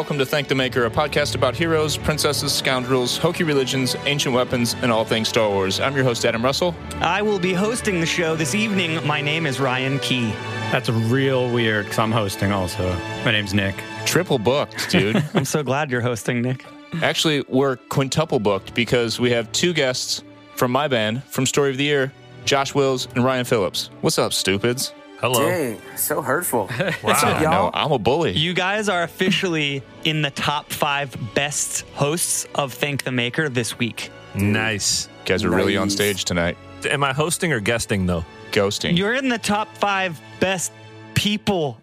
Welcome 0.00 0.16
to 0.16 0.24
Thank 0.24 0.48
the 0.48 0.54
Maker, 0.54 0.86
a 0.86 0.90
podcast 0.90 1.34
about 1.34 1.54
heroes, 1.54 1.98
princesses, 1.98 2.54
scoundrels, 2.54 3.18
hokey 3.18 3.44
religions, 3.44 3.94
ancient 4.06 4.34
weapons, 4.34 4.74
and 4.80 4.90
all 4.90 5.04
things 5.04 5.28
Star 5.28 5.50
Wars. 5.50 5.78
I'm 5.78 5.94
your 5.94 6.04
host, 6.04 6.24
Adam 6.24 6.42
Russell. 6.42 6.74
I 7.00 7.20
will 7.20 7.38
be 7.38 7.52
hosting 7.52 8.00
the 8.00 8.06
show 8.06 8.34
this 8.34 8.54
evening. 8.54 9.06
My 9.06 9.20
name 9.20 9.44
is 9.44 9.60
Ryan 9.60 9.98
Key. 9.98 10.30
That's 10.72 10.88
real 10.88 11.52
weird 11.52 11.84
because 11.84 11.98
I'm 11.98 12.12
hosting 12.12 12.50
also. 12.50 12.94
My 13.26 13.30
name's 13.30 13.52
Nick. 13.52 13.74
Triple 14.06 14.38
booked, 14.38 14.88
dude. 14.88 15.22
I'm 15.34 15.44
so 15.44 15.62
glad 15.62 15.90
you're 15.90 16.00
hosting, 16.00 16.40
Nick. 16.40 16.64
Actually, 17.02 17.44
we're 17.46 17.76
quintuple 17.76 18.40
booked 18.40 18.74
because 18.74 19.20
we 19.20 19.30
have 19.32 19.52
two 19.52 19.74
guests 19.74 20.24
from 20.56 20.72
my 20.72 20.88
band 20.88 21.22
from 21.24 21.44
Story 21.44 21.72
of 21.72 21.76
the 21.76 21.84
Year 21.84 22.10
Josh 22.46 22.74
Wills 22.74 23.06
and 23.14 23.22
Ryan 23.22 23.44
Phillips. 23.44 23.90
What's 24.00 24.18
up, 24.18 24.32
stupids? 24.32 24.94
Hello. 25.20 25.48
Dang, 25.48 25.80
so 25.96 26.22
hurtful. 26.22 26.68
Wow. 27.02 27.12
I 27.22 27.42
know, 27.42 27.70
I'm 27.74 27.92
a 27.92 27.98
bully. 27.98 28.32
You 28.32 28.54
guys 28.54 28.88
are 28.88 29.02
officially 29.02 29.82
in 30.04 30.22
the 30.22 30.30
top 30.30 30.70
five 30.72 31.14
best 31.34 31.82
hosts 31.94 32.46
of 32.54 32.72
Thank 32.72 33.04
the 33.04 33.12
Maker 33.12 33.48
this 33.48 33.78
week. 33.78 34.10
Nice. 34.34 35.08
You 35.20 35.26
guys 35.26 35.44
are 35.44 35.50
really 35.50 35.76
on 35.76 35.90
stage 35.90 36.24
tonight. 36.24 36.56
Am 36.84 37.04
I 37.04 37.12
hosting 37.12 37.52
or 37.52 37.60
guesting 37.60 38.06
though? 38.06 38.24
Ghosting. 38.52 38.96
You're 38.96 39.14
in 39.14 39.28
the 39.28 39.38
top 39.38 39.68
five 39.76 40.18
best 40.40 40.72
people 41.14 41.78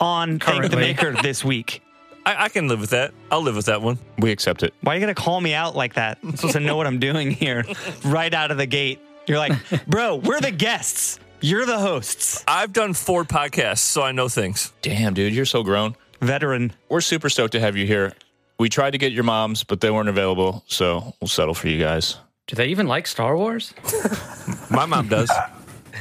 on 0.00 0.38
Thank 0.38 0.70
the 0.70 0.76
Maker 0.76 1.12
this 1.22 1.44
week. 1.44 1.82
I, 2.26 2.44
I 2.44 2.48
can 2.48 2.68
live 2.68 2.80
with 2.80 2.90
that. 2.90 3.12
I'll 3.30 3.42
live 3.42 3.56
with 3.56 3.66
that 3.66 3.82
one. 3.82 3.98
we 4.18 4.30
accept 4.32 4.62
it. 4.62 4.72
Why 4.82 4.92
are 4.92 4.96
you 4.96 5.00
going 5.00 5.14
to 5.14 5.20
call 5.20 5.40
me 5.40 5.54
out 5.54 5.76
like 5.76 5.94
that? 5.94 6.18
I'm 6.22 6.36
supposed 6.36 6.54
to 6.54 6.60
know 6.60 6.76
what 6.76 6.86
I'm 6.86 6.98
doing 6.98 7.30
here 7.30 7.64
right 8.04 8.32
out 8.32 8.50
of 8.50 8.56
the 8.58 8.66
gate. 8.66 9.00
You're 9.26 9.38
like, 9.38 9.52
bro, 9.86 10.16
we're 10.16 10.40
the 10.40 10.50
guests. 10.50 11.20
You're 11.40 11.66
the 11.66 11.78
hosts. 11.78 12.42
I've 12.48 12.72
done 12.72 12.94
four 12.94 13.24
podcasts, 13.24 13.78
so 13.78 14.02
I 14.02 14.10
know 14.10 14.28
things. 14.28 14.72
Damn, 14.82 15.14
dude, 15.14 15.32
you're 15.32 15.44
so 15.44 15.62
grown. 15.62 15.94
Veteran. 16.20 16.72
We're 16.88 17.00
super 17.00 17.28
stoked 17.28 17.52
to 17.52 17.60
have 17.60 17.76
you 17.76 17.86
here. 17.86 18.12
We 18.58 18.68
tried 18.68 18.90
to 18.90 18.98
get 18.98 19.12
your 19.12 19.22
moms, 19.22 19.62
but 19.62 19.80
they 19.80 19.90
weren't 19.90 20.08
available, 20.08 20.64
so 20.66 21.14
we'll 21.20 21.28
settle 21.28 21.54
for 21.54 21.68
you 21.68 21.78
guys. 21.78 22.16
Do 22.48 22.56
they 22.56 22.66
even 22.68 22.88
like 22.88 23.06
Star 23.06 23.36
Wars? 23.36 23.72
My 24.70 24.84
mom 24.84 25.06
does. 25.06 25.30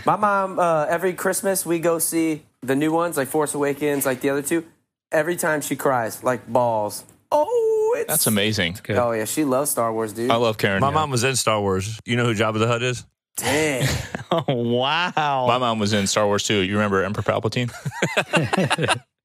My 0.08 0.16
mom, 0.16 0.58
uh, 0.58 0.86
every 0.90 1.14
Christmas 1.14 1.66
we 1.68 1.78
go 1.80 2.00
see 2.00 2.42
the 2.62 2.76
new 2.76 2.92
ones, 2.92 3.16
like 3.16 3.28
Force 3.28 3.54
Awakens, 3.54 4.08
like 4.08 4.22
the 4.22 4.32
other 4.32 4.42
two. 4.42 4.66
Every 5.12 5.36
time 5.36 5.62
she 5.62 5.76
cries, 5.76 6.24
like 6.24 6.48
balls. 6.52 7.04
Oh, 7.32 7.96
it's 8.00 8.08
That's 8.08 8.28
amazing. 8.28 8.78
Good. 8.82 8.98
Oh 8.98 9.12
yeah, 9.12 9.26
she 9.26 9.44
loves 9.44 9.70
Star 9.70 9.94
Wars, 9.94 10.14
dude. 10.14 10.32
I 10.32 10.36
love 10.38 10.58
Karen. 10.58 10.82
My 10.82 10.90
mom 10.90 11.12
was 11.12 11.24
in 11.24 11.36
Star 11.36 11.62
Wars. 11.62 12.00
You 12.06 12.16
know 12.16 12.26
who 12.26 12.34
Jabba 12.34 12.58
the 12.58 12.68
Hutt 12.68 12.82
is? 12.82 13.06
Dang. 13.38 13.88
Oh, 14.30 14.44
wow. 14.56 15.46
My 15.48 15.58
mom 15.58 15.80
was 15.80 15.94
in 15.94 16.06
Star 16.06 16.26
Wars 16.26 16.44
too. 16.44 16.56
You 16.58 16.74
remember 16.74 17.02
Emperor 17.02 17.24
Palpatine? 17.24 17.72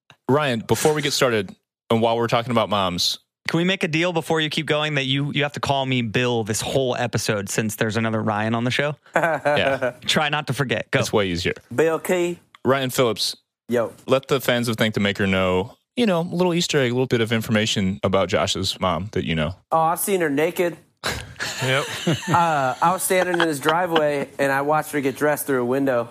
Ryan, 0.29 0.61
before 0.61 0.95
we 0.95 1.03
get 1.03 1.13
started, 1.13 1.53
and 1.91 2.01
while 2.01 2.17
we're 2.17 2.29
talking 2.29 2.53
about 2.53 2.69
moms, 2.69 3.19
Can 3.49 3.59
we 3.59 3.65
make 3.65 3.83
a 3.83 3.89
deal 3.89 4.13
before 4.13 4.41
you 4.41 4.49
keep 4.49 4.67
going 4.67 4.95
that 4.95 5.07
you 5.07 5.33
you 5.33 5.43
have 5.43 5.53
to 5.55 5.61
call 5.61 5.85
me 5.87 6.03
Bill 6.03 6.45
this 6.45 6.61
whole 6.61 6.95
episode 6.97 7.49
since 7.49 7.75
there's 7.75 7.97
another 7.97 8.23
Ryan 8.23 8.55
on 8.55 8.63
the 8.63 8.71
show? 8.71 8.95
yeah, 9.17 9.95
Try 10.07 10.29
not 10.29 10.47
to 10.47 10.53
forget. 10.53 10.89
Go. 10.93 11.01
that's 11.01 11.13
way 11.13 11.27
easier. 11.29 11.55
Bill 11.75 11.99
Key. 11.99 12.39
Ryan 12.65 12.91
Phillips, 12.91 13.37
Yo. 13.69 13.93
let 14.07 14.29
the 14.29 14.41
fans 14.41 14.69
of 14.69 14.77
Thank 14.77 14.95
the 14.95 15.01
Maker 15.01 15.27
know, 15.27 15.77
you 15.97 16.07
know, 16.07 16.21
a 16.21 16.23
little 16.23 16.55
Easter 16.55 16.79
egg, 16.79 16.93
a 16.93 16.95
little 16.95 17.07
bit 17.09 17.21
of 17.21 17.33
information 17.33 17.99
about 18.05 18.29
Josh's 18.29 18.79
mom 18.79 19.09
that 19.13 19.25
you 19.25 19.35
know. 19.35 19.57
Oh, 19.73 19.81
I've 19.81 19.99
seen 19.99 20.21
her 20.21 20.31
naked. 20.31 20.77
Yep. 21.05 21.85
Uh, 22.29 22.75
I 22.81 22.93
was 22.93 23.03
standing 23.03 23.41
in 23.41 23.47
his 23.47 23.61
driveway 23.61 24.29
and 24.39 24.51
I 24.51 24.63
watched 24.63 24.93
her 24.93 25.01
get 25.01 25.17
dressed 25.17 25.47
through 25.47 25.63
a 25.63 25.65
window. 25.65 26.09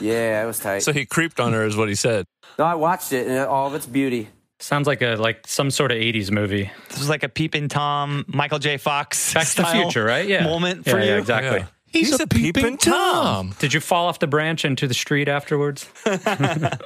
Yeah, 0.00 0.42
it 0.42 0.46
was 0.46 0.58
tight. 0.58 0.80
so 0.80 0.92
he 0.92 1.06
creeped 1.06 1.40
on 1.40 1.52
her, 1.52 1.64
is 1.64 1.76
what 1.76 1.88
he 1.88 1.94
said. 1.94 2.26
No, 2.58 2.64
I 2.64 2.74
watched 2.74 3.12
it 3.12 3.26
in 3.26 3.36
all 3.38 3.66
of 3.66 3.74
its 3.74 3.86
beauty. 3.86 4.28
Sounds 4.60 4.86
like 4.86 5.02
a 5.02 5.16
like 5.16 5.46
some 5.46 5.70
sort 5.70 5.92
of 5.92 5.98
'80s 5.98 6.30
movie. 6.30 6.70
This 6.88 6.98
was 6.98 7.08
like 7.08 7.22
a 7.22 7.28
peeping 7.28 7.68
Tom, 7.68 8.24
Michael 8.28 8.58
J. 8.58 8.76
Fox 8.76 9.34
Back 9.34 9.46
to 9.46 9.56
the 9.56 9.62
style 9.64 9.82
Future, 9.82 10.04
right? 10.04 10.26
Yeah. 10.26 10.44
moment 10.44 10.86
yeah, 10.86 10.92
for 10.92 10.98
yeah, 10.98 11.04
you. 11.04 11.14
exactly. 11.16 11.58
Yeah. 11.60 11.66
He's, 11.86 12.18
a 12.18 12.26
peeping 12.26 12.76
Tom. 12.78 13.54
Did 13.60 13.72
you 13.72 13.78
fall 13.78 14.08
off 14.08 14.18
the 14.18 14.26
branch 14.26 14.64
into 14.64 14.88
the 14.88 14.94
street 14.94 15.28
afterwards? 15.28 15.88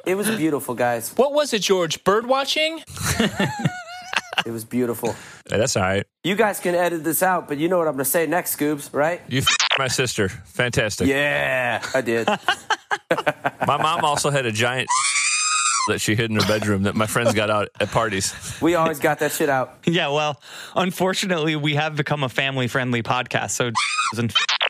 It 0.05 0.17
was 0.17 0.31
beautiful, 0.37 0.75
guys. 0.75 1.13
What 1.17 1.33
was 1.33 1.53
it, 1.53 1.61
George? 1.63 2.05
Bird 2.05 2.27
watching? 2.27 2.83
It 4.47 4.51
was 4.51 4.65
beautiful. 4.65 5.15
Yeah, 5.51 5.57
that's 5.59 5.77
all 5.77 5.83
right. 5.83 6.07
You 6.25 6.35
guys 6.37 6.61
can 6.61 6.75
edit 6.75 7.05
this 7.05 7.23
out, 7.23 7.49
but 7.49 7.59
you 7.59 7.69
know 7.69 7.79
what 7.79 7.89
I'm 7.89 7.95
going 7.95 8.05
to 8.05 8.11
say 8.11 8.27
next, 8.27 8.57
Scoobs, 8.59 8.93
right? 8.95 9.21
You 9.29 9.39
f- 9.41 9.57
my 9.79 9.89
sister. 9.89 10.29
Fantastic. 10.29 11.09
Yeah, 11.09 11.83
I 11.95 12.01
did. 12.01 12.29
My 13.67 13.77
mom 13.77 14.05
also 14.05 14.31
had 14.31 14.47
a 14.47 14.53
giant 14.53 14.89
that 15.89 16.01
she 16.01 16.15
hid 16.15 16.31
in 16.31 16.37
her 16.41 16.47
bedroom 16.47 16.83
that 16.85 16.95
my 16.95 17.07
friends 17.07 17.33
got 17.35 17.49
out 17.51 17.69
at 17.81 17.91
parties. 17.91 18.35
We 18.61 18.75
always 18.75 18.99
got 18.99 19.19
that 19.21 19.33
shit 19.33 19.49
out. 19.49 19.79
Yeah, 19.87 20.09
well, 20.09 20.41
unfortunately, 20.75 21.57
we 21.57 21.75
have 21.75 21.97
become 21.97 22.23
a 22.25 22.29
family-friendly 22.29 23.03
podcast, 23.03 23.51
so 23.53 23.71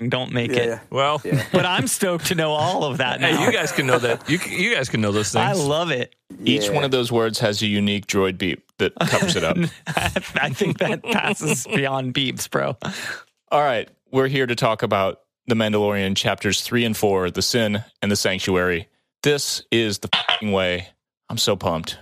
and 0.00 0.10
don't 0.10 0.32
make 0.32 0.50
Yeah, 0.52 0.56
it. 0.58 0.66
yeah. 0.68 0.78
Well, 0.90 1.20
But 1.52 1.64
I'm 1.66 1.86
stoked 1.88 2.26
to 2.26 2.34
know 2.36 2.52
all 2.52 2.84
of 2.84 2.98
that 2.98 3.20
now. 3.20 3.36
hey, 3.36 3.44
you 3.46 3.52
guys 3.52 3.72
can 3.72 3.86
know 3.86 3.98
that. 3.98 4.28
You, 4.30 4.38
you 4.48 4.74
guys 4.74 4.88
can 4.88 5.00
know 5.00 5.10
those 5.12 5.32
things. 5.32 5.44
I 5.44 5.52
love 5.60 5.90
it. 5.90 6.14
Each 6.44 6.66
Yeah. 6.66 6.72
one 6.72 6.84
of 6.84 6.90
those 6.92 7.10
words 7.10 7.38
has 7.40 7.62
a 7.62 7.66
unique 7.66 8.06
droid 8.06 8.38
beep 8.38 8.64
that 8.78 8.94
covers 8.96 9.36
it 9.36 9.44
up. 9.44 9.56
I 9.86 10.50
think 10.50 10.78
that 10.78 11.02
passes 11.02 11.66
beyond 11.66 12.14
beeps, 12.14 12.50
bro. 12.50 12.76
All 13.50 13.62
right, 13.62 13.88
we're 14.10 14.28
here 14.28 14.46
to 14.46 14.54
talk 14.54 14.82
about 14.82 15.20
The 15.46 15.54
Mandalorian 15.54 16.16
chapters 16.16 16.60
three 16.62 16.84
and 16.84 16.96
four, 16.96 17.30
The 17.30 17.42
Sin 17.42 17.84
and 18.02 18.10
the 18.10 18.16
Sanctuary. 18.16 18.88
This 19.22 19.62
is 19.70 19.98
the 19.98 20.08
fing 20.38 20.52
way. 20.52 20.88
I'm 21.28 21.38
so 21.38 21.56
pumped. 21.56 21.98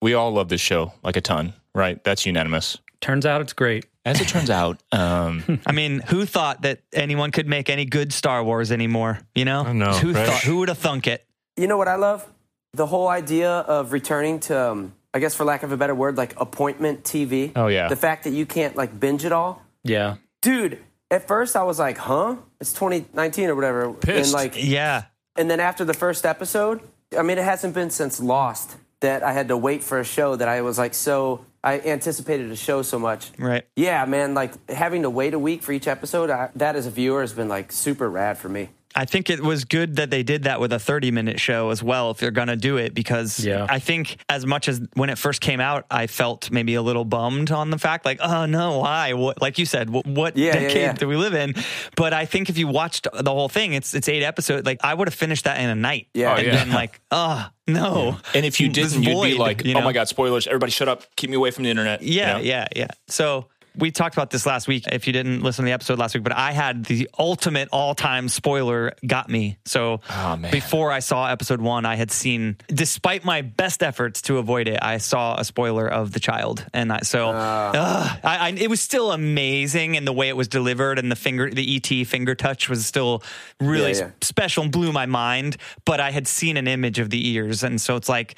We 0.00 0.14
all 0.14 0.32
love 0.32 0.48
this 0.48 0.60
show 0.60 0.92
like 1.02 1.16
a 1.16 1.20
ton, 1.20 1.54
right? 1.74 2.02
That's 2.04 2.24
unanimous. 2.26 2.78
Turns 3.00 3.26
out 3.26 3.40
it's 3.40 3.52
great. 3.52 3.86
As 4.04 4.20
it 4.20 4.26
turns 4.26 4.50
out, 4.50 4.82
um, 4.90 5.60
I 5.66 5.70
mean, 5.72 6.00
who 6.08 6.26
thought 6.26 6.62
that 6.62 6.80
anyone 6.92 7.30
could 7.30 7.46
make 7.46 7.70
any 7.70 7.84
good 7.84 8.12
Star 8.12 8.42
Wars 8.42 8.72
anymore? 8.72 9.20
You 9.34 9.44
know, 9.44 9.62
I 9.62 9.72
know, 9.72 9.92
Who 9.92 10.12
right? 10.12 10.26
thought? 10.26 10.42
Who 10.42 10.58
would 10.58 10.68
have 10.68 10.78
thunk 10.78 11.06
it? 11.06 11.24
You 11.56 11.68
know 11.68 11.76
what 11.76 11.86
I 11.86 11.94
love? 11.94 12.26
The 12.74 12.86
whole 12.86 13.06
idea 13.08 13.50
of 13.50 13.92
returning 13.92 14.40
to, 14.40 14.70
um, 14.70 14.94
I 15.14 15.18
guess 15.18 15.34
for 15.34 15.44
lack 15.44 15.62
of 15.62 15.72
a 15.72 15.76
better 15.76 15.94
word, 15.94 16.16
like 16.16 16.40
appointment 16.40 17.04
TV. 17.04 17.52
Oh, 17.54 17.66
yeah. 17.66 17.88
The 17.88 17.96
fact 17.96 18.24
that 18.24 18.30
you 18.30 18.46
can't 18.46 18.76
like 18.76 18.98
binge 18.98 19.24
it 19.24 19.32
all. 19.32 19.62
Yeah. 19.84 20.16
Dude, 20.40 20.78
at 21.10 21.28
first 21.28 21.54
I 21.56 21.62
was 21.64 21.78
like, 21.78 21.98
huh? 21.98 22.36
It's 22.60 22.72
2019 22.72 23.50
or 23.50 23.54
whatever. 23.54 23.84
And 23.84 24.00
Pissed. 24.00 24.32
like, 24.34 24.54
Yeah, 24.56 25.04
and 25.36 25.50
then 25.50 25.60
after 25.60 25.84
the 25.84 25.94
first 25.94 26.24
episode, 26.26 26.80
I 27.16 27.22
mean, 27.22 27.38
it 27.38 27.44
hasn't 27.44 27.74
been 27.74 27.90
since 27.90 28.20
Lost 28.20 28.76
that 29.00 29.22
I 29.22 29.32
had 29.32 29.48
to 29.48 29.56
wait 29.56 29.82
for 29.82 29.98
a 29.98 30.04
show 30.04 30.36
that 30.36 30.48
I 30.48 30.62
was 30.62 30.78
like 30.78 30.94
so, 30.94 31.44
I 31.62 31.80
anticipated 31.80 32.50
a 32.50 32.56
show 32.56 32.82
so 32.82 32.98
much. 32.98 33.30
right. 33.38 33.64
Yeah, 33.76 34.04
man, 34.04 34.34
like 34.34 34.52
having 34.70 35.02
to 35.02 35.10
wait 35.10 35.34
a 35.34 35.38
week 35.38 35.62
for 35.62 35.72
each 35.72 35.86
episode, 35.88 36.30
I, 36.30 36.50
that 36.56 36.76
as 36.76 36.86
a 36.86 36.90
viewer 36.90 37.20
has 37.20 37.32
been 37.32 37.48
like 37.48 37.72
super 37.72 38.08
rad 38.08 38.38
for 38.38 38.48
me. 38.48 38.70
I 38.94 39.04
think 39.04 39.30
it 39.30 39.40
was 39.40 39.64
good 39.64 39.96
that 39.96 40.10
they 40.10 40.22
did 40.22 40.44
that 40.44 40.60
with 40.60 40.72
a 40.72 40.78
30 40.78 41.10
minute 41.10 41.40
show 41.40 41.70
as 41.70 41.82
well, 41.82 42.10
if 42.10 42.18
they're 42.18 42.30
going 42.30 42.48
to 42.48 42.56
do 42.56 42.76
it, 42.76 42.94
because 42.94 43.44
Yeah. 43.44 43.66
I 43.68 43.78
think 43.78 44.16
as 44.28 44.44
much 44.46 44.68
as 44.68 44.80
when 44.94 45.10
it 45.10 45.18
first 45.18 45.40
came 45.40 45.60
out, 45.60 45.86
I 45.90 46.06
felt 46.06 46.50
maybe 46.50 46.74
a 46.74 46.82
little 46.82 47.04
bummed 47.04 47.50
on 47.50 47.70
the 47.70 47.78
fact, 47.78 48.04
like, 48.04 48.18
oh 48.20 48.46
no, 48.46 48.78
why? 48.78 49.12
What, 49.14 49.40
like 49.40 49.58
you 49.58 49.66
said, 49.66 49.90
what, 49.90 50.06
what 50.06 50.36
Yeah, 50.36 50.46
yeah, 50.54 50.60
decade 50.60 50.76
yeah. 50.82 50.92
do 50.94 51.08
we 51.08 51.16
live 51.16 51.34
in? 51.34 51.54
But 51.96 52.12
I 52.12 52.24
think 52.26 52.48
if 52.50 52.58
you 52.58 52.68
watched 52.68 53.06
the 53.12 53.30
whole 53.30 53.48
thing, 53.48 53.72
it's 53.72 53.94
it's 53.94 54.08
eight 54.08 54.22
episodes. 54.22 54.64
Like 54.66 54.78
I 54.84 54.94
would 54.94 55.08
have 55.08 55.14
finished 55.14 55.44
that 55.44 55.60
in 55.60 55.68
a 55.70 55.74
night. 55.74 56.08
Yeah. 56.14 56.32
Oh, 56.32 56.36
and 56.36 56.46
yeah. 56.46 56.64
been 56.64 56.72
like, 56.72 57.00
oh 57.10 57.48
no. 57.66 58.18
and 58.34 58.44
if 58.44 58.60
you 58.60 58.68
didn't, 58.68 59.02
you'd 59.04 59.22
be 59.22 59.34
like, 59.34 59.64
you 59.64 59.74
oh 59.76 59.80
my 59.82 59.92
God, 59.92 60.08
spoilers. 60.08 60.46
Everybody 60.46 60.72
shut 60.72 60.88
up. 60.88 61.04
Keep 61.16 61.30
me 61.30 61.36
away 61.36 61.50
from 61.50 61.64
the 61.64 61.70
internet. 61.70 62.02
you 62.02 62.18
Yeah, 62.18 62.32
know? 62.34 62.38
yeah, 62.40 62.66
yeah. 62.74 62.88
So 63.08 63.46
we 63.76 63.90
talked 63.90 64.14
about 64.14 64.30
this 64.30 64.44
last 64.46 64.68
week. 64.68 64.86
If 64.90 65.06
you 65.06 65.12
didn't 65.12 65.42
listen 65.42 65.64
to 65.64 65.66
the 65.66 65.72
episode 65.72 65.98
last 65.98 66.14
week, 66.14 66.22
but 66.22 66.36
I 66.36 66.52
had 66.52 66.84
the 66.84 67.08
ultimate 67.18 67.68
all-time 67.72 68.28
spoiler 68.28 68.92
got 69.06 69.30
me. 69.30 69.58
So 69.64 70.00
Oh, 70.10 70.36
before 70.50 70.92
I 70.92 70.98
saw 70.98 71.26
episode 71.28 71.60
one, 71.60 71.86
I 71.86 71.96
had 71.96 72.10
seen, 72.10 72.56
despite 72.68 73.24
my 73.24 73.42
best 73.42 73.82
efforts 73.82 74.22
to 74.22 74.38
avoid 74.38 74.68
it, 74.68 74.78
I 74.82 74.98
saw 74.98 75.36
a 75.38 75.44
spoiler 75.44 75.88
of 75.88 76.12
the 76.12 76.20
child, 76.20 76.64
and 76.74 76.92
I, 76.92 77.00
so 77.00 77.32
ah. 77.34 77.70
ugh, 77.74 78.20
I, 78.22 78.36
I, 78.36 78.50
it 78.50 78.68
was 78.68 78.80
still 78.80 79.12
amazing 79.12 79.94
in 79.94 80.04
the 80.04 80.12
way 80.12 80.28
it 80.28 80.36
was 80.36 80.48
delivered, 80.48 80.98
and 80.98 81.10
the 81.10 81.16
finger, 81.16 81.50
the 81.50 81.76
ET 81.76 82.06
finger 82.06 82.34
touch 82.34 82.68
was 82.68 82.84
still 82.84 83.22
really 83.60 83.92
Yeah, 83.92 83.98
yeah. 83.98 84.10
special 84.20 84.64
and 84.64 84.72
blew 84.72 84.92
my 84.92 85.06
mind. 85.06 85.56
But 85.84 86.00
I 86.00 86.10
had 86.10 86.26
seen 86.28 86.56
an 86.56 86.68
image 86.68 86.98
of 86.98 87.10
the 87.10 87.28
ears, 87.30 87.62
and 87.62 87.80
so 87.80 87.96
it's 87.96 88.08
like. 88.08 88.36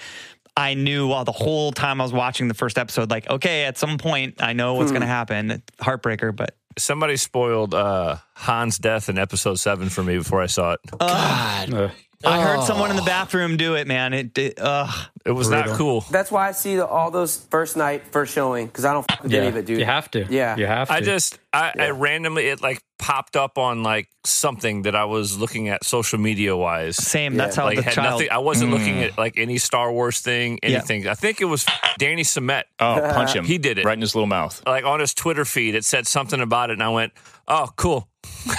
I 0.56 0.74
knew 0.74 1.08
while 1.08 1.24
the 1.24 1.32
whole 1.32 1.72
time 1.72 2.00
I 2.00 2.04
was 2.04 2.12
watching 2.12 2.48
the 2.48 2.54
first 2.54 2.78
episode, 2.78 3.10
like, 3.10 3.28
okay, 3.28 3.64
at 3.64 3.76
some 3.76 3.98
point 3.98 4.42
I 4.42 4.52
know 4.52 4.74
what's 4.74 4.92
going 4.92 5.00
to 5.02 5.06
happen. 5.06 5.62
Heartbreaker, 5.80 6.34
but 6.34 6.56
Somebody 6.76 7.16
spoiled 7.16 7.72
uh, 7.72 8.16
Han's 8.34 8.78
death 8.78 9.08
in 9.08 9.16
episode 9.16 9.60
seven 9.60 9.88
for 9.88 10.02
me 10.02 10.18
before 10.18 10.42
I 10.42 10.46
saw 10.46 10.72
it. 10.72 10.80
Uh, 10.98 11.88
I 12.26 12.42
heard 12.42 12.62
someone 12.64 12.90
in 12.90 12.96
the 12.96 13.02
oh. 13.02 13.06
bathroom 13.06 13.56
do 13.56 13.74
it, 13.74 13.86
man. 13.86 14.12
It, 14.12 14.36
it 14.38 14.58
ugh. 14.60 15.10
It 15.24 15.32
was 15.32 15.48
not 15.48 15.68
cool. 15.68 16.02
That's 16.10 16.30
why 16.30 16.48
I 16.48 16.52
see 16.52 16.76
the, 16.76 16.86
all 16.86 17.10
those 17.10 17.38
first 17.50 17.76
night, 17.76 18.06
first 18.08 18.34
showing, 18.34 18.66
because 18.66 18.84
I 18.84 18.92
don't 18.92 19.10
f- 19.10 19.22
with 19.22 19.32
yeah, 19.32 19.40
any 19.40 19.48
of 19.48 19.56
it, 19.56 19.64
dude. 19.64 19.78
you 19.78 19.84
have 19.86 20.10
to. 20.10 20.26
Yeah. 20.28 20.56
you 20.56 20.66
have 20.66 20.88
to. 20.88 20.94
I 20.94 21.00
just, 21.00 21.38
I, 21.52 21.72
I 21.78 21.90
randomly, 21.90 22.48
it 22.48 22.60
like 22.60 22.82
popped 22.98 23.36
up 23.36 23.56
on 23.56 23.82
like 23.82 24.08
something 24.24 24.82
that 24.82 24.94
I 24.94 25.06
was 25.06 25.38
looking 25.38 25.68
at 25.68 25.84
social 25.84 26.18
media 26.18 26.54
wise. 26.56 26.96
Same. 26.96 27.36
That's 27.36 27.56
how 27.56 27.64
Like 27.64 27.76
the 27.76 27.82
had 27.82 27.94
child. 27.94 28.12
nothing. 28.12 28.30
I 28.30 28.38
wasn't 28.38 28.70
mm. 28.70 28.78
looking 28.78 29.02
at 29.02 29.16
like 29.16 29.38
any 29.38 29.58
Star 29.58 29.92
Wars 29.92 30.20
thing, 30.20 30.58
Yeah. 30.62 30.70
anything. 30.70 31.08
I 31.08 31.14
think 31.14 31.40
it 31.40 31.46
was 31.46 31.66
Danny 31.98 32.22
Sumet. 32.22 32.64
Oh, 32.80 33.00
punch 33.14 33.32
him. 33.36 33.44
He 33.44 33.58
did 33.58 33.78
it. 33.78 33.84
right 33.84 33.94
in 33.96 34.00
his 34.00 34.14
little 34.14 34.26
mouth. 34.26 34.62
Like 34.66 34.84
on 34.84 35.00
his 35.00 35.14
Twitter 35.14 35.44
feed, 35.44 35.74
it 35.74 35.84
said 35.84 36.06
something 36.06 36.40
about 36.40 36.70
it, 36.70 36.74
and 36.74 36.82
I 36.82 36.90
went, 36.90 37.12
"Oh, 37.48 37.70
cool." 37.76 38.08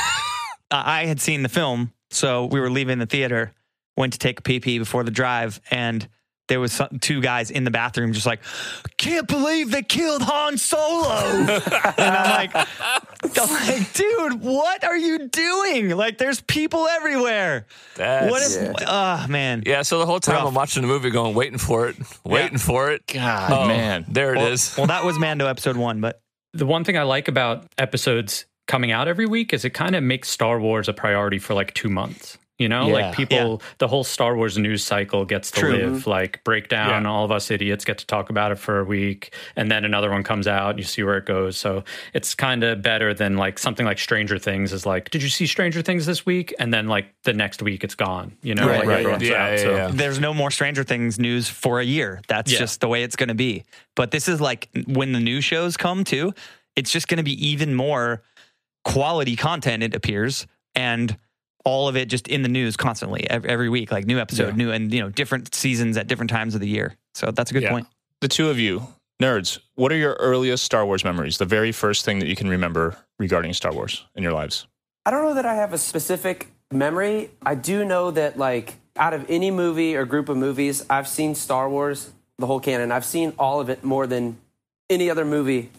I 0.72 1.06
had 1.06 1.22
seen 1.22 1.44
the 1.44 1.50
film, 1.50 1.92
so 2.12 2.46
we 2.46 2.60
were 2.60 2.69
leaving 2.69 3.00
the 3.00 3.06
theater, 3.06 3.52
went 3.98 4.13
to 4.13 4.19
take 4.19 4.40
a 4.40 4.42
pee 4.44 4.60
pee 4.60 4.80
before 4.80 5.04
the 5.04 5.12
drive, 5.12 5.60
and 5.72 6.07
there 6.48 6.60
was 6.60 6.72
some, 6.74 7.00
two 7.02 7.22
guys 7.22 7.50
in 7.50 7.63
the 7.63 7.72
bathroom 7.72 8.13
just 8.13 8.28
like, 8.28 8.40
can't 8.98 9.28
believe 9.28 9.72
they 9.72 9.81
killed 9.81 10.22
Han 10.22 10.57
Solo. 10.60 11.10
and 11.18 11.50
I'm 11.98 12.30
like, 12.30 12.56
I'm 12.56 13.50
like, 13.68 13.94
dude, 13.94 14.42
what 14.42 14.84
are 14.84 14.96
you 14.98 15.28
doing? 15.28 15.90
Like, 15.90 16.19
there's 16.19 16.42
people 16.42 16.88
everywhere. 16.88 17.66
That's, 17.96 18.30
what 18.30 18.44
if? 18.44 18.75
Oh 18.88 19.25
man. 19.28 19.63
Yeah. 19.66 19.81
So 19.81 19.98
the 19.98 20.06
whole 20.06 20.19
time 20.19 20.36
Rough. 20.36 20.48
I'm 20.50 20.54
watching 20.54 20.84
the 20.84 20.88
movie, 20.88 21.10
going, 21.10 21.34
waiting 21.34 21.58
for 21.58 21.88
it, 21.88 21.96
waiting 22.24 22.60
for 22.60 22.92
it. 22.92 23.08
God, 23.08 23.51
Oh, 23.51 23.68
man. 23.68 24.06
there 24.08 24.36
it 24.36 24.38
Well, 24.38 24.48
is. 24.51 24.75
well, 24.78 24.86
that 24.88 25.04
was 25.04 25.18
Mando 25.18 25.48
episode 25.48 25.78
one, 25.78 26.00
but 26.00 26.22
the 26.54 26.68
one 26.68 26.84
thing 26.84 26.96
I 26.96 27.04
like 27.04 27.28
about 27.28 27.66
episodes 27.80 28.46
coming 28.68 28.92
out 28.92 29.08
every 29.08 29.26
week 29.26 29.54
is 29.54 29.64
it 29.66 29.72
kind 29.72 29.96
of 29.96 30.04
makes 30.04 30.30
Star 30.30 30.60
Wars 30.60 30.88
a 30.88 30.94
priority 30.94 31.40
for 31.40 31.54
like 31.54 31.74
two 31.74 31.90
months. 31.90 32.38
You 32.58 32.70
know, 32.70 32.88
Yeah. 32.88 32.94
like 33.08 33.16
people, 33.18 33.62
the 33.80 33.88
whole 33.90 34.06
Star 34.06 34.34
Wars 34.38 34.58
news 34.58 34.82
cycle 34.82 35.26
gets 35.26 35.52
to 35.52 35.60
True. 35.60 35.72
live. 35.74 36.08
Like 36.08 36.42
breakdown, 36.46 37.04
Yeah. 37.04 37.10
all 37.10 37.26
of 37.26 37.32
us 37.32 37.52
idiots 37.52 37.84
get 37.84 37.98
to 37.98 38.06
talk 38.06 38.30
about 38.30 38.54
it 38.54 38.56
for 38.60 38.80
a 38.80 38.86
week, 38.86 39.34
and 39.58 39.70
then 39.70 39.84
another 39.84 40.10
one 40.10 40.24
comes 40.24 40.48
out, 40.48 40.70
and 40.70 40.80
you 40.80 40.86
see 40.86 41.04
where 41.04 41.18
it 41.18 41.26
goes. 41.26 41.58
So 41.58 41.84
it's 42.14 42.34
kind 42.34 42.64
of 42.64 42.82
better 42.82 43.14
than 43.14 43.36
like 43.36 43.60
something 43.60 43.86
like 43.86 44.00
Stranger 44.00 44.40
Things 44.40 44.72
is 44.72 44.86
like, 44.86 45.10
did 45.10 45.22
you 45.22 45.28
see 45.28 45.46
Stranger 45.48 45.82
Things 45.82 46.06
this 46.06 46.26
week? 46.26 46.54
And 46.58 46.74
then 46.74 46.88
like 46.88 47.08
the 47.24 47.34
next 47.34 47.62
week 47.62 47.84
it's 47.84 47.94
gone. 47.96 48.32
You 48.42 48.56
know, 48.56 48.66
Right, 48.70 48.80
like 48.80 48.88
right, 48.88 49.00
everyone's 49.00 49.24
yeah. 49.28 49.44
out. 49.44 49.52
Yeah, 49.52 49.58
so. 49.58 49.72
yeah, 49.72 49.76
yeah. 49.88 49.92
there's 49.94 50.22
no 50.22 50.34
more 50.34 50.50
Stranger 50.50 50.86
Things 50.86 51.20
news 51.20 51.50
for 51.50 51.82
a 51.82 51.86
year. 51.86 52.22
That's 52.30 52.54
Yeah. 52.54 52.60
just 52.60 52.80
the 52.80 52.88
way 52.88 53.04
it's 53.04 53.18
going 53.18 53.28
to 53.28 53.36
be. 53.36 53.66
But 53.96 54.12
this 54.12 54.30
is 54.30 54.40
like 54.40 54.70
when 54.86 55.12
the 55.12 55.20
new 55.20 55.42
shows 55.42 55.76
come 55.76 56.06
too, 56.06 56.34
it's 56.78 56.90
just 56.90 57.10
going 57.10 57.18
to 57.18 57.24
be 57.24 57.34
even 57.46 57.76
more 57.76 58.22
quality 58.86 59.36
content, 59.36 59.84
it 59.84 59.94
appears. 59.94 60.48
And 60.76 61.18
all 61.66 61.88
of 61.88 61.96
it 61.98 62.08
just 62.08 62.28
in 62.28 62.44
the 62.44 62.50
news 62.50 62.78
constantly 62.78 63.28
every, 63.30 63.50
every 63.50 63.70
week, 63.70 63.92
like 63.92 64.06
new 64.06 64.20
episode, 64.20 64.50
Yeah. 64.50 64.56
new, 64.66 64.72
and, 64.72 64.94
you 64.94 65.02
know, 65.02 65.10
different 65.10 65.54
seasons 65.54 65.98
at 65.98 66.08
different 66.08 66.30
times 66.30 66.54
of 66.56 66.62
the 66.62 66.68
year. 66.68 66.96
So 67.16 67.32
that's 67.32 67.50
a 67.52 67.54
good 67.54 67.64
Yeah. 67.64 67.72
point. 67.72 67.88
The 68.22 68.28
two 68.28 68.50
of 68.50 68.60
you, 68.60 68.88
nerds, 69.22 69.60
what 69.74 69.92
are 69.92 69.98
your 69.98 70.14
earliest 70.14 70.64
Star 70.64 70.86
Wars 70.86 71.04
memories? 71.04 71.38
The 71.40 71.46
very 71.46 71.72
first 71.72 72.06
thing 72.06 72.20
that 72.20 72.28
you 72.28 72.36
can 72.36 72.48
remember 72.48 72.96
regarding 73.18 73.54
Star 73.54 73.74
Wars 73.74 74.06
in 74.16 74.22
your 74.24 74.34
lives? 74.34 74.68
I 75.06 75.12
don't 75.12 75.24
know 75.24 75.34
that 75.34 75.46
I 75.46 75.56
have 75.56 75.74
a 75.74 75.78
specific 75.78 76.48
memory. 76.72 77.32
I 77.46 77.56
do 77.56 77.84
know 77.84 78.12
that, 78.12 78.38
like, 78.38 78.76
out 78.98 79.14
of 79.14 79.26
any 79.30 79.50
movie 79.52 79.96
or 79.96 80.06
group 80.06 80.30
of 80.30 80.38
movies, 80.38 80.86
I've 80.90 81.08
seen 81.08 81.36
Star 81.36 81.70
Wars, 81.70 82.12
the 82.38 82.46
whole 82.48 82.60
canon. 82.60 82.92
I've 82.92 83.06
seen 83.06 83.34
all 83.40 83.60
of 83.60 83.70
it 83.70 83.84
more 83.84 84.06
than 84.08 84.38
any 84.90 85.10
other 85.10 85.26
movie 85.26 85.70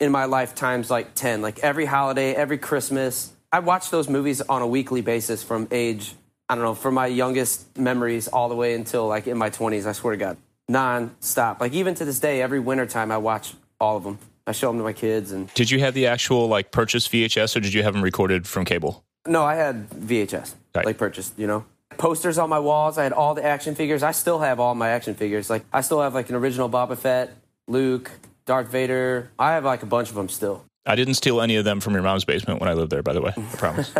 in 0.00 0.12
my 0.12 0.24
life 0.24 0.54
times 0.54 0.90
like 0.90 1.14
10. 1.14 1.42
Like, 1.42 1.60
every 1.60 1.84
holiday, 1.86 2.34
every 2.34 2.58
Christmas. 2.58 3.32
I 3.52 3.60
watch 3.60 3.90
those 3.90 4.08
movies 4.08 4.40
on 4.40 4.62
a 4.62 4.66
weekly 4.66 5.00
basis 5.00 5.42
from 5.42 5.68
age, 5.70 6.14
I 6.48 6.54
don't 6.56 6.64
know, 6.64 6.74
from 6.74 6.94
my 6.94 7.06
youngest 7.06 7.78
memories 7.78 8.26
all 8.28 8.48
the 8.48 8.56
way 8.56 8.74
until 8.74 9.06
like 9.06 9.26
in 9.28 9.38
my 9.38 9.50
20s, 9.50 9.86
I 9.86 9.92
swear 9.92 10.12
to 10.12 10.16
God. 10.16 10.36
Non 10.68 11.14
stop. 11.20 11.60
Like, 11.60 11.72
even 11.72 11.94
to 11.94 12.04
this 12.04 12.18
day, 12.18 12.42
every 12.42 12.58
wintertime, 12.58 13.12
I 13.12 13.18
watch 13.18 13.54
all 13.80 13.96
of 13.96 14.02
them. 14.04 14.18
I 14.46 14.52
show 14.52 14.68
them 14.68 14.78
to 14.78 14.84
my 14.84 14.92
kids 14.92 15.32
and 15.32 15.52
Did 15.54 15.70
you 15.70 15.78
have 15.80 15.94
the 15.94 16.06
actual 16.06 16.48
like 16.48 16.70
purchase 16.70 17.08
VHS 17.08 17.56
or 17.56 17.60
did 17.60 17.72
you 17.72 17.82
have 17.82 17.94
them 17.94 18.02
recorded 18.02 18.46
from 18.46 18.64
cable? 18.66 19.02
No, 19.26 19.42
I 19.42 19.54
had 19.54 19.88
VHS, 19.88 20.54
Right. 20.74 20.84
like 20.84 20.98
purchased, 20.98 21.38
you 21.38 21.46
know. 21.46 21.64
Posters 21.96 22.36
on 22.36 22.50
my 22.50 22.58
walls. 22.58 22.98
I 22.98 23.04
had 23.04 23.12
all 23.12 23.34
the 23.34 23.42
action 23.44 23.74
figures. 23.74 24.02
I 24.02 24.10
still 24.10 24.40
have 24.40 24.60
all 24.60 24.74
my 24.74 24.90
action 24.90 25.14
figures. 25.14 25.48
Like 25.48 25.64
I 25.72 25.80
still 25.80 26.02
have 26.02 26.12
like 26.12 26.28
an 26.28 26.34
original 26.34 26.68
Boba 26.68 26.98
Fett, 26.98 27.34
Luke, 27.68 28.10
Darth 28.46 28.68
Vader. 28.68 29.30
I 29.38 29.52
have 29.52 29.64
like 29.64 29.82
a 29.82 29.86
bunch 29.86 30.10
of 30.10 30.14
them 30.16 30.28
still. 30.28 30.64
I 30.86 30.96
didn't 30.96 31.14
steal 31.14 31.40
any 31.40 31.56
of 31.56 31.64
them 31.64 31.80
from 31.80 31.94
your 31.94 32.02
mom's 32.02 32.24
basement 32.24 32.60
when 32.60 32.68
I 32.68 32.74
lived 32.74 32.90
there, 32.92 33.02
by 33.02 33.14
the 33.14 33.22
way. 33.22 33.32
I 33.36 33.40
promise. 33.56 33.92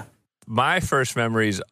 My 0.46 0.80
first 0.80 1.14
memories 1.16 1.62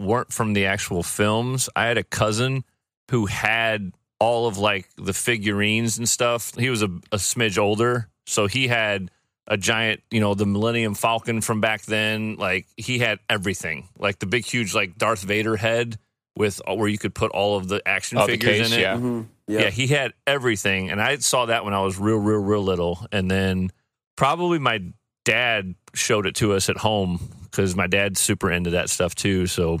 weren't 0.00 0.32
from 0.32 0.52
the 0.52 0.66
actual 0.66 1.02
films. 1.02 1.68
I 1.74 1.86
had 1.86 1.98
a 1.98 2.04
cousin 2.04 2.64
who 3.10 3.26
had 3.26 3.92
all 4.20 4.46
of 4.46 4.56
like 4.56 4.88
the 4.96 5.12
figurines 5.12 5.98
and 5.98 6.08
stuff. 6.08 6.54
He 6.56 6.70
was 6.70 6.82
a, 6.82 6.86
a 7.10 7.16
smidge 7.16 7.58
older, 7.58 8.08
so 8.26 8.46
he 8.46 8.68
had 8.68 9.10
a 9.48 9.56
giant, 9.56 10.00
you 10.12 10.20
know, 10.20 10.34
the 10.34 10.46
Millennium 10.46 10.94
Falcon 10.94 11.40
from 11.40 11.60
back 11.60 11.82
then. 11.82 12.36
Like 12.36 12.66
he 12.76 13.00
had 13.00 13.18
everything, 13.28 13.88
like 13.98 14.20
the 14.20 14.26
big, 14.26 14.44
huge, 14.44 14.74
like 14.74 14.96
Darth 14.96 15.22
Vader 15.22 15.56
head 15.56 15.98
with 16.36 16.60
where 16.68 16.86
you 16.88 16.98
could 16.98 17.14
put 17.14 17.32
all 17.32 17.56
of 17.56 17.66
the 17.66 17.82
action 17.86 18.16
Oh, 18.18 18.26
the 18.26 18.32
figures 18.34 18.58
case, 18.58 18.72
in 18.72 18.78
it. 18.78 18.82
yeah. 18.82 18.94
Mm-hmm. 18.94 19.22
Yeah. 19.50 19.70
he 19.70 19.86
had 19.88 20.12
everything, 20.26 20.90
and 20.90 21.00
I 21.00 21.16
saw 21.18 21.46
that 21.46 21.64
when 21.64 21.74
I 21.74 21.80
was 21.82 21.98
real, 21.98 22.16
real, 22.18 22.38
real 22.40 22.62
little, 22.62 23.06
and 23.12 23.30
then 23.30 23.70
probably 24.16 24.58
my 24.58 24.82
dad 25.24 25.74
showed 25.94 26.26
it 26.26 26.34
to 26.36 26.52
us 26.54 26.68
at 26.68 26.76
home 26.78 27.20
because 27.44 27.74
my 27.76 27.86
dad's 27.86 28.20
super 28.20 28.50
into 28.50 28.70
that 28.70 28.88
stuff 28.90 29.14
too. 29.14 29.46
So 29.46 29.80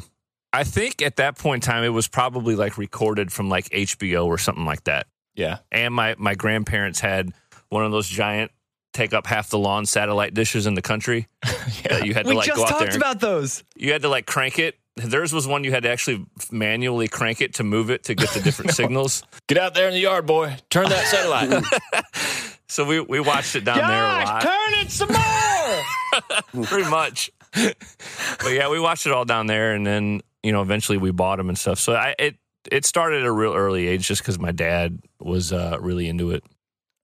I 0.52 0.64
think 0.64 1.02
at 1.02 1.16
that 1.16 1.38
point 1.38 1.64
in 1.64 1.70
time, 1.70 1.84
it 1.84 1.88
was 1.90 2.08
probably 2.08 2.56
like 2.56 2.76
recorded 2.78 3.32
from 3.32 3.48
like 3.48 3.68
HBO 3.70 4.26
or 4.26 4.38
something 4.38 4.64
like 4.64 4.84
that. 4.84 5.06
Yeah. 5.34 5.58
And 5.70 5.94
my 5.94 6.14
my 6.18 6.34
grandparents 6.34 7.00
had 7.00 7.32
one 7.68 7.84
of 7.84 7.92
those 7.92 8.08
giant 8.08 8.50
take 8.92 9.12
up 9.14 9.26
half 9.26 9.48
the 9.50 9.58
lawn 9.58 9.86
satellite 9.86 10.34
dishes 10.34 10.66
in 10.66 10.74
the 10.74 10.82
country 10.82 11.28
that 11.88 12.02
you 12.04 12.12
had 12.12 12.24
to 12.24 12.30
We 12.30 12.34
like 12.36 12.46
just 12.48 12.56
go 12.56 12.64
out 12.64 12.68
talked 12.70 12.90
there. 12.90 12.96
about 12.96 13.20
those. 13.20 13.62
you 13.76 13.92
had 13.92 14.02
to 14.02 14.08
like 14.08 14.26
crank 14.26 14.58
it. 14.58 14.76
Theirs 15.02 15.32
was 15.32 15.46
one 15.46 15.64
you 15.64 15.70
had 15.70 15.82
to 15.84 15.90
actually 15.90 16.26
manually 16.50 17.08
crank 17.08 17.40
it 17.40 17.54
to 17.54 17.64
move 17.64 17.90
it 17.90 18.04
to 18.04 18.14
get 18.14 18.30
the 18.30 18.40
different 18.40 18.70
signals. 18.74 19.22
Get 19.46 19.58
out 19.58 19.74
there 19.74 19.88
in 19.88 19.94
the 19.94 20.00
yard, 20.00 20.26
boy. 20.26 20.56
Turn 20.70 20.88
that 20.88 21.06
satellite. 21.06 21.64
So 22.70 22.84
we, 22.84 23.00
we 23.00 23.18
watched 23.18 23.56
it 23.56 23.64
down 23.64 23.78
there 23.78 24.04
a 24.04 24.24
lot. 24.24 24.42
turn 24.42 24.74
it 24.74 24.92
some 24.92 25.08
more. 25.08 26.66
pretty 26.66 26.88
much. 26.88 27.28
but 27.52 28.52
yeah, 28.52 28.70
we 28.70 28.78
watched 28.78 29.06
it 29.06 29.12
all 29.12 29.24
down 29.24 29.48
there, 29.48 29.74
and 29.74 29.84
then 29.84 30.20
you 30.44 30.52
know 30.52 30.62
eventually 30.62 30.96
we 30.96 31.10
bought 31.10 31.38
them 31.38 31.48
and 31.48 31.58
stuff. 31.58 31.80
So 31.80 31.94
I 31.94 32.14
it 32.16 32.36
it 32.70 32.84
started 32.84 33.22
at 33.22 33.26
a 33.26 33.32
real 33.32 33.54
early 33.54 33.88
age 33.88 34.06
just 34.06 34.22
because 34.22 34.38
my 34.38 34.52
dad 34.52 35.00
was 35.18 35.52
uh, 35.52 35.78
really 35.80 36.08
into 36.08 36.30
it. 36.30 36.44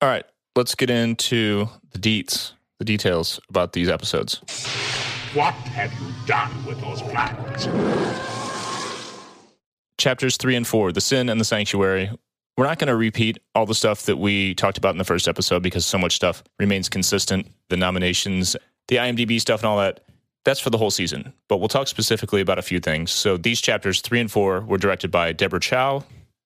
All 0.01 0.09
right, 0.09 0.25
let's 0.55 0.77
get 0.77 0.89
into 0.89 1.69
the 1.91 1.99
deets, 1.99 2.53
the 2.79 2.85
details 2.85 3.41
about 3.49 3.73
these 3.73 3.89
episodes. 3.89 4.41
What 5.35 5.55
have 5.55 5.93
you 6.01 6.13
done 6.27 6.65
with 6.65 6.81
those 6.81 7.03
plans? 7.03 7.67
Chapters 9.99 10.37
three 10.37 10.57
and 10.57 10.67
four, 10.67 10.93
the 10.93 11.01
sin 11.01 11.29
and 11.29 11.41
the 11.41 11.45
sanctuary. 11.45 12.11
We're 12.57 12.67
not 12.67 12.79
going 12.79 12.89
to 12.89 12.97
repeat 12.97 13.39
all 13.55 13.67
the 13.67 13.75
stuff 13.75 14.05
that 14.05 14.17
we 14.17 14.55
talked 14.55 14.79
about 14.79 14.95
in 14.95 14.99
the 14.99 15.05
first 15.05 15.29
episode 15.29 15.63
because 15.63 15.85
so 15.85 15.99
much 15.99 16.17
stuff 16.17 16.43
remains 16.59 16.89
consistent. 16.89 17.49
The 17.69 17.77
nominations, 17.77 18.57
the 18.89 18.97
IMDb 18.97 19.41
stuff, 19.41 19.61
and 19.61 19.69
all 19.69 19.79
that. 19.79 20.01
That's 20.45 20.61
for 20.61 20.71
the 20.71 20.79
whole 20.79 20.93
season. 20.93 21.33
But 21.49 21.59
we'll 21.59 21.69
talk 21.69 21.89
specifically 21.89 22.41
about 22.41 22.59
a 22.59 22.63
few 22.63 22.79
things. 22.79 23.11
So 23.11 23.37
these 23.37 23.61
chapters 23.61 24.01
three 24.01 24.21
and 24.21 24.31
four 24.31 24.61
were 24.61 24.79
directed 24.79 25.11
by 25.11 25.33
Deborah 25.33 25.61
Chow, 25.61 26.05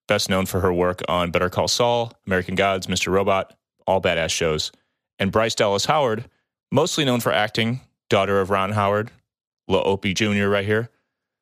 best 0.08 0.30
known 0.30 0.46
for 0.46 0.60
her 0.60 0.72
work 0.72 1.02
on 1.06 1.30
Better 1.30 1.50
Call 1.50 1.68
Saul, 1.68 2.12
American 2.26 2.54
Gods, 2.54 2.87
Mr. 2.87 3.12
Robot, 3.12 3.54
all 3.87 4.00
badass 4.00 4.30
shows. 4.30 4.72
And 5.18 5.30
Bryce 5.30 5.54
Dallas 5.54 5.84
Howard, 5.84 6.25
mostly 6.72 7.04
known 7.04 7.20
for 7.20 7.30
acting, 7.30 7.80
daughter 8.10 8.40
of 8.40 8.50
Ron 8.50 8.72
Howard, 8.72 9.10
Lil 9.68 9.82
Opie 9.86 10.12
Jr. 10.12 10.48
right 10.48 10.66
here. 10.66 10.90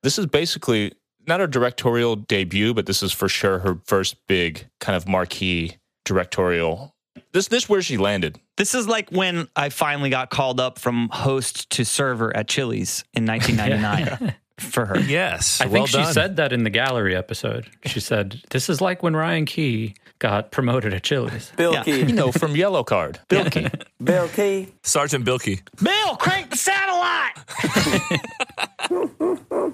This 0.05 0.17
is 0.19 0.27
basically 0.27 0.93
not 1.27 1.41
her 1.41 1.49
directorial 1.49 2.15
debut, 2.15 2.73
but 2.73 2.87
this 2.87 3.03
is 3.03 3.11
for 3.13 3.29
sure 3.29 3.59
her 3.59 3.81
first 3.85 4.25
big 4.29 4.69
kind 4.81 4.97
of 4.97 5.09
marquee 5.09 5.77
directorial 6.05 6.95
This 7.33 7.49
this 7.49 7.69
where 7.69 7.83
she 7.83 7.97
landed. 7.99 8.39
This 8.57 8.75
is 8.75 8.87
like 8.89 9.11
when 9.11 9.49
I 9.57 9.69
finally 9.69 10.11
got 10.11 10.31
called 10.31 10.59
up 10.61 10.79
from 10.79 11.09
host 11.11 11.69
to 11.71 11.85
server 11.85 12.35
at 12.37 12.49
Chili's 12.49 13.05
in 13.15 13.27
1999 13.27 14.35
for 14.59 14.87
her. 14.87 14.99
Yes. 15.01 15.61
I 15.61 15.67
well 15.67 15.75
think 15.75 15.89
she 15.89 15.97
done. 15.99 16.13
said 16.13 16.37
that 16.37 16.53
in 16.53 16.65
the 16.65 16.71
gallery 16.71 17.15
episode. 17.15 17.69
She 17.85 18.01
said, 18.01 18.41
"This 18.51 18.69
is 18.69 18.81
like 18.81 19.03
when 19.03 19.15
Ryan 19.15 19.45
Key 19.47 19.95
got 20.19 20.51
promoted 20.51 20.93
at 20.95 21.03
Chili's." 21.03 21.53
Bill 21.57 21.73
Yeah. 21.73 21.85
Key. 21.85 22.01
You 22.01 22.13
know, 22.13 22.33
from 22.33 22.55
Yellowcard. 22.55 23.19
Bilky. 23.29 23.71
Bill 24.03 24.29
Key. 24.29 24.69
Sergeant 24.83 25.25
Bilkey. 25.25 25.61
Bill, 25.83 26.17
crank 26.17 26.51
the 26.51 26.57
satellite. 26.57 27.37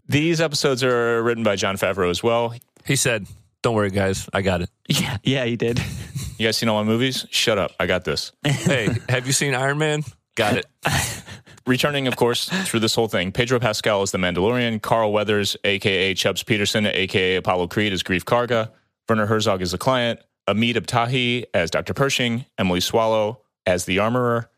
These 0.08 0.40
episodes 0.40 0.82
are 0.84 1.22
written 1.22 1.44
by 1.44 1.56
Jon 1.56 1.76
Favreau 1.76 2.10
as 2.10 2.22
well. 2.22 2.54
He 2.84 2.96
said, 2.96 3.26
Don't 3.62 3.74
worry, 3.74 3.90
guys. 3.90 4.28
I 4.32 4.42
got 4.42 4.62
it. 4.62 4.70
Yeah, 4.88 5.16
yeah, 5.22 5.44
he 5.44 5.56
did. 5.56 5.80
You 6.38 6.46
guys 6.48 6.56
seen 6.56 6.68
all 6.68 6.82
my 6.82 6.88
movies? 6.88 7.26
Shut 7.30 7.58
up. 7.58 7.72
I 7.80 7.86
got 7.86 8.04
this. 8.04 8.32
hey, 8.44 8.88
have 9.08 9.26
you 9.26 9.32
seen 9.32 9.54
Iron 9.54 9.78
Man? 9.78 10.02
Got 10.36 10.56
it. 10.58 10.66
Returning, 11.66 12.06
of 12.08 12.16
course, 12.16 12.48
through 12.68 12.80
this 12.80 12.94
whole 12.94 13.08
thing, 13.08 13.32
Pedro 13.32 13.58
Pascal 13.58 14.02
is 14.02 14.10
the 14.10 14.18
Mandalorian, 14.18 14.82
Carl 14.82 15.12
Weathers, 15.12 15.56
aka 15.64 16.12
Chubbs 16.12 16.42
Peterson, 16.42 16.86
aka 16.86 17.36
Apollo 17.36 17.68
Creed, 17.68 17.92
is 17.92 18.02
Greef 18.02 18.24
Karga, 18.24 18.70
Werner 19.08 19.26
Herzog 19.26 19.62
is 19.62 19.70
the 19.72 19.78
client, 19.78 20.20
Omid 20.48 20.74
Abtahi 20.74 21.44
as 21.54 21.70
Dr. 21.70 21.94
Pershing, 21.94 22.44
Emily 22.58 22.80
Swallow 22.80 23.40
as 23.66 23.84
the 23.84 23.98
armorer. 23.98 24.50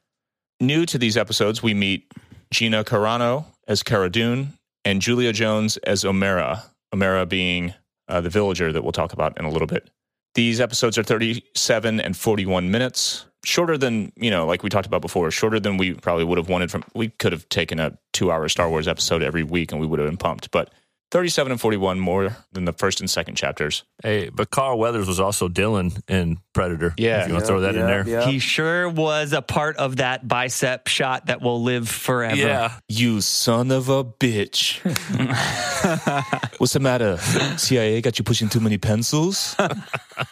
New 0.60 0.86
to 0.86 0.98
these 0.98 1.16
episodes, 1.16 1.62
we 1.62 1.74
meet 1.74 2.12
Gina 2.50 2.84
Carano 2.84 3.44
as 3.68 3.82
Cara 3.82 4.10
Dune 4.10 4.54
and 4.84 5.02
Julia 5.02 5.32
Jones 5.32 5.76
as 5.78 6.04
Omera, 6.04 6.62
Omera 6.94 7.28
being 7.28 7.74
uh, 8.08 8.20
the 8.20 8.30
villager 8.30 8.72
that 8.72 8.82
we'll 8.82 8.92
talk 8.92 9.12
about 9.12 9.38
in 9.38 9.44
a 9.44 9.50
little 9.50 9.66
bit. 9.66 9.90
These 10.34 10.60
episodes 10.60 10.98
are 10.98 11.02
37 11.02 12.00
and 12.00 12.16
41 12.16 12.70
minutes, 12.70 13.26
shorter 13.44 13.78
than, 13.78 14.12
you 14.16 14.30
know, 14.30 14.46
like 14.46 14.62
we 14.62 14.68
talked 14.68 14.86
about 14.86 15.00
before, 15.00 15.30
shorter 15.30 15.58
than 15.58 15.76
we 15.76 15.94
probably 15.94 16.24
would 16.24 16.38
have 16.38 16.48
wanted 16.48 16.70
from. 16.70 16.84
We 16.94 17.08
could 17.08 17.32
have 17.32 17.48
taken 17.48 17.80
a 17.80 17.96
two 18.12 18.30
hour 18.30 18.48
Star 18.48 18.68
Wars 18.68 18.86
episode 18.86 19.22
every 19.22 19.42
week 19.42 19.72
and 19.72 19.80
we 19.80 19.86
would 19.86 19.98
have 19.98 20.08
been 20.08 20.16
pumped. 20.16 20.50
But 20.50 20.72
37 21.12 21.52
and 21.52 21.60
41 21.60 22.00
more 22.00 22.36
than 22.52 22.64
the 22.64 22.72
first 22.72 23.00
and 23.00 23.08
second 23.08 23.36
chapters. 23.36 23.84
Hey, 24.02 24.28
but 24.28 24.50
Carl 24.50 24.78
Weathers 24.78 25.06
was 25.06 25.20
also 25.20 25.48
Dillon 25.48 25.92
in 26.08 26.38
Predator. 26.52 26.94
Yeah. 26.96 27.22
If 27.22 27.28
you 27.28 27.34
want 27.34 27.44
to 27.44 27.48
throw 27.48 27.60
that 27.60 27.76
in 27.76 27.86
there. 27.86 28.06
yeah. 28.06 28.26
He 28.28 28.38
sure 28.40 28.88
was 28.88 29.32
a 29.32 29.40
part 29.42 29.76
of 29.76 29.96
that 29.96 30.26
bicep 30.26 30.88
shot 30.88 31.26
that 31.26 31.40
will 31.40 31.62
live 31.62 31.88
forever. 31.88 32.34
Yeah. 32.36 32.72
You 32.88 33.20
son 33.20 33.70
of 33.70 33.88
a 33.88 34.02
bitch. 34.04 34.80
What's 36.58 36.72
the 36.72 36.80
matter? 36.80 37.18
CIA 37.56 38.00
got 38.00 38.18
you 38.18 38.24
pushing 38.24 38.48
too 38.48 38.60
many 38.60 38.78
pencils? 38.78 39.54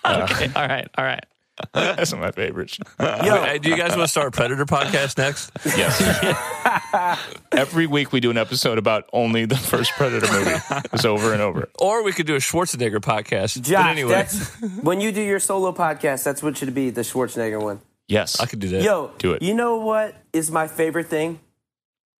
Okay, 0.06 0.50
all 0.56 0.66
right, 0.66 0.88
all 0.96 1.04
right. 1.04 1.24
That's 1.72 2.12
one 2.12 2.22
of 2.22 2.26
my 2.26 2.32
favorites. 2.32 2.78
Hey, 2.98 3.58
do 3.58 3.70
you 3.70 3.76
guys 3.76 3.90
want 3.90 4.02
to 4.02 4.08
start 4.08 4.28
a 4.28 4.30
Predator 4.30 4.66
podcast 4.66 5.18
next? 5.18 5.50
Yes. 5.76 7.18
Every 7.52 7.86
week 7.86 8.12
we 8.12 8.20
do 8.20 8.30
an 8.30 8.36
episode 8.38 8.78
about 8.78 9.08
only 9.12 9.44
the 9.44 9.56
first 9.56 9.92
Predator 9.92 10.30
movie. 10.32 10.56
It's 10.92 11.04
over 11.04 11.32
and 11.32 11.40
over. 11.42 11.68
Or 11.78 12.02
we 12.02 12.12
could 12.12 12.26
do 12.26 12.34
a 12.34 12.38
Schwarzenegger 12.38 12.98
podcast. 12.98 13.60
Josh, 13.62 13.82
but 13.82 13.90
anyway, 13.90 14.10
that's 14.12 14.60
when 14.82 15.00
you 15.00 15.12
do 15.12 15.20
your 15.22 15.40
solo 15.40 15.72
podcast. 15.72 16.24
That's 16.24 16.42
what 16.42 16.56
should 16.56 16.74
be 16.74 16.90
the 16.90 17.00
Schwarzenegger 17.02 17.60
one. 17.62 17.80
Yes. 18.08 18.40
I 18.40 18.46
could 18.46 18.58
do 18.60 18.68
that. 18.68 18.82
Yo, 18.82 19.10
Do 19.18 19.32
it. 19.32 19.42
You 19.42 19.54
know 19.54 19.76
what 19.78 20.14
is 20.32 20.50
my 20.50 20.68
favorite 20.68 21.06
thing 21.08 21.40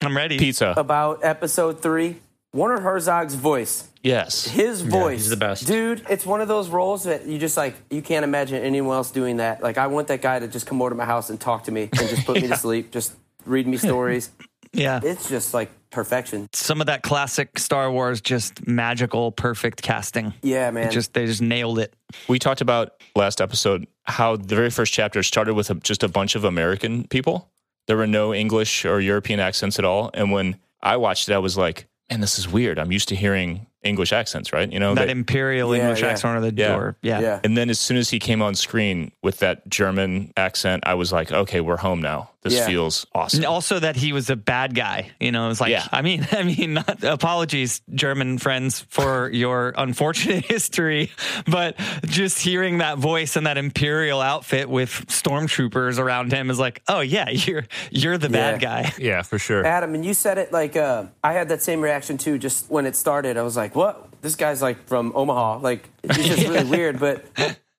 I'm 0.03 0.17
ready. 0.17 0.39
Pizza. 0.39 0.75
about 0.77 1.21
episode 1.25 1.81
three? 1.83 2.21
Werner 2.53 2.81
Herzog's 2.81 3.35
voice. 3.35 3.89
Yes. 4.05 4.45
His 4.47 4.83
voice. 4.83 5.21
he's 5.21 5.31
the 5.31 5.37
best. 5.37 5.67
Dude, 5.67 6.05
it's 6.11 6.27
one 6.27 6.41
of 6.43 6.47
those 6.47 6.69
roles 6.69 7.05
that 7.05 7.27
you 7.27 7.39
just 7.39 7.57
like, 7.57 7.75
you 7.91 8.03
can't 8.03 8.23
imagine 8.23 8.63
anyone 8.63 8.95
else 8.95 9.11
doing 9.11 9.39
that. 9.39 9.63
Like, 9.63 9.79
I 9.79 9.87
want 9.87 10.09
that 10.09 10.21
guy 10.21 10.39
to 10.39 10.47
just 10.47 10.67
come 10.67 10.81
over 10.83 10.91
to 10.91 10.97
my 10.97 11.07
house 11.07 11.31
and 11.31 11.41
talk 11.41 11.65
to 11.65 11.73
me 11.73 11.89
and 11.91 12.09
just 12.09 12.27
put 12.27 12.41
me 12.41 12.49
to 12.49 12.57
sleep, 12.57 12.93
just 12.93 13.15
read 13.47 13.67
me 13.67 13.77
stories. 13.79 14.31
Yeah. 14.77 14.99
It's 15.05 15.29
just 15.29 15.55
like 15.55 15.71
perfection. 15.91 16.49
Some 16.53 16.81
of 16.81 16.89
that 16.89 17.03
classic 17.03 17.61
Star 17.61 17.93
Wars, 17.93 18.21
just 18.21 18.67
magical, 18.67 19.31
perfect 19.31 19.83
casting. 19.83 20.35
Yeah, 20.43 20.73
man. 20.73 20.89
It 20.89 20.91
just 20.91 21.15
they 21.15 21.27
just 21.27 21.41
nailed 21.41 21.79
it. 21.79 21.95
We 22.29 22.41
talked 22.41 22.61
about 22.61 23.01
last 23.15 23.41
episode 23.41 23.87
how 24.03 24.35
the 24.35 24.57
very 24.57 24.71
first 24.71 24.93
chapter 24.93 25.23
started 25.23 25.55
with 25.55 25.71
a, 25.71 25.75
just 25.77 26.03
a 26.03 26.09
bunch 26.09 26.35
of 26.35 26.43
American 26.43 27.07
people. 27.07 27.53
There 27.87 27.97
were 27.97 28.09
no 28.09 28.35
English 28.35 28.85
or 28.85 29.01
European 29.01 29.39
accents 29.39 29.79
at 29.79 29.85
all. 29.85 30.11
And 30.13 30.33
when 30.33 30.57
I 30.83 30.97
watched 30.97 31.29
it, 31.29 31.35
I 31.35 31.39
was 31.39 31.57
like, 31.57 31.87
man, 32.11 32.21
this 32.21 32.37
is 32.39 32.49
weird. 32.49 32.79
I'm 32.81 32.91
used 32.91 33.09
to 33.11 33.15
hearing 33.15 33.67
English 33.85 34.13
accents, 34.13 34.53
right? 34.53 34.71
You 34.73 34.81
know, 34.81 34.95
That 34.95 35.07
they- 35.07 35.13
imperial 35.13 35.75
Yeah, 35.77 35.83
English 35.83 36.01
yeah. 36.01 36.09
accent 36.09 36.37
or 36.37 36.41
the 36.41 36.55
Yeah. 36.55 36.69
door. 36.69 36.97
Yeah. 37.03 37.21
yeah. 37.21 37.41
And 37.45 37.57
then 37.57 37.71
as 37.71 37.79
soon 37.79 37.97
as 37.97 38.11
he 38.11 38.19
came 38.19 38.43
on 38.43 38.55
screen 38.55 39.13
with 39.23 39.39
that 39.39 39.69
German 39.69 40.33
accent, 40.37 40.83
I 40.87 40.95
was 40.95 41.13
like, 41.13 41.31
okay, 41.31 41.61
we're 41.61 41.77
home 41.77 42.01
now. 42.01 42.31
This 42.45 42.53
Yeah. 42.55 42.67
feels 42.67 43.07
awesome. 43.15 43.39
And 43.39 43.47
also 43.47 43.79
that 43.81 43.97
he 43.97 44.13
was 44.13 44.29
a 44.31 44.37
bad 44.37 44.75
guy. 44.75 45.11
You 45.19 45.33
know, 45.33 45.49
it's 45.51 45.61
like 45.63 45.71
Yeah. 45.71 45.87
I 45.91 46.03
mean, 46.03 46.27
I 46.33 46.43
mean, 46.43 46.75
not, 46.75 47.03
apologies, 47.03 47.81
German 47.95 48.37
friends, 48.39 48.85
for 48.91 49.31
your 49.31 49.73
unfortunate 49.77 50.45
history, 50.55 51.11
but 51.47 51.77
just 52.05 52.39
hearing 52.41 52.79
that 52.79 52.99
voice 52.99 53.37
and 53.37 53.47
that 53.47 53.57
imperial 53.57 54.21
outfit 54.21 54.69
with 54.69 54.91
stormtroopers 55.09 55.99
around 55.99 56.33
him 56.33 56.51
is 56.51 56.59
like, 56.59 56.83
oh 56.87 57.01
yeah, 57.01 57.29
you're 57.31 57.65
you're 57.91 58.19
the 58.19 58.29
bad 58.29 58.61
guy. 58.61 58.93
Yeah, 58.99 59.23
for 59.23 59.39
sure. 59.39 59.65
Adam, 59.67 59.95
and 59.95 60.05
you 60.05 60.15
said 60.15 60.39
it 60.39 60.53
like 60.53 60.77
uh, 60.77 61.07
I 61.23 61.33
had 61.33 61.49
that 61.49 61.63
same 61.63 61.81
reaction 61.81 62.19
too. 62.19 62.39
Just 62.39 62.71
when 62.71 62.87
it 62.87 62.95
started, 62.97 63.37
I 63.37 63.43
was 63.43 63.57
like, 63.57 63.75
"What? 63.75 64.09
This 64.21 64.37
guy's 64.37 64.61
like 64.63 64.87
from 64.87 65.13
Omaha. 65.15 65.59
Like 65.61 65.89
it's 66.03 66.17
just 66.19 66.47
really 66.47 66.65
weird." 66.65 66.99
But 67.01 67.25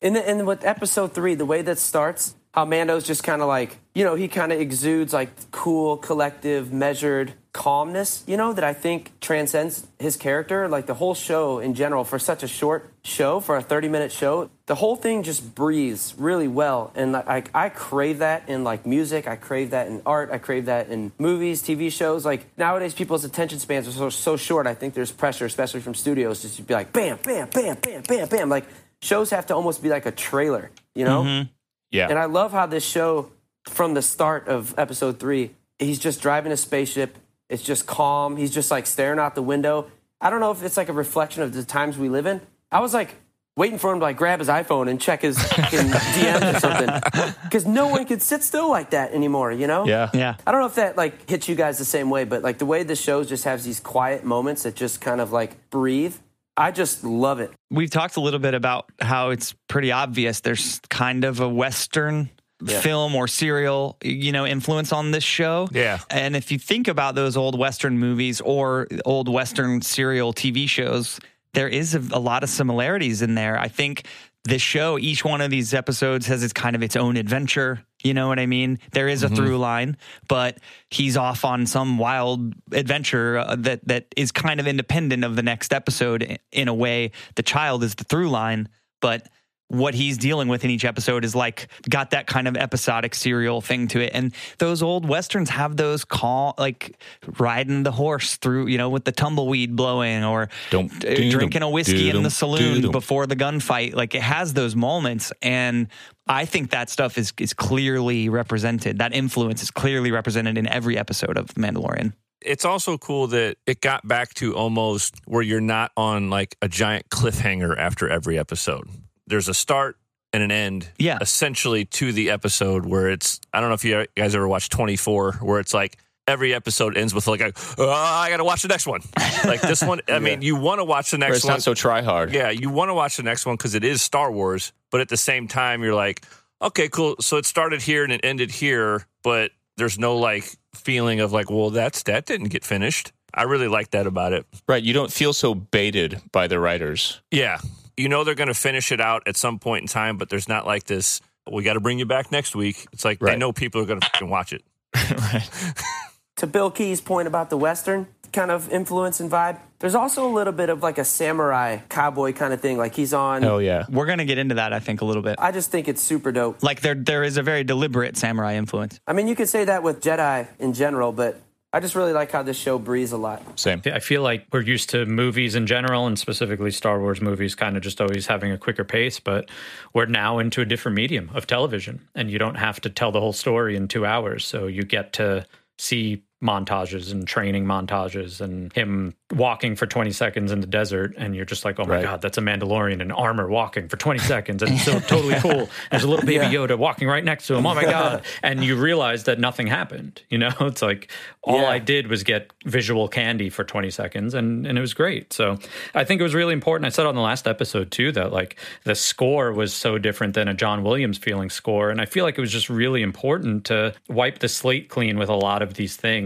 in 0.02 0.14
the 0.14 0.28
in 0.30 0.46
with 0.46 0.66
episode 0.66 1.14
three, 1.14 1.36
the 1.36 1.46
way 1.46 1.62
that 1.62 1.78
starts, 1.78 2.36
how 2.56 2.64
Mando's 2.64 3.04
just 3.04 3.22
kind 3.22 3.42
of 3.42 3.50
like 3.50 3.78
you 3.94 4.06
know 4.06 4.16
he 4.16 4.30
kind 4.30 4.54
of 4.54 4.62
exudes 4.62 5.12
like 5.12 5.30
cool, 5.52 5.98
collective, 5.98 6.72
measured 6.72 7.34
calmness. 7.52 8.24
You 8.28 8.38
know 8.38 8.54
that 8.54 8.64
I 8.64 8.72
think 8.72 9.12
transcends 9.20 9.86
his 10.00 10.16
character. 10.16 10.70
Like 10.70 10.86
the 10.86 10.94
whole 10.94 11.16
show 11.16 11.60
in 11.60 11.74
general, 11.74 12.06
for 12.06 12.18
such 12.18 12.44
a 12.44 12.48
short 12.48 12.94
show, 13.04 13.42
for 13.42 13.58
a 13.58 13.62
thirty 13.62 13.90
minute 13.90 14.14
show, 14.14 14.50
the 14.68 14.76
whole 14.76 14.96
thing 14.96 15.24
just 15.24 15.54
breathes 15.54 16.16
really 16.18 16.48
well. 16.48 16.94
And 16.96 17.12
like 17.12 17.50
I 17.54 17.68
crave 17.68 18.20
that 18.20 18.48
in 18.48 18.64
like 18.64 18.86
music. 18.86 19.28
I 19.28 19.36
crave 19.36 19.72
that 19.72 19.88
in 19.88 20.02
art. 20.06 20.30
I 20.32 20.38
crave 20.38 20.68
that 20.68 20.88
in 20.88 21.12
movies, 21.20 21.62
TV 21.62 21.92
shows. 21.92 22.24
Like 22.24 22.46
nowadays, 22.58 22.94
people's 22.94 23.26
attention 23.26 23.60
spans 23.60 23.86
are 23.86 23.92
so, 23.92 24.10
so 24.10 24.38
short. 24.38 24.66
I 24.66 24.76
think 24.76 24.94
there's 24.94 25.12
pressure, 25.12 25.46
especially 25.46 25.82
from 25.82 25.94
studios, 25.94 26.42
just 26.42 26.56
to 26.56 26.62
be 26.62 26.74
like 26.74 26.94
bam, 26.94 27.20
bam, 27.22 27.50
bam, 27.50 27.76
bam, 27.82 28.02
bam, 28.08 28.30
bam. 28.30 28.48
Like 28.48 28.64
shows 29.02 29.30
have 29.32 29.46
to 29.48 29.56
almost 29.56 29.84
be 29.84 29.90
like 29.90 30.06
a 30.06 30.12
trailer, 30.12 30.72
you 30.94 31.06
know? 31.06 31.24
Mm-hmm. 31.24 31.50
Yeah. 31.92 32.08
And 32.10 32.20
I 32.20 32.26
love 32.26 32.52
how 32.52 32.66
this 32.66 32.86
show, 32.86 33.32
from 33.70 33.94
the 33.94 34.02
start 34.02 34.48
of 34.48 34.74
episode 34.78 35.20
three, 35.20 35.52
he's 35.80 36.00
just 36.00 36.22
driving 36.22 36.52
a 36.52 36.58
spaceship. 36.58 37.18
It's 37.50 37.64
just 37.64 37.86
calm. 37.86 38.38
He's 38.38 38.54
just 38.54 38.72
like 38.72 38.88
staring 38.88 39.20
out 39.20 39.36
the 39.36 39.44
window. 39.44 39.88
I 40.22 40.30
don't 40.30 40.40
know 40.40 40.52
if 40.52 40.64
it's 40.64 40.78
like 40.78 40.90
a 40.90 40.94
reflection 40.94 41.44
of 41.44 41.54
the 41.54 41.64
times 41.64 41.98
we 41.98 42.10
live 42.10 42.26
in. 42.26 42.42
I 42.72 42.80
was 42.80 42.94
like 42.94 43.16
waiting 43.58 43.78
for 43.78 43.94
him 43.94 44.00
to 44.00 44.06
like 44.06 44.18
grab 44.18 44.40
his 44.40 44.50
iPhone 44.50 44.90
and 44.90 45.00
check 45.00 45.22
his 45.22 45.38
fucking 45.42 45.80
DMs 45.80 46.56
or 46.56 46.60
something, 46.60 47.34
because 47.44 47.66
no 47.66 47.88
one 47.88 48.06
could 48.06 48.22
sit 48.22 48.44
still 48.44 48.70
like 48.70 48.90
that 48.90 49.14
anymore. 49.14 49.52
You 49.52 49.68
know? 49.68 49.86
yeah. 49.86 50.10
Yeah. 50.14 50.36
I 50.46 50.52
don't 50.52 50.62
know 50.62 50.68
if 50.68 50.76
that 50.76 50.98
like 50.98 51.30
hits 51.30 51.48
you 51.48 51.56
guys 51.56 51.78
the 51.78 51.86
same 51.86 52.10
way, 52.10 52.24
but 52.24 52.42
like 52.42 52.58
the 52.58 52.66
way 52.66 52.84
the 52.84 52.96
show 52.96 53.24
just 53.24 53.44
has 53.44 53.64
these 53.64 53.80
quiet 53.80 54.24
moments 54.24 54.64
that 54.64 54.76
just 54.76 55.02
kind 55.02 55.22
of 55.22 55.32
like 55.32 55.70
breathe. 55.70 56.16
I 56.58 56.72
just 56.72 57.04
love 57.04 57.40
it. 57.40 57.52
We've 57.70 57.90
talked 57.90 58.16
a 58.18 58.22
little 58.22 58.40
bit 58.40 58.54
about 58.54 58.90
how 59.00 59.32
it's 59.32 59.54
pretty 59.68 59.92
obvious 59.92 60.40
there's 60.42 60.80
kind 60.90 61.26
of 61.26 61.40
a 61.42 61.50
Western 61.50 62.30
Yeah. 62.64 62.80
film 62.80 63.14
or 63.16 63.28
serial, 63.28 63.98
you 64.02 64.32
know, 64.32 64.46
influence 64.46 64.94
on 64.94 65.12
this 65.12 65.24
show. 65.26 65.68
Yeah. 65.74 66.00
And 66.10 66.36
if 66.36 66.52
you 66.54 66.58
think 66.60 66.88
about 66.88 67.14
those 67.16 67.36
old 67.36 67.60
Western 67.60 68.00
movies 68.00 68.40
or 68.40 68.88
old 69.04 69.28
Western 69.28 69.82
serial 69.82 70.32
TV 70.34 70.68
shows, 70.70 71.20
there 71.54 71.68
is 71.68 71.94
a, 71.96 72.00
a 72.12 72.20
lot 72.20 72.44
of 72.44 72.50
similarities 72.50 73.22
in 73.22 73.36
there. 73.36 73.60
I 73.60 73.68
think 73.68 74.08
this 74.46 74.62
show, 74.62 74.98
each 74.98 75.26
one 75.26 75.42
of 75.42 75.50
these 75.50 75.74
episodes 75.74 76.28
has 76.28 76.44
its 76.44 76.54
kind 76.54 76.76
of 76.76 76.84
its 76.84 76.96
own 76.96 77.18
adventure. 77.18 77.84
You 78.04 78.14
know 78.14 78.28
what 78.28 78.40
I 78.40 78.46
mean? 78.46 78.80
There 78.92 79.08
is 79.08 79.24
a 79.24 79.30
through 79.30 79.58
line, 79.58 79.98
but 80.28 80.60
he's 80.92 81.18
off 81.18 81.44
on 81.44 81.66
some 81.66 81.98
wild 81.98 82.54
adventure 82.72 83.40
uh, 83.40 83.56
that 83.60 83.88
that 83.88 84.06
is 84.16 84.32
kind 84.32 84.60
of 84.60 84.68
independent 84.68 85.24
of 85.24 85.36
the 85.36 85.42
next 85.42 85.74
episode 85.74 86.38
in 86.52 86.68
a 86.68 86.74
way. 86.74 87.12
The 87.36 87.44
child 87.44 87.84
is 87.84 87.96
the 87.96 88.04
through 88.04 88.30
line, 88.30 88.70
but 89.02 89.28
what 89.68 89.96
he's 89.96 90.18
dealing 90.18 90.48
with 90.48 90.64
in 90.64 90.70
each 90.70 90.86
episode 90.86 91.26
is 91.26 91.36
like 91.36 91.68
got 91.90 92.12
that 92.12 92.28
kind 92.28 92.48
of 92.48 92.56
episodic 92.56 93.16
serial 93.16 93.62
thing 93.62 93.88
to 93.90 94.00
it. 94.00 94.12
And 94.14 94.34
those 94.60 94.84
old 94.84 95.08
westerns 95.08 95.50
have 95.50 95.76
those 95.76 96.06
call 96.06 96.54
like 96.58 96.98
riding 97.40 97.84
the 97.84 97.92
horse 97.92 98.36
through, 98.36 98.68
you 98.68 98.78
know, 98.78 98.90
with 98.90 99.06
the 99.06 99.12
tumbleweed 99.12 99.76
blowing 99.76 100.24
or 100.24 100.50
Dum, 100.70 100.88
doo-dum, 100.88 101.30
drinking 101.30 101.62
a 101.64 101.70
whiskey 101.70 102.10
in 102.10 102.16
doo-dum, 102.16 102.24
the 102.24 102.30
saloon 102.30 102.92
before 102.92 103.26
the 103.26 103.36
gunfight. 103.36 103.96
Like 103.96 104.14
it 104.14 104.22
has 104.22 104.54
those 104.54 104.76
moments 104.76 105.34
and 105.42 105.88
I 106.28 106.46
think 106.46 106.72
that 106.72 106.90
stuff 106.90 107.18
is 107.18 107.34
is 107.40 107.54
clearly 107.54 108.30
represented. 108.30 109.00
That 109.00 109.14
influence 109.14 109.62
is 109.64 109.72
clearly 109.72 110.12
represented 110.12 110.58
in 110.58 110.68
every 110.68 110.98
episode 110.98 111.38
of 111.38 111.48
Mandalorian. 111.56 112.14
It's 112.42 112.66
also 112.66 112.98
cool 112.98 113.28
that 113.28 113.58
it 113.66 113.82
got 113.82 114.08
back 114.08 114.34
to 114.36 114.56
almost 114.56 115.16
where 115.26 115.42
you're 115.42 115.62
not 115.62 115.92
on 115.98 116.30
like 116.30 116.56
a 116.62 116.68
giant 116.68 117.10
cliffhanger 117.10 117.76
after 117.78 118.08
every 118.08 118.38
episode. 118.38 118.88
There's 119.28 119.48
a 119.48 119.54
start 119.54 119.98
and 120.34 120.44
an 120.44 120.52
end. 120.52 120.90
Yeah. 120.98 121.18
Essentially 121.22 121.86
to 121.86 122.12
the 122.12 122.30
episode 122.30 122.86
where 122.86 123.10
it's, 123.10 123.40
I 123.54 123.60
don't 123.60 123.70
know 123.70 123.76
if 123.76 123.84
you 123.86 124.06
guys 124.16 124.36
ever 124.36 124.48
watched 124.48 124.72
24, 124.72 125.34
where 125.42 125.60
it's 125.60 125.74
like 125.74 125.98
every 126.28 126.54
episode 126.54 126.98
ends 126.98 127.14
with 127.14 127.28
like, 127.28 127.42
a, 127.42 127.54
oh, 127.78 127.90
I 127.90 128.30
got 128.30 128.38
to 128.38 128.44
watch 128.44 128.62
the 128.62 128.68
next 128.68 128.88
one. 128.88 129.02
Like 129.46 129.62
this 129.62 129.84
one, 129.84 130.02
I 130.08 130.18
mean, 130.18 130.42
you 130.42 130.56
want 130.56 130.80
to 130.80 130.84
watch 130.84 131.12
the 131.12 131.18
Where 131.18 131.30
next 131.30 131.38
it's 131.38 131.46
one. 131.46 131.54
not 131.54 131.62
so 131.62 131.76
try 131.76 132.02
hard. 132.02 132.34
Yeah, 132.34 132.50
you 132.50 132.72
want 132.72 132.90
to 132.90 132.96
watch 132.96 133.16
the 133.16 133.22
next 133.22 133.46
one 133.46 133.56
because 133.58 133.76
it 133.76 133.84
is 133.84 134.02
Star 134.02 134.32
Wars, 134.32 134.74
but 134.90 135.02
at 135.02 135.10
the 135.10 135.18
same 135.18 135.48
time, 135.48 135.84
you're 135.84 135.94
like, 135.94 136.26
okay, 136.60 136.90
cool. 136.90 137.16
So 137.20 137.38
it 137.38 137.46
started 137.46 137.84
here 137.84 138.04
and 138.04 138.12
it 138.12 138.22
ended 138.24 138.50
here, 138.50 139.06
but 139.24 139.52
there's 139.78 140.00
no 140.00 140.18
like 140.18 140.46
feeling 140.74 141.20
of 141.20 141.32
like, 141.32 141.52
well, 141.52 141.70
that's 141.70 142.02
that 142.04 142.26
didn't 142.26 142.48
get 142.50 142.64
finished. 142.64 143.12
I 143.36 143.44
really 143.44 143.68
like 143.68 143.92
that 143.92 144.08
about 144.08 144.34
it. 144.34 144.48
Right. 144.68 144.82
You 144.82 144.94
don't 144.94 145.12
feel 145.12 145.32
so 145.34 145.54
baited 145.54 146.22
by 146.32 146.48
the 146.48 146.60
writers. 146.60 147.22
Yeah, 147.30 147.60
you 147.98 148.10
know 148.10 148.24
they're 148.24 148.36
going 148.36 148.48
to 148.48 148.54
finish 148.54 148.92
it 148.92 149.02
out 149.02 149.28
at 149.28 149.38
some 149.38 149.60
point 149.60 149.84
in 149.84 149.88
time, 149.88 150.18
but 150.18 150.30
there's 150.30 150.48
not 150.48 150.66
like 150.66 150.86
this. 150.86 151.22
We 151.52 151.64
got 151.64 151.74
to 151.74 151.80
bring 151.80 152.00
you 152.00 152.06
back 152.06 152.32
next 152.32 152.56
week. 152.56 152.88
It's 152.92 153.06
like 153.06 153.20
they 153.20 153.36
know 153.36 153.54
people 153.54 153.82
are 153.82 153.86
going 153.86 154.00
to 154.00 154.08
fucking 154.08 154.30
watch 154.30 154.54
it. 154.54 154.64
right. 154.96 155.50
to 156.38 156.48
Bill 156.48 156.72
Key's 156.72 157.02
point 157.02 157.28
about 157.28 157.50
the 157.50 157.58
Western 157.58 158.08
kind 158.36 158.52
of 158.52 158.70
influence 158.70 159.20
and 159.20 159.32
vibe, 159.32 159.60
there's 159.80 159.96
also 159.96 160.28
a 160.28 160.32
little 160.32 160.54
bit 160.54 160.70
of 160.70 160.84
like 160.84 160.98
a 160.98 161.06
samurai 161.06 161.78
cowboy 161.90 162.34
kind 162.34 162.54
of 162.54 162.62
thing. 162.62 162.78
Like 162.78 162.94
he's 162.94 163.14
on. 163.14 163.42
Hell 163.42 163.62
yeah. 163.62 163.86
We're 163.90 164.06
gonna 164.06 164.26
get 164.26 164.38
into 164.38 164.56
that, 164.56 164.74
I 164.74 164.80
think, 164.80 165.02
a 165.02 165.06
little 165.06 165.24
bit. 165.24 165.38
I 165.40 165.52
just 165.52 165.72
think 165.72 165.88
it's 165.88 166.02
super 166.02 166.32
dope. 166.32 166.62
Like 166.62 166.82
there, 166.82 166.96
there 166.96 167.24
is 167.24 167.38
a 167.38 167.44
very 167.44 167.64
deliberate 167.64 168.18
samurai 168.18 168.56
influence. 168.56 169.00
I 169.08 169.14
mean, 169.14 169.28
you 169.28 169.36
could 169.36 169.50
say 169.50 169.66
that 169.66 169.82
with 169.82 170.02
Jedi 170.02 170.48
in 170.60 170.74
general, 170.74 171.12
but 171.12 171.40
I 171.76 171.82
just 171.82 171.94
really 171.94 172.14
like 172.14 172.32
how 172.32 172.42
this 172.42 172.56
show 172.56 172.80
breathes 172.80 173.12
a 173.12 173.18
lot. 173.18 173.60
Same. 173.60 173.82
I 173.86 174.00
feel 174.00 174.22
like 174.22 174.48
we're 174.54 174.62
used 174.62 174.92
to 174.92 175.06
movies 175.06 175.56
in 175.56 175.68
general 175.68 176.08
and 176.08 176.18
specifically 176.18 176.72
Star 176.72 177.02
Wars 177.02 177.20
movies 177.20 177.54
kind 177.54 177.76
of 177.76 177.84
just 177.84 178.00
always 178.00 178.28
having 178.28 178.54
a 178.54 178.58
quicker 178.58 178.86
pace, 178.86 179.20
but 179.20 179.50
we're 179.94 180.06
now 180.06 180.40
into 180.40 180.62
a 180.62 180.66
different 180.66 180.96
medium 180.96 181.30
of 181.34 181.48
television 181.48 182.08
and 182.16 182.32
you 182.32 182.40
don't 182.40 182.56
have 182.56 182.80
to 182.80 182.90
tell 182.90 183.12
the 183.12 183.20
whole 183.20 183.34
story 183.34 183.76
in 183.76 183.90
two 183.90 184.06
hours. 184.06 184.46
So 184.46 184.68
you 184.68 184.84
get 184.84 185.12
to 185.14 185.46
see 185.78 186.24
montages 186.44 187.12
and 187.12 187.28
training 187.28 187.66
montages 187.66 188.42
and 188.42 188.72
him 188.74 189.16
walking 189.34 189.76
for 189.76 189.88
20 189.88 190.12
seconds 190.12 190.52
in 190.52 190.60
the 190.62 190.68
desert 190.68 191.14
and 191.18 191.36
you're 191.36 191.46
just 191.46 191.64
like 191.66 191.80
oh 191.80 191.86
my 191.86 191.96
Right. 191.96 192.04
god 192.04 192.22
that's 192.22 192.38
a 192.38 192.42
mandalorian 192.42 193.02
in 193.02 193.10
armor 193.12 193.48
walking 193.48 193.88
for 193.88 193.96
20 193.98 194.20
seconds. 194.20 194.62
And 194.62 194.74
it's 194.74 194.84
so 194.84 195.00
totally 195.08 195.36
cool. 195.36 195.70
There's 195.90 196.04
a 196.04 196.08
little 196.10 196.26
baby 196.26 196.46
yoda 196.46 196.78
walking 196.78 197.08
right 197.08 197.24
next 197.24 197.48
to 197.48 197.56
him. 197.56 197.66
Oh 197.66 197.74
my 197.74 197.84
god. 197.84 198.24
And 198.44 198.64
you 198.64 198.76
realize 198.76 199.24
that 199.24 199.40
nothing 199.40 199.68
happened 199.68 200.22
you 200.30 200.38
know? 200.38 200.52
It's 200.62 200.82
like 200.82 201.10
all 201.42 201.62
Yeah. 201.62 201.70
i 201.70 201.80
did 201.80 202.08
was 202.08 202.24
get 202.24 202.52
visual 202.66 203.08
candy 203.08 203.50
for 203.50 203.64
20 203.64 203.90
seconds 203.90 204.34
and 204.34 204.68
and 204.68 204.78
it 204.78 204.82
was 204.82 204.94
great. 204.94 205.32
So 205.34 205.58
i 205.96 206.04
think 206.04 206.20
it 206.20 206.24
was 206.24 206.36
really 206.36 206.54
important. 206.54 206.86
I 206.86 206.90
said 206.90 207.06
on 207.06 207.16
the 207.16 207.22
last 207.22 207.48
episode 207.48 207.92
too 207.92 208.12
that 208.12 208.34
like 208.34 208.58
the 208.84 208.94
score 208.96 209.54
was 209.54 209.74
so 209.74 209.98
different 209.98 210.34
than 210.34 210.48
a 210.50 210.54
john 210.54 210.84
williams 210.84 211.18
feeling 211.18 211.50
score. 211.50 211.90
And 211.92 212.02
i 212.02 212.06
feel 212.06 212.26
like 212.26 212.38
it 212.38 212.42
was 212.42 212.52
just 212.52 212.70
really 212.70 213.02
important 213.02 213.66
to 213.66 213.94
wipe 214.10 214.40
the 214.40 214.50
slate 214.50 214.90
clean 214.90 215.18
with 215.18 215.30
a 215.30 215.36
lot 215.36 215.62
of 215.62 215.76
these 215.76 215.96
things 215.96 216.25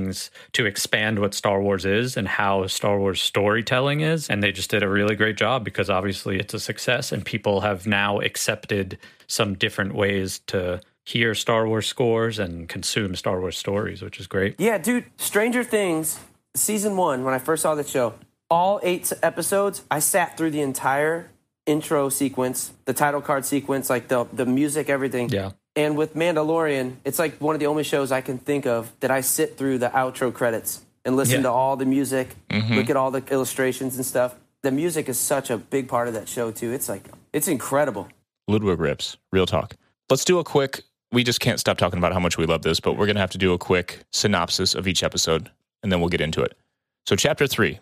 to 0.53 0.65
expand 0.65 1.20
what 1.20 1.34
star 1.34 1.62
wars 1.62 1.86
is 1.86 2.18
and 2.18 2.27
how 2.27 2.68
star 2.68 3.00
wars 3.00 3.22
storytelling 3.22 4.01
is 4.01 4.29
and 4.29 4.41
they 4.44 4.51
just 4.51 4.70
did 4.70 4.84
a 4.84 4.89
really 4.89 5.15
great 5.15 5.38
job 5.38 5.63
because 5.63 5.89
obviously 5.89 6.39
it's 6.39 6.53
a 6.53 6.60
success 6.60 7.12
and 7.12 7.25
people 7.25 7.62
have 7.62 7.86
now 7.88 8.20
accepted 8.20 8.98
some 9.27 9.53
different 9.56 9.94
ways 9.94 10.39
to 10.48 10.79
hear 11.06 11.34
star 11.34 11.68
wars 11.68 11.88
scores 11.88 12.39
and 12.39 12.70
consume 12.70 13.15
star 13.15 13.39
wars 13.39 13.58
stories 13.58 14.01
which 14.01 14.20
is 14.20 14.27
great 14.27 14.56
Yeah, 14.60 14.77
dude, 14.77 15.06
Stranger 15.18 15.63
Things, 15.63 16.20
season 16.56 16.96
one, 16.98 17.24
when 17.24 17.34
I 17.34 17.39
first 17.39 17.62
saw 17.63 17.75
the 17.75 17.84
show, 17.84 18.13
all 18.50 18.79
eight 18.84 19.12
episodes, 19.22 19.84
I 19.89 20.00
sat 20.00 20.38
through 20.38 20.51
the 20.51 20.62
entire 20.62 21.29
intro 21.65 22.10
sequence, 22.10 22.74
the 22.86 22.94
title 22.94 23.22
card 23.22 23.46
sequence, 23.46 23.89
like 23.89 24.08
the, 24.08 24.25
the 24.34 24.46
music, 24.46 24.89
everything. 24.89 25.29
yeah 25.29 25.51
And 25.76 25.96
with 25.96 26.16
Mandalorian, 26.16 26.96
it's 27.06 27.20
like 27.20 27.38
one 27.40 27.56
of 27.56 27.60
the 27.60 27.68
only 27.68 27.84
shows 27.84 28.12
I 28.12 28.22
can 28.22 28.38
think 28.38 28.66
of 28.66 28.92
that 29.00 29.12
I 29.12 29.22
sit 29.22 29.58
through 29.58 29.78
the 29.78 29.90
outro 29.90 30.34
credits 30.34 30.82
and 31.06 31.16
listen 31.16 31.38
Yeah. 31.38 31.44
to 31.44 31.52
all 31.52 31.78
the 31.78 31.86
music, 31.86 32.36
mm-hmm. 32.50 32.74
look 32.74 32.90
at 32.90 32.96
all 32.98 33.12
the 33.12 33.24
illustrations 33.32 33.96
and 33.96 34.06
stuff. 34.06 34.36
The 34.62 34.72
music 34.72 35.08
is 35.08 35.18
such 35.18 35.50
a 35.50 35.58
big 35.58 35.88
part 35.88 36.08
of 36.08 36.14
that 36.16 36.28
show, 36.28 36.52
too. 36.52 36.72
It's 36.74 36.90
like, 36.90 37.08
it's 37.32 37.48
incredible. 37.48 38.10
Ludwig 38.48 38.80
rips. 38.80 39.16
Real 39.32 39.46
talk. 39.46 39.76
Let's 40.10 40.26
do 40.26 40.40
a 40.40 40.44
quick. 40.44 40.84
We 41.12 41.24
just 41.24 41.40
can't 41.40 41.60
stop 41.60 41.78
talking 41.78 41.98
about 41.98 42.14
how 42.14 42.20
much 42.20 42.38
we 42.38 42.46
love 42.46 42.64
this, 42.64 42.80
but 42.80 42.94
we're 42.94 43.06
going 43.06 43.16
to 43.16 43.22
have 43.22 43.32
to 43.32 43.38
do 43.38 43.54
a 43.54 43.58
quick 43.58 44.00
synopsis 44.12 44.76
of 44.76 44.88
each 44.88 45.02
episode, 45.04 45.50
and 45.82 45.92
then 45.92 46.00
we'll 46.02 46.10
get 46.10 46.22
into 46.22 46.42
it. 46.42 46.58
So, 47.06 47.16
chapter 47.16 47.48
three 47.48 47.80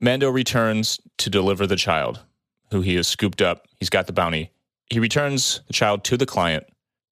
Mando 0.00 0.30
returns 0.30 1.00
to 1.18 1.28
deliver 1.30 1.66
the 1.66 1.76
child, 1.76 2.20
who 2.70 2.80
he 2.80 2.94
has 2.94 3.06
scooped 3.06 3.42
up. 3.42 3.66
He's 3.78 3.90
got 3.90 4.06
the 4.06 4.12
bounty. 4.12 4.50
He 4.90 4.98
returns 4.98 5.60
the 5.66 5.72
child 5.72 6.04
to 6.04 6.16
the 6.16 6.26
client, 6.26 6.64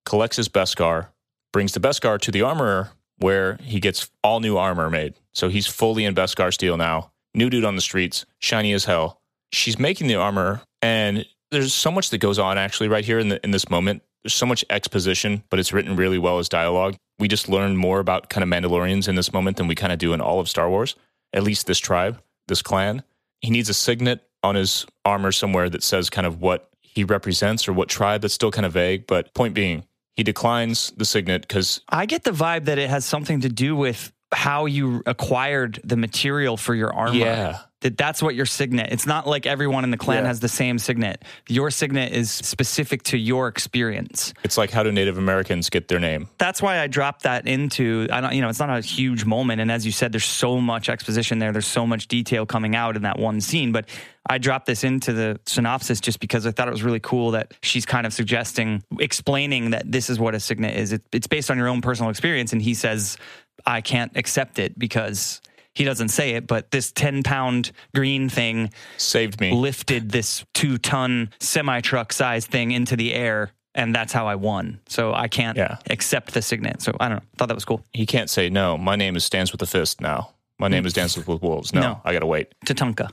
collects 0.07 0.37
his 0.37 0.49
Beskar, 0.49 1.07
brings 1.53 1.73
the 1.73 1.79
Beskar 1.79 2.19
to 2.21 2.31
the 2.31 2.41
armorer, 2.41 2.89
where 3.19 3.57
he 3.61 3.79
gets 3.79 4.09
all 4.23 4.39
new 4.39 4.57
armor 4.57 4.89
made. 4.89 5.13
So, 5.33 5.49
he's 5.49 5.67
fully 5.67 6.05
in 6.05 6.15
Beskar 6.15 6.53
steel 6.53 6.77
now. 6.77 7.11
New 7.35 7.49
dude 7.49 7.65
on 7.65 7.75
the 7.75 7.81
streets, 7.81 8.25
shiny 8.39 8.73
as 8.73 8.85
hell. 8.85 9.21
She's 9.51 9.77
making 9.77 10.07
the 10.07 10.15
armor, 10.15 10.61
and 10.81 11.25
there's 11.51 11.73
so 11.73 11.91
much 11.91 12.09
that 12.09 12.17
goes 12.17 12.39
on 12.39 12.57
actually 12.57 12.89
right 12.89 13.05
here 13.05 13.19
in 13.19 13.29
the, 13.29 13.43
in 13.43 13.51
this 13.51 13.69
moment. 13.69 14.01
There's 14.23 14.33
so 14.33 14.45
much 14.45 14.65
exposition, 14.69 15.43
but 15.49 15.59
it's 15.59 15.71
written 15.71 15.95
really 15.95 16.17
well 16.17 16.39
as 16.39 16.49
dialogue. 16.49 16.95
We 17.19 17.27
just 17.27 17.47
learn 17.47 17.77
more 17.77 17.99
about 17.99 18.29
kind 18.29 18.43
of 18.43 18.49
Mandalorians 18.49 19.07
in 19.07 19.15
this 19.15 19.31
moment 19.31 19.57
than 19.57 19.67
we 19.67 19.75
kind 19.75 19.93
of 19.93 19.99
do 19.99 20.13
in 20.13 20.21
all 20.21 20.39
of 20.39 20.49
Star 20.49 20.69
Wars. 20.69 20.95
At 21.33 21.43
least 21.43 21.67
this 21.67 21.79
tribe, 21.79 22.21
this 22.47 22.61
clan. 22.61 23.03
He 23.41 23.49
needs 23.49 23.69
a 23.69 23.73
signet 23.73 24.27
on 24.43 24.55
his 24.55 24.85
armor 25.05 25.31
somewhere 25.31 25.69
that 25.69 25.83
says 25.83 26.09
kind 26.09 26.27
of 26.27 26.41
what 26.41 26.69
he 26.81 27.03
represents 27.03 27.67
or 27.67 27.73
what 27.73 27.89
tribe. 27.89 28.21
That's 28.21 28.33
still 28.33 28.51
kind 28.51 28.65
of 28.65 28.73
vague. 28.73 29.07
But 29.07 29.33
point 29.33 29.53
being, 29.53 29.83
he 30.17 30.23
declines 30.23 30.91
the 30.97 31.05
signet 31.05 31.43
because 31.43 31.79
I 31.87 32.05
get 32.07 32.23
the 32.25 32.31
vibe 32.31 32.65
that 32.65 32.77
it 32.79 32.89
has 32.89 33.05
something 33.05 33.41
to 33.41 33.49
do 33.49 33.75
with 33.75 34.11
how 34.33 34.65
you 34.65 35.01
acquired 35.05 35.79
the 35.85 35.95
material 35.95 36.57
for 36.57 36.75
your 36.75 36.93
armor. 36.93 37.15
Yeah. 37.15 37.59
That 37.81 37.95
that's 37.95 38.23
what 38.23 38.33
your 38.33 38.47
signet. 38.47 38.91
It's 38.91 39.05
not 39.05 39.27
like 39.27 39.45
everyone 39.45 39.83
in 39.83 39.91
the 39.91 39.97
clan 39.97 40.23
Yeah. 40.23 40.29
has 40.29 40.39
the 40.39 40.49
same 40.49 40.79
signet. 40.79 41.23
Your 41.47 41.69
signet 41.69 42.11
is 42.11 42.31
specific 42.31 43.03
to 43.03 43.17
your 43.19 43.47
experience. 43.47 44.33
it's 44.43 44.57
like 44.57 44.71
how 44.71 44.81
do 44.81 44.91
Native 44.91 45.19
Americans 45.19 45.69
get 45.69 45.87
their 45.87 45.99
name? 45.99 46.27
That's 46.39 46.59
why 46.59 46.79
I 46.79 46.87
dropped 46.87 47.21
that 47.23 47.45
into 47.47 48.07
I 48.11 48.19
don't 48.19 48.33
you 48.33 48.41
know, 48.41 48.49
it's 48.49 48.57
not 48.59 48.75
a 48.75 48.81
huge 48.81 49.25
moment 49.25 49.61
and 49.61 49.71
as 49.71 49.85
you 49.85 49.91
said 49.91 50.11
there's 50.11 50.25
so 50.25 50.59
much 50.59 50.89
exposition 50.89 51.37
there. 51.37 51.51
There's 51.51 51.67
so 51.67 51.85
much 51.85 52.07
detail 52.07 52.47
coming 52.47 52.75
out 52.75 52.95
in 52.95 53.03
that 53.03 53.19
one 53.19 53.39
scene, 53.41 53.71
but 53.71 53.87
I 54.29 54.37
dropped 54.37 54.65
this 54.65 54.83
into 54.83 55.13
the 55.13 55.39
synopsis 55.45 55.99
just 56.01 56.19
because 56.19 56.45
I 56.45 56.51
thought 56.51 56.67
it 56.67 56.71
was 56.71 56.83
really 56.83 56.99
cool 56.99 57.31
that 57.31 57.53
she's 57.61 57.85
kind 57.85 58.05
of 58.05 58.13
suggesting 58.13 58.83
explaining 58.99 59.71
that 59.71 59.91
this 59.91 60.09
is 60.09 60.19
what 60.19 60.35
a 60.35 60.39
signet 60.39 60.75
is. 60.75 60.93
It, 60.93 61.01
it's 61.11 61.27
based 61.27 61.49
on 61.49 61.57
your 61.57 61.67
own 61.67 61.81
personal 61.81 62.09
experience 62.09 62.53
and 62.53 62.61
he 62.61 62.73
says 62.73 63.17
I 63.65 63.81
can't 63.81 64.11
accept 64.15 64.59
it 64.59 64.77
because 64.77 65.41
he 65.73 65.83
doesn't 65.83 66.09
say 66.09 66.31
it, 66.31 66.47
but 66.47 66.71
this 66.71 66.91
10 66.91 67.23
pound 67.23 67.71
green 67.93 68.29
thing 68.29 68.71
Saved 68.97 69.39
me. 69.39 69.51
lifted 69.53 70.09
this 70.11 70.43
two 70.53 70.77
ton 70.77 71.29
semi 71.39 71.81
truck 71.81 72.11
size 72.13 72.45
thing 72.45 72.71
into 72.71 72.95
the 72.95 73.13
air. 73.13 73.51
And 73.75 73.93
that's 73.93 74.11
how 74.11 74.25
I 74.25 74.33
won. 74.33 74.79
So 74.87 75.13
I 75.13 75.27
can't 75.27 75.55
Yeah. 75.55 75.77
accept 75.91 76.33
the 76.33 76.41
signet. 76.41 76.81
So 76.81 76.93
I 76.99 77.07
don't 77.09 77.17
know. 77.17 77.23
Thought 77.37 77.49
that 77.49 77.53
was 77.53 77.63
cool. 77.65 77.83
He 77.93 78.07
can't 78.07 78.27
say 78.27 78.49
no. 78.49 78.75
My 78.75 78.95
name 78.95 79.15
is 79.15 79.23
Stands 79.23 79.51
with 79.51 79.59
the 79.59 79.67
Fist 79.67 80.01
now. 80.01 80.31
My 80.57 80.67
name 80.67 80.87
is 80.87 80.93
Dances 80.93 81.27
with 81.27 81.43
Wolves. 81.43 81.71
No, 81.75 81.81
No. 81.81 82.01
I 82.03 82.11
got 82.11 82.19
to 82.21 82.25
wait. 82.25 82.47
Tatanka. 82.65 83.11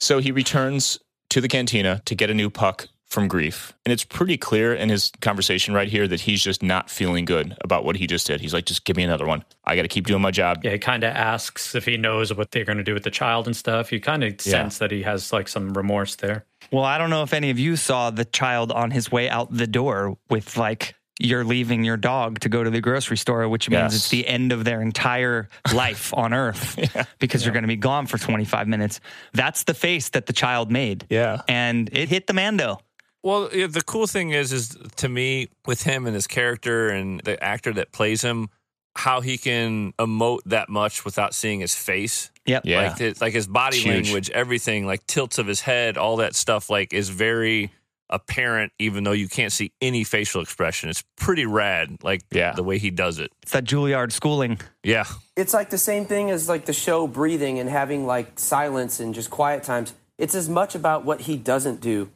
So 0.00 0.18
he 0.18 0.32
returns 0.32 0.98
to 1.30 1.40
the 1.40 1.48
cantina 1.48 2.02
to 2.04 2.14
get 2.14 2.30
a 2.30 2.34
new 2.34 2.50
puck 2.50 2.88
from 3.06 3.28
Greef. 3.28 3.72
And 3.84 3.92
it's 3.92 4.02
pretty 4.02 4.36
clear 4.36 4.74
in 4.74 4.88
his 4.88 5.12
conversation 5.20 5.72
right 5.72 5.88
here 5.88 6.08
that 6.08 6.22
he's 6.22 6.42
just 6.42 6.64
not 6.64 6.90
feeling 6.90 7.24
good 7.24 7.56
about 7.62 7.84
what 7.84 7.96
he 7.96 8.08
just 8.08 8.26
did. 8.26 8.40
He's 8.40 8.52
like, 8.52 8.66
just 8.66 8.84
give 8.84 8.96
me 8.96 9.04
another 9.04 9.24
one. 9.24 9.44
I 9.64 9.76
got 9.76 9.82
to 9.82 9.88
keep 9.88 10.06
doing 10.06 10.20
my 10.20 10.32
job. 10.32 10.64
Yeah, 10.64 10.72
he 10.72 10.78
kind 10.78 11.04
of 11.04 11.14
asks 11.14 11.76
if 11.76 11.84
he 11.84 11.96
knows 11.96 12.34
what 12.34 12.50
they're 12.50 12.64
going 12.64 12.78
to 12.78 12.84
do 12.84 12.92
with 12.92 13.04
the 13.04 13.12
child 13.12 13.46
and 13.46 13.56
stuff. 13.56 13.92
You 13.92 14.00
kind 14.00 14.24
of 14.24 14.40
sense 14.40 14.78
that 14.78 14.90
he 14.90 15.02
has 15.02 15.32
like 15.32 15.46
some 15.46 15.74
remorse 15.74 16.16
there. 16.16 16.44
Well, 16.72 16.84
I 16.84 16.98
don't 16.98 17.10
know 17.10 17.22
if 17.22 17.32
any 17.32 17.50
of 17.50 17.58
you 17.58 17.76
saw 17.76 18.10
the 18.10 18.24
child 18.24 18.72
on 18.72 18.90
his 18.90 19.12
way 19.12 19.28
out 19.28 19.52
the 19.52 19.68
door 19.68 20.16
with 20.28 20.56
like, 20.56 20.96
you're 21.20 21.44
leaving 21.44 21.84
your 21.84 21.96
dog 21.96 22.40
to 22.40 22.48
go 22.48 22.64
to 22.64 22.70
the 22.70 22.80
grocery 22.80 23.16
store, 23.16 23.48
which 23.48 23.70
means 23.70 23.80
Yes. 23.82 23.94
it's 23.94 24.08
the 24.08 24.26
end 24.26 24.50
of 24.52 24.64
their 24.64 24.82
entire 24.82 25.48
life 25.74 26.12
on 26.14 26.32
earth 26.34 26.76
because 27.20 27.44
you're 27.44 27.52
going 27.52 27.62
to 27.62 27.68
be 27.68 27.76
gone 27.76 28.06
for 28.06 28.18
25 28.18 28.66
minutes. 28.66 29.00
That's 29.32 29.64
the 29.64 29.74
face 29.74 30.08
that 30.10 30.26
the 30.26 30.32
child 30.32 30.72
made. 30.72 31.06
Yeah. 31.08 31.42
And 31.48 31.88
it 31.92 32.08
hit 32.08 32.26
the 32.26 32.32
Mando. 32.32 32.78
Well, 33.22 33.48
yeah, 33.54 33.68
the 33.68 33.80
cool 33.82 34.06
thing 34.06 34.30
is, 34.30 34.52
is 34.52 34.76
to 34.96 35.08
me 35.08 35.48
with 35.66 35.82
him 35.84 36.06
and 36.06 36.14
his 36.14 36.26
character 36.26 36.88
and 36.90 37.20
the 37.20 37.42
actor 37.42 37.72
that 37.74 37.90
plays 37.92 38.20
him, 38.22 38.48
how 38.96 39.22
he 39.22 39.38
can 39.38 39.92
emote 39.98 40.40
that 40.46 40.68
much 40.68 41.04
without 41.04 41.32
seeing 41.34 41.60
his 41.60 41.74
face. 41.74 42.30
Yep. 42.46 42.62
Yeah. 42.66 42.88
Like, 42.88 42.98
his, 42.98 43.20
like 43.20 43.32
his 43.32 43.46
body 43.46 43.78
huge. 43.78 44.06
language, 44.06 44.30
everything, 44.30 44.84
like 44.84 45.06
tilts 45.06 45.38
of 45.38 45.46
his 45.46 45.60
head, 45.62 45.96
all 45.96 46.16
that 46.16 46.34
stuff, 46.34 46.68
like 46.68 46.92
is 46.92 47.08
very 47.08 47.72
apparent, 48.10 48.72
even 48.78 49.04
though 49.04 49.12
you 49.12 49.28
can't 49.28 49.52
see 49.52 49.72
any 49.80 50.04
facial 50.04 50.42
expression. 50.42 50.90
It's 50.90 51.02
pretty 51.16 51.46
rad, 51.46 51.96
like 52.02 52.22
Yeah. 52.30 52.52
the 52.52 52.62
way 52.62 52.78
he 52.78 52.90
does 52.90 53.18
it. 53.18 53.32
It's 53.42 53.52
that 53.52 53.64
Juilliard 53.64 54.12
schooling. 54.12 54.58
Yeah, 54.82 55.04
It's 55.36 55.54
like 55.54 55.70
the 55.70 55.78
same 55.78 56.04
thing 56.04 56.30
as 56.30 56.48
like 56.48 56.66
the 56.66 56.72
show 56.72 57.06
breathing 57.06 57.58
and 57.58 57.68
having 57.68 58.06
like 58.06 58.38
silence 58.38 59.00
and 59.00 59.14
just 59.14 59.30
quiet 59.30 59.62
times. 59.62 59.94
It's 60.18 60.34
as 60.34 60.48
much 60.48 60.74
about 60.74 61.04
what 61.04 61.22
he 61.22 61.36
doesn't 61.36 61.80
do 61.80 62.10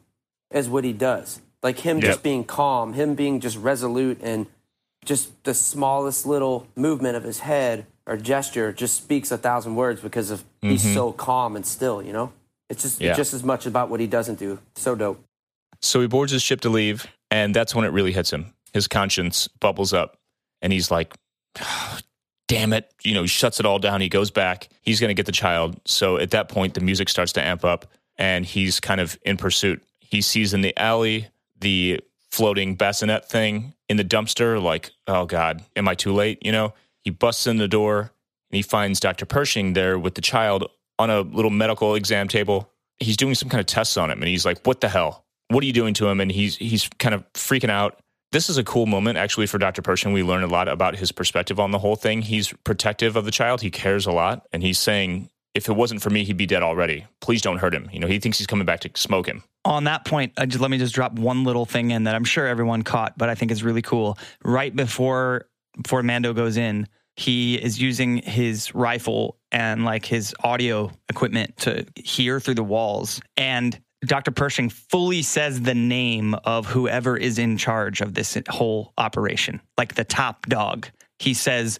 as 0.51 0.69
what 0.69 0.83
he 0.83 0.93
does. 0.93 1.41
Like 1.61 1.79
him 1.79 1.97
Yep. 1.97 2.05
just 2.05 2.23
being 2.23 2.43
calm, 2.45 2.93
him 2.93 3.15
being 3.15 3.39
just 3.41 3.57
resolute, 3.57 4.19
and 4.21 4.45
just 5.03 5.43
the 5.43 5.53
smallest 5.53 6.25
little 6.25 6.67
movement 6.75 7.17
of 7.17 7.23
his 7.23 7.39
head 7.39 7.85
or 8.05 8.15
gesture 8.15 8.71
just 8.71 8.95
speaks 8.95 9.31
a 9.31 9.37
thousand 9.37 9.75
words 9.75 10.01
because 10.01 10.29
of 10.31 10.43
he's 10.61 10.83
mm-hmm. 10.83 10.93
so 10.93 11.11
calm 11.11 11.55
and 11.55 11.65
still. 11.65 12.01
You 12.01 12.13
know, 12.13 12.31
it's 12.69 12.83
just 12.83 13.01
Yeah. 13.01 13.13
just 13.15 13.33
as 13.33 13.43
much 13.43 13.65
about 13.65 13.89
what 13.89 13.99
he 13.99 14.07
doesn't 14.07 14.39
do. 14.39 14.59
So 14.75 14.95
dope. 14.95 15.21
So 15.81 16.01
he 16.01 16.07
boards 16.07 16.31
his 16.31 16.41
ship 16.41 16.61
to 16.61 16.69
leave, 16.69 17.07
and 17.31 17.55
that's 17.55 17.73
when 17.73 17.85
it 17.85 17.89
really 17.89 18.11
hits 18.11 18.31
him. 18.31 18.53
His 18.73 18.87
conscience 18.87 19.47
bubbles 19.47 19.93
up, 19.93 20.17
and 20.61 20.73
he's 20.73 20.91
like, 20.91 21.13
damn 22.47 22.73
it. 22.73 22.91
You 23.03 23.13
know, 23.13 23.21
he 23.21 23.27
shuts 23.27 23.59
it 23.59 23.65
all 23.65 23.79
down. 23.79 24.01
He 24.01 24.09
goes 24.09 24.31
back. 24.31 24.69
He's 24.81 24.99
going 24.99 25.09
to 25.09 25.13
get 25.13 25.25
the 25.25 25.31
child. 25.31 25.79
So 25.85 26.17
at 26.17 26.31
that 26.31 26.49
point, 26.49 26.73
the 26.73 26.81
music 26.81 27.09
starts 27.09 27.31
to 27.33 27.43
amp 27.43 27.63
up, 27.63 27.85
and 28.17 28.45
he's 28.45 28.79
kind 28.79 28.99
of 28.99 29.17
in 29.23 29.37
pursuit. 29.37 29.81
He 29.99 30.21
sees 30.21 30.53
in 30.53 30.61
the 30.61 30.77
alley 30.77 31.27
the 31.59 32.01
floating 32.29 32.75
bassinet 32.75 33.27
thing 33.29 33.73
in 33.87 33.97
the 33.97 34.03
dumpster, 34.03 34.61
like, 34.61 34.91
oh 35.07 35.25
God, 35.25 35.63
am 35.75 35.87
I 35.87 35.95
too 35.95 36.13
late? 36.13 36.39
You 36.45 36.51
know, 36.51 36.73
he 37.01 37.09
busts 37.09 37.47
in 37.47 37.57
the 37.57 37.67
door 37.67 38.11
and 38.51 38.55
he 38.55 38.61
finds 38.61 38.99
Dr. 38.99 39.25
Pershing 39.25 39.73
there 39.73 39.97
with 39.97 40.15
the 40.15 40.21
child 40.21 40.69
on 40.97 41.09
a 41.09 41.21
little 41.21 41.51
medical 41.51 41.95
exam 41.95 42.27
table. 42.27 42.69
He's 42.99 43.17
doing 43.17 43.35
some 43.35 43.49
kind 43.49 43.59
of 43.59 43.67
tests 43.67 43.97
on 43.97 44.11
him, 44.11 44.19
and 44.21 44.27
he's 44.27 44.45
like, 44.45 44.65
what 44.65 44.81
the 44.81 44.89
hell? 44.89 45.25
What 45.49 45.63
are 45.63 45.67
you 45.67 45.73
doing 45.73 45.93
to 45.95 46.07
him? 46.07 46.19
And 46.19 46.31
he's 46.31 46.57
he's 46.57 46.89
kind 46.99 47.13
of 47.13 47.31
freaking 47.33 47.69
out. 47.69 47.99
This 48.31 48.49
is 48.49 48.57
a 48.57 48.63
cool 48.63 48.85
moment 48.85 49.17
actually 49.17 49.47
for 49.47 49.57
Dr. 49.57 49.81
Pershing. 49.81 50.13
We 50.13 50.23
learn 50.23 50.43
a 50.43 50.47
lot 50.47 50.67
about 50.67 50.95
his 50.95 51.11
perspective 51.11 51.59
on 51.59 51.71
the 51.71 51.79
whole 51.79 51.95
thing. 51.95 52.21
He's 52.21 52.53
protective 52.63 53.15
of 53.15 53.25
the 53.25 53.31
child. 53.31 53.61
He 53.61 53.71
cares 53.71 54.05
a 54.05 54.11
lot, 54.11 54.47
and 54.53 54.61
he's 54.61 54.77
saying, 54.77 55.29
if 55.55 55.67
it 55.67 55.73
wasn't 55.73 56.01
for 56.01 56.11
me, 56.11 56.23
he'd 56.23 56.37
be 56.37 56.45
dead 56.45 56.61
already. 56.61 57.05
Please 57.21 57.41
don't 57.41 57.57
hurt 57.57 57.73
him. 57.73 57.89
You 57.91 57.99
know, 57.99 58.07
he 58.07 58.19
thinks 58.19 58.37
he's 58.37 58.47
coming 58.47 58.65
back 58.65 58.81
to 58.81 58.91
smoke 58.95 59.27
him. 59.27 59.43
on 59.65 59.85
that 59.85 60.05
point, 60.05 60.33
uh, 60.37 60.45
just, 60.45 60.61
let 60.61 60.69
me 60.69 60.77
just 60.77 60.93
drop 60.93 61.13
one 61.13 61.43
little 61.43 61.65
thing 61.65 61.89
in 61.91 62.03
that 62.03 62.13
I'm 62.13 62.23
sure 62.23 62.45
everyone 62.45 62.83
caught, 62.83 63.17
but 63.17 63.29
I 63.29 63.35
think 63.35 63.51
is 63.51 63.63
really 63.63 63.81
cool. 63.81 64.17
Right 64.43 64.75
before 64.75 65.47
before 65.81 66.03
Mando 66.03 66.33
goes 66.33 66.57
in, 66.57 66.87
he 67.15 67.55
is 67.55 67.81
using 67.81 68.17
his 68.17 68.73
rifle 68.75 69.37
and 69.51 69.85
like 69.85 70.05
his 70.05 70.35
audio 70.43 70.91
equipment 71.09 71.57
to 71.57 71.85
hear 71.95 72.39
through 72.39 72.55
the 72.55 72.63
walls. 72.63 73.21
And 73.37 73.79
Dr. 74.05 74.31
Pershing 74.31 74.69
fully 74.69 75.21
says 75.21 75.61
the 75.61 75.75
name 75.75 76.33
of 76.45 76.65
whoever 76.67 77.17
is 77.17 77.37
in 77.37 77.57
charge 77.57 78.01
of 78.01 78.13
this 78.13 78.37
whole 78.47 78.93
operation, 78.97 79.61
like 79.77 79.95
the 79.95 80.05
top 80.05 80.45
dog. 80.45 80.87
He 81.19 81.33
says, 81.33 81.79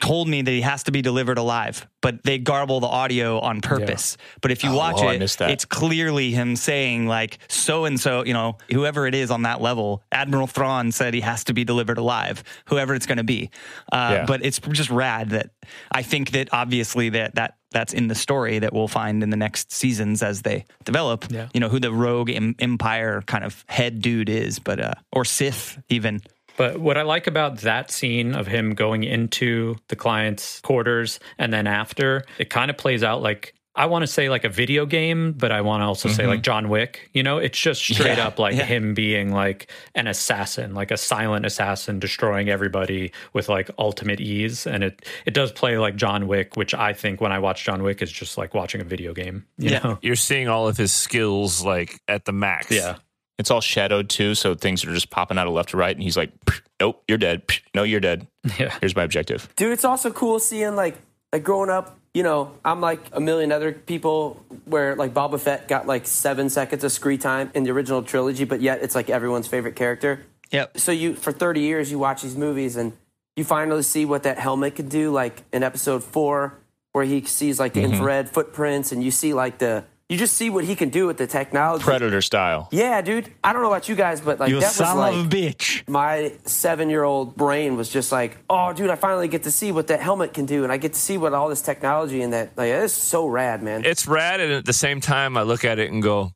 told 0.00 0.28
me 0.28 0.42
that 0.42 0.50
he 0.50 0.60
has 0.60 0.82
to 0.84 0.92
be 0.92 1.02
delivered 1.02 1.38
alive, 1.38 1.86
but 2.00 2.22
they 2.24 2.38
garble 2.38 2.80
the 2.80 2.86
audio 2.86 3.38
on 3.40 3.60
purpose. 3.60 4.16
But 4.40 4.50
if 4.50 4.64
you 4.64 4.70
Oh, 4.70 4.76
watch 4.76 4.96
oh, 4.98 5.08
it, 5.08 5.40
it's 5.50 5.64
clearly 5.64 6.32
him 6.32 6.56
saying 6.56 7.06
like 7.06 7.38
so 7.48 7.84
and 7.84 7.98
so, 7.98 8.24
you 8.24 8.32
know, 8.34 8.58
whoever 8.70 9.06
it 9.06 9.14
is 9.14 9.30
on 9.30 9.42
that 9.42 9.60
level. 9.60 10.02
Admiral 10.12 10.46
Thrawn 10.46 10.92
said 10.92 11.14
he 11.14 11.20
has 11.20 11.44
to 11.44 11.54
be 11.54 11.64
delivered 11.64 11.98
alive, 11.98 12.42
whoever 12.66 12.94
it's 12.94 13.06
going 13.06 13.18
to 13.18 13.24
be. 13.24 13.50
Uh, 13.92 14.10
Yeah. 14.18 14.24
But 14.26 14.44
it's 14.44 14.58
just 14.58 14.90
rad 14.90 15.30
that 15.30 15.50
I 15.92 16.02
think 16.02 16.30
that 16.32 16.48
obviously 16.52 17.10
that 17.10 17.34
that 17.36 17.54
that's 17.70 17.92
in 17.92 18.08
the 18.08 18.14
story 18.14 18.58
that 18.60 18.72
we'll 18.72 18.88
find 18.88 19.22
in 19.22 19.28
the 19.30 19.36
next 19.36 19.70
seasons 19.72 20.22
as 20.22 20.40
they 20.42 20.64
develop. 20.84 21.26
Yeah. 21.30 21.48
You 21.52 21.60
know 21.60 21.68
who 21.68 21.78
the 21.80 21.92
rogue 21.92 22.30
em- 22.30 22.56
empire 22.58 23.22
kind 23.26 23.44
of 23.44 23.64
head 23.68 24.00
dude 24.00 24.28
is, 24.30 24.58
but 24.58 24.80
uh, 24.80 24.92
or 25.12 25.24
Sith 25.24 25.78
even. 25.88 26.20
But 26.58 26.78
what 26.80 26.98
I 26.98 27.02
like 27.02 27.26
about 27.26 27.58
that 27.58 27.90
scene 27.90 28.34
of 28.34 28.46
him 28.48 28.74
going 28.74 29.04
into 29.04 29.76
the 29.88 29.96
client's 29.96 30.60
quarters 30.60 31.20
and 31.38 31.52
then 31.52 31.66
after, 31.66 32.24
it 32.38 32.50
kind 32.50 32.68
of 32.70 32.76
plays 32.76 33.02
out 33.02 33.22
like 33.22 33.54
I 33.76 33.86
want 33.86 34.02
to 34.02 34.08
say 34.08 34.28
like 34.28 34.42
a 34.42 34.48
video 34.48 34.86
game, 34.86 35.34
but 35.34 35.52
I 35.52 35.60
want 35.60 35.82
to 35.82 35.84
also 35.86 36.08
say 36.08 36.26
like 36.26 36.38
mm-hmm. 36.38 36.42
John 36.42 36.68
Wick. 36.68 37.08
You 37.12 37.22
know, 37.22 37.38
it's 37.38 37.56
just 37.56 37.80
straight 37.80 38.18
Yeah, 38.18 38.26
up 38.26 38.40
like 38.40 38.56
yeah. 38.56 38.64
him 38.64 38.92
being 38.92 39.32
like 39.32 39.70
an 39.94 40.08
assassin, 40.08 40.74
like 40.74 40.90
a 40.90 40.96
silent 40.96 41.46
assassin 41.46 42.00
destroying 42.00 42.48
everybody 42.48 43.12
with 43.34 43.48
like 43.48 43.70
ultimate 43.78 44.20
ease. 44.20 44.66
And 44.66 44.82
it 44.82 45.06
it 45.26 45.32
does 45.32 45.52
play 45.52 45.78
like 45.78 45.94
John 45.94 46.26
Wick, 46.26 46.56
which 46.56 46.74
I 46.74 46.92
think 46.92 47.20
when 47.20 47.30
I 47.30 47.38
watch 47.38 47.62
John 47.64 47.84
Wick 47.84 48.02
is 48.02 48.10
just 48.10 48.36
like 48.36 48.52
watching 48.52 48.80
a 48.80 48.84
video 48.84 49.14
game. 49.14 49.46
You 49.58 49.70
Yeah. 49.70 49.78
know? 49.84 49.98
You're 50.02 50.16
seeing 50.16 50.48
all 50.48 50.66
of 50.66 50.76
his 50.76 50.90
skills 50.90 51.64
like 51.64 52.00
at 52.08 52.24
the 52.24 52.32
max. 52.32 52.72
Yeah. 52.72 52.96
It's 53.38 53.50
all 53.50 53.60
shadowed 53.60 54.08
too, 54.08 54.34
so 54.34 54.54
things 54.54 54.84
are 54.84 54.92
just 54.92 55.10
popping 55.10 55.38
out 55.38 55.46
of 55.46 55.52
left 55.52 55.70
to 55.70 55.76
right, 55.76 55.94
and 55.94 56.02
he's 56.02 56.16
like, 56.16 56.32
"Nope, 56.80 57.02
you're 57.06 57.18
dead. 57.18 57.42
No, 57.74 57.84
you're 57.84 58.00
dead. 58.00 58.26
Yeah. 58.58 58.76
Here's 58.80 58.96
my 58.96 59.04
objective." 59.04 59.48
Dude, 59.56 59.72
it's 59.72 59.84
also 59.84 60.10
cool 60.10 60.38
seeing 60.40 60.74
like 60.74 60.96
like 61.32 61.44
growing 61.44 61.70
up. 61.70 61.96
You 62.14 62.22
know, 62.24 62.52
I'm 62.64 62.80
like 62.80 63.00
a 63.12 63.20
million 63.20 63.52
other 63.52 63.72
people 63.72 64.42
where 64.64 64.96
like 64.96 65.14
Boba 65.14 65.38
Fett 65.38 65.68
got 65.68 65.86
like 65.86 66.06
seven 66.06 66.50
seconds 66.50 66.82
of 66.82 66.90
screen 66.90 67.18
time 67.18 67.50
in 67.54 67.62
the 67.62 67.70
original 67.70 68.02
trilogy, 68.02 68.44
but 68.44 68.60
yet 68.60 68.82
it's 68.82 68.94
like 68.94 69.08
everyone's 69.08 69.46
favorite 69.46 69.76
character. 69.76 70.24
Yep. 70.50 70.78
So 70.78 70.90
you 70.90 71.14
for 71.14 71.30
30 71.30 71.60
years 71.60 71.90
you 71.90 71.98
watch 71.98 72.22
these 72.22 72.36
movies 72.36 72.76
and 72.76 72.94
you 73.36 73.44
finally 73.44 73.82
see 73.82 74.04
what 74.04 74.24
that 74.24 74.38
helmet 74.38 74.74
can 74.74 74.88
do, 74.88 75.12
like 75.12 75.44
in 75.52 75.62
Episode 75.62 76.02
Four, 76.02 76.58
where 76.90 77.04
he 77.04 77.22
sees 77.22 77.60
like 77.60 77.72
the 77.72 77.82
mm-hmm. 77.82 77.92
infrared 77.92 78.28
footprints, 78.30 78.90
and 78.90 79.04
you 79.04 79.12
see 79.12 79.32
like 79.32 79.58
the 79.58 79.84
you 80.08 80.16
just 80.16 80.34
see 80.34 80.48
what 80.50 80.64
he 80.64 80.74
can 80.74 80.88
do 80.88 81.06
with 81.06 81.18
the 81.18 81.26
technology. 81.26 81.84
Predator 81.84 82.22
style. 82.22 82.68
Yeah, 82.72 83.00
dude. 83.02 83.30
I 83.44 83.52
don't 83.52 83.60
know 83.62 83.68
about 83.68 83.88
you 83.88 83.94
guys, 83.94 84.20
but 84.20 84.40
like 84.40 84.48
You 84.50 84.60
that 84.60 84.66
was 84.68 84.74
son 84.74 84.96
like 84.96 85.14
of 85.14 85.26
a 85.26 85.28
bitch. 85.28 85.86
my 85.88 86.32
seven 86.44 86.88
year 86.88 87.04
old 87.04 87.36
brain 87.36 87.76
was 87.76 87.88
just 87.90 88.10
like, 88.10 88.38
oh, 88.48 88.72
dude, 88.72 88.88
I 88.90 88.94
finally 88.96 89.28
get 89.28 89.42
to 89.42 89.50
see 89.50 89.70
what 89.72 89.88
that 89.88 90.00
helmet 90.00 90.32
can 90.34 90.46
do, 90.46 90.64
and 90.64 90.72
I 90.72 90.76
get 90.78 90.94
to 90.94 91.00
see 91.00 91.18
what 91.18 91.34
all 91.34 91.48
this 91.48 91.60
technology 91.62 92.22
and 92.22 92.32
that 92.32 92.56
like 92.56 92.70
it's 92.70 92.94
so 92.94 93.26
rad, 93.26 93.62
man. 93.62 93.84
It's 93.84 94.06
rad, 94.06 94.40
and 94.40 94.52
at 94.52 94.64
the 94.64 94.72
same 94.72 95.00
time, 95.00 95.36
I 95.36 95.42
look 95.42 95.64
at 95.64 95.78
it 95.78 95.90
and 95.92 96.02
go, 96.02 96.32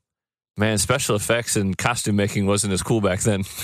"Man, 0.59 0.77
special 0.79 1.17
effects 1.17 1.57
and 1.57 1.77
costume 1.79 2.17
making 2.17 2.47
wasn't 2.47 2.73
as 2.75 2.83
cool 2.83 3.01
back 3.01 3.21
then." 3.21 3.45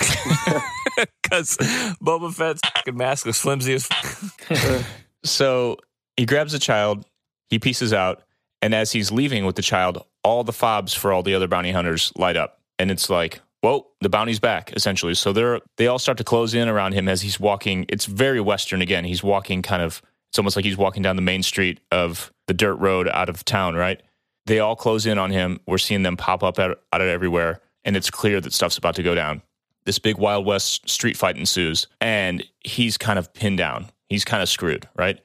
Because 1.22 1.58
Boba 2.02 2.32
Fett's 2.32 2.60
fucking 2.74 2.96
mask 2.96 3.26
was 3.26 3.38
flimsy 3.38 3.74
as. 3.74 3.86
F- 4.50 4.88
So 5.24 5.76
he 6.16 6.24
grabs 6.26 6.54
a 6.54 6.58
child, 6.58 7.04
he 7.50 7.58
pieces 7.58 7.92
out, 7.92 8.22
and 8.62 8.74
as 8.74 8.92
he's 8.92 9.10
leaving 9.10 9.44
with 9.44 9.56
the 9.56 9.62
child, 9.62 10.04
all 10.24 10.44
the 10.44 10.52
fobs 10.52 10.94
for 10.94 11.12
all 11.12 11.22
the 11.22 11.34
other 11.34 11.48
bounty 11.48 11.72
hunters 11.72 12.12
light 12.16 12.36
up, 12.36 12.60
and 12.78 12.90
it's 12.90 13.08
like, 13.08 13.40
whoa, 13.60 13.86
the 14.00 14.08
bounty's 14.08 14.40
back 14.40 14.72
essentially. 14.74 15.14
So 15.14 15.32
they're 15.32 15.60
they 15.76 15.86
all 15.86 15.98
start 15.98 16.18
to 16.18 16.24
close 16.24 16.54
in 16.54 16.68
around 16.68 16.92
him 16.92 17.08
as 17.08 17.22
he's 17.22 17.40
walking. 17.40 17.86
It's 17.88 18.06
very 18.06 18.40
western 18.40 18.82
again. 18.82 19.04
He's 19.04 19.22
walking 19.22 19.62
kind 19.62 19.82
of. 19.82 20.02
It's 20.30 20.38
almost 20.38 20.56
like 20.56 20.64
he's 20.66 20.76
walking 20.76 21.02
down 21.02 21.16
the 21.16 21.22
main 21.22 21.42
street 21.42 21.80
of 21.90 22.30
the 22.48 22.54
dirt 22.54 22.74
road 22.74 23.08
out 23.08 23.30
of 23.30 23.46
town, 23.46 23.74
right? 23.74 24.02
They 24.44 24.58
all 24.58 24.76
close 24.76 25.06
in 25.06 25.18
on 25.18 25.30
him. 25.30 25.58
We're 25.66 25.78
seeing 25.78 26.02
them 26.02 26.18
pop 26.18 26.42
up 26.42 26.58
out, 26.58 26.80
out 26.92 27.00
of 27.00 27.06
everywhere, 27.06 27.62
and 27.84 27.96
it's 27.96 28.10
clear 28.10 28.40
that 28.40 28.52
stuff's 28.52 28.76
about 28.76 28.94
to 28.96 29.02
go 29.02 29.14
down. 29.14 29.40
This 29.86 29.98
big 29.98 30.18
Wild 30.18 30.44
West 30.44 30.88
street 30.88 31.16
fight 31.16 31.38
ensues, 31.38 31.86
and 32.00 32.44
he's 32.60 32.98
kind 32.98 33.18
of 33.18 33.32
pinned 33.32 33.56
down. 33.56 33.86
He's 34.10 34.24
kind 34.24 34.42
of 34.42 34.48
screwed, 34.50 34.86
right? 34.96 35.18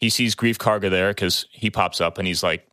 He 0.00 0.10
sees 0.10 0.34
Greef 0.34 0.56
Karga 0.56 0.90
there 0.90 1.10
because 1.10 1.46
he 1.50 1.70
pops 1.70 2.00
up 2.00 2.18
and 2.18 2.26
he's 2.26 2.42
like, 2.42 2.66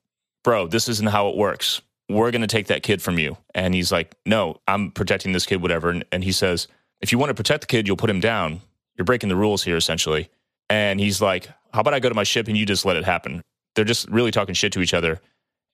Bro, 0.43 0.67
this 0.67 0.87
isn't 0.87 1.09
how 1.09 1.29
it 1.29 1.35
works. 1.35 1.81
We're 2.07 2.31
going 2.31 2.41
to 2.41 2.47
take 2.47 2.67
that 2.67 2.83
kid 2.83 3.01
from 3.01 3.19
you. 3.19 3.37
And 3.53 3.73
he's 3.73 3.91
like, 3.91 4.15
No, 4.25 4.59
I'm 4.67 4.91
protecting 4.91 5.31
this 5.31 5.45
kid, 5.45 5.61
whatever. 5.61 5.89
And, 5.89 6.05
and 6.11 6.23
he 6.23 6.31
says, 6.31 6.67
If 7.01 7.11
you 7.11 7.17
want 7.17 7.29
to 7.29 7.35
protect 7.35 7.61
the 7.61 7.67
kid, 7.67 7.87
you'll 7.87 7.97
put 7.97 8.09
him 8.09 8.19
down. 8.19 8.61
You're 8.97 9.05
breaking 9.05 9.29
the 9.29 9.35
rules 9.35 9.63
here, 9.63 9.77
essentially. 9.77 10.29
And 10.69 10.99
he's 10.99 11.21
like, 11.21 11.47
How 11.73 11.81
about 11.81 11.93
I 11.93 11.99
go 11.99 12.09
to 12.09 12.15
my 12.15 12.23
ship 12.23 12.47
and 12.47 12.57
you 12.57 12.65
just 12.65 12.85
let 12.85 12.97
it 12.97 13.05
happen? 13.05 13.41
They're 13.75 13.85
just 13.85 14.09
really 14.09 14.31
talking 14.31 14.55
shit 14.55 14.73
to 14.73 14.81
each 14.81 14.93
other. 14.93 15.21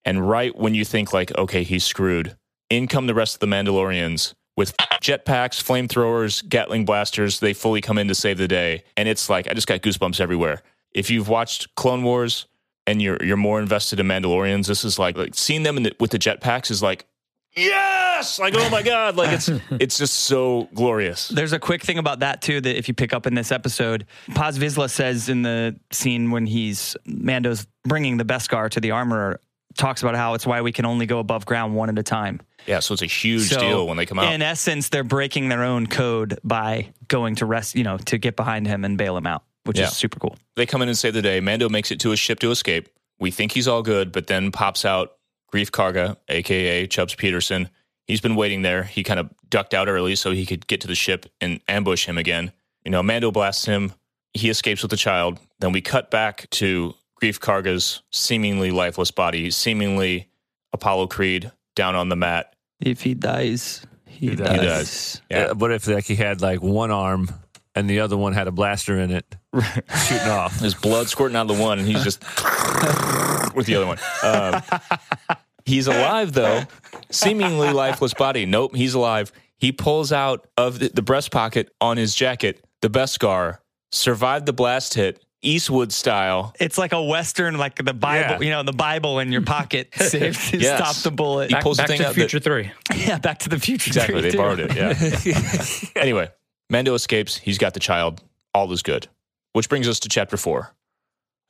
And 0.03 0.27
right 0.27 0.55
when 0.55 0.75
you 0.75 0.85
think, 0.85 1.13
like, 1.13 1.35
okay, 1.37 1.63
he's 1.63 1.83
screwed, 1.83 2.35
in 2.69 2.87
come 2.87 3.07
the 3.07 3.15
rest 3.15 3.35
of 3.35 3.39
the 3.39 3.47
Mandalorians 3.47 4.33
with 4.55 4.75
jetpacks, 4.77 5.61
flamethrowers, 5.61 6.47
Gatling 6.47 6.85
blasters. 6.85 7.39
They 7.39 7.53
fully 7.53 7.81
come 7.81 7.97
in 7.97 8.07
to 8.07 8.15
save 8.15 8.37
the 8.37 8.47
day. 8.47 8.83
And 8.97 9.07
it's 9.07 9.29
like, 9.29 9.47
I 9.47 9.53
just 9.53 9.67
got 9.67 9.81
goosebumps 9.81 10.19
everywhere. 10.19 10.61
If 10.91 11.09
you've 11.09 11.27
watched 11.27 11.75
Clone 11.75 12.03
Wars 12.03 12.45
and 12.87 13.01
you're 13.01 13.17
you're 13.23 13.37
more 13.37 13.59
invested 13.59 13.99
in 13.99 14.07
Mandalorians, 14.07 14.67
this 14.67 14.83
is 14.83 14.99
like, 14.99 15.17
like 15.17 15.35
seeing 15.35 15.63
them 15.63 15.77
in 15.77 15.83
the, 15.83 15.95
with 15.99 16.11
the 16.11 16.19
jetpacks 16.19 16.69
is 16.71 16.81
like, 16.81 17.05
yes, 17.55 18.39
like 18.39 18.53
oh 18.55 18.69
my 18.69 18.81
god, 18.81 19.15
like 19.15 19.31
it's 19.33 19.49
it's 19.71 19.97
just 19.97 20.13
so 20.15 20.69
glorious. 20.73 21.27
There's 21.29 21.53
a 21.53 21.59
quick 21.59 21.83
thing 21.83 21.97
about 21.97 22.19
that 22.19 22.41
too 22.41 22.61
that 22.61 22.77
if 22.77 22.87
you 22.87 22.93
pick 22.93 23.13
up 23.13 23.25
in 23.27 23.33
this 23.35 23.51
episode, 23.51 24.05
Paz 24.33 24.57
Vizsla 24.59 24.89
says 24.89 25.29
in 25.29 25.41
the 25.41 25.75
scene 25.91 26.31
when 26.31 26.45
he's 26.45 26.95
Mando's 27.05 27.65
bringing 27.83 28.17
the 28.17 28.25
Beskar 28.25 28.69
to 28.71 28.79
the 28.79 28.91
armorer, 28.91 29.39
talks 29.77 30.01
about 30.01 30.15
how 30.15 30.33
it's 30.33 30.45
why 30.45 30.61
we 30.61 30.71
can 30.71 30.85
only 30.85 31.05
go 31.05 31.19
above 31.19 31.45
ground 31.45 31.75
one 31.75 31.89
at 31.89 31.97
a 31.99 32.03
time. 32.03 32.41
Yeah, 32.65 32.79
so 32.79 32.93
it's 32.93 33.03
a 33.03 33.07
huge 33.07 33.49
So, 33.49 33.59
deal 33.59 33.87
when 33.87 33.97
they 33.97 34.05
come 34.07 34.17
out. 34.17 34.33
In 34.33 34.41
essence, 34.41 34.89
they're 34.89 35.03
breaking 35.03 35.49
their 35.49 35.63
own 35.63 35.85
code 35.85 36.39
by 36.43 36.93
going 37.07 37.35
to 37.35 37.45
rest, 37.45 37.75
you 37.75 37.83
know, 37.83 37.97
to 37.97 38.17
get 38.17 38.35
behind 38.35 38.65
him 38.65 38.83
and 38.83 38.97
bail 38.97 39.15
him 39.15 39.27
out, 39.27 39.43
which 39.65 39.77
Yeah. 39.79 39.85
is 39.85 39.93
super 39.97 40.19
cool. 40.19 40.37
they 40.55 40.65
come 40.65 40.81
in 40.81 40.87
and 40.87 40.97
save 40.97 41.13
the 41.13 41.21
day. 41.21 41.39
Mando 41.39 41.67
makes 41.69 41.91
it 41.91 41.99
to 42.01 42.09
his 42.11 42.19
ship 42.19 42.39
to 42.39 42.51
escape. 42.51 42.89
We 43.19 43.31
think 43.31 43.51
he's 43.51 43.67
all 43.67 43.81
good, 43.81 44.11
but 44.11 44.27
then 44.27 44.51
pops 44.51 44.85
out 44.85 45.13
Greef 45.53 45.69
Karga, 45.71 46.17
aka 46.29 46.87
Chubbs 46.87 47.15
Peterson. 47.15 47.69
He's 48.07 48.21
been 48.21 48.35
waiting 48.35 48.61
there. 48.61 48.83
He 48.83 49.03
kind 49.03 49.19
of 49.19 49.29
ducked 49.49 49.73
out 49.73 49.87
early 49.87 50.15
so 50.15 50.31
he 50.31 50.45
could 50.45 50.67
get 50.67 50.81
to 50.81 50.87
the 50.87 50.95
ship 50.95 51.25
and 51.41 51.59
ambush 51.67 52.05
him 52.05 52.17
again. 52.17 52.51
You 52.83 52.91
know, 52.91 53.01
Mando 53.03 53.31
blasts 53.31 53.65
him. 53.65 53.93
He 54.33 54.49
escapes 54.49 54.81
with 54.81 54.91
the 54.91 54.97
child. 54.97 55.39
Then 55.59 55.71
we 55.71 55.81
cut 55.81 56.11
back 56.11 56.49
to 56.51 56.93
Greef 57.21 57.39
Karga's 57.39 58.01
seemingly 58.11 58.69
lifeless 58.71 59.11
body, 59.11 59.49
seemingly 59.49 60.27
Apollo 60.73 61.07
Creed 61.07 61.51
down 61.75 61.95
on 61.95 62.09
the 62.09 62.15
mat. 62.17 62.53
If 62.81 63.01
he 63.01 63.13
dies, 63.13 63.85
He 64.07 64.35
does. 64.35 64.49
He 64.51 64.57
does. 64.57 65.21
Yeah. 65.31 65.37
Uh, 65.45 65.55
what 65.55 65.71
if 65.71 65.87
like 65.87 66.03
he 66.05 66.15
had 66.15 66.41
like 66.41 66.61
one 66.61 66.91
arm 66.91 67.29
and 67.75 67.89
the 67.89 67.99
other 67.99 68.17
one 68.17 68.33
had 68.33 68.47
a 68.47 68.51
blaster 68.51 68.97
in 68.99 69.11
it, 69.11 69.25
shooting 70.07 70.27
off? 70.29 70.59
There's 70.59 70.75
blood 70.75 71.07
squirting 71.07 71.35
out 71.35 71.49
of 71.49 71.57
the 71.57 71.61
one, 71.63 71.79
and 71.79 71.87
he's 71.87 72.03
just 72.03 72.21
with 73.55 73.65
the 73.65 73.75
other 73.75 73.87
one. 73.87 73.97
Um, 74.23 74.61
he's 75.65 75.87
alive 75.87 76.33
though, 76.33 76.63
seemingly 77.11 77.71
lifeless 77.71 78.13
body. 78.13 78.45
Nope, 78.45 78.75
he's 78.75 78.93
alive. 78.93 79.31
He 79.57 79.71
pulls 79.71 80.11
out 80.11 80.47
of 80.57 80.79
the, 80.79 80.89
the 80.89 81.01
breast 81.01 81.31
pocket 81.31 81.69
on 81.79 81.97
his 81.97 82.13
jacket 82.13 82.61
the 82.81 82.89
Beskar, 82.89 83.59
survived 83.91 84.45
the 84.45 84.53
blast 84.53 84.93
hit, 84.95 85.23
Eastwood 85.41 85.91
style. 85.93 86.53
It's 86.59 86.77
like 86.77 86.91
a 86.91 87.01
western, 87.01 87.57
like 87.57 87.75
the 87.83 87.93
Bible, 87.93 88.31
Yeah. 88.31 88.39
you 88.41 88.49
know, 88.49 88.63
the 88.63 88.73
Bible 88.73 89.19
in 89.19 89.31
your 89.31 89.41
pocket, 89.43 89.89
saved 89.95 90.49
to 90.49 90.57
Yes. 90.57 90.77
stop 90.77 91.03
the 91.03 91.15
bullet. 91.15 91.49
He 91.49 91.53
Back, 91.55 91.63
the 91.63 91.73
back 91.75 91.87
thing 91.87 91.97
to 91.97 92.03
the 92.03 92.09
out 92.09 92.15
that- 92.15 92.19
Future 92.29 92.39
Three. 92.39 92.71
yeah, 92.95 93.17
Back 93.19 93.39
to 93.39 93.49
the 93.49 93.59
Future. 93.59 93.89
Exactly, 93.89 94.13
three, 94.15 94.21
they 94.23 94.31
too. 94.31 94.37
borrowed 94.37 94.59
it. 94.59 94.75
Yeah. 95.95 96.01
anyway, 96.01 96.29
Mando 96.69 96.93
escapes. 96.93 97.37
He's 97.37 97.57
got 97.57 97.73
the 97.73 97.79
child. 97.79 98.21
All 98.53 98.71
is 98.71 98.81
good. 98.81 99.07
Which 99.53 99.69
brings 99.69 99.87
us 99.87 99.99
to 100.01 100.09
chapter 100.09 100.37
four. 100.37 100.73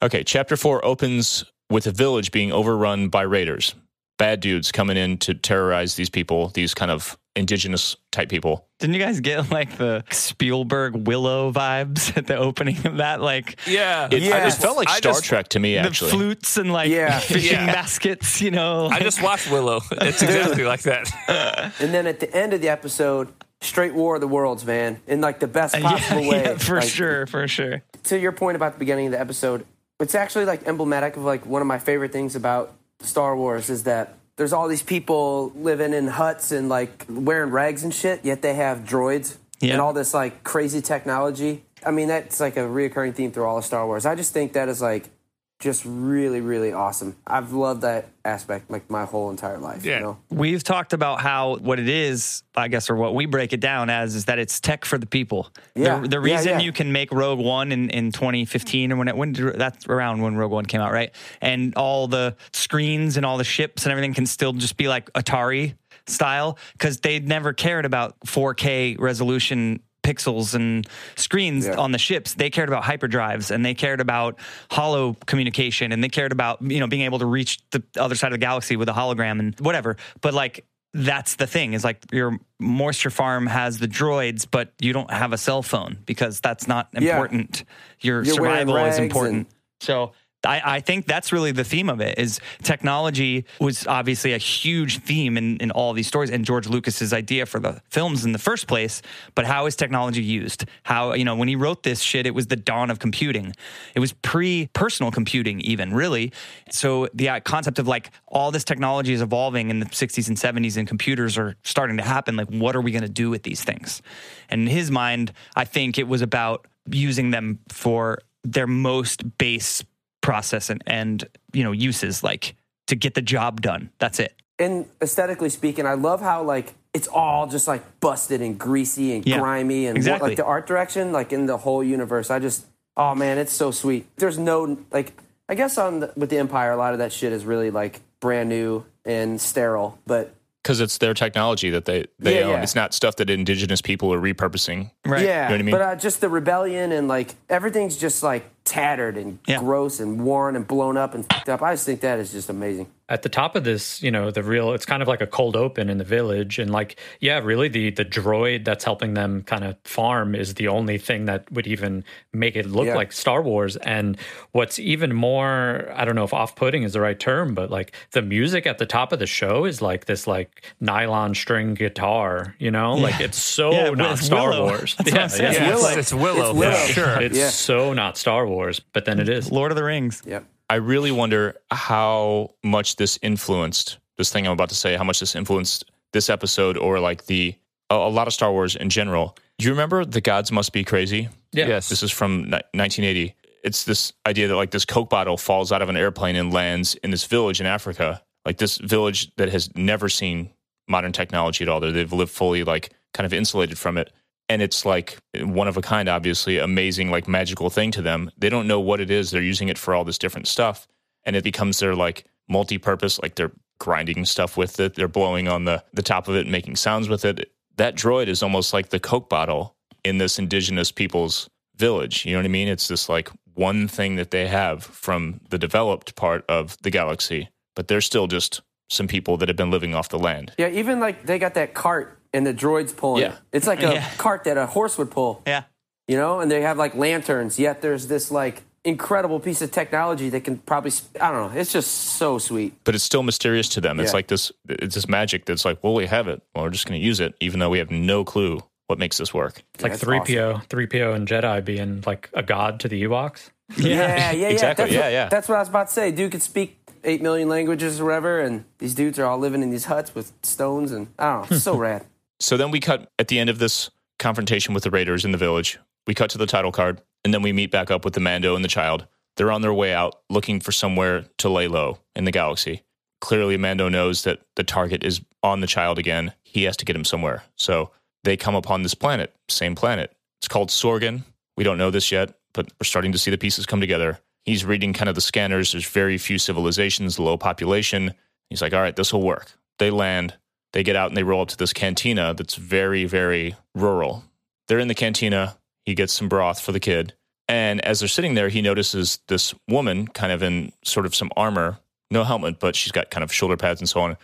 Okay, 0.04 0.24
chapter 0.24 0.58
four 0.58 0.84
opens 0.86 1.46
with 1.70 1.88
a 1.88 1.92
village 1.92 2.32
being 2.32 2.52
overrun 2.52 3.10
by 3.10 3.22
raiders. 3.24 3.74
Bad 4.18 4.40
dudes 4.40 4.72
coming 4.72 4.98
in 4.98 5.18
to 5.20 5.34
terrorize 5.34 5.96
these 5.96 6.10
people, 6.10 6.50
these 6.50 6.74
kind 6.74 6.92
of 6.92 7.18
indigenous 7.36 7.98
type 8.14 8.30
people. 8.30 8.66
Didn't 8.80 8.94
you 8.94 9.02
guys 9.02 9.20
get 9.20 9.52
like 9.52 9.78
the 9.78 10.06
Spielberg 10.12 11.08
Willow 11.08 11.52
vibes 11.52 12.16
at 12.16 12.26
the 12.28 12.38
opening 12.38 12.86
of 12.86 12.98
that? 12.98 13.20
Like 13.20 13.58
Yeah, 13.68 14.08
It, 14.10 14.22
Yeah. 14.22 14.48
it 14.48 14.52
felt 14.54 14.78
like 14.78 14.88
Star 14.90 15.14
just- 15.14 15.26
Trek 15.26 15.50
to 15.50 15.60
me, 15.60 15.76
actually. 15.78 16.12
the 16.12 16.18
flutes 16.18 16.58
and 16.58 16.72
like 16.72 16.90
Yeah. 16.90 17.20
fishing 17.20 17.52
Yeah. 17.54 17.66
baskets, 17.66 18.42
you 18.42 18.52
know? 18.52 18.88
I 18.88 19.00
just 19.00 19.22
watched 19.22 19.50
Willow. 19.52 19.82
It's 19.92 20.22
exactly 20.22 20.64
like 20.64 20.84
that. 20.84 21.74
And 21.80 21.94
then 21.94 22.08
at 22.08 22.20
the 22.22 22.34
end 22.34 22.54
of 22.54 22.62
the 22.62 22.70
episode, 22.70 23.34
straight 23.66 23.94
War 23.94 24.16
of 24.16 24.22
the 24.22 24.28
Worlds, 24.28 24.66
man, 24.66 25.00
in 25.08 25.22
like 25.22 25.40
the 25.40 25.48
best 25.48 25.76
possible 25.82 26.22
yeah, 26.22 26.30
way. 26.30 26.44
yeah, 26.44 26.58
for 26.58 26.80
Like, 26.80 26.90
sure, 26.90 27.26
for 27.28 27.48
sure. 27.48 27.82
To 28.06 28.20
your 28.20 28.32
point 28.32 28.56
about 28.56 28.74
the 28.74 28.80
beginning 28.80 29.08
of 29.08 29.12
the 29.12 29.20
episode, 29.20 29.66
it's 30.00 30.16
actually 30.16 30.46
like 30.46 30.68
emblematic 30.68 31.18
of 31.18 31.24
like 31.24 31.46
one 31.46 31.62
of 31.62 31.68
my 31.68 31.80
favorite 31.80 32.12
things 32.12 32.36
about 32.36 32.74
Star 33.02 33.36
Wars 33.36 33.70
is 33.70 33.84
that 33.84 34.18
there's 34.38 34.52
all 34.54 34.68
these 34.68 34.84
people 34.84 35.52
living 35.56 35.94
in 35.94 36.08
huts 36.08 36.52
and 36.52 36.68
like 36.70 37.06
wearing 37.10 37.52
rags 37.52 37.84
and 37.84 37.94
shit, 37.94 38.24
yet 38.26 38.42
they 38.42 38.54
have 38.56 38.80
droids 38.80 39.38
Yeah. 39.62 39.74
and 39.74 39.82
all 39.82 39.94
this 39.94 40.14
like 40.14 40.44
crazy 40.44 40.82
technology. 40.82 41.64
I 41.86 41.92
mean, 41.92 42.08
that's 42.08 42.40
like 42.40 42.58
a 42.58 42.62
reoccurring 42.62 43.16
theme 43.16 43.32
through 43.32 43.46
all 43.46 43.58
of 43.58 43.66
Star 43.66 43.86
Wars. 43.86 44.06
I 44.06 44.16
just 44.16 44.34
think 44.34 44.54
that 44.54 44.68
is 44.70 44.82
like 44.82 45.10
just 45.60 45.84
really, 45.86 46.42
really 46.42 46.74
awesome. 46.74 47.16
I've 47.26 47.54
loved 47.54 47.82
that 47.82 48.10
aspect 48.26 48.70
like 48.70 48.90
my 48.90 49.06
whole 49.06 49.30
entire 49.30 49.58
life. 49.58 49.86
Yeah. 49.86 49.96
You 49.96 50.00
know? 50.02 50.18
We've 50.30 50.64
talked 50.64 50.92
about 50.92 51.22
how 51.22 51.56
what 51.58 51.80
it 51.80 51.88
is, 51.88 52.44
I 52.56 52.68
guess, 52.68 52.90
or 52.90 52.96
what 52.96 53.16
we 53.16 53.26
break 53.26 53.54
it 53.54 53.62
down 53.62 53.90
as, 53.90 54.16
is 54.16 54.26
that 54.26 54.38
it's 54.38 54.60
tech 54.60 54.84
for 54.84 54.98
the 54.98 55.06
people. 55.06 55.50
Yeah. 55.74 56.00
The, 56.00 56.08
the 56.10 56.20
reason 56.20 56.54
yeah. 56.54 56.60
you 56.60 56.74
can 56.74 56.92
make 56.92 57.12
Rogue 57.12 57.40
One 57.40 57.72
in, 57.72 57.90
in 57.90 58.12
2015 58.12 58.92
or 58.92 58.98
when 58.98 59.08
it 59.08 59.16
when 59.16 59.32
did- 59.32 59.58
that's 59.58 59.88
around 59.88 60.22
when 60.22 60.36
Rogue 60.36 60.52
One 60.52 60.66
came 60.66 60.82
out, 60.82 60.92
right? 60.92 61.16
And 61.42 61.74
all 61.76 62.08
the 62.08 62.36
screens 62.52 63.16
and 63.16 63.26
all 63.26 63.38
the 63.38 63.44
ships 63.46 63.86
and 63.86 63.92
everything 63.92 64.14
can 64.14 64.26
still 64.26 64.52
just 64.52 64.76
be 64.76 64.90
like 64.90 65.12
Atari 65.14 65.76
style 66.08 66.58
because 66.74 67.00
they 67.00 67.20
never 67.20 67.54
cared 67.54 67.86
about 67.86 68.20
4K 68.26 69.00
resolution 69.00 69.80
pixels 70.06 70.54
and 70.54 70.88
screens 71.16 71.66
Yeah. 71.66 71.76
on 71.78 71.92
the 71.92 71.98
ships 71.98 72.36
they 72.36 72.50
cared 72.52 72.70
about 72.70 72.84
hyperdrives 72.84 73.50
and 73.50 73.66
they 73.66 73.74
cared 73.74 74.00
about 74.00 74.38
holo 74.70 75.16
communication 75.26 75.92
and 75.92 76.04
they 76.04 76.10
cared 76.10 76.32
about 76.32 76.62
you 76.62 76.80
know 76.80 76.88
being 76.88 77.02
able 77.02 77.18
to 77.20 77.26
reach 77.26 77.58
the 77.72 77.82
other 77.98 78.14
side 78.16 78.28
of 78.28 78.34
the 78.40 78.46
galaxy 78.46 78.76
with 78.76 78.88
a 78.88 78.94
hologram 78.94 79.40
and 79.40 79.60
whatever 79.60 79.98
but 80.22 80.34
like 80.36 80.64
that's 80.94 81.36
the 81.36 81.48
thing 81.48 81.74
is 81.74 81.84
like 81.84 81.98
your 82.14 82.38
moisture 82.60 83.10
farm 83.10 83.48
has 83.48 83.80
the 83.80 83.88
droids 83.88 84.46
but 84.50 84.72
you 84.80 84.94
don't 84.94 85.12
have 85.12 85.34
a 85.34 85.38
cell 85.38 85.64
phone 85.64 85.98
because 86.06 86.40
that's 86.40 86.68
not 86.68 86.88
Yeah. 86.94 87.16
important 87.16 87.64
your 88.00 88.24
You're 88.24 88.36
survival 88.36 88.78
is 88.78 89.00
important 89.00 89.36
and- 89.36 89.46
so 89.82 90.14
I, 90.46 90.76
I 90.76 90.80
think 90.80 91.06
that's 91.06 91.32
really 91.32 91.52
the 91.52 91.64
theme 91.64 91.90
of 91.90 92.00
it 92.02 92.18
is 92.18 92.40
technology 92.64 93.46
was 93.60 93.88
obviously 93.88 94.34
a 94.34 94.38
huge 94.38 95.00
theme 95.00 95.38
in, 95.38 95.58
in 95.58 95.72
all 95.72 95.94
these 95.94 96.08
stories 96.08 96.30
and 96.30 96.46
George 96.46 96.68
Lucas's 96.68 97.14
idea 97.14 97.46
for 97.46 97.60
the 97.60 97.82
films 97.90 98.26
in 98.26 98.32
the 98.32 98.40
first 98.40 98.68
place. 98.68 99.02
But 99.34 99.46
how 99.46 99.66
is 99.66 99.76
technology 99.76 100.24
used? 100.24 100.66
How, 100.84 101.14
you 101.14 101.26
know, 101.26 101.36
when 101.36 101.48
he 101.48 101.56
wrote 101.56 101.84
this 101.84 102.02
shit, 102.02 102.26
it 102.26 102.34
was 102.34 102.48
the 102.48 102.56
dawn 102.56 102.90
of 102.90 103.00
computing. 103.00 103.54
It 103.94 104.00
was 104.00 104.14
pre 104.14 104.70
personal 104.74 105.12
computing, 105.12 105.62
even 105.62 105.94
really. 105.94 106.32
So 106.72 107.08
the 107.14 107.30
uh, 107.30 107.40
concept 107.40 107.80
of 107.80 107.88
like 107.88 108.12
all 108.28 108.52
this 108.52 108.64
technology 108.64 109.14
is 109.14 109.22
evolving 109.22 109.70
in 109.70 109.80
the 109.80 109.86
60s 109.88 110.28
and 110.28 110.38
70s 110.38 110.78
and 110.78 110.88
computers 110.88 111.38
are 111.38 111.56
starting 111.64 111.98
to 111.98 112.04
happen. 112.04 112.36
Like, 112.36 112.50
what 112.50 112.76
are 112.76 112.82
we 112.82 112.92
going 112.92 113.04
to 113.04 113.10
do 113.10 113.30
with 113.30 113.44
these 113.44 113.64
things? 113.64 114.02
And 114.50 114.62
in 114.62 114.68
his 114.68 114.92
mind, 114.92 115.34
I 115.56 115.66
think 115.66 115.98
it 115.98 116.08
was 116.08 116.22
about 116.22 116.68
using 116.90 117.32
them 117.32 117.60
for 117.70 118.20
their 118.44 118.68
most 118.68 119.38
base 119.38 119.84
process 120.26 120.70
and, 120.70 120.82
and 120.88 121.26
you 121.54 121.64
know 121.64 121.72
uses 121.72 122.24
like 122.24 122.56
to 122.88 122.96
get 122.96 123.14
the 123.14 123.22
job 123.22 123.62
done 123.62 123.90
that's 124.00 124.20
it 124.20 124.34
and 124.58 124.86
aesthetically 125.02 125.50
speaking, 125.50 125.86
I 125.86 125.96
love 125.96 126.22
how 126.22 126.42
like 126.42 126.76
it's 126.94 127.10
all 127.10 127.46
just 127.46 127.68
like 127.68 127.84
busted 128.00 128.42
and 128.42 128.58
greasy 128.58 129.14
and 129.14 129.28
Yeah, 129.28 129.40
grimy 129.40 129.86
and 129.88 129.98
exactly. 129.98 130.30
like 130.30 130.38
the 130.38 130.46
art 130.46 130.66
direction, 130.66 131.12
like 131.12 131.34
in 131.34 131.46
the 131.46 131.58
whole 131.58 131.84
universe. 131.84 132.32
I 132.32 132.40
just 132.40 132.66
oh 132.96 133.14
man, 133.16 133.38
it's 133.38 133.52
so 133.52 133.72
sweet. 133.72 134.08
There's 134.16 134.38
no 134.40 134.78
like 134.94 135.12
I 135.50 135.56
guess 135.56 135.78
on 135.78 136.00
the, 136.00 136.14
with 136.16 136.30
the 136.30 136.38
Empire, 136.38 136.72
a 136.72 136.78
lot 136.78 136.94
of 136.94 137.00
that 137.00 137.12
shit 137.12 137.34
is 137.34 137.44
really 137.44 137.70
like 137.70 138.00
brand 138.22 138.48
new 138.48 138.86
and 139.04 139.42
sterile, 139.42 140.00
but 140.08 140.34
Because 140.64 140.80
it's 140.80 141.00
their 141.00 141.14
technology 141.14 141.70
that 141.72 141.84
they, 141.84 142.06
they 142.18 142.40
Yeah, 142.40 142.46
own. 142.46 142.52
yeah. 142.52 142.64
It's 142.64 142.76
not 142.76 142.94
stuff 142.94 143.18
that 143.18 143.30
indigenous 143.30 143.82
people 143.82 144.14
are 144.14 144.22
repurposing. 144.22 144.90
right 145.06 145.22
yeah, 145.26 145.44
You 145.44 145.50
know 145.50 145.54
what 145.56 145.60
I 145.60 145.64
mean? 145.64 145.72
but 145.74 145.82
uh, 145.82 145.96
just 145.98 146.22
the 146.22 146.30
rebellion 146.30 146.94
and 146.94 147.10
like 147.10 147.36
everything's 147.50 147.98
just 147.98 148.24
like 148.24 148.50
tattered 148.66 149.16
and 149.18 149.40
Yeah. 149.48 149.60
gross 149.60 150.00
and 150.00 150.20
worn 150.26 150.56
and 150.56 150.68
blown 150.68 150.98
up 150.98 151.14
and 151.14 151.26
fucked 151.26 151.50
up. 151.50 151.62
I 151.62 151.74
just 151.74 151.86
think 151.86 152.02
that 152.02 152.20
is 152.20 152.32
just 152.32 152.50
amazing. 152.50 152.88
at 153.08 153.22
the 153.22 153.30
top 153.30 153.56
of 153.56 153.64
this, 153.64 154.02
you 154.02 154.10
know, 154.10 154.32
the 154.32 154.42
real 154.42 154.74
it's 154.74 154.84
kind 154.88 155.04
of 155.04 155.08
like 155.08 155.22
a 155.22 155.28
cold 155.28 155.56
open 155.56 155.92
in 155.92 156.00
the 156.00 156.04
village 156.04 156.58
and 156.58 156.72
like 156.72 156.96
yeah, 157.20 157.38
really 157.38 157.68
the 157.68 157.92
the 157.92 158.04
droid 158.04 158.66
that's 158.66 158.84
helping 158.84 159.14
them 159.14 159.44
kind 159.44 159.64
of 159.64 159.76
farm 159.84 160.34
is 160.34 160.56
the 160.56 160.68
only 160.68 160.98
thing 160.98 161.26
that 161.26 161.50
would 161.52 161.68
even 161.68 162.04
make 162.34 162.56
it 162.56 162.66
look 162.66 162.88
Yeah. 162.88 162.96
like 162.96 163.12
Star 163.12 163.44
Wars 163.44 163.76
and 163.78 164.18
what's 164.54 164.80
even 164.80 165.14
more 165.14 165.88
I 165.96 166.04
don't 166.04 166.16
know 166.16 166.24
if 166.24 166.34
off-putting 166.34 166.82
is 166.82 166.94
the 166.94 167.00
right 167.02 167.20
term, 167.20 167.54
but 167.54 167.70
like 167.70 167.92
the 168.14 168.24
music 168.24 168.66
at 168.66 168.80
the 168.80 168.88
top 168.88 169.12
of 169.14 169.20
the 169.20 169.28
show 169.28 169.66
is 169.66 169.84
like 169.84 170.06
this 170.06 170.26
like 170.26 170.64
nylon 170.82 171.36
string 171.36 171.76
guitar, 171.76 172.56
you 172.58 172.72
know? 172.72 172.96
Like 172.96 173.20
it's 173.22 173.38
so 173.38 173.72
Yeah, 173.72 173.90
not 173.92 174.14
it's 174.14 174.26
Star 174.26 174.50
Willow. 174.50 174.64
Wars. 174.64 174.96
That's 174.98 175.12
what 175.12 175.22
I'm 175.22 175.30
saying. 175.30 175.54
Yeah, 175.54 175.70
Willow. 175.76 175.88
it's, 175.90 175.98
it's 175.98 176.14
Willow. 176.14 176.50
It's 176.50 176.58
Willow. 176.60 176.74
for 176.88 176.92
sure. 176.94 177.22
It's 177.22 177.38
Yeah. 177.38 177.50
so 177.50 177.94
not 177.94 178.18
Star 178.18 178.48
Wars, 178.48 178.55
but 178.94 179.06
then 179.06 179.20
it 179.20 179.30
is. 179.30 179.52
lord 179.52 179.72
of 179.72 179.76
the 179.78 179.84
rings 179.84 180.22
Yep. 180.26 180.46
I 180.70 180.76
really 180.76 181.12
wonder 181.12 181.56
how 181.72 182.56
much 182.64 182.96
this 182.96 183.20
influenced 183.22 184.00
this 184.18 184.32
thing 184.32 184.48
I'm 184.48 184.54
about 184.54 184.70
to 184.70 184.76
say, 184.76 184.96
how 184.96 185.04
much 185.04 185.20
this 185.20 185.36
influenced 185.36 185.86
this 186.14 186.30
episode 186.30 186.76
or 186.78 187.00
like 187.00 187.26
the 187.28 187.54
a, 187.92 187.96
a 187.96 188.10
lot 188.10 188.26
of 188.28 188.34
Star 188.34 188.52
Wars 188.52 188.76
in 188.76 188.90
general. 188.90 189.38
Do 189.60 189.66
you 189.66 189.72
remember 189.72 190.06
The 190.06 190.22
Gods 190.22 190.52
Must 190.52 190.74
Be 190.74 190.84
Crazy? 190.84 191.30
Yeah. 191.52 191.68
Yes. 191.68 191.90
This 191.90 192.02
is 192.02 192.12
from 192.12 192.46
ni- 192.46 192.62
1980. 192.74 193.36
It's 193.64 193.84
this 193.84 194.14
idea 194.26 194.48
that 194.48 194.56
like 194.56 194.72
this 194.72 194.86
Coke 194.86 195.10
bottle 195.10 195.38
falls 195.38 195.72
out 195.72 195.82
of 195.84 195.90
an 195.90 195.98
airplane 195.98 196.36
and 196.36 196.52
lands 196.52 196.96
in 196.96 197.12
this 197.12 197.26
village 197.26 197.60
in 197.60 197.68
Africa. 197.68 198.24
Like 198.46 198.58
this 198.58 198.78
village 198.78 199.36
that 199.36 199.50
has 199.50 199.70
never 199.76 200.10
seen 200.10 200.50
modern 200.88 201.12
technology 201.12 201.64
at 201.64 201.70
all. 201.70 201.80
That 201.80 201.92
They've 201.92 202.12
lived 202.12 202.32
fully 202.32 202.64
like 202.64 202.92
kind 203.14 203.26
of 203.26 203.34
insulated 203.34 203.78
from 203.78 203.98
it. 204.00 204.12
And 204.48 204.62
it's 204.62 204.86
like 204.86 205.18
one 205.40 205.68
of 205.68 205.78
a 205.78 205.82
kind, 205.82 206.08
obviously, 206.08 206.60
amazing, 206.60 207.10
like 207.10 207.28
magical 207.28 207.70
thing 207.70 207.92
to 207.92 208.02
them. 208.02 208.30
They 208.38 208.50
don't 208.50 208.68
know 208.68 208.80
what 208.80 209.00
it 209.00 209.10
is. 209.10 209.32
They're 209.32 209.42
using 209.42 209.70
it 209.70 209.78
for 209.78 209.96
all 209.96 210.04
this 210.04 210.18
different 210.18 210.48
stuff. 210.48 210.88
And 211.24 211.36
it 211.36 211.44
becomes 211.44 211.80
their 211.80 211.96
like 211.96 212.26
multi 212.48 212.78
purpose, 212.78 213.20
like 213.22 213.36
they're 213.36 213.52
grinding 213.80 214.26
stuff 214.26 214.56
with 214.56 214.80
it. 214.80 214.96
They're 214.96 215.08
blowing 215.08 215.48
on 215.48 215.66
the, 215.66 215.84
the 215.94 216.04
top 216.04 216.28
of 216.28 216.36
it, 216.36 216.42
and 216.42 216.52
making 216.52 216.76
sounds 216.76 217.10
with 217.10 217.26
it. 217.26 217.52
That 217.78 217.96
droid 217.96 218.28
is 218.28 218.44
almost 218.44 218.74
like 218.74 218.90
the 218.90 219.00
Coke 219.00 219.30
bottle 219.30 219.76
in 220.04 220.20
this 220.20 220.38
indigenous 220.38 220.92
people's 220.92 221.50
village. 221.76 222.26
You 222.26 222.34
know 222.34 222.40
what 222.40 222.46
I 222.46 222.50
mean? 222.50 222.68
It's 222.68 222.88
this 222.88 223.10
like 223.10 223.30
one 223.56 223.88
thing 223.88 224.16
that 224.16 224.32
they 224.32 224.48
have 224.48 224.84
from 224.84 225.42
the 225.50 225.58
developed 225.58 226.16
part 226.16 226.46
of 226.48 226.78
the 226.84 226.92
galaxy, 226.92 227.50
but 227.76 227.88
they're 227.88 228.02
still 228.02 228.28
just 228.28 228.62
some 228.90 229.08
people 229.08 229.38
that 229.38 229.50
have 229.50 229.58
been 229.58 229.72
living 229.72 229.96
off 229.96 230.10
the 230.10 230.20
land. 230.20 230.54
Yeah, 230.58 230.70
even 230.70 231.00
like 231.00 231.26
they 231.26 231.40
got 231.40 231.56
that 231.56 231.74
cart 231.74 232.20
and 232.36 232.46
the 232.46 232.54
droids 232.54 232.92
pulling 232.96 233.22
Yeah. 233.24 233.32
it. 233.34 233.38
It's 233.58 233.68
like 233.68 233.82
a 233.82 233.94
Yeah. 233.96 234.10
cart 234.18 234.44
that 234.46 234.58
a 234.58 234.66
horse 234.68 234.98
would 235.00 235.12
pull. 235.12 235.42
yeah 235.48 235.64
you 236.08 236.18
know, 236.18 236.40
and 236.40 236.52
they 236.52 236.62
have 236.62 236.78
like 236.78 236.94
lanterns. 236.94 237.58
Yet 237.58 237.82
there's 237.82 238.06
this 238.06 238.30
like 238.30 238.62
incredible 238.84 239.40
piece 239.40 239.64
of 239.64 239.72
technology 239.72 240.30
that 240.30 240.44
can 240.44 240.58
probably 240.60 240.92
I 241.20 241.32
don't 241.32 241.42
know. 241.54 241.60
It's 241.60 241.74
just 241.74 241.90
so 242.22 242.38
sweet. 242.38 242.74
But 242.84 242.94
it's 242.94 243.04
still 243.04 243.24
mysterious 243.24 243.68
to 243.70 243.82
them. 243.82 244.00
It's 244.00 244.12
Yeah. 244.12 244.18
like 244.20 244.28
this 244.28 244.52
it's 244.70 244.94
this 244.94 245.08
magic 245.08 245.46
that's 245.46 245.66
like, 245.66 245.84
well, 245.84 245.96
we 245.96 246.06
have 246.06 246.28
it. 246.28 246.44
Well, 246.54 246.66
we're 246.66 246.70
just 246.70 246.86
gonna 246.86 247.00
use 247.12 247.20
it, 247.20 247.34
even 247.40 247.60
though 247.60 247.72
we 247.72 247.80
have 247.80 247.90
no 247.90 248.24
clue 248.24 248.62
what 248.88 249.00
makes 249.00 249.18
this 249.18 249.34
work. 249.34 249.64
It's 249.74 249.82
like 249.84 249.94
That's 249.94 250.04
three 250.04 250.20
PO, 250.20 250.62
three 250.70 250.86
PO, 250.86 251.14
and 251.14 251.28
Jedi 251.28 251.66
being 251.66 252.04
like 252.06 252.30
a 252.36 252.44
god 252.44 252.80
to 252.82 252.88
the 252.88 253.02
Ewoks. 253.04 253.50
Yeah, 253.78 253.88
yeah, 253.98 254.32
yeah. 254.32 254.48
Exactly, 254.50 254.84
That's 254.86 254.94
yeah, 254.94 255.02
what, 255.02 255.12
yeah. 255.12 255.30
That's 255.30 255.50
what 255.50 255.56
I 255.56 255.60
was 255.66 255.70
about 255.70 255.88
to 255.88 255.94
say. 255.94 256.12
Dude 256.12 256.32
could 256.32 256.44
speak 256.44 256.78
eight 257.04 257.24
million 257.24 257.50
languages 257.50 258.00
or 258.00 258.06
whatever, 258.06 258.40
and 258.42 258.64
these 258.78 258.94
dudes 258.94 259.18
are 259.18 259.26
all 259.26 259.40
living 259.40 259.64
in 259.64 259.72
these 259.72 259.86
huts 259.86 260.14
with 260.14 260.32
stones, 260.44 260.92
and 260.92 261.08
I 261.18 261.26
don't 261.34 261.50
know. 261.50 261.56
It's 261.56 261.64
so 261.64 261.76
rad. 261.88 262.06
So 262.40 262.58
then 262.58 262.72
we 262.72 262.80
cut 262.80 263.12
at 263.18 263.28
the 263.28 263.40
end 263.40 263.50
of 263.50 263.60
this 263.60 263.90
confrontation 264.20 264.74
with 264.74 264.84
the 264.84 264.92
Raiders 264.92 265.26
in 265.26 265.32
the 265.32 265.38
village. 265.38 265.80
We 266.08 266.14
cut 266.14 266.30
to 266.32 266.38
the 266.38 266.46
title 266.46 266.72
card, 266.72 267.02
and 267.24 267.34
then 267.34 267.42
we 267.42 267.54
meet 267.54 267.72
back 267.72 267.90
up 267.90 268.06
with 268.06 268.14
the 268.14 268.20
Mando 268.20 268.56
and 268.56 268.64
the 268.64 268.70
child. 268.70 269.08
They're 269.38 269.52
on 269.52 269.62
their 269.62 269.74
way 269.74 269.94
out 269.94 270.22
looking 270.30 270.60
for 270.60 270.72
somewhere 270.72 271.26
to 271.40 271.50
lay 271.50 271.68
low 271.68 272.00
in 272.16 272.26
the 272.26 272.32
galaxy. 272.32 272.84
Clearly, 273.22 273.58
Mando 273.58 273.90
knows 273.90 274.24
that 274.24 274.42
the 274.56 274.64
target 274.64 275.04
is 275.04 275.22
on 275.42 275.62
the 275.62 275.68
child 275.68 275.98
again. 275.98 276.34
He 276.44 276.64
has 276.64 276.78
to 276.78 276.86
get 276.86 276.96
him 276.96 277.06
somewhere. 277.06 277.44
So 277.56 277.92
they 278.24 278.38
come 278.38 278.56
upon 278.56 278.84
this 278.84 278.94
planet, 278.94 279.34
same 279.50 279.76
planet. 279.76 280.16
It's 280.40 280.48
called 280.48 280.70
Sorgan. 280.70 281.24
We 281.58 281.64
don't 281.64 281.78
know 281.78 281.92
this 281.92 282.12
yet, 282.12 282.36
but 282.54 282.68
we're 282.80 282.86
starting 282.86 283.12
to 283.14 283.18
see 283.18 283.32
the 283.32 283.38
pieces 283.38 283.66
come 283.66 283.82
together. 283.82 284.20
He's 284.44 284.64
reading 284.64 284.94
kind 284.94 285.10
of 285.10 285.16
the 285.16 285.22
scanners. 285.22 285.72
There's 285.72 285.88
very 285.88 286.18
few 286.18 286.38
civilizations, 286.38 287.18
low 287.18 287.38
population. 287.38 288.14
He's 288.50 288.62
like, 288.62 288.74
all 288.74 288.82
right, 288.82 288.96
this 288.96 289.12
will 289.12 289.24
work. 289.24 289.52
They 289.80 289.90
land, 289.90 290.36
they 290.76 290.84
get 290.84 290.98
out, 290.98 291.08
and 291.08 291.16
they 291.16 291.24
roll 291.24 291.42
up 291.42 291.48
to 291.48 291.58
this 291.58 291.72
cantina 291.72 292.34
that's 292.34 292.56
very, 292.56 293.06
very 293.06 293.56
rural. 293.74 294.26
They're 294.68 294.78
in 294.78 294.90
the 294.90 294.94
cantina. 294.94 295.56
He 295.86 295.96
gets 295.96 296.12
some 296.12 296.28
broth 296.28 296.60
for 296.60 296.74
the 296.74 296.82
kid. 296.82 297.14
And 297.48 297.80
as 297.86 298.02
they're 298.02 298.10
sitting 298.10 298.34
there, 298.34 298.50
he 298.50 298.62
notices 298.62 299.20
this 299.30 299.56
woman 299.70 300.06
kind 300.06 300.34
of 300.34 300.44
in 300.44 300.74
sort 300.84 301.06
of 301.06 301.16
some 301.16 301.32
armor, 301.38 301.80
no 302.12 302.26
helmet, 302.26 302.60
but 302.60 302.76
she's 302.76 302.92
got 302.92 303.10
kind 303.10 303.24
of 303.24 303.32
shoulder 303.32 303.56
pads 303.56 303.80
and 303.80 303.88
so 303.88 304.02
on. 304.02 304.18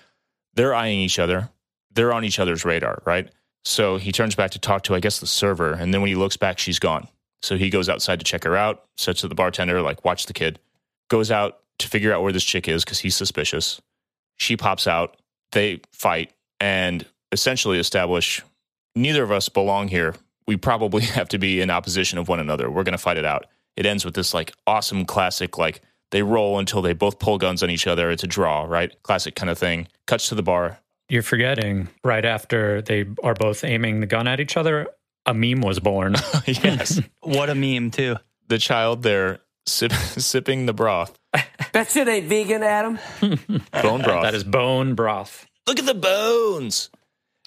They're 0.53 0.75
eyeing 0.75 0.99
each 0.99 1.19
other. 1.19 1.49
They're 1.93 2.11
on 2.11 2.25
each 2.25 2.37
other's 2.37 2.65
radar, 2.65 3.01
right? 3.05 3.31
So 3.63 3.95
he 3.95 4.11
turns 4.11 4.35
back 4.35 4.51
to 4.51 4.59
talk 4.59 4.83
to, 4.83 4.95
I 4.95 4.99
guess, 4.99 5.21
the 5.21 5.27
server. 5.27 5.71
And 5.71 5.93
then 5.93 6.01
when 6.01 6.09
he 6.09 6.15
looks 6.15 6.35
back, 6.35 6.59
she's 6.59 6.79
gone. 6.79 7.07
So 7.43 7.55
he 7.55 7.69
goes 7.69 7.87
outside 7.87 8.19
to 8.19 8.25
check 8.25 8.43
her 8.43 8.57
out, 8.57 8.83
says 8.97 9.21
to 9.21 9.29
the 9.29 9.35
bartender, 9.35 9.81
like, 9.81 10.03
watch 10.03 10.25
the 10.25 10.33
kid. 10.33 10.59
Goes 11.09 11.31
out 11.31 11.59
to 11.79 11.87
figure 11.87 12.13
out 12.13 12.23
where 12.23 12.33
this 12.33 12.43
chick 12.43 12.67
is 12.67 12.83
because 12.83 12.99
he's 12.99 13.15
suspicious. 13.15 13.79
She 14.35 14.57
pops 14.57 14.85
out. 14.85 15.15
They 15.53 15.79
fight 15.93 16.33
and 16.61 17.05
essentially 17.33 17.77
establish 17.79 18.41
neither 18.95 19.23
of 19.23 19.31
us 19.31 19.49
belong 19.49 19.89
here. 19.89 20.15
We 20.47 20.55
probably 20.55 21.01
have 21.17 21.27
to 21.29 21.37
be 21.37 21.59
in 21.59 21.69
opposition 21.69 22.17
of 22.17 22.29
one 22.29 22.39
another. 22.39 22.69
We're 22.71 22.83
going 22.83 22.93
to 22.93 22.97
fight 22.97 23.17
it 23.17 23.25
out. 23.25 23.47
It 23.75 23.85
ends 23.85 24.05
with 24.05 24.13
this 24.13 24.33
like 24.33 24.53
awesome 24.67 25.05
classic, 25.05 25.57
like 25.57 25.81
they 26.11 26.23
roll 26.23 26.59
until 26.59 26.81
they 26.81 26.93
both 26.93 27.19
pull 27.19 27.37
guns 27.37 27.63
on 27.63 27.69
each 27.69 27.87
other. 27.87 28.11
It's 28.11 28.23
a 28.23 28.27
draw, 28.27 28.63
right? 28.63 28.91
Classic 29.03 29.33
kind 29.35 29.49
of 29.49 29.57
thing. 29.57 29.87
Cuts 30.07 30.29
to 30.29 30.35
the 30.35 30.43
bar. 30.43 30.79
You're 31.09 31.23
forgetting 31.23 31.89
right 32.03 32.23
after 32.23 32.81
they 32.81 33.05
are 33.23 33.33
both 33.33 33.63
aiming 33.63 33.99
the 34.01 34.05
gun 34.07 34.27
at 34.27 34.39
each 34.39 34.55
other, 34.55 34.87
a 35.25 35.33
meme 35.33 35.61
was 35.61 35.79
born. 35.79 36.15
yes. 36.45 37.01
What 37.21 37.49
a 37.49 37.55
meme, 37.55 37.91
too. 37.91 38.15
the 38.47 38.57
child 38.57 39.03
there 39.03 39.39
sip, 39.65 39.91
sipping 39.93 40.65
the 40.65 40.73
broth, 40.73 41.17
That 41.73 41.89
shit 41.89 42.07
ain't 42.07 42.25
eh, 42.25 42.29
vegan, 42.29 42.63
Adam. 42.63 42.99
bone 43.21 44.01
broth. 44.01 44.23
that 44.23 44.33
is 44.35 44.43
bone 44.43 44.95
broth. 44.95 45.47
Look 45.71 45.79
at 45.79 45.85
the 45.85 45.93
bones. 45.93 46.89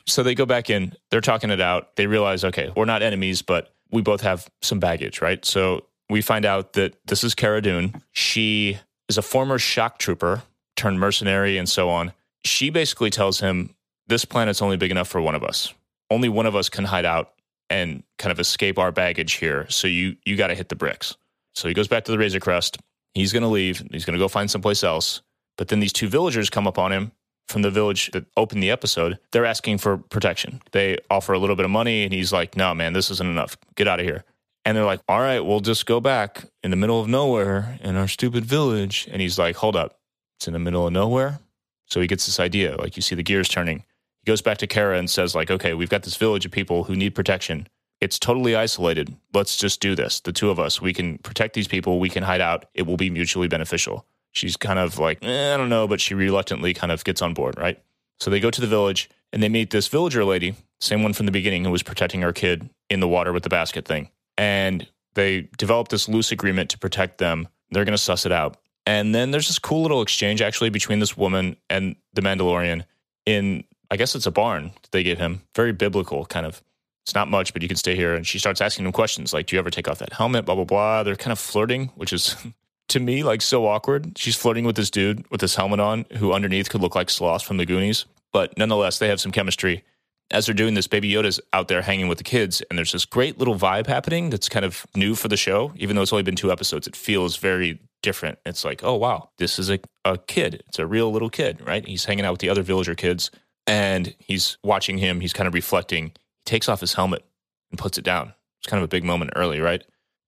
So 0.06 0.22
they 0.22 0.34
go 0.34 0.46
back 0.46 0.70
in, 0.70 0.94
they're 1.10 1.20
talking 1.20 1.50
it 1.50 1.60
out. 1.60 1.96
They 1.96 2.06
realize, 2.06 2.42
okay, 2.42 2.70
we're 2.74 2.86
not 2.86 3.02
enemies, 3.02 3.42
but 3.42 3.72
we 3.90 4.00
both 4.00 4.22
have 4.22 4.48
some 4.62 4.80
baggage, 4.80 5.20
right? 5.20 5.44
So 5.44 5.84
we 6.08 6.22
find 6.22 6.46
out 6.46 6.72
that 6.74 6.94
this 7.06 7.22
is 7.22 7.34
Cara 7.34 7.60
Dune. 7.60 8.02
She 8.12 8.78
is 9.08 9.18
a 9.18 9.22
former 9.22 9.58
shock 9.58 9.98
trooper 9.98 10.42
turned 10.76 10.98
mercenary 10.98 11.58
and 11.58 11.68
so 11.68 11.90
on. 11.90 12.12
She 12.44 12.70
basically 12.70 13.10
tells 13.10 13.40
him, 13.40 13.74
this 14.06 14.24
planet's 14.24 14.62
only 14.62 14.76
big 14.76 14.90
enough 14.90 15.08
for 15.08 15.20
one 15.20 15.34
of 15.34 15.44
us. 15.44 15.72
Only 16.10 16.28
one 16.28 16.46
of 16.46 16.56
us 16.56 16.68
can 16.68 16.84
hide 16.84 17.06
out 17.06 17.32
and 17.70 18.02
kind 18.18 18.32
of 18.32 18.40
escape 18.40 18.78
our 18.78 18.92
baggage 18.92 19.34
here. 19.34 19.66
So 19.70 19.86
you 19.86 20.16
you 20.26 20.36
got 20.36 20.48
to 20.48 20.54
hit 20.54 20.68
the 20.68 20.76
bricks. 20.76 21.16
So 21.54 21.68
he 21.68 21.74
goes 21.74 21.88
back 21.88 22.04
to 22.04 22.12
the 22.12 22.18
Razor 22.18 22.40
Crest. 22.40 22.78
He's 23.14 23.32
going 23.32 23.42
to 23.42 23.48
leave. 23.48 23.82
He's 23.90 24.04
going 24.04 24.18
to 24.18 24.22
go 24.22 24.28
find 24.28 24.50
someplace 24.50 24.84
else. 24.84 25.22
But 25.56 25.68
then 25.68 25.80
these 25.80 25.92
two 25.92 26.08
villagers 26.08 26.50
come 26.50 26.66
up 26.66 26.78
on 26.78 26.92
him 26.92 27.12
from 27.48 27.62
the 27.62 27.70
village 27.70 28.10
that 28.12 28.26
opened 28.36 28.62
the 28.62 28.70
episode. 28.70 29.18
They're 29.32 29.44
asking 29.44 29.78
for 29.78 29.98
protection. 29.98 30.62
They 30.72 30.98
offer 31.10 31.32
a 31.32 31.38
little 31.38 31.56
bit 31.56 31.64
of 31.64 31.70
money, 31.70 32.04
and 32.04 32.12
he's 32.12 32.32
like, 32.32 32.56
"No, 32.56 32.74
man, 32.74 32.92
this 32.92 33.10
isn't 33.10 33.28
enough. 33.28 33.56
Get 33.76 33.88
out 33.88 34.00
of 34.00 34.06
here." 34.06 34.24
And 34.64 34.76
they're 34.76 34.84
like, 34.84 35.00
"All 35.08 35.20
right, 35.20 35.40
we'll 35.40 35.60
just 35.60 35.86
go 35.86 36.00
back 36.00 36.44
in 36.62 36.70
the 36.70 36.76
middle 36.76 37.00
of 37.00 37.08
nowhere 37.08 37.78
in 37.82 37.96
our 37.96 38.08
stupid 38.08 38.44
village." 38.44 39.08
And 39.10 39.20
he's 39.20 39.38
like, 39.38 39.56
"Hold 39.56 39.76
up, 39.76 39.98
it's 40.36 40.46
in 40.46 40.52
the 40.52 40.58
middle 40.58 40.86
of 40.86 40.92
nowhere." 40.92 41.40
So 41.86 42.00
he 42.00 42.06
gets 42.06 42.26
this 42.26 42.40
idea, 42.40 42.76
like 42.76 42.96
you 42.96 43.02
see 43.02 43.14
the 43.14 43.22
gears 43.22 43.48
turning. 43.48 43.84
He 44.24 44.30
goes 44.30 44.42
back 44.42 44.58
to 44.58 44.66
Cara 44.66 44.98
and 44.98 45.10
says, 45.10 45.34
like, 45.34 45.50
okay, 45.50 45.74
we've 45.74 45.90
got 45.90 46.02
this 46.02 46.16
village 46.16 46.46
of 46.46 46.50
people 46.50 46.84
who 46.84 46.96
need 46.96 47.14
protection. 47.14 47.68
It's 48.00 48.18
totally 48.18 48.56
isolated. 48.56 49.14
Let's 49.32 49.56
just 49.56 49.80
do 49.80 49.94
this. 49.94 50.20
The 50.20 50.32
two 50.32 50.50
of 50.50 50.58
us, 50.58 50.80
we 50.80 50.92
can 50.92 51.18
protect 51.18 51.54
these 51.54 51.68
people. 51.68 52.00
We 52.00 52.08
can 52.08 52.22
hide 52.22 52.40
out. 52.40 52.66
It 52.74 52.82
will 52.82 52.96
be 52.96 53.10
mutually 53.10 53.48
beneficial. 53.48 54.06
She's 54.34 54.56
kind 54.56 54.78
of 54.78 54.98
like, 54.98 55.24
eh, 55.24 55.54
I 55.54 55.56
don't 55.56 55.68
know, 55.68 55.86
but 55.86 56.00
she 56.00 56.14
reluctantly 56.14 56.74
kind 56.74 56.92
of 56.92 57.04
gets 57.04 57.22
on 57.22 57.34
board, 57.34 57.56
right? 57.56 57.80
So 58.20 58.30
they 58.30 58.40
go 58.40 58.50
to 58.50 58.60
the 58.60 58.66
village 58.66 59.08
and 59.32 59.42
they 59.42 59.48
meet 59.48 59.70
this 59.70 59.88
villager 59.88 60.24
lady, 60.24 60.54
same 60.80 61.02
one 61.02 61.12
from 61.12 61.26
the 61.26 61.32
beginning 61.32 61.64
who 61.64 61.70
was 61.70 61.82
protecting 61.82 62.22
her 62.22 62.32
kid 62.32 62.68
in 62.90 63.00
the 63.00 63.08
water 63.08 63.32
with 63.32 63.44
the 63.44 63.48
basket 63.48 63.86
thing. 63.86 64.10
And 64.36 64.88
they 65.14 65.48
develop 65.56 65.88
this 65.88 66.08
loose 66.08 66.32
agreement 66.32 66.70
to 66.70 66.78
protect 66.78 67.18
them. 67.18 67.48
They're 67.70 67.84
going 67.84 67.96
to 67.96 68.02
suss 68.02 68.26
it 68.26 68.32
out. 68.32 68.56
And 68.86 69.14
then 69.14 69.30
there's 69.30 69.46
this 69.46 69.58
cool 69.58 69.82
little 69.82 70.02
exchange 70.02 70.42
actually 70.42 70.70
between 70.70 70.98
this 70.98 71.16
woman 71.16 71.56
and 71.70 71.96
the 72.12 72.20
Mandalorian 72.20 72.84
in, 73.24 73.64
I 73.90 73.96
guess 73.96 74.14
it's 74.14 74.26
a 74.26 74.30
barn 74.30 74.72
that 74.82 74.90
they 74.90 75.02
give 75.02 75.18
him. 75.18 75.42
Very 75.54 75.72
biblical 75.72 76.26
kind 76.26 76.44
of. 76.44 76.62
It's 77.04 77.14
not 77.14 77.28
much, 77.28 77.52
but 77.52 77.60
you 77.62 77.68
can 77.68 77.76
stay 77.76 77.94
here. 77.94 78.14
And 78.14 78.26
she 78.26 78.38
starts 78.38 78.60
asking 78.60 78.86
him 78.86 78.92
questions 78.92 79.32
like, 79.32 79.46
Do 79.46 79.56
you 79.56 79.60
ever 79.60 79.70
take 79.70 79.88
off 79.88 79.98
that 79.98 80.14
helmet? 80.14 80.46
Blah, 80.46 80.54
blah, 80.54 80.64
blah. 80.64 81.02
They're 81.02 81.16
kind 81.16 81.32
of 81.32 81.38
flirting, 81.38 81.88
which 81.96 82.12
is 82.12 82.34
to 82.88 83.00
me 83.00 83.22
like 83.22 83.42
so 83.42 83.66
awkward. 83.66 84.18
She's 84.18 84.36
flirting 84.36 84.64
with 84.64 84.76
this 84.76 84.90
dude 84.90 85.28
with 85.30 85.40
this 85.40 85.56
helmet 85.56 85.80
on 85.80 86.06
who 86.18 86.32
underneath 86.32 86.68
could 86.70 86.80
look 86.80 86.94
like 86.94 87.10
Sloth 87.10 87.42
from 87.42 87.56
the 87.56 87.66
Goonies. 87.66 88.06
But 88.32 88.56
nonetheless, 88.58 88.98
they 88.98 89.08
have 89.08 89.20
some 89.20 89.32
chemistry. 89.32 89.84
As 90.30 90.46
they're 90.46 90.54
doing 90.54 90.74
this, 90.74 90.86
Baby 90.86 91.12
Yoda's 91.12 91.38
out 91.52 91.68
there 91.68 91.82
hanging 91.82 92.08
with 92.08 92.18
the 92.18 92.24
kids, 92.24 92.62
and 92.62 92.78
there's 92.78 92.92
this 92.92 93.04
great 93.04 93.38
little 93.38 93.56
vibe 93.56 93.86
happening 93.86 94.30
that's 94.30 94.48
kind 94.48 94.64
of 94.64 94.86
new 94.96 95.14
for 95.14 95.28
the 95.28 95.36
show. 95.36 95.72
Even 95.76 95.94
though 95.94 96.02
it's 96.02 96.12
only 96.12 96.22
been 96.22 96.34
two 96.34 96.50
episodes, 96.50 96.86
it 96.86 96.96
feels 96.96 97.36
very 97.36 97.78
different. 98.02 98.38
It's 98.46 98.64
like, 98.64 98.82
oh, 98.82 98.94
wow, 98.94 99.30
this 99.38 99.58
is 99.58 99.70
a, 99.70 99.78
a 100.04 100.16
kid. 100.16 100.62
It's 100.66 100.78
a 100.78 100.86
real 100.86 101.12
little 101.12 101.30
kid, 101.30 101.60
right? 101.66 101.86
He's 101.86 102.06
hanging 102.06 102.24
out 102.24 102.32
with 102.32 102.40
the 102.40 102.48
other 102.48 102.62
villager 102.62 102.94
kids, 102.94 103.30
and 103.66 104.14
he's 104.18 104.56
watching 104.64 104.98
him. 104.98 105.20
He's 105.20 105.34
kind 105.34 105.46
of 105.46 105.54
reflecting. 105.54 106.06
He 106.06 106.44
takes 106.46 106.68
off 106.68 106.80
his 106.80 106.94
helmet 106.94 107.24
and 107.70 107.78
puts 107.78 107.98
it 107.98 108.04
down. 108.04 108.34
It's 108.60 108.70
kind 108.70 108.82
of 108.82 108.84
a 108.84 108.88
big 108.88 109.04
moment 109.04 109.32
early, 109.36 109.60
right? 109.60 109.84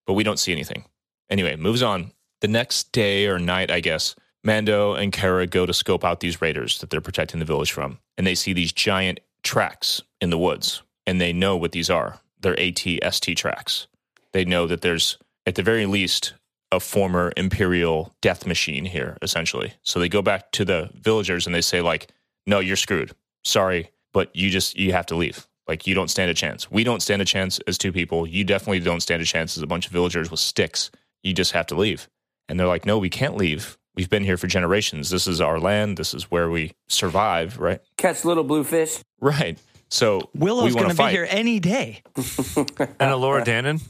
But 0.06 0.12
we 0.12 0.24
don't 0.24 0.38
see 0.38 0.52
anything. 0.52 0.84
Anyway, 1.30 1.56
moves 1.56 1.82
on. 1.82 2.12
The 2.46 2.52
next 2.52 2.92
day 2.92 3.26
or 3.26 3.40
night, 3.40 3.72
I 3.72 3.80
guess, 3.80 4.14
Mando 4.44 4.94
and 4.94 5.12
Cara 5.12 5.48
go 5.48 5.66
to 5.66 5.74
scope 5.74 6.04
out 6.04 6.20
these 6.20 6.40
raiders 6.40 6.78
that 6.78 6.90
they're 6.90 7.00
protecting 7.00 7.40
the 7.40 7.44
village 7.44 7.72
from. 7.72 7.98
And 8.16 8.24
they 8.24 8.36
see 8.36 8.52
these 8.52 8.70
giant 8.70 9.18
tracks 9.42 10.00
in 10.20 10.30
the 10.30 10.38
woods. 10.38 10.84
And 11.08 11.20
they 11.20 11.32
know 11.32 11.56
what 11.56 11.72
these 11.72 11.90
are. 11.90 12.20
They're 12.40 12.56
AT-ST 12.56 13.36
tracks. 13.36 13.88
They 14.30 14.44
know 14.44 14.68
that 14.68 14.82
there's, 14.82 15.18
at 15.44 15.56
the 15.56 15.64
very 15.64 15.86
least, 15.86 16.34
a 16.70 16.78
former 16.78 17.32
Imperial 17.36 18.14
death 18.22 18.46
machine 18.46 18.84
here, 18.84 19.18
essentially. 19.22 19.74
So 19.82 19.98
they 19.98 20.08
go 20.08 20.22
back 20.22 20.52
to 20.52 20.64
the 20.64 20.90
villagers 20.94 21.46
and 21.46 21.54
they 21.54 21.62
say, 21.62 21.80
like, 21.80 22.12
no, 22.46 22.60
you're 22.60 22.76
screwed. 22.76 23.10
Sorry, 23.42 23.90
but 24.12 24.30
you 24.36 24.50
just, 24.50 24.78
you 24.78 24.92
have 24.92 25.06
to 25.06 25.16
leave. 25.16 25.48
Like, 25.66 25.88
you 25.88 25.96
don't 25.96 26.12
stand 26.12 26.30
a 26.30 26.34
chance. 26.34 26.70
We 26.70 26.84
don't 26.84 27.02
stand 27.02 27.20
a 27.20 27.24
chance 27.24 27.58
as 27.66 27.76
two 27.76 27.90
people. 27.90 28.24
You 28.24 28.44
definitely 28.44 28.78
don't 28.78 29.00
stand 29.00 29.20
a 29.20 29.24
chance 29.26 29.56
as 29.56 29.64
a 29.64 29.66
bunch 29.66 29.86
of 29.86 29.92
villagers 29.92 30.30
with 30.30 30.38
sticks. 30.38 30.92
You 31.24 31.34
just 31.34 31.50
have 31.50 31.66
to 31.66 31.74
leave. 31.74 32.08
And 32.48 32.58
they're 32.58 32.66
like, 32.66 32.86
no, 32.86 32.98
we 32.98 33.10
can't 33.10 33.36
leave. 33.36 33.76
We've 33.94 34.10
been 34.10 34.24
here 34.24 34.36
for 34.36 34.46
generations. 34.46 35.10
This 35.10 35.26
is 35.26 35.40
our 35.40 35.58
land. 35.58 35.96
This 35.96 36.12
is 36.12 36.30
where 36.30 36.50
we 36.50 36.72
survive, 36.86 37.58
right? 37.58 37.80
Catch 37.96 38.24
little 38.24 38.44
blue 38.44 38.62
fish. 38.62 38.98
Right. 39.20 39.58
So 39.88 40.28
Willow's 40.34 40.74
going 40.74 40.90
to 40.90 40.94
to 40.96 41.04
be 41.04 41.10
here 41.10 41.26
any 41.30 41.60
day. 41.60 42.02
And 42.16 43.10
Elora 43.12 43.44
Danan. 43.44 43.82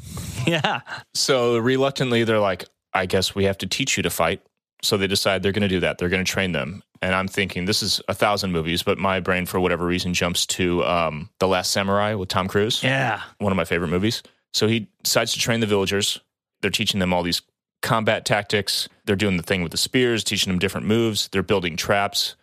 Yeah. 0.47 0.81
So 1.15 1.59
reluctantly, 1.59 2.23
they're 2.25 2.39
like, 2.39 2.65
I 2.95 3.07
guess 3.07 3.35
we 3.35 3.45
have 3.45 3.59
to 3.59 3.67
teach 3.67 3.97
you 3.97 4.03
to 4.05 4.11
fight. 4.11 4.43
So 4.83 4.97
they 4.97 5.07
decide 5.07 5.43
they're 5.43 5.53
going 5.53 5.63
to 5.63 5.69
do 5.69 5.81
that. 5.81 5.99
They're 5.99 6.09
going 6.09 6.25
to 6.25 6.31
train 6.31 6.53
them. 6.53 6.83
And 7.03 7.15
I'm 7.15 7.27
thinking 7.29 7.65
this 7.65 7.83
is 7.83 8.01
a 8.09 8.15
thousand 8.15 8.53
movies, 8.53 8.83
but 8.83 8.99
my 8.99 9.21
brain, 9.21 9.47
for 9.47 9.59
whatever 9.59 9.85
reason, 9.87 10.15
jumps 10.15 10.47
to 10.47 10.85
um, 10.85 11.31
The 11.41 11.49
Last 11.49 11.73
Samurai 11.73 12.15
with 12.15 12.29
Tom 12.29 12.47
Cruise. 12.47 12.83
Yeah. 12.85 13.23
one 13.39 13.53
of 13.53 13.57
my 13.57 13.65
favorite 13.65 13.89
movies. 13.89 14.23
So 14.55 14.69
he 14.69 14.89
decides 15.03 15.33
to 15.33 15.39
train 15.41 15.61
the 15.61 15.67
villagers. 15.67 16.21
They're 16.61 16.71
teaching 16.71 17.01
them 17.01 17.13
all 17.13 17.23
these 17.23 17.43
combat 17.83 18.25
tactics. 18.25 18.89
They're 19.05 19.17
doing 19.17 19.37
the 19.37 19.43
thing 19.43 19.63
with 19.63 19.73
the 19.73 19.79
spears, 19.79 20.25
teaching 20.25 20.53
them 20.53 20.59
different 20.59 20.87
moves. 20.87 21.29
They're 21.29 21.43
building 21.43 21.77
traps. 21.77 22.37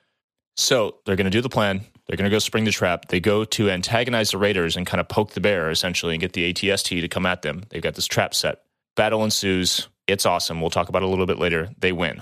So 0.56 0.98
they're 1.06 1.16
going 1.16 1.26
to 1.26 1.32
do 1.32 1.42
the 1.42 1.50
plan. 1.50 1.82
They're 2.08 2.18
going 2.18 2.30
to 2.30 2.36
go 2.36 2.40
spring 2.40 2.66
the 2.66 2.72
trap. 2.72 3.08
They 3.08 3.20
go 3.20 3.46
to 3.46 3.70
antagonize 3.70 4.32
the 4.32 4.38
raiders 4.38 4.76
and 4.76 4.86
kind 4.86 5.00
of 5.02 5.08
poke 5.08 5.32
the 5.32 5.42
bear, 5.42 5.70
essentially, 5.72 6.14
and 6.14 6.22
get 6.22 6.34
the 6.34 6.54
ATST 6.54 7.02
to 7.02 7.08
come 7.08 7.26
at 7.26 7.42
them. 7.42 7.64
They've 7.70 7.82
got 7.82 7.96
this 7.96 8.08
trap 8.08 8.36
set. 8.36 8.62
Battle 8.96 9.24
ensues. 9.24 9.88
It's 10.08 10.26
awesome. 10.26 10.62
We'll 10.62 10.70
talk 10.70 10.90
about 10.90 11.02
it 11.02 11.06
a 11.06 11.10
little 11.10 11.26
bit 11.26 11.40
later. 11.40 11.70
They 11.80 11.92
win. 11.92 12.22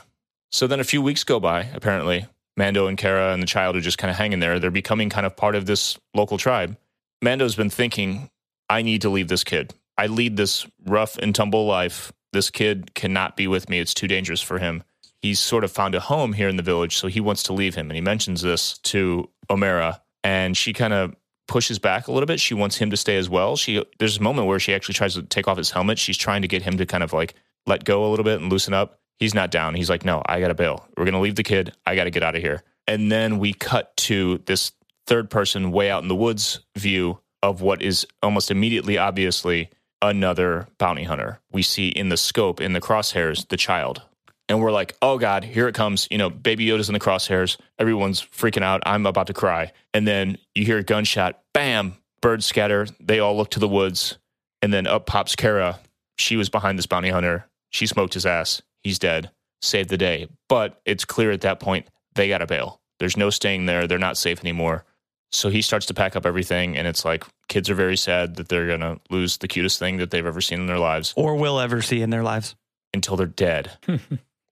So 0.52 0.68
then 0.68 0.80
a 0.80 0.86
few 0.86 1.02
weeks 1.02 1.24
go 1.24 1.40
by, 1.40 1.64
apparently. 1.74 2.28
Mando 2.58 2.88
and 2.88 2.98
Cara 2.98 3.34
and 3.34 3.42
the 3.42 3.48
child 3.48 3.76
are 3.76 3.82
just 3.82 3.98
kind 3.98 4.12
of 4.12 4.18
hanging 4.18 4.40
there. 4.40 4.60
They're 4.60 4.72
becoming 4.72 5.10
kind 5.10 5.26
of 5.26 5.36
part 5.36 5.56
of 5.56 5.66
this 5.66 5.98
local 6.14 6.38
tribe. 6.38 6.78
Mando's 7.22 7.56
been 7.56 7.70
thinking, 7.70 8.30
I 8.70 8.82
need 8.82 9.02
to 9.02 9.10
leave 9.10 9.30
this 9.30 9.44
kid. 9.44 9.74
I 9.98 10.08
lead 10.08 10.38
this 10.38 10.68
rough 10.86 11.18
and 11.18 11.34
tumble 11.34 11.66
life. 11.66 12.12
This 12.34 12.50
kid 12.50 12.94
cannot 12.94 13.36
be 13.36 13.48
with 13.48 13.70
me. 13.70 13.80
It's 13.80 13.94
too 13.94 14.08
dangerous 14.08 14.42
for 14.42 14.60
him. 14.60 14.84
He's 15.22 15.40
sort 15.40 15.64
of 15.64 15.72
found 15.72 15.94
a 15.94 16.00
home 16.00 16.34
here 16.34 16.48
in 16.50 16.56
the 16.56 16.64
village, 16.64 16.98
so 16.98 17.08
he 17.08 17.20
wants 17.20 17.44
to 17.44 17.54
leave 17.54 17.76
him. 17.76 17.90
And 17.90 17.96
he 17.96 18.02
mentions 18.02 18.42
this 18.42 18.78
to 18.80 19.30
Omera, 19.50 20.00
and 20.24 20.58
she 20.58 20.74
kind 20.74 20.94
of 20.94 21.16
pushes 21.48 21.80
back 21.80 22.08
a 22.08 22.12
little 22.12 22.26
bit. 22.26 22.40
She 22.40 22.54
wants 22.54 22.78
him 22.78 22.90
to 22.92 22.98
stay 22.98 23.18
as 23.18 23.30
well. 23.30 23.56
She 23.56 23.84
there's 24.00 24.18
a 24.18 24.24
moment 24.24 24.48
where 24.48 24.60
she 24.60 24.74
actually 24.74 24.94
tries 24.94 25.16
to 25.16 25.24
take 25.24 25.48
off 25.48 25.58
his 25.58 25.70
helmet. 25.70 26.00
She's 26.00 26.18
trying 26.18 26.42
to 26.42 26.48
get 26.48 26.62
him 26.62 26.78
to 26.78 26.86
kind 26.86 27.04
of 27.04 27.14
like 27.14 27.36
let 27.68 27.84
go 27.84 28.06
a 28.06 28.10
little 28.10 28.24
bit 28.24 28.42
and 28.42 28.52
loosen 28.52 28.74
up. 28.74 29.00
He's 29.20 29.36
not 29.36 29.52
down. 29.52 29.76
He's 29.76 29.90
like, 29.90 30.04
no, 30.04 30.24
I 30.26 30.40
got 30.40 30.48
to 30.48 30.56
bail. 30.56 30.88
We're 30.98 31.06
going 31.06 31.14
to 31.14 31.20
leave 31.20 31.36
the 31.36 31.44
kid. 31.44 31.74
I 31.86 31.96
got 31.96 32.06
to 32.06 32.10
get 32.10 32.24
out 32.24 32.36
of 32.36 32.42
here. 32.42 32.64
And 32.88 33.12
then 33.12 33.38
we 33.38 33.54
cut 33.54 33.96
to 33.98 34.40
this 34.46 34.72
third 35.06 35.30
person 35.30 35.72
way 35.72 35.92
out 35.92 36.02
in 36.02 36.08
the 36.08 36.16
woods 36.16 36.62
view 36.76 37.20
of 37.44 37.62
what 37.62 37.82
is 37.82 38.08
almost 38.24 38.50
immediately, 38.50 38.98
obviously, 38.98 39.70
another 40.02 40.68
bounty 40.78 41.04
hunter. 41.04 41.40
We 41.52 41.62
see 41.62 41.90
in 41.90 42.10
the 42.10 42.18
scope, 42.18 42.60
in 42.60 42.74
the 42.74 42.82
crosshairs, 42.82 43.48
the 43.48 43.58
child. 43.58 44.02
And 44.50 44.60
we're 44.60 44.72
like, 44.72 44.96
oh 45.02 45.18
God, 45.18 45.44
here 45.44 45.68
it 45.68 45.76
comes. 45.76 46.08
You 46.12 46.18
know, 46.18 46.30
Baby 46.30 46.66
Yoda's 46.66 46.90
in 46.90 46.94
the 46.94 47.00
crosshairs. 47.00 47.58
Everyone's 47.80 48.22
freaking 48.22 48.64
out. 48.64 48.82
I'm 48.86 49.06
about 49.06 49.28
to 49.28 49.34
cry. 49.34 49.72
And 49.94 50.06
then 50.08 50.38
you 50.56 50.66
hear 50.66 50.80
a 50.80 50.84
gunshot, 50.84 51.42
bam, 51.54 51.96
birds 52.22 52.46
scatter. 52.46 52.88
They 53.00 53.20
all 53.20 53.38
look 53.38 53.52
to 53.52 53.60
the 53.60 53.68
woods. 53.68 54.18
And 54.62 54.74
then 54.74 54.88
up 54.88 55.06
pops 55.06 55.36
Cara. 55.36 55.80
She 56.18 56.36
was 56.36 56.50
behind 56.50 56.78
this 56.78 56.86
bounty 56.86 57.10
hunter. 57.10 57.48
She 57.70 57.88
smoked 57.88 58.14
his 58.14 58.26
ass. 58.26 58.62
He's 58.84 59.00
dead. 59.00 59.32
Saved 59.62 59.90
the 59.90 59.98
day. 59.98 60.28
But 60.50 60.82
it's 60.86 61.06
clear 61.06 61.32
at 61.32 61.42
that 61.42 61.60
point 61.60 61.88
they 62.16 62.28
got 62.28 62.40
to 62.40 62.48
bail. 62.48 62.82
There's 63.00 63.18
no 63.18 63.30
staying 63.30 63.68
there. 63.68 63.88
They're 63.88 63.98
not 63.98 64.18
safe 64.18 64.42
anymore. 64.42 64.86
So 65.32 65.50
he 65.50 65.62
starts 65.62 65.86
to 65.86 65.94
pack 65.94 66.16
up 66.16 66.26
everything, 66.26 66.78
and 66.78 66.88
it's 66.88 67.06
like 67.06 67.24
kids 67.52 67.70
are 67.70 67.76
very 67.76 67.98
sad 67.98 68.38
that 68.38 68.48
they're 68.48 68.66
going 68.66 68.80
to 68.80 68.98
lose 69.10 69.38
the 69.38 69.48
cutest 69.48 69.78
thing 69.78 69.98
that 69.98 70.10
they've 70.10 70.26
ever 70.26 70.40
seen 70.40 70.62
in 70.62 70.68
their 70.68 70.80
lives 70.80 71.14
Or 71.18 71.36
will 71.36 71.60
ever 71.60 71.82
see 71.82 72.02
in 72.02 72.10
their 72.10 72.24
lives. 72.24 72.56
until 72.94 73.18
they're 73.18 73.28
dead. 73.28 73.70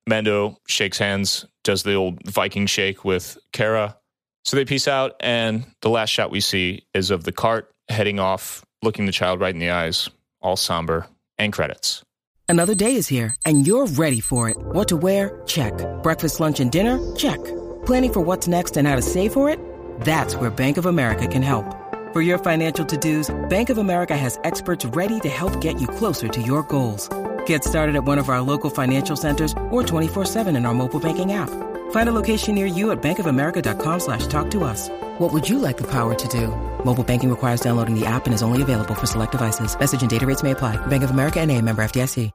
Mando 0.07 0.57
shakes 0.67 0.97
hands, 0.97 1.45
does 1.63 1.83
the 1.83 1.93
old 1.93 2.19
Viking 2.25 2.65
shake 2.65 3.05
with 3.05 3.37
Cara. 3.53 3.97
So 4.45 4.57
they 4.57 4.65
peace 4.65 4.87
out, 4.87 5.15
and 5.19 5.65
the 5.81 5.89
last 5.89 6.09
shot 6.09 6.31
we 6.31 6.39
see 6.41 6.83
is 6.93 7.11
of 7.11 7.23
the 7.23 7.31
cart 7.31 7.71
heading 7.89 8.19
off, 8.19 8.65
looking 8.81 9.05
the 9.05 9.11
child 9.11 9.39
right 9.39 9.53
in 9.53 9.59
the 9.59 9.69
eyes, 9.69 10.09
all 10.41 10.55
somber, 10.55 11.07
and 11.37 11.53
credits. 11.53 12.03
Another 12.47 12.73
day 12.75 12.95
is 12.95 13.07
here, 13.07 13.35
and 13.45 13.67
you're 13.67 13.85
ready 13.85 14.19
for 14.19 14.49
it. 14.49 14.57
What 14.57 14.87
to 14.87 14.97
wear? 14.97 15.41
Check. 15.45 15.73
Breakfast, 16.01 16.39
lunch, 16.39 16.59
and 16.59 16.71
dinner? 16.71 16.97
Check. 17.15 17.43
Planning 17.85 18.13
for 18.13 18.21
what's 18.21 18.47
next 18.47 18.75
and 18.77 18.87
how 18.87 18.95
to 18.95 19.01
save 19.03 19.33
for 19.33 19.49
it? 19.49 19.59
That's 20.01 20.35
where 20.35 20.49
Bank 20.49 20.77
of 20.77 20.85
America 20.87 21.27
can 21.27 21.43
help. 21.43 21.65
For 22.11 22.23
your 22.23 22.39
financial 22.39 22.83
to-dos, 22.87 23.29
Bank 23.49 23.69
of 23.69 23.77
America 23.77 24.17
has 24.17 24.39
experts 24.43 24.83
ready 24.83 25.19
to 25.19 25.29
help 25.29 25.61
get 25.61 25.79
you 25.79 25.87
closer 25.87 26.27
to 26.27 26.41
your 26.41 26.63
goals. 26.63 27.07
Get 27.45 27.63
started 27.63 27.95
at 27.95 28.03
one 28.03 28.17
of 28.17 28.29
our 28.29 28.41
local 28.41 28.71
financial 28.71 29.15
centers 29.15 29.53
or 29.69 29.83
24-7 29.83 30.47
in 30.57 30.65
our 30.65 30.73
mobile 30.73 30.99
banking 30.99 31.33
app. 31.33 31.51
Find 31.91 32.09
a 32.09 32.15
location 32.15 32.55
near 32.55 32.65
you 32.65 32.89
at 32.89 32.99
bankofamerica.com 33.03 33.99
slash 33.99 34.25
talk 34.25 34.49
to 34.51 34.63
us. 34.63 34.89
What 35.19 35.31
would 35.31 35.47
you 35.47 35.59
like 35.59 35.77
the 35.77 35.91
power 35.91 36.15
to 36.15 36.27
do? 36.29 36.47
Mobile 36.83 37.03
banking 37.03 37.29
requires 37.29 37.61
downloading 37.61 37.93
the 37.93 38.07
app 38.07 38.25
and 38.25 38.33
is 38.33 38.41
only 38.41 38.63
available 38.63 38.95
for 38.95 39.05
select 39.05 39.33
devices. 39.33 39.79
Message 39.79 40.01
and 40.01 40.09
data 40.09 40.25
rates 40.25 40.41
may 40.41 40.51
apply. 40.51 40.77
Bank 40.87 41.03
of 41.03 41.11
America 41.11 41.39
and 41.39 41.51
a 41.51 41.61
member 41.61 41.83
FDIC. 41.83 42.31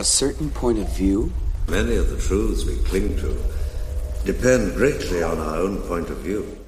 A 0.00 0.04
certain 0.04 0.50
point 0.50 0.78
of 0.78 0.88
view 0.96 1.30
Many 1.70 1.94
of 1.94 2.10
the 2.10 2.16
truths 2.16 2.64
we 2.64 2.74
cling 2.78 3.16
to 3.18 3.38
depend 4.24 4.74
greatly 4.74 5.22
on 5.22 5.38
our 5.38 5.54
own 5.54 5.78
point 5.82 6.10
of 6.10 6.16
view. 6.16 6.58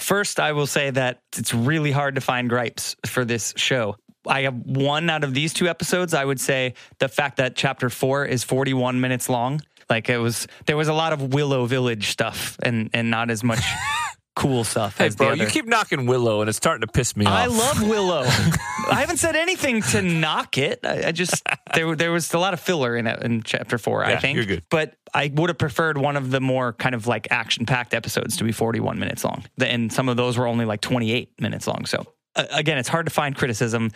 First, 0.00 0.38
I 0.38 0.52
will 0.52 0.66
say 0.66 0.90
that 0.90 1.20
it's 1.36 1.54
really 1.54 1.90
hard 1.90 2.16
to 2.16 2.20
find 2.20 2.48
gripes 2.48 2.94
for 3.06 3.24
this 3.24 3.54
show. 3.56 3.96
I 4.26 4.42
have 4.42 4.54
one 4.54 5.08
out 5.08 5.24
of 5.24 5.32
these 5.32 5.54
two 5.54 5.68
episodes. 5.68 6.12
I 6.12 6.24
would 6.24 6.40
say 6.40 6.74
the 6.98 7.08
fact 7.08 7.38
that 7.38 7.56
chapter 7.56 7.88
four 7.88 8.26
is 8.26 8.44
41 8.44 9.00
minutes 9.00 9.28
long. 9.28 9.60
Like 9.88 10.10
it 10.10 10.18
was, 10.18 10.46
there 10.66 10.76
was 10.76 10.88
a 10.88 10.92
lot 10.92 11.14
of 11.14 11.32
Willow 11.32 11.64
Village 11.64 12.08
stuff 12.08 12.58
and, 12.62 12.90
and 12.92 13.10
not 13.10 13.30
as 13.30 13.42
much 13.42 13.60
cool 14.38 14.62
stuff 14.62 14.96
Hey, 14.96 15.08
bro, 15.10 15.32
you 15.32 15.46
keep 15.46 15.66
knocking 15.66 16.06
Willow, 16.06 16.40
and 16.40 16.48
it's 16.48 16.56
starting 16.56 16.82
to 16.86 16.92
piss 16.92 17.16
me 17.16 17.26
off. 17.26 17.32
I 17.32 17.46
love 17.46 17.82
Willow. 17.82 18.22
I 18.90 19.00
haven't 19.00 19.16
said 19.18 19.34
anything 19.36 19.82
to 19.82 20.00
knock 20.00 20.56
it. 20.58 20.80
I, 20.84 21.08
I 21.08 21.12
just 21.12 21.42
there 21.74 21.94
there 21.96 22.12
was 22.12 22.32
a 22.32 22.38
lot 22.38 22.54
of 22.54 22.60
filler 22.60 22.96
in 22.96 23.06
it 23.06 23.22
in 23.22 23.42
chapter 23.42 23.78
four. 23.78 24.04
I 24.04 24.16
think 24.16 24.36
you're 24.36 24.44
good. 24.46 24.62
but 24.70 24.94
I 25.12 25.30
would 25.34 25.50
have 25.50 25.58
preferred 25.58 25.98
one 25.98 26.16
of 26.16 26.30
the 26.30 26.40
more 26.40 26.72
kind 26.72 26.94
of 26.94 27.06
like 27.06 27.28
action 27.30 27.66
packed 27.66 27.94
episodes 27.94 28.36
to 28.36 28.44
be 28.44 28.52
41 28.52 28.98
minutes 28.98 29.24
long, 29.24 29.44
and 29.60 29.92
some 29.92 30.08
of 30.08 30.16
those 30.16 30.38
were 30.38 30.46
only 30.46 30.64
like 30.64 30.80
28 30.80 31.40
minutes 31.40 31.66
long. 31.66 31.84
So 31.86 32.06
uh, 32.36 32.44
again, 32.52 32.78
it's 32.78 32.88
hard 32.88 33.06
to 33.06 33.12
find 33.12 33.36
criticism. 33.36 33.90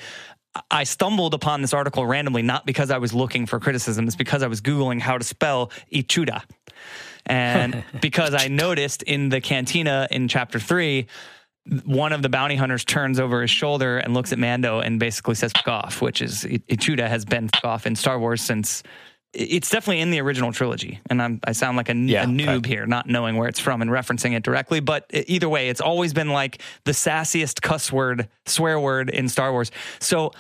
I 0.71 0.85
stumbled 0.85 1.33
upon 1.33 1.63
this 1.63 1.73
article 1.73 2.05
randomly, 2.05 2.43
not 2.43 2.67
because 2.67 2.91
I 2.91 2.99
was 2.99 3.15
looking 3.15 3.47
for 3.47 3.59
criticism. 3.59 4.07
It's 4.07 4.17
because 4.17 4.43
I 4.43 4.49
was 4.49 4.61
googling 4.61 5.01
how 5.01 5.17
to 5.17 5.25
spell 5.25 5.71
Ichuda. 5.91 6.43
And 7.27 7.85
because 8.01 8.35
I 8.35 8.49
noticed 8.49 9.03
in 9.03 9.29
the 9.29 9.41
cantina 9.41 10.09
in 10.11 10.29
chapter 10.29 10.59
three, 10.59 11.07
one 11.85 12.13
of 12.13 12.23
the 12.23 12.29
bounty 12.29 12.57
hunters 12.57 12.85
turns 12.85 13.21
over 13.21 13.41
his 13.43 13.51
shoulder 13.51 13.99
and 13.99 14.15
looks 14.15 14.33
at 14.33 14.39
Mando 14.39 14.81
and 14.81 14.99
basically 14.99 15.37
says 15.37 15.53
"fuck 15.53 15.69
off," 15.69 16.03
which 16.03 16.21
is 16.21 16.45
Ichuda 16.45 17.09
has 17.09 17.25
been 17.25 17.49
"fuck 17.49 17.65
off" 17.65 17.87
in 17.87 17.95
Star 17.95 18.19
Wars 18.19 18.43
since 18.43 18.83
it's 19.35 19.71
definitely 19.71 20.01
in 20.01 20.11
the 20.11 20.21
original 20.21 20.53
trilogy. 20.53 21.01
And 21.09 21.23
I'm, 21.23 21.41
I 21.45 21.53
sound 21.53 21.77
like 21.77 21.89
a, 21.89 21.95
Yeah, 21.95 22.25
a 22.25 22.27
noob 22.27 22.67
here, 22.67 22.87
not 22.87 23.09
knowing 23.09 23.37
where 23.37 23.49
it's 23.49 23.61
from 23.61 23.81
and 23.81 23.91
referencing 23.91 24.35
it 24.35 24.43
directly. 24.43 24.81
But 24.81 25.07
either 25.13 25.49
way, 25.49 25.69
it's 25.69 25.81
always 25.81 26.13
been 26.13 26.29
like 26.31 26.61
the 26.85 26.93
sassiest 26.93 27.63
cuss 27.63 27.91
word, 27.91 28.29
swear 28.45 28.79
word 28.79 29.09
in 29.09 29.29
Star 29.29 29.53
Wars. 29.53 29.71
So 30.01 30.33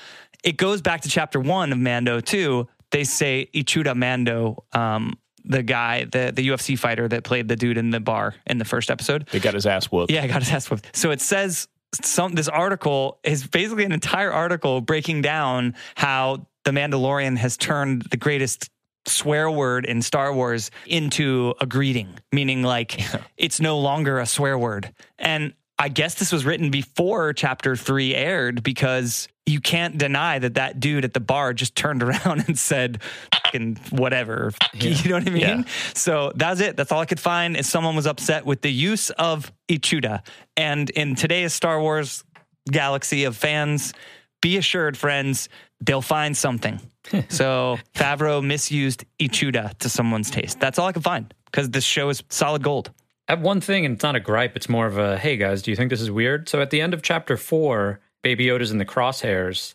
it 0.44 0.56
goes 0.56 0.82
back 0.82 1.02
to 1.02 1.08
chapter 1.08 1.40
one 1.40 1.72
of 1.72 1.78
Mando 1.78 2.20
too. 2.20 2.68
They 2.90 3.04
say 3.04 3.48
Ichuda 3.54 3.96
Mando. 3.96 4.64
Um, 4.72 5.18
the 5.44 5.62
guy, 5.62 6.04
the 6.04 6.32
the 6.34 6.48
UFC 6.48 6.78
fighter 6.78 7.08
that 7.08 7.24
played 7.24 7.48
the 7.48 7.56
dude 7.56 7.78
in 7.78 7.90
the 7.90 8.00
bar 8.00 8.34
in 8.46 8.58
the 8.58 8.64
first 8.64 8.90
episode. 8.90 9.28
He 9.30 9.40
got 9.40 9.54
his 9.54 9.66
ass 9.66 9.86
whooped. 9.86 10.12
Yeah, 10.12 10.22
I 10.22 10.26
got 10.26 10.42
his 10.42 10.50
ass 10.50 10.70
whooped. 10.70 10.94
So 10.96 11.10
it 11.10 11.20
says 11.20 11.68
some 12.00 12.32
this 12.34 12.48
article 12.48 13.18
is 13.22 13.46
basically 13.46 13.84
an 13.84 13.92
entire 13.92 14.32
article 14.32 14.80
breaking 14.80 15.22
down 15.22 15.74
how 15.94 16.46
the 16.64 16.70
Mandalorian 16.70 17.36
has 17.38 17.56
turned 17.56 18.02
the 18.02 18.16
greatest 18.16 18.70
swear 19.06 19.50
word 19.50 19.84
in 19.84 20.00
Star 20.00 20.32
Wars 20.32 20.70
into 20.86 21.54
a 21.60 21.66
greeting, 21.66 22.18
meaning 22.30 22.62
like 22.62 23.00
it's 23.36 23.60
no 23.60 23.78
longer 23.78 24.18
a 24.18 24.26
swear 24.26 24.56
word. 24.56 24.92
And 25.18 25.54
I 25.78 25.88
guess 25.88 26.14
this 26.14 26.30
was 26.30 26.44
written 26.44 26.70
before 26.70 27.32
chapter 27.32 27.74
3 27.74 28.14
aired 28.14 28.62
because 28.62 29.28
you 29.46 29.60
can't 29.60 29.98
deny 29.98 30.38
that 30.38 30.54
that 30.54 30.78
dude 30.80 31.04
at 31.04 31.14
the 31.14 31.20
bar 31.20 31.52
just 31.52 31.74
turned 31.74 32.02
around 32.02 32.44
and 32.46 32.58
said 32.58 33.02
fucking 33.34 33.76
whatever. 33.90 34.52
You 34.74 35.10
know 35.10 35.16
what 35.16 35.28
I 35.28 35.30
mean? 35.30 35.40
Yeah. 35.40 35.62
So 35.94 36.32
that's 36.34 36.60
it. 36.60 36.76
That's 36.76 36.90
all 36.90 37.00
I 37.00 37.04
could 37.06 37.20
find 37.20 37.56
is 37.56 37.68
someone 37.68 37.94
was 37.94 38.06
upset 38.06 38.44
with 38.44 38.62
the 38.62 38.72
use 38.72 39.10
of 39.10 39.52
Ichuda. 39.68 40.22
And 40.56 40.90
in 40.90 41.14
today's 41.14 41.52
Star 41.52 41.80
Wars 41.80 42.24
galaxy 42.70 43.24
of 43.24 43.36
fans, 43.36 43.92
be 44.40 44.56
assured, 44.56 44.96
friends, 44.96 45.48
they'll 45.80 46.02
find 46.02 46.36
something. 46.36 46.80
so 47.28 47.78
Favreau 47.94 48.44
misused 48.44 49.04
Ichuda 49.20 49.78
to 49.78 49.88
someone's 49.88 50.30
taste. 50.30 50.58
That's 50.58 50.78
all 50.78 50.88
I 50.88 50.92
could 50.92 51.04
find 51.04 51.32
because 51.46 51.70
this 51.70 51.84
show 51.84 52.08
is 52.08 52.22
solid 52.28 52.62
gold. 52.62 52.90
I 53.28 53.32
have 53.32 53.42
one 53.42 53.60
thing, 53.60 53.86
and 53.86 53.94
it's 53.94 54.02
not 54.02 54.16
a 54.16 54.20
gripe. 54.20 54.56
It's 54.56 54.68
more 54.68 54.86
of 54.86 54.98
a, 54.98 55.16
hey 55.16 55.36
guys, 55.36 55.62
do 55.62 55.70
you 55.70 55.76
think 55.76 55.90
this 55.90 56.00
is 56.00 56.10
weird? 56.10 56.48
So 56.48 56.60
at 56.60 56.70
the 56.70 56.80
end 56.80 56.92
of 56.92 57.02
chapter 57.02 57.36
four, 57.36 58.00
Baby 58.22 58.46
Yoda's 58.46 58.70
in 58.70 58.78
the 58.78 58.84
crosshairs. 58.84 59.74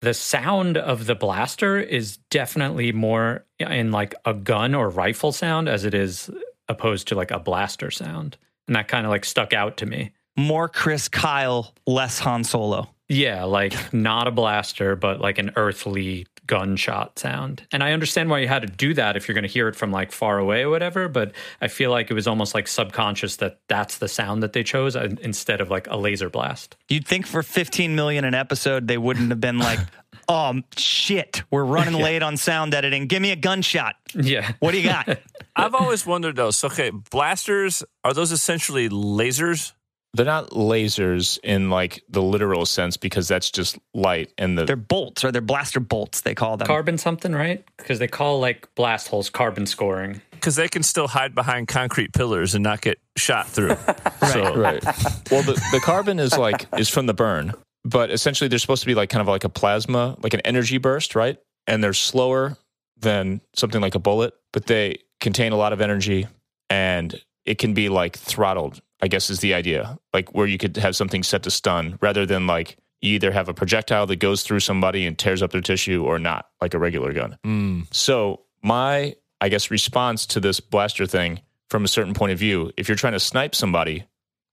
The 0.00 0.14
sound 0.14 0.76
of 0.76 1.06
the 1.06 1.16
blaster 1.16 1.78
is 1.78 2.18
definitely 2.30 2.92
more 2.92 3.44
in 3.58 3.90
like 3.90 4.14
a 4.24 4.32
gun 4.32 4.74
or 4.74 4.88
rifle 4.88 5.32
sound 5.32 5.68
as 5.68 5.84
it 5.84 5.94
is 5.94 6.30
opposed 6.68 7.08
to 7.08 7.14
like 7.14 7.32
a 7.32 7.40
blaster 7.40 7.90
sound. 7.90 8.36
And 8.68 8.76
that 8.76 8.88
kind 8.88 9.04
of 9.06 9.10
like 9.10 9.24
stuck 9.24 9.52
out 9.52 9.78
to 9.78 9.86
me. 9.86 10.12
More 10.36 10.68
Chris 10.68 11.08
Kyle, 11.08 11.74
less 11.86 12.20
Han 12.20 12.44
Solo. 12.44 12.90
Yeah, 13.08 13.44
like 13.44 13.92
not 13.92 14.28
a 14.28 14.30
blaster, 14.30 14.94
but 14.94 15.20
like 15.20 15.38
an 15.38 15.52
earthly 15.56 16.26
gunshot 16.48 17.18
sound. 17.20 17.62
And 17.70 17.84
I 17.84 17.92
understand 17.92 18.28
why 18.28 18.40
you 18.40 18.48
had 18.48 18.62
to 18.62 18.68
do 18.68 18.94
that 18.94 19.16
if 19.16 19.28
you're 19.28 19.34
going 19.34 19.44
to 19.44 19.48
hear 19.48 19.68
it 19.68 19.76
from 19.76 19.92
like 19.92 20.10
far 20.10 20.38
away 20.38 20.62
or 20.62 20.70
whatever, 20.70 21.06
but 21.08 21.32
I 21.60 21.68
feel 21.68 21.92
like 21.92 22.10
it 22.10 22.14
was 22.14 22.26
almost 22.26 22.54
like 22.54 22.66
subconscious 22.66 23.36
that 23.36 23.60
that's 23.68 23.98
the 23.98 24.08
sound 24.08 24.42
that 24.42 24.54
they 24.54 24.64
chose 24.64 24.96
uh, 24.96 25.14
instead 25.20 25.60
of 25.60 25.70
like 25.70 25.86
a 25.86 25.96
laser 25.96 26.28
blast. 26.28 26.76
You'd 26.88 27.06
think 27.06 27.26
for 27.26 27.44
15 27.44 27.94
million 27.94 28.24
an 28.24 28.34
episode, 28.34 28.88
they 28.88 28.98
wouldn't 28.98 29.30
have 29.30 29.40
been 29.40 29.58
like, 29.58 29.78
oh 30.28 30.60
shit, 30.76 31.42
we're 31.50 31.64
running 31.64 31.94
late 32.02 32.22
on 32.22 32.36
sound 32.36 32.74
editing. 32.74 33.06
Give 33.06 33.22
me 33.22 33.30
a 33.30 33.36
gunshot. 33.36 33.94
Yeah. 34.14 34.52
What 34.58 34.72
do 34.72 34.80
you 34.80 34.88
got? 34.88 35.18
I've 35.56 35.74
always 35.74 36.06
wondered 36.06 36.36
though. 36.36 36.50
So, 36.50 36.68
okay, 36.68 36.90
blasters 36.90 37.84
are 38.04 38.14
those 38.14 38.32
essentially 38.32 38.88
lasers? 38.88 39.72
They're 40.14 40.24
not 40.26 40.50
lasers 40.50 41.38
in 41.44 41.70
like 41.70 42.02
the 42.08 42.22
literal 42.22 42.64
sense 42.66 42.96
because 42.96 43.28
that's 43.28 43.50
just 43.50 43.78
light 43.92 44.32
and 44.38 44.56
the 44.56 44.64
they're 44.64 44.76
bolts 44.76 45.24
or 45.24 45.30
they're 45.30 45.42
blaster 45.42 45.80
bolts, 45.80 46.22
they 46.22 46.34
call 46.34 46.56
them. 46.56 46.66
Carbon 46.66 46.96
something, 46.98 47.32
right? 47.32 47.64
Because 47.76 47.98
they 47.98 48.08
call 48.08 48.40
like 48.40 48.68
blast 48.74 49.08
holes 49.08 49.28
carbon 49.28 49.66
scoring. 49.66 50.20
Because 50.30 50.56
they 50.56 50.68
can 50.68 50.82
still 50.82 51.08
hide 51.08 51.34
behind 51.34 51.68
concrete 51.68 52.12
pillars 52.12 52.54
and 52.54 52.62
not 52.62 52.80
get 52.80 52.98
shot 53.16 53.48
through. 53.48 53.76
So, 54.32 54.54
right. 54.54 54.84
Well, 55.30 55.42
the, 55.42 55.54
the 55.72 55.80
carbon 55.82 56.18
is 56.18 56.36
like 56.36 56.66
is 56.76 56.90
from 56.90 57.06
the 57.06 57.14
burn, 57.14 57.54
but 57.84 58.10
essentially 58.10 58.48
they're 58.48 58.58
supposed 58.58 58.82
to 58.82 58.86
be 58.86 58.94
like 58.94 59.08
kind 59.08 59.22
of 59.22 59.28
like 59.28 59.44
a 59.44 59.48
plasma, 59.48 60.16
like 60.22 60.34
an 60.34 60.40
energy 60.40 60.76
burst, 60.76 61.14
right? 61.14 61.38
And 61.66 61.82
they're 61.82 61.94
slower 61.94 62.58
than 62.98 63.40
something 63.54 63.80
like 63.80 63.94
a 63.94 63.98
bullet, 63.98 64.34
but 64.52 64.66
they 64.66 64.98
contain 65.20 65.52
a 65.52 65.56
lot 65.56 65.72
of 65.72 65.80
energy 65.80 66.26
and 66.68 67.18
it 67.46 67.58
can 67.58 67.72
be 67.74 67.88
like 67.88 68.16
throttled. 68.18 68.80
I 69.00 69.08
guess 69.08 69.30
is 69.30 69.40
the 69.40 69.54
idea. 69.54 69.98
Like 70.12 70.34
where 70.34 70.46
you 70.46 70.58
could 70.58 70.76
have 70.76 70.96
something 70.96 71.22
set 71.22 71.42
to 71.44 71.50
stun 71.50 71.98
rather 72.00 72.26
than 72.26 72.46
like 72.46 72.76
you 73.00 73.14
either 73.14 73.30
have 73.30 73.48
a 73.48 73.54
projectile 73.54 74.06
that 74.06 74.16
goes 74.16 74.42
through 74.42 74.60
somebody 74.60 75.06
and 75.06 75.18
tears 75.18 75.42
up 75.42 75.52
their 75.52 75.60
tissue 75.60 76.04
or 76.04 76.18
not, 76.18 76.46
like 76.60 76.74
a 76.74 76.78
regular 76.78 77.12
gun. 77.12 77.38
Mm. 77.44 77.86
So 77.94 78.40
my, 78.62 79.14
I 79.40 79.48
guess, 79.48 79.70
response 79.70 80.26
to 80.26 80.40
this 80.40 80.60
blaster 80.60 81.06
thing 81.06 81.40
from 81.68 81.84
a 81.84 81.88
certain 81.88 82.14
point 82.14 82.32
of 82.32 82.38
view, 82.38 82.72
if 82.76 82.88
you're 82.88 82.96
trying 82.96 83.12
to 83.12 83.20
snipe 83.20 83.54
somebody, 83.54 84.04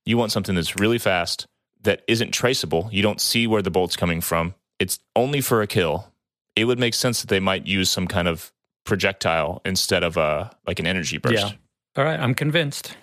you 0.06 0.18
want 0.18 0.32
something 0.32 0.54
that's 0.54 0.80
really 0.80 1.00
fast, 1.00 1.48
that 1.82 2.04
isn't 2.08 2.32
traceable. 2.32 2.90
You 2.92 3.02
don't 3.02 3.22
see 3.22 3.48
where 3.48 3.62
the 3.62 3.72
bolt's 3.72 3.96
coming 3.96 4.22
from. 4.22 4.54
It's 4.80 5.00
only 5.16 5.42
for 5.42 5.62
a 5.62 5.68
kill. 5.68 6.12
It 6.56 6.66
would 6.66 6.80
make 6.80 6.94
sense 6.94 7.22
that 7.22 7.28
they 7.28 7.40
might 7.40 7.66
use 7.66 7.90
some 7.90 8.08
kind 8.08 8.28
of 8.28 8.52
projectile 8.86 9.62
instead 9.66 10.04
of 10.04 10.18
a 10.18 10.56
like 10.68 10.80
an 10.80 10.86
energy 10.86 11.18
burst. 11.18 11.36
Yeah. 11.36 11.52
All 11.98 12.04
right, 12.04 12.20
I'm 12.20 12.36
convinced. 12.36 12.96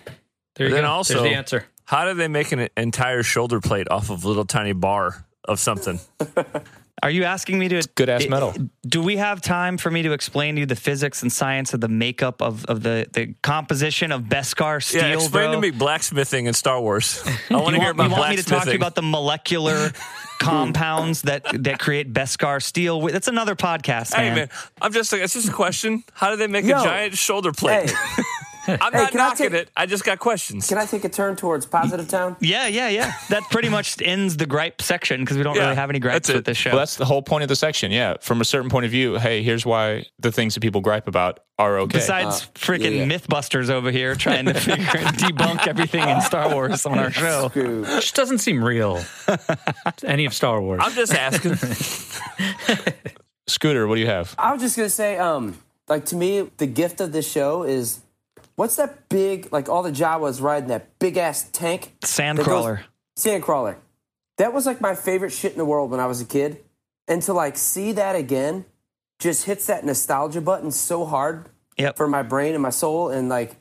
There 0.55 0.68
you 0.68 0.74
then 0.74 0.84
go. 0.84 0.90
also, 0.90 1.14
There's 1.14 1.24
the 1.30 1.34
answer. 1.36 1.64
How 1.84 2.05
did 2.05 2.16
they 2.16 2.28
make 2.28 2.53
an 2.53 2.68
entire 2.76 3.22
shoulder 3.22 3.61
plate 3.61 3.88
off 3.90 4.11
of 4.11 4.24
a 4.24 4.28
little 4.28 4.44
tiny 4.44 4.72
bar 4.72 5.26
of 5.44 5.59
something? 5.59 5.98
Are 7.03 7.11
you 7.11 7.24
asking 7.24 7.59
me 7.59 7.68
to 7.68 7.82
good 7.96 8.09
ass 8.09 8.28
metal? 8.28 8.55
Do 8.86 9.03
we 9.03 9.16
have 9.16 9.40
time 9.42 9.76
for 9.76 9.90
me 9.90 10.03
to 10.03 10.12
explain 10.12 10.55
to 10.55 10.61
you 10.61 10.66
the 10.66 10.76
physics 10.76 11.22
and 11.22 11.32
science 11.32 11.74
of 11.74 11.80
the 11.80 11.88
makeup 11.88 12.40
of, 12.40 12.64
of 12.66 12.84
the, 12.84 13.09
the 13.12 13.34
composition 13.42 14.12
of 14.12 14.22
Beskar 14.22 14.80
steel? 14.80 15.03
yeah, 15.03 15.14
explain 15.14 15.46
bro? 15.50 15.55
to 15.55 15.61
me 15.61 15.70
blacksmithing 15.72 16.46
in 16.46 16.55
Star 16.55 16.80
Wars. 16.80 17.20
I 17.50 17.57
want 17.57 17.74
to 17.74 17.80
hear 17.80 17.90
about 17.90 18.09
you 18.11 18.16
want 18.16 18.30
me 18.30 18.36
to 18.36 18.44
talk 18.44 18.64
to 18.64 18.70
you 18.70 18.76
about 18.76 18.94
the 18.94 19.03
molecular 19.03 19.90
compounds 20.38 21.22
that 21.22 21.44
that 21.64 21.80
create 21.80 22.12
Beskar 22.12 22.62
steel? 22.62 23.00
That's 23.00 23.28
another 23.28 23.57
podcast, 23.57 24.14
Hey 24.14 24.28
man. 24.28 24.36
man, 24.36 24.48
I'm 24.80 24.92
just 24.92 25.12
like 25.12 25.22
it's 25.22 25.34
just 25.34 25.48
a 25.48 25.53
question. 25.53 26.05
How 26.12 26.30
do 26.30 26.36
they 26.36 26.46
make 26.46 26.64
Yo. 26.64 26.80
a 26.80 26.84
giant 26.84 27.16
shoulder 27.16 27.50
plate? 27.53 27.90
Hey, 27.90 28.22
I'm 28.69 28.79
Hey, 28.93 28.99
not 28.99 29.11
can 29.13 29.21
I 29.21 29.35
take- 29.35 29.53
it. 29.53 29.71
I 29.77 29.87
just 29.87 30.05
got 30.05 30.19
questions. 30.19 30.69
can 30.69 30.79
I 30.79 30.87
take 30.87 31.05
a 31.05 31.09
turn 31.09 31.35
towards 31.37 31.67
Positive 31.67 32.07
Town? 32.09 32.37
Yeah, 32.41 32.67
yeah, 32.69 32.89
yeah. 32.89 33.13
That 33.29 33.43
pretty 33.51 33.69
much 33.69 34.01
ends 34.03 34.37
the 34.37 34.47
gripe 34.47 34.81
section 34.81 35.21
because 35.21 35.37
we 35.37 35.43
don't 35.43 35.57
Yeah, 35.57 35.63
really 35.65 35.77
have 35.77 35.91
any 35.91 35.99
gripes 35.99 36.29
that's 36.29 36.37
with 36.37 36.45
this 36.45 36.57
show. 36.57 36.71
Well, 36.71 36.79
that's 36.79 36.97
the 36.97 37.05
whole 37.05 37.23
point 37.23 37.43
of 37.43 37.49
the 37.49 37.57
section. 37.57 37.91
Yeah. 37.91 38.17
From 38.21 38.41
a 38.41 38.45
certain 38.45 38.71
point 38.71 38.85
of 38.85 38.91
view, 38.91 39.17
hey, 39.19 39.43
here's 39.43 39.67
why 39.67 40.05
the 40.19 40.31
things 40.31 40.55
that 40.55 40.61
people 40.61 40.81
gripe 40.81 41.09
about 41.09 41.41
are 41.59 41.79
okay. 41.81 41.99
Besides 41.99 42.47
freaking 42.55 42.97
yeah, 42.97 43.05
yeah. 43.05 43.19
MythBusters 43.19 43.69
over 43.71 43.91
here 43.91 44.15
trying 44.15 44.47
to 44.47 44.55
figure 44.55 44.99
and 44.99 45.17
debunk 45.17 45.67
everything 45.67 46.09
in 46.09 46.21
Star 46.23 46.53
Wars 46.53 46.87
on 46.87 46.99
our 46.99 47.11
show. 47.23 47.49
which 47.55 48.13
doesn't 48.13 48.39
seem 48.39 48.63
real. 48.65 49.03
Any 50.05 50.25
of 50.25 50.35
Star 50.35 50.61
Wars. 50.61 50.81
I'm 50.85 50.93
just 50.95 51.13
asking. 51.15 51.57
Scooter, 53.49 53.87
what 53.87 53.97
do 53.97 54.01
you 54.01 54.07
have? 54.07 54.35
I 54.39 54.53
was 54.53 54.63
just 54.63 54.77
gonna 54.77 54.89
say, 54.89 55.19
um, 55.19 55.59
like 55.89 56.05
to 56.07 56.17
me, 56.17 56.49
the 56.59 56.67
gift 56.67 57.01
of 57.01 57.13
this 57.13 57.31
show 57.31 57.65
is 57.65 58.01
what's 58.57 58.76
that 58.76 59.09
big 59.09 59.53
like 59.53 59.68
all 59.68 59.82
the 59.82 59.90
Jawas 59.92 60.40
riding 60.40 60.68
that 60.68 60.98
big 60.98 61.16
ass 61.16 61.48
tank 61.53 61.94
Sandcrawler. 62.03 62.80
Sandcrawler. 63.18 63.76
That 64.38 64.53
was 64.53 64.66
like 64.66 64.80
my 64.80 64.94
favorite 64.94 65.30
shit 65.30 65.53
in 65.53 65.59
the 65.59 65.64
world 65.64 65.90
when 65.90 66.00
I 66.00 66.07
was 66.07 66.20
a 66.20 66.24
kid. 66.24 66.59
And 67.09 67.22
to 67.22 67.32
like 67.32 67.57
see 67.57 67.92
that 67.92 68.16
again 68.16 68.64
just 69.18 69.44
hits 69.44 69.66
that 69.66 69.84
nostalgia 69.84 70.40
button 70.40 70.70
so 70.70 71.05
hard 71.05 71.48
Yep. 71.78 71.96
for 71.96 72.07
my 72.07 72.22
brain 72.22 72.55
and 72.55 72.62
my 72.62 72.70
soul. 72.70 73.09
And 73.11 73.28
like 73.28 73.57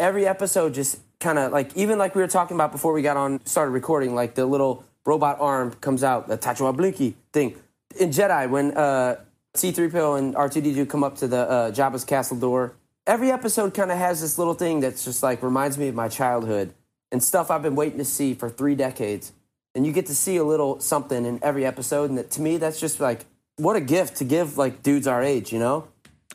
every 0.00 0.26
episode 0.26 0.74
just 0.74 0.98
kind 1.20 1.38
of 1.38 1.52
like, 1.52 1.76
even 1.76 1.98
like 1.98 2.14
we 2.14 2.20
were 2.22 2.28
talking 2.28 2.56
about 2.56 2.72
before 2.72 2.92
we 2.92 3.02
got 3.02 3.16
on, 3.16 3.44
started 3.46 3.70
recording, 3.70 4.14
like 4.14 4.34
the 4.34 4.46
little 4.46 4.84
robot 5.04 5.38
arm 5.40 5.72
comes 5.80 6.02
out, 6.02 6.28
the 6.28 6.36
Tachua 6.36 6.76
Blinky 6.76 7.16
thing. 7.32 7.56
In 7.98 8.10
Jedi, 8.10 8.50
when 8.50 8.76
uh, 8.76 9.16
C3PO 9.56 10.18
and 10.18 10.34
R2D2 10.34 10.88
come 10.88 11.04
up 11.04 11.16
to 11.18 11.28
the 11.28 11.38
uh, 11.38 11.70
Jabba's 11.70 12.04
castle 12.04 12.36
door, 12.36 12.74
every 13.06 13.30
episode 13.30 13.74
kind 13.74 13.90
of 13.90 13.98
has 13.98 14.20
this 14.20 14.38
little 14.38 14.54
thing 14.54 14.80
that's 14.80 15.04
just 15.04 15.22
like 15.22 15.42
reminds 15.42 15.78
me 15.78 15.88
of 15.88 15.94
my 15.94 16.08
childhood 16.08 16.72
and 17.12 17.22
stuff 17.22 17.50
I've 17.50 17.62
been 17.62 17.76
waiting 17.76 17.98
to 17.98 18.04
see 18.04 18.34
for 18.34 18.48
three 18.50 18.74
decades. 18.74 19.32
And 19.74 19.86
you 19.86 19.92
get 19.92 20.06
to 20.06 20.14
see 20.14 20.36
a 20.38 20.44
little 20.44 20.80
something 20.80 21.24
in 21.26 21.38
every 21.42 21.66
episode. 21.66 22.08
And 22.08 22.18
that, 22.18 22.30
to 22.32 22.40
me, 22.40 22.56
that's 22.56 22.80
just 22.80 22.98
like, 22.98 23.26
what 23.56 23.76
a 23.76 23.80
gift 23.80 24.16
to 24.16 24.24
give 24.24 24.56
like 24.56 24.82
dudes 24.82 25.06
our 25.06 25.22
age, 25.22 25.52
you 25.52 25.58
know? 25.58 25.88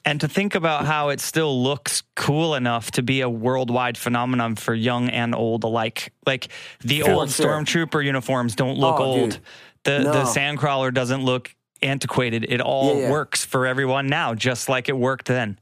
and 0.04 0.20
to 0.20 0.28
think 0.28 0.56
about 0.56 0.86
how 0.86 1.10
it 1.10 1.20
still 1.20 1.62
looks 1.62 2.02
cool 2.16 2.56
enough 2.56 2.90
to 2.90 3.04
be 3.04 3.22
a 3.22 3.30
worldwide 3.30 3.96
phenomenon 3.96 4.56
for 4.56 4.74
young 4.74 5.10
and 5.10 5.36
old 5.36 5.64
alike. 5.64 6.12
Like 6.26 6.48
the 6.80 7.02
For 7.02 7.12
old 7.12 7.30
sure. 7.30 7.46
stormtrooper 7.46 8.04
uniforms 8.04 8.56
don't 8.56 8.80
look 8.80 9.00
Oh, 9.00 9.04
old. 9.04 9.30
dude. 9.32 9.40
The 9.84 10.00
No. 10.00 10.12
the 10.12 10.24
sandcrawler 10.24 10.92
doesn't 10.92 11.24
look 11.24 11.54
antiquated. 11.84 12.46
It 12.50 12.62
all 12.62 12.96
Yeah, 12.96 13.02
yeah. 13.02 13.12
works 13.12 13.46
for 13.46 13.68
everyone 13.68 14.08
now, 14.08 14.34
just 14.34 14.70
like 14.70 14.90
it 14.90 14.98
worked 14.98 15.28
then. 15.28 15.60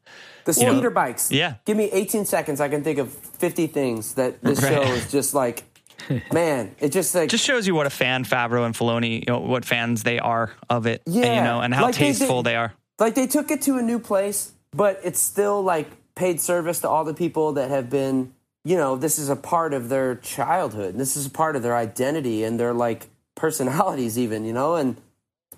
The 0.58 0.66
know, 0.66 0.74
speeder 0.74 0.90
bikes. 0.90 1.32
yeah. 1.32 1.56
Give 1.66 1.78
me 1.78 1.86
18 1.92 2.26
seconds. 2.26 2.60
I 2.62 2.70
can 2.70 2.84
think 2.84 2.98
of 3.00 3.12
50 3.12 3.68
things 3.68 4.14
that 4.16 4.42
this 4.42 4.62
Right. 4.62 4.74
show 4.74 4.82
is 4.94 5.12
just 5.12 5.34
like, 5.34 5.64
man, 6.34 6.76
it 6.80 6.90
just 6.92 7.14
like, 7.16 7.30
Just 7.30 7.46
shows 7.46 7.68
you 7.68 7.76
what 7.76 7.86
a 7.88 7.90
fan 7.90 8.24
Favreau 8.26 8.66
and 8.66 8.74
Filoni, 8.76 9.20
you 9.20 9.26
know, 9.34 9.40
what 9.40 9.66
fans 9.66 10.04
they 10.04 10.20
are 10.20 10.52
of 10.70 10.86
it, 10.88 11.02
and, 11.06 11.16
you 11.16 11.22
know, 11.22 11.62
and 11.62 11.74
how 11.74 11.86
Like 11.86 11.96
they 11.96 12.08
did- 12.12 12.18
tasteful 12.20 12.44
they 12.44 12.56
are. 12.56 12.74
like 13.00 13.16
they 13.16 13.28
took 13.28 13.52
it 13.52 13.62
to 13.64 13.78
a 13.78 13.82
new 13.82 14.00
place, 14.00 14.52
but 14.72 15.00
it's 15.04 15.20
still 15.20 15.62
like 15.62 15.88
paid 16.16 16.40
service 16.42 16.80
to 16.82 16.90
all 16.90 17.04
the 17.04 17.14
people 17.14 17.54
that 17.54 17.70
have 17.70 17.90
been, 17.90 18.34
you 18.66 18.76
know, 18.78 18.96
this 18.96 19.18
is 19.20 19.30
a 19.30 19.36
part 19.36 19.74
of 19.74 19.90
their 19.90 20.16
childhood. 20.16 20.98
This 20.98 21.16
is 21.16 21.26
a 21.26 21.30
part 21.30 21.56
of 21.56 21.64
their 21.64 21.76
identity 21.76 22.44
and 22.44 22.60
their 22.60 22.74
like 22.74 23.08
personalities, 23.36 24.18
even, 24.20 24.44
you 24.46 24.54
know, 24.54 24.76
and 24.76 24.98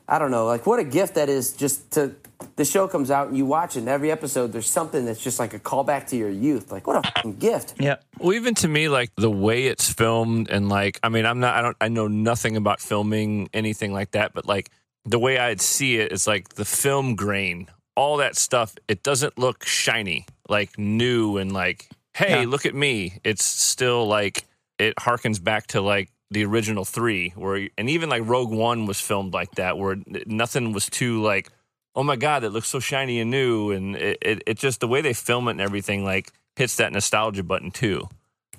I 0.07 0.19
don't 0.19 0.31
know, 0.31 0.45
like 0.45 0.65
what 0.67 0.79
a 0.79 0.83
gift 0.83 1.15
that 1.15 1.29
is 1.29 1.53
just 1.53 1.91
to 1.91 2.13
the 2.61 2.65
show 2.65 2.87
comes 2.87 3.09
out 3.09 3.27
and 3.29 3.35
you 3.35 3.43
watch 3.43 3.75
it 3.75 3.79
and 3.79 3.89
every 3.89 4.11
episode 4.11 4.51
there's 4.53 4.69
something 4.69 5.03
that's 5.03 5.23
just 5.23 5.39
like 5.39 5.55
a 5.55 5.59
callback 5.59 6.07
to 6.09 6.15
your 6.15 6.29
youth. 6.29 6.71
Like 6.71 6.85
what 6.85 6.95
a 7.03 7.11
fucking 7.11 7.37
gift. 7.37 7.73
Yeah. 7.79 7.95
Well, 8.19 8.33
even 8.33 8.53
to 8.55 8.67
me, 8.67 8.87
like 8.87 9.09
the 9.15 9.31
way 9.31 9.65
it's 9.65 9.91
filmed, 9.91 10.47
and 10.51 10.69
like, 10.69 10.99
I 11.01 11.09
mean, 11.09 11.25
I'm 11.25 11.39
not, 11.39 11.55
I 11.55 11.61
don't, 11.63 11.77
I 11.81 11.87
know 11.87 12.07
nothing 12.07 12.55
about 12.57 12.79
filming 12.79 13.49
anything 13.51 13.91
like 13.93 14.11
that, 14.11 14.33
but 14.35 14.45
like 14.45 14.69
the 15.05 15.17
way 15.17 15.39
I'd 15.39 15.59
see 15.59 15.97
it, 15.97 16.11
it's 16.11 16.27
like 16.27 16.49
the 16.49 16.65
film 16.65 17.15
grain, 17.15 17.67
all 17.95 18.17
that 18.17 18.35
stuff. 18.35 18.75
It 18.87 19.01
doesn't 19.01 19.39
look 19.39 19.65
shiny, 19.65 20.27
like 20.47 20.77
new, 20.77 21.37
and 21.37 21.51
like, 21.51 21.89
hey, 22.13 22.41
Yeah. 22.41 22.47
look 22.47 22.67
at 22.67 22.75
me. 22.75 23.19
It's 23.23 23.43
still 23.43 24.05
like 24.05 24.45
it 24.77 24.93
harkens 24.97 25.43
back 25.43 25.65
to 25.67 25.81
like 25.81 26.09
the 26.29 26.45
original 26.45 26.85
three, 26.85 27.29
where, 27.35 27.69
and 27.75 27.89
even 27.89 28.07
like 28.09 28.21
Rogue 28.27 28.51
One 28.51 28.85
was 28.85 29.01
filmed 29.01 29.33
like 29.33 29.55
that, 29.55 29.79
where 29.79 29.97
nothing 30.27 30.73
was 30.73 30.85
too 30.85 31.23
like, 31.23 31.49
oh 31.95 32.03
my 32.03 32.15
god, 32.15 32.43
it 32.43 32.49
looks 32.49 32.67
so 32.67 32.79
shiny 32.79 33.19
and 33.19 33.29
new, 33.31 33.71
and 33.71 33.95
it, 33.95 34.17
it, 34.21 34.43
it 34.47 34.57
just 34.57 34.79
the 34.79 34.87
way 34.87 35.01
they 35.01 35.13
film 35.13 35.47
it 35.47 35.51
and 35.51 35.61
everything, 35.61 36.03
like 36.03 36.31
hits 36.55 36.75
that 36.77 36.91
nostalgia 36.91 37.43
button 37.43 37.71
too. 37.71 38.07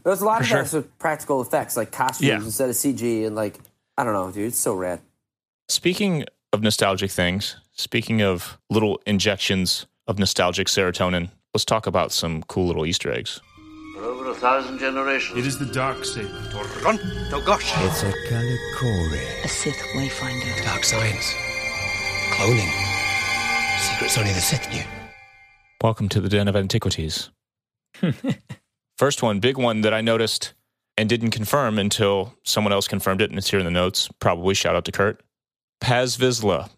There's 0.05 0.21
a 0.21 0.25
lot 0.25 0.39
For 0.39 0.43
of 0.43 0.49
sure. 0.49 0.59
that's 0.63 0.73
with 0.73 0.99
practical 0.99 1.41
effects, 1.41 1.77
like 1.77 1.93
costumes 1.93 2.27
Yeah. 2.29 2.37
instead 2.37 2.69
of 2.69 2.75
CG 2.77 3.27
and 3.27 3.37
like 3.37 3.59
I 3.97 4.05
don't 4.05 4.15
know, 4.15 4.31
dude, 4.31 4.47
it's 4.49 4.59
so 4.59 4.75
rad. 4.75 5.01
Speaking 5.69 6.25
of 6.53 6.63
nostalgic 6.63 7.11
things, 7.11 7.57
speaking 7.73 8.21
of 8.23 8.59
little 8.71 9.01
injections 9.07 9.87
of 10.07 10.19
nostalgic 10.19 10.67
serotonin, 10.67 11.31
let's 11.55 11.65
talk 11.65 11.87
about 11.87 12.13
some 12.13 12.43
cool 12.45 12.67
little 12.67 12.85
Easter 12.85 13.13
eggs. 13.13 13.41
For 13.95 14.05
over 14.05 14.31
a 14.31 14.35
thousand 14.35 14.79
generations. 14.79 15.39
It 15.39 15.47
is 15.47 15.59
the 15.59 15.67
dark 15.67 16.05
saber. 16.05 16.29
Oh 16.55 16.91
it's 16.95 18.03
a 18.03 18.13
Kalikori. 18.29 19.45
A 19.45 19.49
Sith 19.49 19.77
Wayfinder. 19.95 20.65
Dark 20.65 20.85
science. 20.85 21.33
Cloning. 22.33 22.92
Secrets 24.03 24.19
only 24.19 24.33
the 24.33 24.41
Sith 24.41 24.69
knew. 24.73 24.83
Welcome 25.81 26.09
to 26.09 26.21
the 26.21 26.29
Den 26.29 26.49
of 26.49 26.57
Antiquities. 26.57 27.31
First 28.99 29.23
one, 29.23 29.39
big 29.39 29.57
one 29.57 29.83
that 29.83 29.95
I 29.95 30.01
noticed 30.01 30.55
and 30.99 31.09
didn't 31.09 31.31
confirm 31.31 31.79
until 31.79 32.35
someone 32.43 32.73
else 32.73 32.89
confirmed 32.89 33.21
it, 33.21 33.31
and 33.31 33.39
it's 33.39 33.49
here 33.49 33.61
in 33.61 33.65
the 33.65 33.71
notes. 33.71 34.09
Probably 34.19 34.55
shout 34.55 34.75
out 34.75 34.85
to 34.87 34.93
Kurt. 34.93 35.23
Paz 35.81 36.17
Vizsla. 36.17 36.69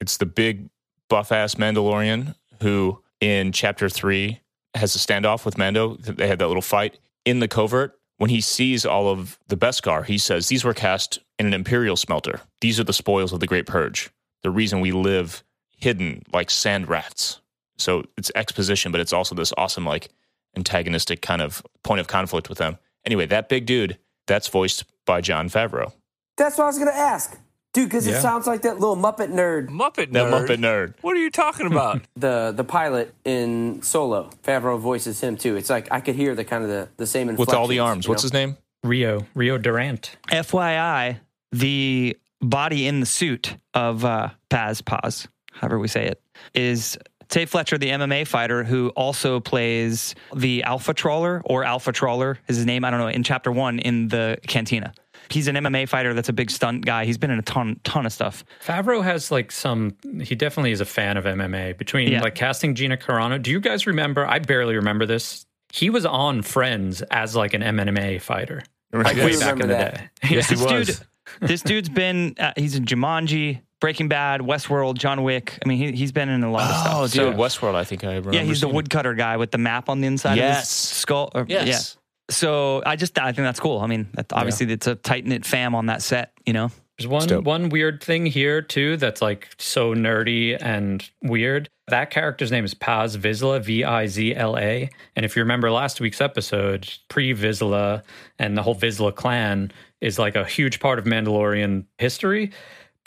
It's 0.00 0.16
the 0.16 0.24
big 0.24 0.70
buff 1.10 1.32
ass 1.32 1.56
Mandalorian 1.56 2.34
who 2.62 3.02
in 3.20 3.52
chapter 3.52 3.90
three 3.90 4.40
has 4.74 4.94
a 4.94 4.98
standoff 4.98 5.44
with 5.44 5.58
Mando. 5.58 5.96
They 5.96 6.28
had 6.28 6.38
that 6.38 6.48
little 6.48 6.62
fight 6.62 6.98
in 7.26 7.40
the 7.40 7.48
covert. 7.48 8.00
When 8.16 8.30
he 8.30 8.40
sees 8.40 8.86
all 8.86 9.08
of 9.08 9.38
the 9.48 9.56
Beskar, 9.56 10.06
he 10.06 10.16
says, 10.16 10.48
These 10.48 10.64
were 10.64 10.72
cast 10.72 11.18
in 11.38 11.44
an 11.44 11.52
Imperial 11.52 11.96
smelter. 11.96 12.40
These 12.62 12.80
are 12.80 12.84
the 12.84 12.94
spoils 12.94 13.34
of 13.34 13.40
the 13.40 13.46
Great 13.46 13.66
Purge. 13.66 14.08
The 14.42 14.50
reason 14.50 14.80
we 14.80 14.92
live 14.92 15.44
hidden 15.80 16.22
like 16.32 16.50
sand 16.50 16.88
rats. 16.88 17.40
So 17.78 18.04
it's 18.16 18.30
exposition, 18.34 18.92
but 18.92 19.00
it's 19.00 19.12
also 19.12 19.34
this 19.34 19.52
awesome, 19.56 19.84
like, 19.86 20.08
antagonistic 20.56 21.22
kind 21.22 21.40
of 21.40 21.62
point 21.82 22.00
of 22.00 22.08
conflict 22.08 22.48
with 22.48 22.58
them. 22.58 22.78
Anyway, 23.06 23.26
that 23.26 23.48
big 23.48 23.66
dude, 23.66 23.98
that's 24.26 24.48
voiced 24.48 24.84
by 25.06 25.20
Jon 25.20 25.48
Favreau. 25.48 25.92
That's 26.36 26.58
what 26.58 26.64
I 26.64 26.66
was 26.66 26.78
gonna 26.78 26.90
ask. 26.90 27.38
Dude, 27.72 27.88
because 27.88 28.06
it 28.08 28.20
sounds 28.20 28.48
like 28.48 28.62
that 28.62 28.80
little 28.80 28.96
Muppet 28.96 29.30
nerd, 29.30 29.68
Muppet 29.68 30.12
That 30.12 30.26
nerd. 30.26 30.46
Muppet 30.46 30.58
nerd. 30.58 30.94
What 31.02 31.16
are 31.16 31.20
you 31.20 31.30
talking 31.30 31.66
about? 31.66 32.02
the 32.16 32.52
the 32.54 32.64
pilot 32.64 33.14
in 33.24 33.80
Solo. 33.82 34.30
Favreau 34.42 34.78
voices 34.78 35.20
him 35.20 35.36
too. 35.36 35.56
It's 35.56 35.70
like 35.70 35.86
I 35.92 36.00
could 36.00 36.16
hear 36.16 36.34
the 36.34 36.44
kind 36.44 36.64
of 36.64 36.70
the, 36.70 36.88
the 36.96 37.06
same 37.06 37.28
With 37.36 37.54
all 37.54 37.68
the 37.68 37.78
arms. 37.78 38.08
What's 38.08 38.22
know? 38.22 38.26
his 38.26 38.32
name? 38.32 38.56
Rio, 38.82 39.26
Rio 39.34 39.56
Durant. 39.56 40.16
FYI, 40.28 41.20
the 41.52 42.16
body 42.40 42.86
in 42.86 43.00
the 43.00 43.06
suit 43.06 43.56
of 43.74 44.04
uh, 44.04 44.30
Paz 44.48 44.80
Paz, 44.80 45.28
however 45.50 45.78
we 45.78 45.88
say 45.88 46.06
it, 46.06 46.22
is 46.54 46.96
Tait 47.28 47.48
Fletcher, 47.48 47.78
the 47.78 47.90
MMA 47.90 48.26
fighter 48.26 48.64
who 48.64 48.88
also 48.90 49.38
plays 49.40 50.14
the 50.34 50.62
Alpha 50.64 50.92
Trawler 50.94 51.42
or 51.44 51.62
Alpha 51.64 51.92
Trawler 51.92 52.38
is 52.48 52.56
his 52.56 52.66
name. 52.66 52.84
I 52.84 52.90
don't 52.90 52.98
know. 53.00 53.08
In 53.08 53.22
chapter 53.22 53.52
one 53.52 53.78
in 53.78 54.08
the 54.08 54.38
cantina, 54.48 54.92
he's 55.30 55.46
an 55.46 55.54
MMA 55.54 55.88
fighter. 55.88 56.12
That's 56.12 56.28
a 56.28 56.32
big 56.32 56.50
stunt 56.50 56.84
guy. 56.84 57.04
He's 57.04 57.18
been 57.18 57.30
in 57.30 57.38
a 57.38 57.42
ton 57.42 57.78
ton 57.84 58.04
of 58.04 58.12
stuff. 58.12 58.44
Favreau 58.66 59.02
has 59.04 59.30
like 59.30 59.52
some. 59.52 59.94
He 60.22 60.34
definitely 60.34 60.72
is 60.72 60.80
a 60.80 60.84
fan 60.84 61.16
of 61.16 61.24
MMA. 61.24 61.78
Between 61.78 62.10
Yeah. 62.10 62.20
like 62.22 62.34
casting 62.34 62.74
Gina 62.74 62.96
Carano, 62.96 63.40
do 63.40 63.50
you 63.52 63.60
guys 63.60 63.86
remember? 63.86 64.26
I 64.26 64.40
barely 64.40 64.74
remember 64.74 65.06
this. 65.06 65.46
He 65.72 65.88
was 65.88 66.04
on 66.04 66.42
Friends 66.42 67.00
as 67.12 67.36
like 67.36 67.54
an 67.54 67.62
MMA 67.62 68.20
fighter. 68.20 68.62
Like 68.92 69.14
do 69.14 69.24
way 69.24 69.38
back 69.38 69.52
remember 69.52 69.62
in 69.62 69.68
the 69.68 69.74
that. 69.74 69.94
day. 69.94 70.34
Yes, 70.34 70.48
he 70.48 70.56
this 70.56 70.64
was. 70.64 70.86
dude, 70.88 71.48
this 71.48 71.62
dude's 71.62 71.88
been. 71.88 72.34
Uh, 72.40 72.52
he's 72.56 72.74
in 72.74 72.84
Jumanji, 72.86 73.60
Breaking 73.80 74.08
Bad, 74.08 74.40
Westworld, 74.42 74.98
John 74.98 75.22
Wick. 75.22 75.58
I 75.64 75.68
mean, 75.68 75.78
he, 75.78 75.92
he's 75.92 76.12
been 76.12 76.28
in 76.28 76.42
a 76.44 76.50
lot 76.50 76.70
of 76.70 76.76
stuff. 76.76 76.92
Oh, 76.96 77.06
So- 77.06 77.30
dude, 77.30 77.38
Westworld. 77.40 77.74
I 77.74 77.84
think 77.84 78.04
I 78.04 78.08
remember. 78.08 78.32
yeah, 78.34 78.42
he's 78.42 78.60
the 78.60 78.66
seeing 78.66 78.72
it. 78.72 78.76
woodcutter 78.76 79.14
guy 79.14 79.36
with 79.38 79.50
the 79.50 79.58
map 79.58 79.88
on 79.88 80.00
the 80.00 80.06
inside 80.06 80.32
of 80.32 80.38
Yes. 80.38 80.60
his 80.60 80.98
skull. 80.98 81.30
or- 81.34 81.46
Yes. 81.48 81.66
Yeah. 81.66 82.00
So 82.34 82.82
I 82.86 82.94
just 82.96 83.18
I 83.18 83.32
think 83.32 83.44
that's 83.46 83.58
cool. 83.58 83.80
I 83.80 83.86
mean, 83.88 84.08
that, 84.14 84.32
obviously 84.32 84.70
it's 84.72 84.86
a 84.86 84.94
tight 84.94 85.26
knit 85.26 85.44
fam 85.44 85.74
on 85.74 85.86
that 85.86 86.00
set. 86.02 86.32
You 86.46 86.52
know. 86.52 86.70
There's 86.96 87.08
one 87.08 87.44
one 87.44 87.68
weird 87.70 88.02
thing 88.02 88.26
here 88.26 88.60
too 88.60 88.98
that's 88.98 89.22
like 89.22 89.48
so 89.58 89.94
nerdy 89.94 90.56
and 90.60 91.02
weird. 91.22 91.68
That 91.88 92.10
character's 92.10 92.52
name 92.52 92.64
is 92.66 92.74
Paz 92.74 93.16
Vizsla, 93.16 93.64
V 93.64 93.82
I 93.84 94.06
Z 94.06 94.34
L 94.36 94.56
A. 94.58 94.88
And 95.16 95.24
if 95.24 95.34
you 95.34 95.42
remember 95.42 95.70
last 95.72 95.98
week's 96.00 96.20
episode, 96.20 96.92
pre 97.08 97.34
Vizsla 97.34 98.02
and 98.38 98.56
the 98.56 98.62
whole 98.62 98.74
Vizsla 98.76 99.12
clan 99.14 99.72
is 100.02 100.18
like 100.18 100.36
a 100.36 100.44
huge 100.44 100.78
part 100.78 100.98
of 100.98 101.06
Mandalorian 101.06 101.86
history, 101.98 102.52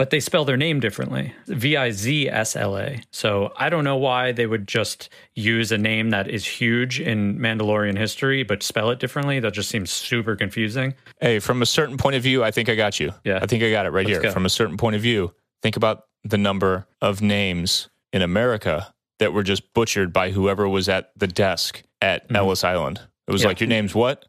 but 0.03 0.09
they 0.09 0.19
spell 0.19 0.43
their 0.43 0.57
name 0.57 0.81
differently. 0.81 1.33
V 1.47 1.77
I 1.77 1.91
Z 1.91 2.27
S 2.27 2.57
L 2.57 2.77
A. 2.77 3.01
So 3.13 3.53
I 3.55 3.69
don't 3.69 3.85
know 3.85 3.95
why 3.95 4.33
they 4.33 4.45
would 4.45 4.67
just 4.67 5.07
use 5.33 5.71
a 5.71 5.77
name 5.77 6.09
that 6.09 6.29
is 6.29 6.45
huge 6.45 6.99
in 6.99 7.39
Mandalorian 7.39 7.97
history 7.97 8.43
but 8.43 8.63
spell 8.63 8.89
it 8.89 8.99
differently. 8.99 9.39
That 9.39 9.53
just 9.53 9.69
seems 9.69 9.91
super 9.91 10.35
confusing. 10.35 10.95
Hey, 11.21 11.39
from 11.39 11.61
a 11.61 11.65
certain 11.65 11.95
point 11.95 12.17
of 12.17 12.21
view, 12.21 12.43
I 12.43 12.51
think 12.51 12.67
I 12.67 12.75
got 12.75 12.99
you. 12.99 13.13
Yeah. 13.23 13.39
I 13.41 13.45
think 13.45 13.63
I 13.63 13.71
got 13.71 13.85
it 13.85 13.91
right 13.91 14.05
Let's 14.05 14.17
here. 14.21 14.23
go. 14.23 14.33
From 14.33 14.45
a 14.45 14.49
certain 14.49 14.75
point 14.75 14.97
of 14.97 15.01
view, 15.01 15.33
think 15.61 15.77
about 15.77 16.03
the 16.25 16.37
number 16.37 16.85
of 17.01 17.21
names 17.21 17.87
in 18.11 18.21
America 18.21 18.93
that 19.19 19.31
were 19.31 19.43
just 19.43 19.73
butchered 19.73 20.11
by 20.11 20.31
whoever 20.31 20.67
was 20.67 20.89
at 20.89 21.11
the 21.15 21.27
desk 21.27 21.81
at 22.01 22.25
mm-hmm. 22.25 22.35
Ellis 22.35 22.65
Island. 22.65 22.99
It 23.25 23.31
was 23.31 23.43
Yeah. 23.43 23.47
like, 23.47 23.61
your 23.61 23.69
name's 23.69 23.95
what? 23.95 24.25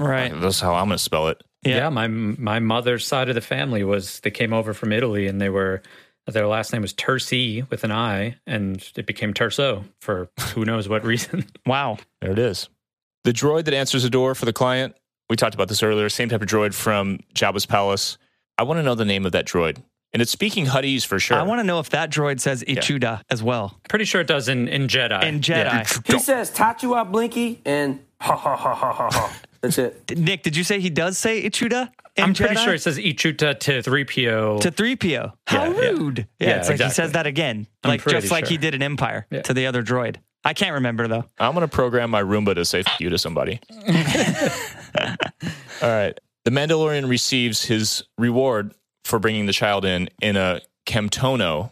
Right. 0.00 0.32
That's 0.34 0.58
how 0.58 0.74
I'm 0.74 0.88
going 0.88 0.98
to 0.98 1.04
spell 1.04 1.28
it. 1.28 1.40
Yeah. 1.62 1.76
Yeah. 1.76 1.88
my 1.90 2.08
my 2.08 2.58
mother's 2.58 3.06
side 3.06 3.28
of 3.28 3.34
the 3.34 3.40
family 3.40 3.84
was 3.84 4.20
they 4.20 4.30
came 4.30 4.52
over 4.52 4.74
from 4.74 4.92
Italy 4.92 5.26
and 5.26 5.40
they 5.40 5.48
were 5.48 5.82
their 6.26 6.46
last 6.46 6.72
name 6.72 6.82
was 6.82 6.94
Tersi 6.94 7.68
with 7.70 7.82
an 7.84 7.90
I 7.92 8.36
and 8.46 8.84
it 8.96 9.06
became 9.06 9.34
Terso 9.34 9.84
for 10.00 10.28
who 10.54 10.64
knows 10.64 10.88
what 10.88 11.04
reason. 11.04 11.44
Wow. 11.66 11.98
There 12.20 12.30
it 12.32 12.38
is. 12.38 12.68
The 13.24 13.32
droid 13.32 13.64
that 13.66 13.74
answers 13.74 14.02
the 14.02 14.10
door 14.10 14.34
for 14.34 14.44
the 14.44 14.52
client, 14.52 14.96
we 15.30 15.36
talked 15.36 15.54
about 15.54 15.68
this 15.68 15.82
earlier, 15.82 16.08
same 16.08 16.28
type 16.28 16.42
of 16.42 16.48
droid 16.48 16.74
from 16.74 17.20
Jabba's 17.34 17.66
palace. 17.66 18.18
I 18.58 18.64
want 18.64 18.78
to 18.78 18.82
know 18.82 18.94
the 18.96 19.04
name 19.04 19.24
of 19.26 19.32
that 19.32 19.46
droid. 19.46 19.78
And 20.12 20.20
it's 20.20 20.30
speaking 20.30 20.66
Huttese 20.66 21.06
for 21.06 21.18
sure. 21.18 21.38
I 21.38 21.42
want 21.42 21.60
to 21.60 21.64
know 21.64 21.78
if 21.78 21.90
that 21.90 22.10
droid 22.10 22.38
says 22.40 22.62
Ichuda 22.64 23.22
as 23.30 23.42
well. 23.42 23.80
Pretty 23.88 24.04
sure 24.04 24.20
it 24.20 24.26
does 24.26 24.48
in 24.48 24.68
in 24.68 24.88
Jedi. 24.88 25.22
In 25.24 25.36
Yeah. 25.36 25.82
Jedi. 25.84 26.12
He 26.12 26.18
says 26.18 26.50
Tatua 26.50 27.10
Blinky 27.10 27.60
and 27.64 28.00
ha 28.20 28.36
ha 28.36 28.54
ha 28.56 28.74
ha 28.74 28.92
ha 28.92 29.08
ha. 29.10 29.36
That's 29.62 29.78
it. 29.78 30.18
Nick, 30.18 30.42
did 30.42 30.56
you 30.56 30.64
say 30.64 30.80
he 30.80 30.90
does 30.90 31.16
say 31.16 31.42
Ichuda? 31.48 31.90
In 32.16 32.24
I'm 32.24 32.34
pretty 32.34 32.56
Jedi? 32.56 32.64
sure 32.64 32.74
it 32.74 32.82
says 32.82 32.98
Ichuta 32.98 33.58
to 33.60 33.80
3PO. 33.82 34.60
to 34.60 34.70
3PO. 34.70 35.32
How 35.46 35.64
Yeah, 35.64 35.70
yeah. 35.70 35.78
rude. 35.90 36.18
Yeah, 36.38 36.48
Yeah, 36.48 36.56
it's 36.58 36.68
like 36.68 36.80
he 36.80 36.90
says 36.90 37.12
that 37.12 37.26
again. 37.26 37.66
I'm 37.84 37.88
Like 37.90 38.02
pretty 38.02 38.20
just 38.20 38.30
like 38.32 38.48
he 38.48 38.56
did 38.58 38.74
in 38.74 38.82
Empire 38.82 39.26
Yeah. 39.30 39.42
to 39.42 39.54
the 39.54 39.66
other 39.66 39.82
droid. 39.82 40.16
I 40.44 40.52
can't 40.54 40.74
remember 40.74 41.06
though. 41.08 41.24
I'm 41.38 41.54
going 41.54 41.62
to 41.66 41.68
program 41.74 42.10
my 42.10 42.22
Roomba 42.22 42.54
to 42.56 42.64
say 42.64 42.80
F 42.80 43.00
you 43.00 43.08
to 43.10 43.18
somebody. 43.18 43.60
All 45.80 45.88
right. 45.88 46.18
The 46.44 46.50
Mandalorian 46.50 47.08
receives 47.08 47.64
his 47.64 48.02
reward 48.18 48.74
for 49.04 49.18
bringing 49.18 49.46
the 49.46 49.52
child 49.52 49.84
in 49.84 50.08
in 50.20 50.36
a 50.36 50.60
camtono, 50.86 51.70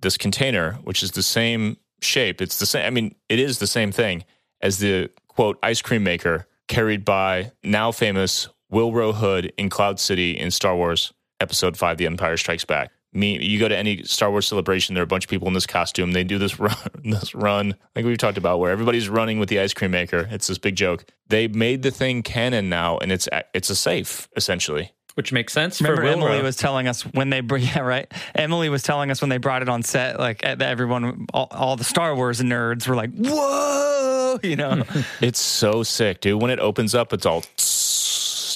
this 0.00 0.16
container, 0.18 0.72
which 0.84 1.02
is 1.02 1.12
the 1.12 1.22
same 1.22 1.78
shape. 2.02 2.40
It's 2.42 2.58
the 2.58 2.66
same. 2.66 2.84
I 2.86 2.90
mean, 2.90 3.14
it 3.28 3.38
is 3.38 3.58
the 3.58 3.66
same 3.66 3.92
thing 3.92 4.24
as 4.60 4.78
the 4.78 5.10
quote 5.28 5.58
ice 5.62 5.80
cream 5.82 6.04
maker 6.04 6.46
carried 6.70 7.04
by 7.04 7.50
now 7.64 7.90
famous 7.90 8.48
Willrow 8.72 9.12
Hood 9.12 9.52
in 9.58 9.68
Cloud 9.68 9.98
City 9.98 10.38
in 10.38 10.52
Star 10.52 10.76
Wars 10.76 11.12
Episode 11.40 11.76
Five: 11.76 11.98
The 11.98 12.06
Empire 12.06 12.36
Strikes 12.36 12.64
Back. 12.64 12.92
Me, 13.12 13.42
you 13.44 13.58
go 13.58 13.66
to 13.66 13.76
any 13.76 14.04
Star 14.04 14.30
Wars 14.30 14.46
celebration, 14.46 14.94
there 14.94 15.02
are 15.02 15.04
a 15.04 15.08
bunch 15.08 15.24
of 15.24 15.30
people 15.30 15.48
in 15.48 15.54
this 15.54 15.66
costume. 15.66 16.12
They 16.12 16.22
do 16.22 16.38
this 16.38 16.60
run, 16.60 16.76
this 17.02 17.34
run, 17.34 17.74
like 17.96 18.04
we've 18.04 18.16
talked 18.16 18.38
about, 18.38 18.60
where 18.60 18.70
everybody's 18.70 19.08
running 19.08 19.40
with 19.40 19.48
the 19.48 19.58
ice 19.58 19.74
cream 19.74 19.90
maker. 19.90 20.28
It's 20.30 20.46
this 20.46 20.58
big 20.58 20.76
joke. 20.76 21.04
They 21.26 21.48
made 21.48 21.82
the 21.82 21.90
thing 21.90 22.22
canon 22.22 22.68
now, 22.68 22.98
and 22.98 23.10
it's 23.10 23.28
it's 23.52 23.68
a 23.68 23.76
safe 23.76 24.28
essentially. 24.36 24.92
Which 25.14 25.32
makes 25.32 25.52
sense 25.52 25.80
Remember 25.80 26.02
for 26.02 26.08
Emily 26.08 26.42
was 26.42 26.56
telling 26.56 26.86
us 26.88 27.02
when 27.02 27.30
they 27.30 27.40
br- 27.40 27.56
yeah 27.58 27.80
right. 27.80 28.10
Emily 28.34 28.68
was 28.68 28.82
telling 28.82 29.10
us 29.10 29.20
when 29.20 29.28
they 29.30 29.38
brought 29.38 29.62
it 29.62 29.68
on 29.68 29.82
set, 29.82 30.18
like 30.18 30.42
everyone, 30.44 31.26
all, 31.34 31.48
all 31.50 31.76
the 31.76 31.84
Star 31.84 32.14
Wars 32.14 32.40
nerds 32.40 32.86
were 32.88 32.96
like, 32.96 33.10
"Whoa!" 33.14 34.38
You 34.44 34.54
know, 34.56 34.84
It's 35.20 35.40
so 35.40 35.82
sick, 35.82 36.20
dude. 36.20 36.40
When 36.40 36.50
it 36.52 36.60
opens 36.60 36.94
up, 36.94 37.12
it's 37.12 37.26
all, 37.26 37.42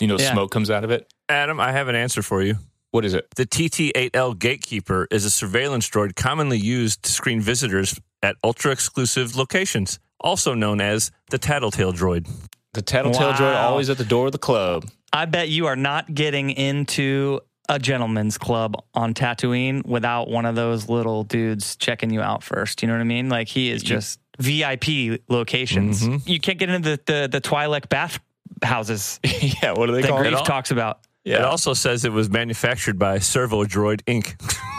you 0.00 0.06
know, 0.06 0.16
Yeah. 0.18 0.32
smoke 0.32 0.50
comes 0.52 0.70
out 0.70 0.84
of 0.84 0.90
it. 0.90 1.12
Adam, 1.28 1.58
I 1.58 1.72
have 1.72 1.88
an 1.88 1.96
answer 1.96 2.22
for 2.22 2.42
you. 2.42 2.56
What 2.92 3.04
is 3.04 3.12
it? 3.12 3.26
The 3.34 3.44
TT-8L 3.44 4.38
Gatekeeper 4.38 5.08
is 5.10 5.24
a 5.24 5.30
surveillance 5.30 5.90
droid 5.90 6.14
commonly 6.14 6.58
used 6.58 7.02
to 7.02 7.10
screen 7.10 7.40
visitors 7.40 7.98
at 8.22 8.36
ultra-exclusive 8.44 9.34
locations, 9.34 9.98
also 10.20 10.54
known 10.54 10.80
as 10.80 11.10
the 11.30 11.38
Tattletale 11.38 11.92
droid. 11.92 12.28
The 12.72 12.82
Tattletale 12.82 13.32
droid 13.32 13.56
always 13.56 13.90
at 13.90 13.98
the 13.98 14.04
door 14.04 14.26
of 14.26 14.32
the 14.32 14.38
club. 14.38 14.88
I 15.14 15.26
bet 15.26 15.48
you 15.48 15.66
are 15.66 15.76
not 15.76 16.12
getting 16.12 16.50
into 16.50 17.40
a 17.68 17.78
gentleman's 17.78 18.36
club 18.36 18.82
on 18.94 19.14
Tatooine 19.14 19.86
without 19.86 20.28
one 20.28 20.44
of 20.44 20.56
those 20.56 20.88
little 20.88 21.22
dudes 21.22 21.76
checking 21.76 22.10
you 22.10 22.20
out 22.20 22.42
first. 22.42 22.82
You 22.82 22.88
know 22.88 22.94
what 22.94 23.00
I 23.00 23.04
mean? 23.04 23.28
Like 23.28 23.48
he 23.48 23.70
is 23.70 23.82
just 23.82 24.18
VIP 24.38 25.22
locations. 25.28 26.02
Mm-hmm. 26.02 26.28
You 26.28 26.40
can't 26.40 26.58
get 26.58 26.68
into 26.68 26.90
the 26.90 27.00
the, 27.06 27.28
the 27.30 27.40
Twi'lek 27.40 27.88
bath 27.88 28.18
houses 28.62 29.20
yeah, 29.62 29.72
what 29.72 29.86
do 29.86 29.92
they 29.92 30.02
that 30.02 30.08
call 30.08 30.18
Greef 30.18 30.40
it? 30.40 30.44
talks 30.44 30.70
about. 30.70 31.00
Yeah. 31.24 31.36
It 31.36 31.44
also 31.44 31.74
says 31.74 32.04
it 32.04 32.12
was 32.12 32.28
manufactured 32.28 32.98
by 32.98 33.18
Servo 33.20 33.64
Droid 33.64 34.02
Inc. 34.02 34.34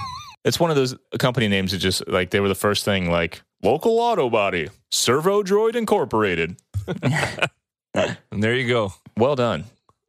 It's 0.46 0.60
one 0.60 0.70
of 0.70 0.76
those 0.76 0.96
company 1.18 1.48
names 1.48 1.72
that 1.72 1.80
just 1.80 2.08
like 2.08 2.30
they 2.30 2.40
were 2.40 2.48
the 2.48 2.54
first 2.54 2.86
thing, 2.86 3.10
like 3.10 3.42
local 3.64 3.98
auto 3.98 4.30
body, 4.30 4.70
Servo 4.92 5.42
Droid 5.42 5.76
Incorporated. 5.76 6.56
and 7.02 8.16
there 8.32 8.54
you 8.54 8.68
go. 8.68 8.94
Well 9.18 9.36
done. 9.36 9.64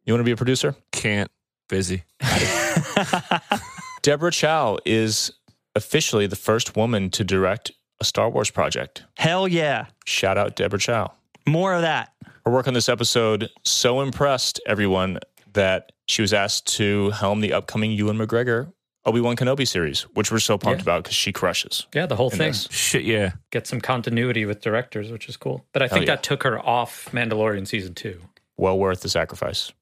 You 0.06 0.12
want 0.12 0.20
to 0.20 0.24
be 0.24 0.30
a 0.32 0.36
producer? 0.36 0.76
Can't. 0.92 1.30
Busy. 1.68 2.04
Deborah 4.02 4.30
Chow 4.30 4.78
is 4.86 5.32
officially 5.74 6.28
the 6.28 6.36
first 6.36 6.76
woman 6.76 7.10
to 7.10 7.24
direct 7.24 7.72
a 8.00 8.04
Star 8.04 8.30
Wars 8.30 8.50
project. 8.50 9.02
Hell 9.18 9.48
yeah. 9.48 9.86
Shout 10.04 10.38
out 10.38 10.54
Deborah 10.54 10.78
Chow. 10.78 11.12
More 11.44 11.74
of 11.74 11.82
that. 11.82 12.12
Her 12.44 12.52
work 12.52 12.68
on 12.68 12.74
this 12.74 12.88
episode 12.88 13.50
so 13.64 14.00
impressed 14.00 14.60
everyone 14.66 15.18
that 15.54 15.90
she 16.06 16.22
was 16.22 16.32
asked 16.32 16.68
to 16.76 17.10
helm 17.10 17.40
the 17.40 17.52
upcoming 17.52 17.90
Ewan 17.90 18.16
McGregor 18.16 18.72
Obi 19.06 19.20
Wan 19.20 19.36
Kenobi 19.36 19.66
series, 19.66 20.02
which 20.14 20.30
we're 20.32 20.38
so 20.40 20.58
pumped 20.58 20.80
Yeah. 20.80 20.82
about 20.84 21.04
because 21.04 21.16
she 21.16 21.32
crushes. 21.32 21.86
yeah, 21.94 22.06
the 22.06 22.16
whole 22.16 22.28
thing. 22.30 22.48
this. 22.48 22.68
Shit, 22.70 23.04
yeah. 23.04 23.32
Get 23.52 23.66
some 23.66 23.80
continuity 23.80 24.44
with 24.46 24.60
directors, 24.60 25.10
which 25.12 25.28
is 25.28 25.36
cool. 25.36 25.64
But 25.72 25.82
I 25.82 25.88
think 25.88 26.06
yeah. 26.06 26.14
that 26.16 26.22
took 26.24 26.42
her 26.42 26.58
off 26.60 27.08
Mandalorian 27.12 27.66
season 27.68 27.94
two. 27.94 28.20
Well 28.56 28.78
worth 28.78 29.00
the 29.02 29.08
sacrifice. 29.08 29.72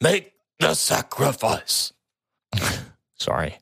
Make 0.00 0.32
the 0.58 0.74
sacrifice. 0.74 1.92
Sorry. 3.18 3.58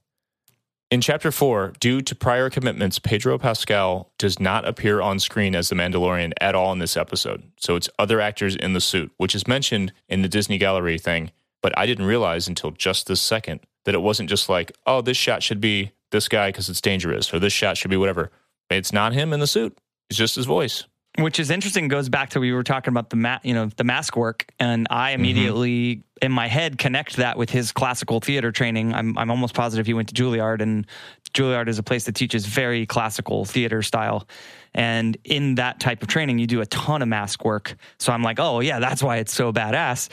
In 0.90 1.00
chapter 1.02 1.30
four, 1.30 1.72
due 1.80 2.00
to 2.00 2.14
prior 2.14 2.48
commitments, 2.48 2.98
Pedro 2.98 3.36
Pascal 3.38 4.10
does 4.18 4.40
not 4.40 4.66
appear 4.66 5.02
on 5.02 5.18
screen 5.18 5.54
as 5.54 5.68
the 5.68 5.74
Mandalorian 5.74 6.32
at 6.40 6.54
all 6.54 6.72
in 6.72 6.78
this 6.78 6.96
episode. 6.96 7.42
So 7.58 7.76
it's 7.76 7.90
other 7.98 8.20
actors 8.20 8.56
in 8.56 8.72
the 8.72 8.80
suit, 8.80 9.12
which 9.18 9.34
is 9.34 9.46
mentioned 9.46 9.92
in 10.08 10.22
the 10.22 10.28
Disney 10.28 10.56
Gallery 10.56 10.96
thing. 10.96 11.30
But 11.60 11.76
I 11.76 11.84
didn't 11.84 12.06
realize 12.06 12.48
until 12.48 12.70
just 12.70 13.06
this 13.06 13.20
second 13.20 13.60
that 13.84 13.94
it 13.94 14.00
wasn't 14.00 14.30
just 14.30 14.48
like, 14.48 14.72
oh, 14.86 15.02
this 15.02 15.16
shot 15.16 15.42
should 15.42 15.60
be 15.60 15.92
this 16.10 16.28
guy 16.28 16.50
because 16.50 16.68
it's 16.70 16.80
dangerous, 16.80 17.34
or 17.34 17.38
this 17.38 17.52
shot 17.52 17.76
should 17.76 17.90
be 17.90 17.96
whatever. 17.96 18.30
It's 18.70 18.92
not 18.92 19.12
him 19.12 19.32
in 19.32 19.40
the 19.40 19.46
suit. 19.46 19.76
It's 20.08 20.18
just 20.18 20.36
his 20.36 20.46
voice. 20.46 20.84
Which 21.18 21.38
is 21.40 21.50
interesting 21.50 21.88
goes 21.88 22.08
back 22.08 22.30
to 22.30 22.40
we 22.40 22.52
were 22.52 22.62
talking 22.62 22.92
about 22.92 23.10
the 23.10 23.16
ma- 23.16 23.38
you 23.42 23.54
know 23.54 23.66
the 23.76 23.84
mask 23.84 24.16
work 24.16 24.46
and 24.58 24.86
i 24.90 25.10
immediately 25.10 26.04
in 26.22 26.32
my 26.32 26.46
head 26.46 26.78
connect 26.78 27.16
that 27.16 27.36
with 27.36 27.50
his 27.50 27.72
classical 27.72 28.20
theater 28.20 28.52
training. 28.52 28.94
I'm 28.94 29.16
i'm 29.18 29.30
almost 29.30 29.54
positive 29.54 29.86
he 29.86 29.94
went 29.94 30.08
to 30.08 30.14
juilliard 30.14 30.60
and 30.60 30.86
juilliard 31.32 31.68
is 31.68 31.78
a 31.78 31.82
place 31.82 32.04
that 32.04 32.14
teaches 32.14 32.46
very 32.46 32.86
classical 32.86 33.44
theater 33.44 33.82
style. 33.82 34.26
And 34.74 35.16
in 35.24 35.56
that 35.56 35.80
type 35.80 36.02
of 36.02 36.08
training 36.08 36.38
you 36.38 36.46
do 36.46 36.60
a 36.60 36.66
ton 36.66 37.02
of 37.02 37.08
mask 37.08 37.44
work. 37.44 37.76
So 37.98 38.12
i'm 38.12 38.22
like 38.22 38.38
oh 38.40 38.60
yeah 38.60 38.78
that's 38.78 39.02
why 39.02 39.18
it's 39.18 39.32
so 39.32 39.52
badass. 39.52 40.10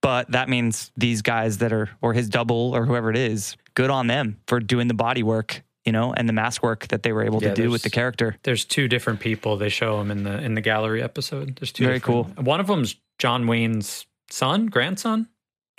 But 0.00 0.30
that 0.30 0.48
means 0.48 0.92
these 0.96 1.22
guys 1.22 1.58
that 1.58 1.72
are 1.72 1.90
or 2.00 2.12
his 2.12 2.28
double 2.28 2.72
or 2.74 2.86
whoever 2.86 3.10
it 3.10 3.16
is 3.16 3.56
good 3.74 3.90
on 3.90 4.06
them 4.06 4.38
for 4.46 4.60
doing 4.60 4.88
the 4.88 4.94
body 4.94 5.22
work 5.22 5.62
you 5.84 5.92
know, 5.92 6.12
and 6.12 6.28
the 6.28 6.32
mask 6.32 6.62
work 6.62 6.88
that 6.88 7.02
they 7.02 7.12
were 7.12 7.24
able 7.24 7.42
Yeah, 7.42 7.50
to 7.50 7.54
do 7.62 7.70
with 7.70 7.82
the 7.82 7.90
character. 7.90 8.36
There's 8.42 8.64
two 8.64 8.88
different 8.88 9.20
people. 9.20 9.56
They 9.56 9.68
show 9.70 9.98
them 9.98 10.10
in 10.10 10.24
the 10.24 10.38
in 10.42 10.54
the 10.54 10.60
gallery 10.60 11.02
episode. 11.02 11.56
There's 11.56 11.72
two. 11.72 11.84
Very 11.84 11.98
different- 11.98 12.42
One 12.42 12.60
of 12.60 12.66
them's 12.66 12.96
John 13.18 13.46
Wayne's 13.46 14.06
son, 14.30 14.66
grandson. 14.66 15.28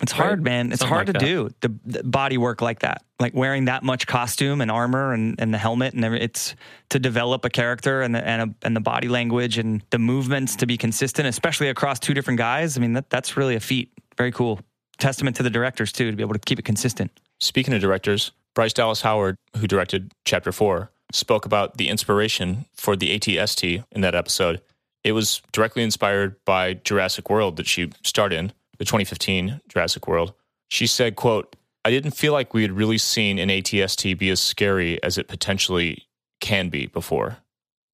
It's 0.01 0.13
Right? 0.13 0.27
hard, 0.27 0.43
man. 0.43 0.71
It's 0.71 0.79
Something 0.79 0.93
hard 0.95 1.07
like 1.09 1.13
to 1.19 1.19
that. 1.19 1.25
do 1.25 1.49
the, 1.59 1.99
the 1.99 2.03
body 2.05 2.37
work 2.37 2.61
like 2.61 2.79
that, 2.79 3.03
like 3.19 3.33
wearing 3.33 3.65
that 3.65 3.83
much 3.83 4.07
costume 4.07 4.61
and 4.61 4.71
armor 4.71 5.11
and, 5.11 5.35
and 5.41 5.53
the 5.53 5.57
helmet 5.57 5.93
and 5.93 6.05
every, 6.05 6.21
it's 6.21 6.55
to 6.91 6.99
develop 6.99 7.43
a 7.43 7.49
character 7.49 8.01
and 8.01 8.15
the 8.15 8.25
and, 8.25 8.41
a, 8.51 8.55
and 8.65 8.73
the 8.77 8.79
body 8.79 9.09
language 9.09 9.57
and 9.57 9.83
the 9.89 9.99
movements 9.99 10.55
to 10.55 10.65
be 10.65 10.77
consistent, 10.77 11.27
especially 11.27 11.67
across 11.67 11.99
two 11.99 12.13
different 12.13 12.37
guys. 12.37 12.77
I 12.77 12.79
mean, 12.79 12.93
that 12.93 13.09
that's 13.09 13.35
really 13.35 13.55
a 13.55 13.59
feat. 13.59 13.91
Very 14.17 14.31
cool. 14.31 14.61
Testament 14.99 15.35
to 15.35 15.43
the 15.43 15.49
directors 15.49 15.91
too 15.91 16.09
to 16.09 16.15
be 16.15 16.23
able 16.23 16.33
to 16.33 16.39
keep 16.39 16.59
it 16.59 16.63
consistent. 16.65 17.11
Speaking 17.41 17.73
of 17.73 17.81
directors, 17.81 18.31
Bryce 18.60 18.74
Dallas 18.74 19.03
Howard, 19.03 19.38
who 19.55 19.68
directed 19.68 20.12
Chapter 20.26 20.51
4, 20.51 20.91
spoke 21.14 21.45
about 21.45 21.78
the 21.78 21.88
inspiration 21.88 22.66
for 22.76 22.97
the 22.97 23.18
ATST 23.18 23.86
in 23.89 24.01
that 24.01 24.16
episode. 24.16 24.62
It 25.01 25.14
was 25.14 25.41
directly 25.53 25.82
inspired 25.82 26.36
by 26.43 26.74
Jurassic 26.74 27.30
World 27.30 27.55
that 27.55 27.68
she 27.68 27.89
starred 28.03 28.34
in, 28.34 28.51
the 28.78 28.84
2015 28.84 29.62
Jurassic 29.70 30.10
World. 30.10 30.34
She 30.68 30.88
said, 30.88 31.16
quote, 31.16 31.55
I 31.86 31.89
didn't 31.89 32.12
feel 32.12 32.34
like 32.34 32.53
we 32.53 32.64
had 32.64 32.74
really 32.74 32.97
seen 32.97 33.39
an 33.39 33.47
ATST 33.47 34.18
be 34.18 34.30
as 34.30 34.41
scary 34.41 35.01
as 35.01 35.18
it 35.18 35.30
potentially 35.30 36.03
can 36.41 36.68
be 36.68 36.88
before. 36.88 37.38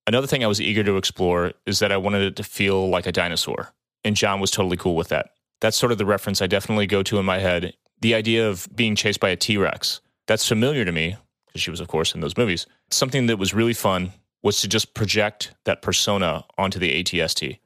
Another 0.08 0.26
thing 0.26 0.44
I 0.44 0.48
was 0.48 0.60
eager 0.60 0.84
to 0.84 0.98
explore 0.98 1.52
is 1.68 1.78
that 1.78 1.92
I 1.92 1.98
wanted 1.98 2.24
it 2.24 2.36
to 2.38 2.44
feel 2.44 2.90
like 2.90 3.06
a 3.06 3.12
dinosaur. 3.12 3.72
And 4.04 4.16
John 4.16 4.40
was 4.40 4.50
totally 4.50 4.78
cool 4.78 4.96
with 4.96 5.10
that. 5.10 5.30
That's 5.62 5.78
sort 5.78 5.92
of 5.92 6.00
the 6.00 6.08
reference 6.08 6.42
I 6.42 6.48
definitely 6.48 6.88
go 6.88 7.04
to 7.04 7.20
in 7.20 7.26
my 7.26 7.38
head. 7.38 7.76
The 8.02 8.16
idea 8.16 8.50
of 8.50 8.68
being 8.76 8.96
chased 8.96 9.20
by 9.20 9.30
a 9.30 9.36
T 9.36 9.58
Rex. 9.58 10.02
That's 10.28 10.48
familiar 10.48 10.86
to 10.86 10.92
me 10.92 11.18
because 11.48 11.62
she 11.62 11.72
was, 11.72 11.80
of 11.80 11.88
course, 11.88 12.14
in 12.14 12.22
those 12.22 12.38
movies. 12.38 12.68
Something 12.90 13.28
that 13.28 13.38
was 13.38 13.54
really 13.54 13.74
fun 13.74 14.12
was 14.44 14.62
to 14.62 14.68
just 14.68 14.94
project 14.94 15.54
that 15.66 15.82
persona 15.82 16.46
onto 16.58 16.80
the 16.80 17.04
ATST. 17.04 17.60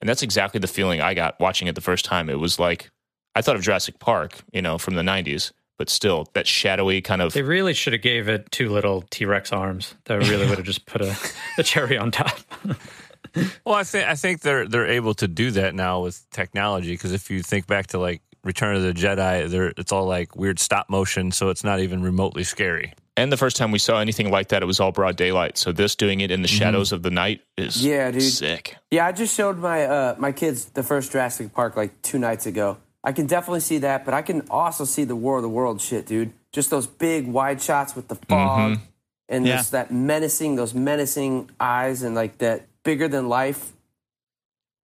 And 0.00 0.08
that's 0.08 0.22
exactly 0.22 0.58
the 0.58 0.66
feeling 0.66 1.00
I 1.00 1.14
got 1.14 1.38
watching 1.38 1.68
it 1.68 1.74
the 1.74 1.80
first 1.80 2.04
time. 2.04 2.28
It 2.28 2.38
was 2.38 2.58
like, 2.58 2.90
I 3.34 3.42
thought 3.42 3.56
of 3.56 3.62
Jurassic 3.62 3.98
Park, 3.98 4.42
you 4.52 4.62
know, 4.62 4.78
from 4.78 4.94
the 4.94 5.02
90s, 5.02 5.52
but 5.78 5.88
still 5.88 6.28
that 6.34 6.46
shadowy 6.46 7.00
kind 7.00 7.22
of. 7.22 7.32
They 7.32 7.42
really 7.42 7.74
should 7.74 7.92
have 7.92 8.02
gave 8.02 8.28
it 8.28 8.50
two 8.50 8.68
little 8.68 9.02
T 9.10 9.24
Rex 9.24 9.52
arms. 9.52 9.94
That 10.06 10.26
really 10.28 10.48
would 10.48 10.58
have 10.58 10.66
just 10.66 10.86
put 10.86 11.00
a 11.02 11.16
the 11.56 11.62
cherry 11.62 11.96
on 11.96 12.10
top. 12.10 12.38
Well, 13.64 13.76
I 13.76 13.84
think 13.84 14.08
I 14.08 14.14
think 14.14 14.40
they're 14.40 14.68
they're 14.68 14.86
able 14.86 15.14
to 15.14 15.28
do 15.28 15.52
that 15.52 15.74
now 15.74 16.00
with 16.02 16.28
technology 16.30 16.92
because 16.92 17.12
if 17.12 17.30
you 17.30 17.42
think 17.42 17.66
back 17.66 17.88
to 17.88 17.98
like 17.98 18.20
Return 18.44 18.74
of 18.76 18.82
the 18.82 18.92
Jedi, 18.92 19.48
there 19.48 19.72
it's 19.76 19.92
all 19.92 20.06
like 20.06 20.34
weird 20.34 20.58
stop 20.58 20.90
motion, 20.90 21.30
so 21.30 21.48
it's 21.50 21.62
not 21.62 21.78
even 21.80 22.02
remotely 22.02 22.42
scary. 22.44 22.92
And 23.16 23.30
the 23.30 23.36
first 23.36 23.56
time 23.56 23.70
we 23.70 23.78
saw 23.78 24.00
anything 24.00 24.30
like 24.30 24.48
that, 24.48 24.62
it 24.62 24.66
was 24.66 24.80
all 24.80 24.90
broad 24.90 25.16
daylight. 25.16 25.58
So 25.58 25.70
this 25.70 25.94
doing 25.94 26.20
it 26.20 26.30
in 26.30 26.42
the 26.42 26.48
shadows 26.48 26.92
of 26.92 27.02
the 27.02 27.10
night 27.10 27.42
is 27.58 27.84
Yeah, 27.84 28.10
dude. 28.10 28.22
sick. 28.22 28.76
Yeah, 28.90 29.06
I 29.06 29.12
just 29.12 29.36
showed 29.36 29.58
my 29.58 29.84
uh, 29.84 30.14
my 30.18 30.32
kids 30.32 30.64
the 30.66 30.82
first 30.82 31.12
Jurassic 31.12 31.52
Park 31.52 31.76
like 31.76 32.00
two 32.02 32.18
nights 32.18 32.46
ago. 32.46 32.78
I 33.04 33.12
can 33.12 33.26
definitely 33.26 33.60
see 33.60 33.78
that, 33.78 34.04
but 34.04 34.14
I 34.14 34.22
can 34.22 34.42
also 34.50 34.84
see 34.84 35.04
the 35.04 35.16
War 35.16 35.36
of 35.36 35.42
the 35.42 35.48
World 35.48 35.80
shit, 35.80 36.06
dude. 36.06 36.32
Just 36.52 36.70
those 36.70 36.86
big 36.86 37.26
wide 37.28 37.60
shots 37.60 37.94
with 37.94 38.08
the 38.08 38.14
fog 38.14 38.78
and 39.28 39.46
Yeah. 39.46 39.56
just 39.56 39.72
that 39.72 39.92
menacing, 39.92 40.56
those 40.56 40.72
menacing 40.74 41.50
eyes 41.60 42.02
and 42.02 42.14
like 42.14 42.38
that 42.38 42.66
bigger 42.82 43.08
than 43.08 43.28
life. 43.28 43.72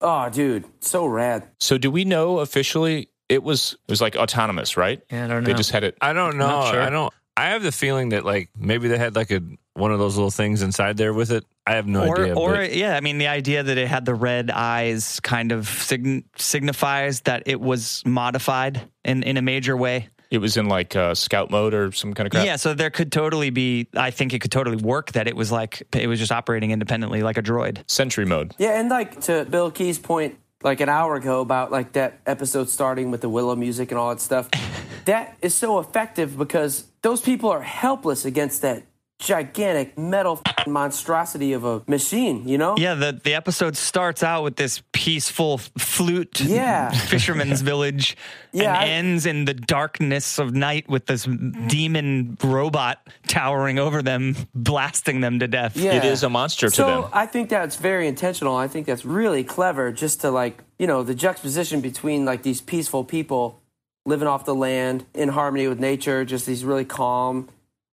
Oh, 0.00 0.28
dude, 0.30 0.64
so 0.80 1.06
rad. 1.06 1.48
So 1.61 1.76
do 1.78 1.90
we 1.90 2.04
know 2.04 2.38
officially 2.38 3.09
it 3.29 3.43
was 3.43 3.74
it 3.87 3.91
was 3.91 4.01
like 4.01 4.16
autonomous, 4.16 4.76
right? 4.76 5.01
Yeah, 5.11 5.24
I 5.24 5.29
don't 5.29 5.45
They 5.45 5.53
know. 5.53 5.57
just 5.59 5.70
had 5.70 5.85
it. 5.85 5.97
I 6.01 6.12
don't 6.12 6.37
know. 6.39 6.68
Sure. 6.70 6.81
I 6.83 6.91
don't. 6.91 7.12
I 7.37 7.51
have 7.51 7.62
the 7.62 7.70
feeling 7.72 8.09
that 8.09 8.24
like 8.24 8.51
maybe 8.57 8.89
they 8.89 8.99
had 8.99 9.14
like 9.14 9.31
a 9.31 9.41
one 9.74 9.93
of 9.93 10.01
those 10.01 10.16
little 10.16 10.31
things 10.33 10.62
inside 10.62 10.97
there 10.97 11.14
with 11.14 11.31
it. 11.31 11.45
I 11.64 11.74
have 11.74 11.87
no 11.87 12.07
or, 12.09 12.20
idea. 12.20 12.35
or 12.35 12.53
but- 12.57 12.74
yeah, 12.74 12.97
I 12.97 13.01
mean, 13.01 13.18
the 13.18 13.29
idea 13.29 13.62
that 13.62 13.79
it 13.79 13.87
had 13.87 14.05
the 14.05 14.14
red 14.14 14.51
eyes 14.51 15.20
kind 15.20 15.53
of 15.53 15.68
sign- 15.68 16.24
signifies 16.37 17.20
that 17.22 17.45
it 17.47 17.61
was 17.61 18.03
modified 18.05 18.81
in, 19.05 19.22
in 19.22 19.37
a 19.37 19.43
major 19.43 19.76
way. 19.76 20.09
It 20.31 20.39
was 20.39 20.57
in 20.57 20.66
like 20.66 20.97
uh, 20.97 21.14
scout 21.14 21.51
mode 21.51 21.72
or 21.74 21.93
some 21.93 22.12
kind 22.12 22.26
of 22.26 22.33
crap. 22.33 22.45
Yeah, 22.45 22.57
so 22.57 22.74
there 22.74 22.91
could 22.91 23.11
totally 23.12 23.49
be. 23.51 23.89
I 23.95 24.11
think 24.11 24.35
it 24.35 24.41
could 24.41 24.51
totally 24.53 24.76
work 24.76 25.12
that 25.12 25.26
it 25.26 25.35
was 25.37 25.51
like 25.53 25.83
it 25.95 26.07
was 26.07 26.18
just 26.18 26.33
operating 26.33 26.70
independently 26.70 27.22
like 27.22 27.39
a 27.39 27.43
droid. 27.43 27.79
Sentry 27.89 28.26
mode. 28.26 28.55
Yeah, 28.59 28.79
and 28.81 28.91
like 28.91 29.20
to 29.22 29.47
Bill 29.49 29.70
Key's 29.70 29.99
point, 29.99 30.39
like 30.62 30.80
an 30.80 30.88
hour 30.88 31.14
ago 31.14 31.40
about 31.40 31.70
like 31.70 31.92
that 31.92 32.20
episode 32.26 32.68
starting 32.68 33.11
with 33.11 33.20
the 33.20 33.28
Willow 33.28 33.54
music 33.54 33.90
and 33.90 33.98
all 33.98 34.11
that 34.11 34.20
stuff. 34.20 34.48
that 35.04 35.36
is 35.40 35.54
so 35.54 35.78
effective 35.78 36.36
because 36.36 36.84
those 37.02 37.20
people 37.20 37.48
are 37.50 37.62
helpless 37.62 38.24
against 38.24 38.62
that 38.62 38.82
gigantic 39.19 39.99
metal 39.99 40.41
f***ing 40.47 40.73
monstrosity 40.73 41.53
of 41.53 41.64
a 41.64 41.83
machine. 41.87 42.47
You 42.49 42.57
know? 42.59 42.77
Yeah, 42.77 42.95
the 42.95 43.21
the 43.23 43.35
episode 43.35 43.77
starts 43.77 44.23
out 44.23 44.45
with 44.45 44.57
this 44.57 44.83
peaceful 44.93 45.59
flute 45.59 46.41
Yeah. 46.41 46.91
fisherman's 47.09 47.61
village 47.61 48.16
Yeah, 48.53 48.79
I- 48.79 48.85
ends 48.87 49.27
in 49.27 49.45
the 49.45 49.55
darkness 49.55 50.39
of 50.39 50.55
night 50.55 50.89
with 50.89 51.07
this 51.07 51.25
demon 51.66 52.39
robot 52.43 53.07
towering 53.27 53.79
over 53.79 54.03
them, 54.03 54.37
blasting 54.55 55.21
them 55.21 55.39
to 55.41 55.49
death. 55.49 55.77
Yeah. 55.77 55.95
It 55.95 56.05
is 56.05 56.23
a 56.23 56.29
monster 56.31 56.69
to 56.71 56.75
so 56.75 56.87
them. 57.03 57.11
I 57.12 57.27
think 57.27 57.49
that's 57.51 57.77
very 57.77 58.09
intentional. 58.09 58.57
I 58.57 58.69
think 58.69 58.87
that's 58.87 59.05
really 59.05 59.45
clever 59.45 59.93
just 59.93 60.21
to 60.23 60.31
like, 60.31 60.62
you 60.79 60.87
know, 60.87 61.03
the 61.03 61.14
juxtaposition 61.14 61.81
between 61.81 62.25
like 62.25 62.43
these 62.43 62.61
peaceful 62.61 63.05
people 63.05 63.61
living 64.07 64.29
off 64.29 64.45
the 64.47 64.55
land 64.55 65.05
in 65.14 65.29
harmony 65.29 65.69
with 65.69 65.79
nature, 65.79 66.25
just 66.25 66.47
these 66.47 66.64
really 66.64 66.85
calm, 66.87 67.49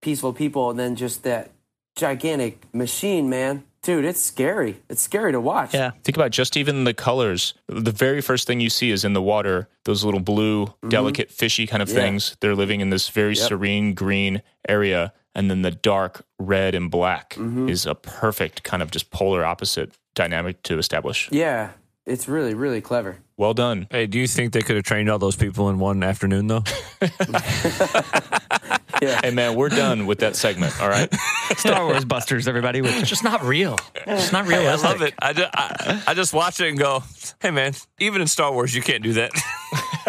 peaceful 0.06 0.32
people, 0.32 0.70
and 0.70 0.78
then 0.78 0.94
just 0.94 1.24
that 1.24 1.50
gigantic 1.96 2.72
machine, 2.72 3.28
man. 3.28 3.64
Dude, 3.82 4.04
it's 4.04 4.20
scary. 4.20 4.76
It's 4.88 5.02
scary 5.02 5.32
to 5.32 5.40
watch. 5.40 5.74
Yeah. 5.74 5.90
Think 6.04 6.16
about 6.16 6.30
just 6.30 6.56
even 6.56 6.84
the 6.84 6.94
colors. 6.94 7.54
The 7.68 7.90
very 7.90 8.20
first 8.20 8.46
thing 8.46 8.60
you 8.60 8.70
see 8.70 8.90
is 8.92 9.04
in 9.04 9.14
the 9.14 9.22
water, 9.22 9.68
those 9.84 10.04
little 10.04 10.20
blue, 10.20 10.68
delicate, 10.88 11.30
fishy 11.32 11.66
kind 11.66 11.82
of 11.82 11.88
Mm-hmm. 11.88 11.98
Yeah. 11.98 12.04
things. 12.04 12.36
They're 12.40 12.54
living 12.54 12.80
in 12.80 12.90
this 12.90 13.08
very 13.08 13.34
Yep. 13.34 13.48
serene 13.48 13.94
green 13.94 14.42
area. 14.68 15.12
And 15.34 15.50
then 15.50 15.62
the 15.62 15.70
dark 15.72 16.24
red 16.38 16.74
and 16.76 16.88
black 16.90 17.34
Mm-hmm. 17.34 17.68
is 17.68 17.84
a 17.86 17.94
perfect 17.96 18.62
kind 18.62 18.82
of 18.82 18.90
just 18.92 19.10
polar 19.10 19.44
opposite 19.44 19.92
dynamic 20.14 20.62
to 20.64 20.78
establish. 20.78 21.28
Yeah. 21.32 21.70
It's 22.06 22.28
really, 22.28 22.54
really 22.54 22.80
clever. 22.80 23.18
Well 23.36 23.52
done. 23.54 23.86
hey, 23.90 24.06
do 24.06 24.18
you 24.18 24.26
think 24.28 24.52
they 24.52 24.62
could 24.62 24.76
have 24.76 24.84
trained 24.84 25.10
all 25.10 25.18
those 25.18 25.36
people 25.36 25.68
in 25.70 25.78
one 25.80 26.02
afternoon 26.04 26.46
though? 26.46 26.62
Yeah. 29.02 29.20
Hey, 29.22 29.30
man, 29.30 29.54
we're 29.54 29.68
done 29.68 30.06
with 30.06 30.20
that 30.20 30.36
segment. 30.36 30.80
All 30.80 30.88
right. 30.88 31.12
Star 31.56 31.84
Wars 31.84 32.04
Busters, 32.04 32.48
everybody. 32.48 32.80
With 32.80 32.96
It's 32.98 33.08
just 33.08 33.24
not 33.24 33.42
real. 33.42 33.78
It's 33.94 34.32
not 34.32 34.46
Hey, 34.46 34.66
I 34.66 34.74
love 34.76 35.02
it. 35.02 35.14
I 35.20 35.32
just, 35.32 35.50
I, 35.54 36.02
I 36.06 36.14
just 36.14 36.32
watch 36.32 36.60
it 36.60 36.68
and 36.68 36.78
go, 36.78 37.02
hey 37.40 37.50
man, 37.50 37.74
even 37.98 38.20
in 38.20 38.26
Star 38.26 38.52
Wars 38.52 38.74
you 38.74 38.82
can't 38.82 39.02
do 39.02 39.14
that. 39.14 39.32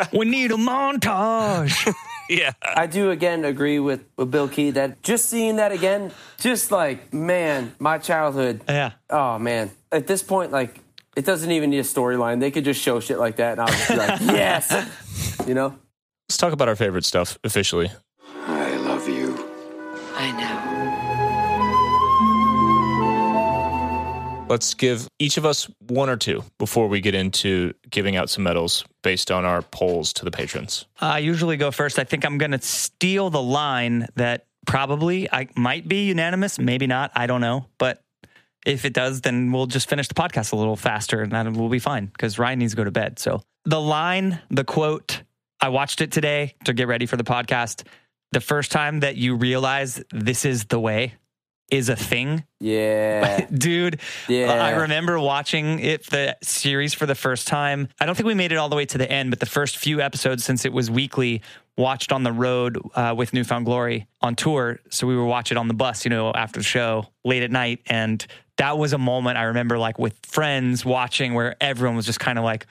we 0.13 0.25
need 0.25 0.51
a 0.51 0.55
montage. 0.55 1.93
yeah. 2.29 2.53
I 2.63 2.87
do 2.87 3.11
again 3.11 3.45
agree 3.45 3.79
with, 3.79 4.05
with 4.15 4.31
Bill 4.31 4.47
Key 4.47 4.71
that 4.71 5.01
just 5.03 5.25
seeing 5.25 5.57
that 5.57 5.71
again, 5.71 6.11
just 6.39 6.71
like, 6.71 7.13
man, 7.13 7.75
my 7.79 7.97
childhood. 7.97 8.61
yeah. 8.67 8.91
Oh, 9.09 9.39
man. 9.39 9.71
At 9.91 10.07
this 10.07 10.23
point, 10.23 10.51
like, 10.51 10.79
it 11.15 11.25
doesn't 11.25 11.51
even 11.51 11.71
need 11.71 11.79
a 11.79 11.83
storyline. 11.83 12.39
They 12.39 12.51
could 12.51 12.65
just 12.65 12.81
show 12.81 12.99
shit 12.99 13.17
like 13.17 13.37
that, 13.37 13.53
and 13.53 13.61
I'll 13.61 13.67
just 13.67 13.89
be 13.89 13.95
like, 13.95 14.21
yes. 14.21 15.47
You 15.47 15.55
know? 15.55 15.75
Let's 16.29 16.37
talk 16.37 16.53
about 16.53 16.67
our 16.67 16.75
favorite 16.75 17.05
stuff 17.05 17.39
officially. 17.43 17.89
Let's 24.49 24.73
give 24.73 25.09
each 25.19 25.37
of 25.37 25.45
us 25.45 25.69
one 25.87 26.09
or 26.09 26.15
two 26.15 26.43
before 26.57 26.87
we 26.87 27.01
get 27.01 27.13
into 27.13 27.73
giving 27.89 28.15
out 28.15 28.29
some 28.29 28.43
medals 28.43 28.85
based 29.03 29.29
on 29.29 29.43
our 29.43 29.61
polls 29.61 30.13
to 30.13 30.25
the 30.25 30.31
patrons. 30.31 30.85
I 31.01 31.19
usually 31.19 31.57
go 31.57 31.69
first. 31.69 31.99
I 31.99 32.05
think 32.05 32.25
I'm 32.25 32.37
going 32.37 32.51
to 32.51 32.61
steal 32.61 33.29
the 33.29 33.41
line 33.41 34.07
that 34.15 34.45
probably 34.65 35.29
I 35.31 35.49
might 35.55 35.87
be 35.87 36.05
unanimous, 36.05 36.59
maybe 36.59 36.87
not. 36.87 37.11
I 37.13 37.27
don't 37.27 37.41
know, 37.41 37.65
but 37.77 38.01
if 38.65 38.85
it 38.85 38.93
does, 38.93 39.21
then 39.21 39.51
we'll 39.51 39.65
just 39.65 39.89
finish 39.89 40.07
the 40.07 40.13
podcast 40.13 40.53
a 40.53 40.55
little 40.55 40.75
faster, 40.75 41.21
and 41.21 41.31
that 41.33 41.51
will 41.51 41.69
be 41.69 41.79
fine 41.79 42.05
because 42.05 42.39
Ryan 42.39 42.59
needs 42.59 42.73
to 42.73 42.77
go 42.77 42.83
to 42.85 42.91
bed. 42.91 43.19
So 43.19 43.41
the 43.65 43.81
line, 43.81 44.39
the 44.49 44.63
quote, 44.63 45.23
I 45.59 45.69
watched 45.69 46.01
it 46.01 46.11
today 46.11 46.55
to 46.65 46.73
get 46.73 46.87
ready 46.87 47.05
for 47.05 47.17
the 47.17 47.23
podcast. 47.23 47.83
The 48.31 48.41
first 48.41 48.71
time 48.71 49.01
that 49.01 49.17
you 49.17 49.35
realize 49.35 50.01
this 50.11 50.45
is 50.45 50.65
the 50.65 50.79
way 50.79 51.15
is 51.69 51.89
a 51.89 51.95
thing 51.95 52.43
Yeah. 52.59 53.45
dude. 53.53 53.99
Yeah. 54.27 54.51
I 54.53 54.71
remember 54.71 55.19
watching 55.19 55.79
it 55.79 56.05
the 56.09 56.37
series 56.41 56.93
for 56.93 57.05
the 57.05 57.15
first 57.15 57.47
time. 57.47 57.89
I 57.99 58.05
don't 58.05 58.15
think 58.15 58.27
we 58.27 58.33
made 58.33 58.51
it 58.51 58.55
all 58.55 58.69
the 58.69 58.75
way 58.75 58.85
to 58.85 58.97
the 58.97 59.11
end, 59.11 59.29
but 59.31 59.39
the 59.39 59.45
first 59.45 59.77
few 59.77 60.01
episodes 60.01 60.43
since 60.45 60.63
it 60.65 60.71
was 60.71 60.89
weekly, 60.89 61.41
watched 61.77 62.11
on 62.11 62.23
the 62.23 62.31
road 62.31 62.79
uh, 62.95 63.13
with 63.15 63.33
New 63.33 63.43
Found 63.43 63.65
Glory 63.65 64.07
on 64.21 64.35
tour. 64.35 64.79
So 64.89 65.05
we 65.07 65.15
would 65.17 65.25
watch 65.25 65.51
it 65.51 65.57
on 65.57 65.67
the 65.67 65.73
bus, 65.73 66.05
you 66.05 66.09
know, 66.09 66.31
after 66.31 66.59
the 66.59 66.63
show 66.63 67.07
late 67.23 67.43
at 67.43 67.51
night, 67.51 67.81
and 67.87 68.25
that 68.57 68.77
was 68.77 68.93
a 68.93 68.97
moment 68.97 69.37
I 69.37 69.43
remember 69.43 69.77
like 69.77 69.99
with 69.99 70.17
friends 70.25 70.83
watching 70.83 71.33
where 71.35 71.55
everyone 71.61 71.95
was 71.95 72.05
just 72.05 72.19
kind 72.19 72.37
of 72.39 72.43
like. 72.43 72.65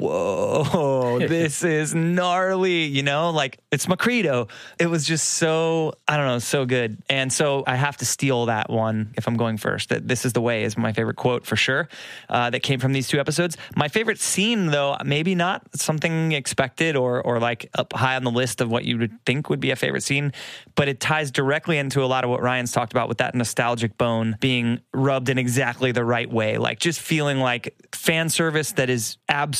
Whoa, 0.00 1.18
this 1.28 1.62
is 1.62 1.94
gnarly, 1.94 2.84
you 2.84 3.02
know, 3.02 3.30
like 3.30 3.58
it's 3.70 3.86
my 3.88 3.96
credo. 3.96 4.48
It 4.78 4.86
was 4.86 5.06
just 5.06 5.28
so, 5.28 5.94
I 6.08 6.16
don't 6.16 6.26
know, 6.26 6.38
so 6.38 6.66
good. 6.66 7.02
And 7.08 7.32
so 7.32 7.64
I 7.66 7.76
have 7.76 7.96
to 7.98 8.04
steal 8.04 8.46
that 8.46 8.70
one 8.70 9.14
if 9.16 9.26
I'm 9.28 9.36
going 9.36 9.56
first. 9.56 9.90
That 9.90 10.08
this 10.08 10.24
is 10.24 10.32
the 10.32 10.40
way 10.40 10.64
is 10.64 10.76
my 10.76 10.92
favorite 10.92 11.16
quote 11.16 11.46
for 11.46 11.56
sure 11.56 11.88
uh, 12.28 12.50
that 12.50 12.60
came 12.60 12.80
from 12.80 12.92
these 12.92 13.08
two 13.08 13.20
episodes. 13.20 13.56
My 13.76 13.88
favorite 13.88 14.18
scene, 14.18 14.66
though, 14.66 14.96
maybe 15.04 15.34
not 15.34 15.62
something 15.76 16.32
expected 16.32 16.96
or, 16.96 17.22
or 17.22 17.38
like 17.38 17.70
up 17.74 17.92
high 17.92 18.16
on 18.16 18.24
the 18.24 18.30
list 18.30 18.60
of 18.60 18.70
what 18.70 18.84
you 18.84 18.98
would 18.98 19.24
think 19.24 19.48
would 19.48 19.60
be 19.60 19.70
a 19.70 19.76
favorite 19.76 20.02
scene, 20.02 20.32
but 20.74 20.88
it 20.88 21.00
ties 21.00 21.30
directly 21.30 21.78
into 21.78 22.02
a 22.02 22.06
lot 22.06 22.24
of 22.24 22.30
what 22.30 22.42
Ryan's 22.42 22.72
talked 22.72 22.92
about 22.92 23.08
with 23.08 23.18
that 23.18 23.34
nostalgic 23.34 23.96
bone 23.96 24.36
being 24.40 24.80
rubbed 24.92 25.28
in 25.28 25.38
exactly 25.38 25.92
the 25.92 26.04
right 26.04 26.30
way. 26.30 26.58
Like 26.58 26.80
just 26.80 27.00
feeling 27.00 27.38
like 27.38 27.74
fan 27.92 28.28
service 28.28 28.72
that 28.72 28.90
is 28.90 29.16
absolutely 29.28 29.59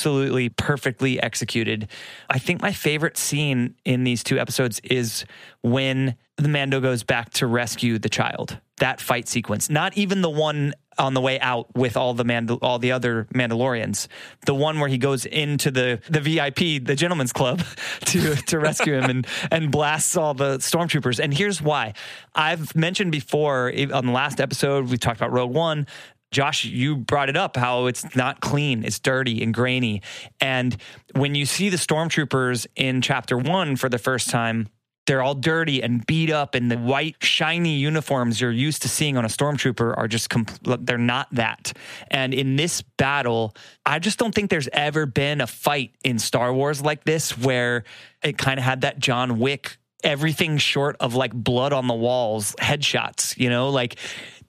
perfectly 0.57 1.21
executed. 1.21 1.89
I 2.29 2.39
think 2.39 2.63
my 2.63 2.73
favorite 2.73 3.17
scene 3.17 3.75
in 3.85 4.05
these 4.05 4.23
two 4.23 4.39
episodes 4.39 4.81
is 4.85 5.25
when 5.63 6.17
the 6.37 6.49
Mando 6.49 6.81
goes 6.81 7.03
back 7.03 7.31
to 7.35 7.47
rescue 7.47 7.99
the 7.99 8.09
child. 8.09 8.59
That 8.79 9.01
fight 9.01 9.29
sequence, 9.29 9.69
not 9.69 9.97
even 9.99 10.23
the 10.23 10.31
one 10.31 10.73
on 10.99 11.15
the 11.15 11.21
way 11.21 11.41
out 11.41 11.75
with 11.75 11.97
all 11.97 12.15
the 12.15 12.25
Mandal- 12.25 12.59
all 12.63 12.79
the 12.79 12.93
other 12.93 13.27
Mandalorians, 13.35 14.07
the 14.47 14.55
one 14.55 14.81
where 14.81 14.89
he 14.89 14.99
goes 14.99 15.27
into 15.27 15.71
the 15.71 16.01
the 16.09 16.21
VIP, 16.21 16.85
the 16.85 16.95
gentleman's 16.95 17.33
club, 17.33 17.63
to 18.07 18.37
to 18.37 18.59
rescue 18.59 18.95
him 18.95 19.11
and 19.11 19.27
and 19.51 19.71
blasts 19.71 20.17
all 20.17 20.35
the 20.35 20.59
stormtroopers. 20.59 21.19
And 21.19 21.35
here's 21.35 21.61
why: 21.61 21.95
I've 22.35 22.75
mentioned 22.75 23.13
before 23.13 23.73
on 23.93 24.07
the 24.07 24.13
last 24.13 24.41
episode 24.41 24.91
we 24.91 24.99
talked 24.99 25.21
about 25.21 25.33
Rogue 25.33 25.53
One. 25.53 25.87
Josh, 26.31 26.65
you 26.65 26.97
brought 26.97 27.29
it 27.29 27.37
up 27.37 27.57
how 27.57 27.87
it's 27.87 28.15
not 28.15 28.41
clean, 28.41 28.85
it's 28.85 28.99
dirty 28.99 29.43
and 29.43 29.53
grainy. 29.53 30.03
And 30.41 30.77
when 31.15 31.35
you 31.35 31.45
see 31.45 31.69
the 31.69 31.77
stormtroopers 31.77 32.67
in 32.77 33.03
chapter 33.03 33.37
one 33.37 33.77
for 33.77 33.89
the 33.89 33.99
first 33.99 34.31
time, 34.31 34.69
they're 35.07 35.23
all 35.23 35.35
dirty 35.35 35.83
and 35.83 36.07
beat 36.07 36.31
up, 36.31 36.55
and 36.55 36.71
the 36.71 36.79
white, 36.79 37.17
shiny 37.21 37.75
uniforms 37.75 38.41
you're 38.41 38.53
used 38.53 38.83
to 38.83 38.89
seeing 38.89 39.17
on 39.17 39.25
a 39.25 39.29
stormtrooper 39.29 39.97
are 39.97 40.07
just, 40.07 40.29
compl- 40.29 40.87
they're 40.87 40.99
not 40.99 41.27
that. 41.33 41.73
And 42.13 42.33
in 42.33 42.55
this 42.55 42.83
battle, 42.83 43.57
I 43.85 43.99
just 43.99 44.21
don't 44.21 44.33
think 44.33 44.51
there's 44.51 44.69
ever 44.73 45.07
been 45.07 45.41
a 45.41 45.49
fight 45.49 45.97
in 46.05 46.21
Star 46.21 46.55
Wars 46.55 46.81
like 46.81 47.03
this 47.03 47.37
where 47.37 47.83
it 48.23 48.39
kind 48.39 48.61
of 48.61 48.65
had 48.65 48.83
that 48.83 49.01
John 49.01 49.41
Wick 49.41 49.79
everything 50.05 50.59
short 50.59 50.97
of 51.01 51.15
like 51.15 51.33
blood 51.33 51.73
on 51.75 51.87
the 51.87 51.95
walls 51.95 52.55
headshots 52.59 53.37
you 53.37 53.51
know 53.51 53.69
like 53.69 53.97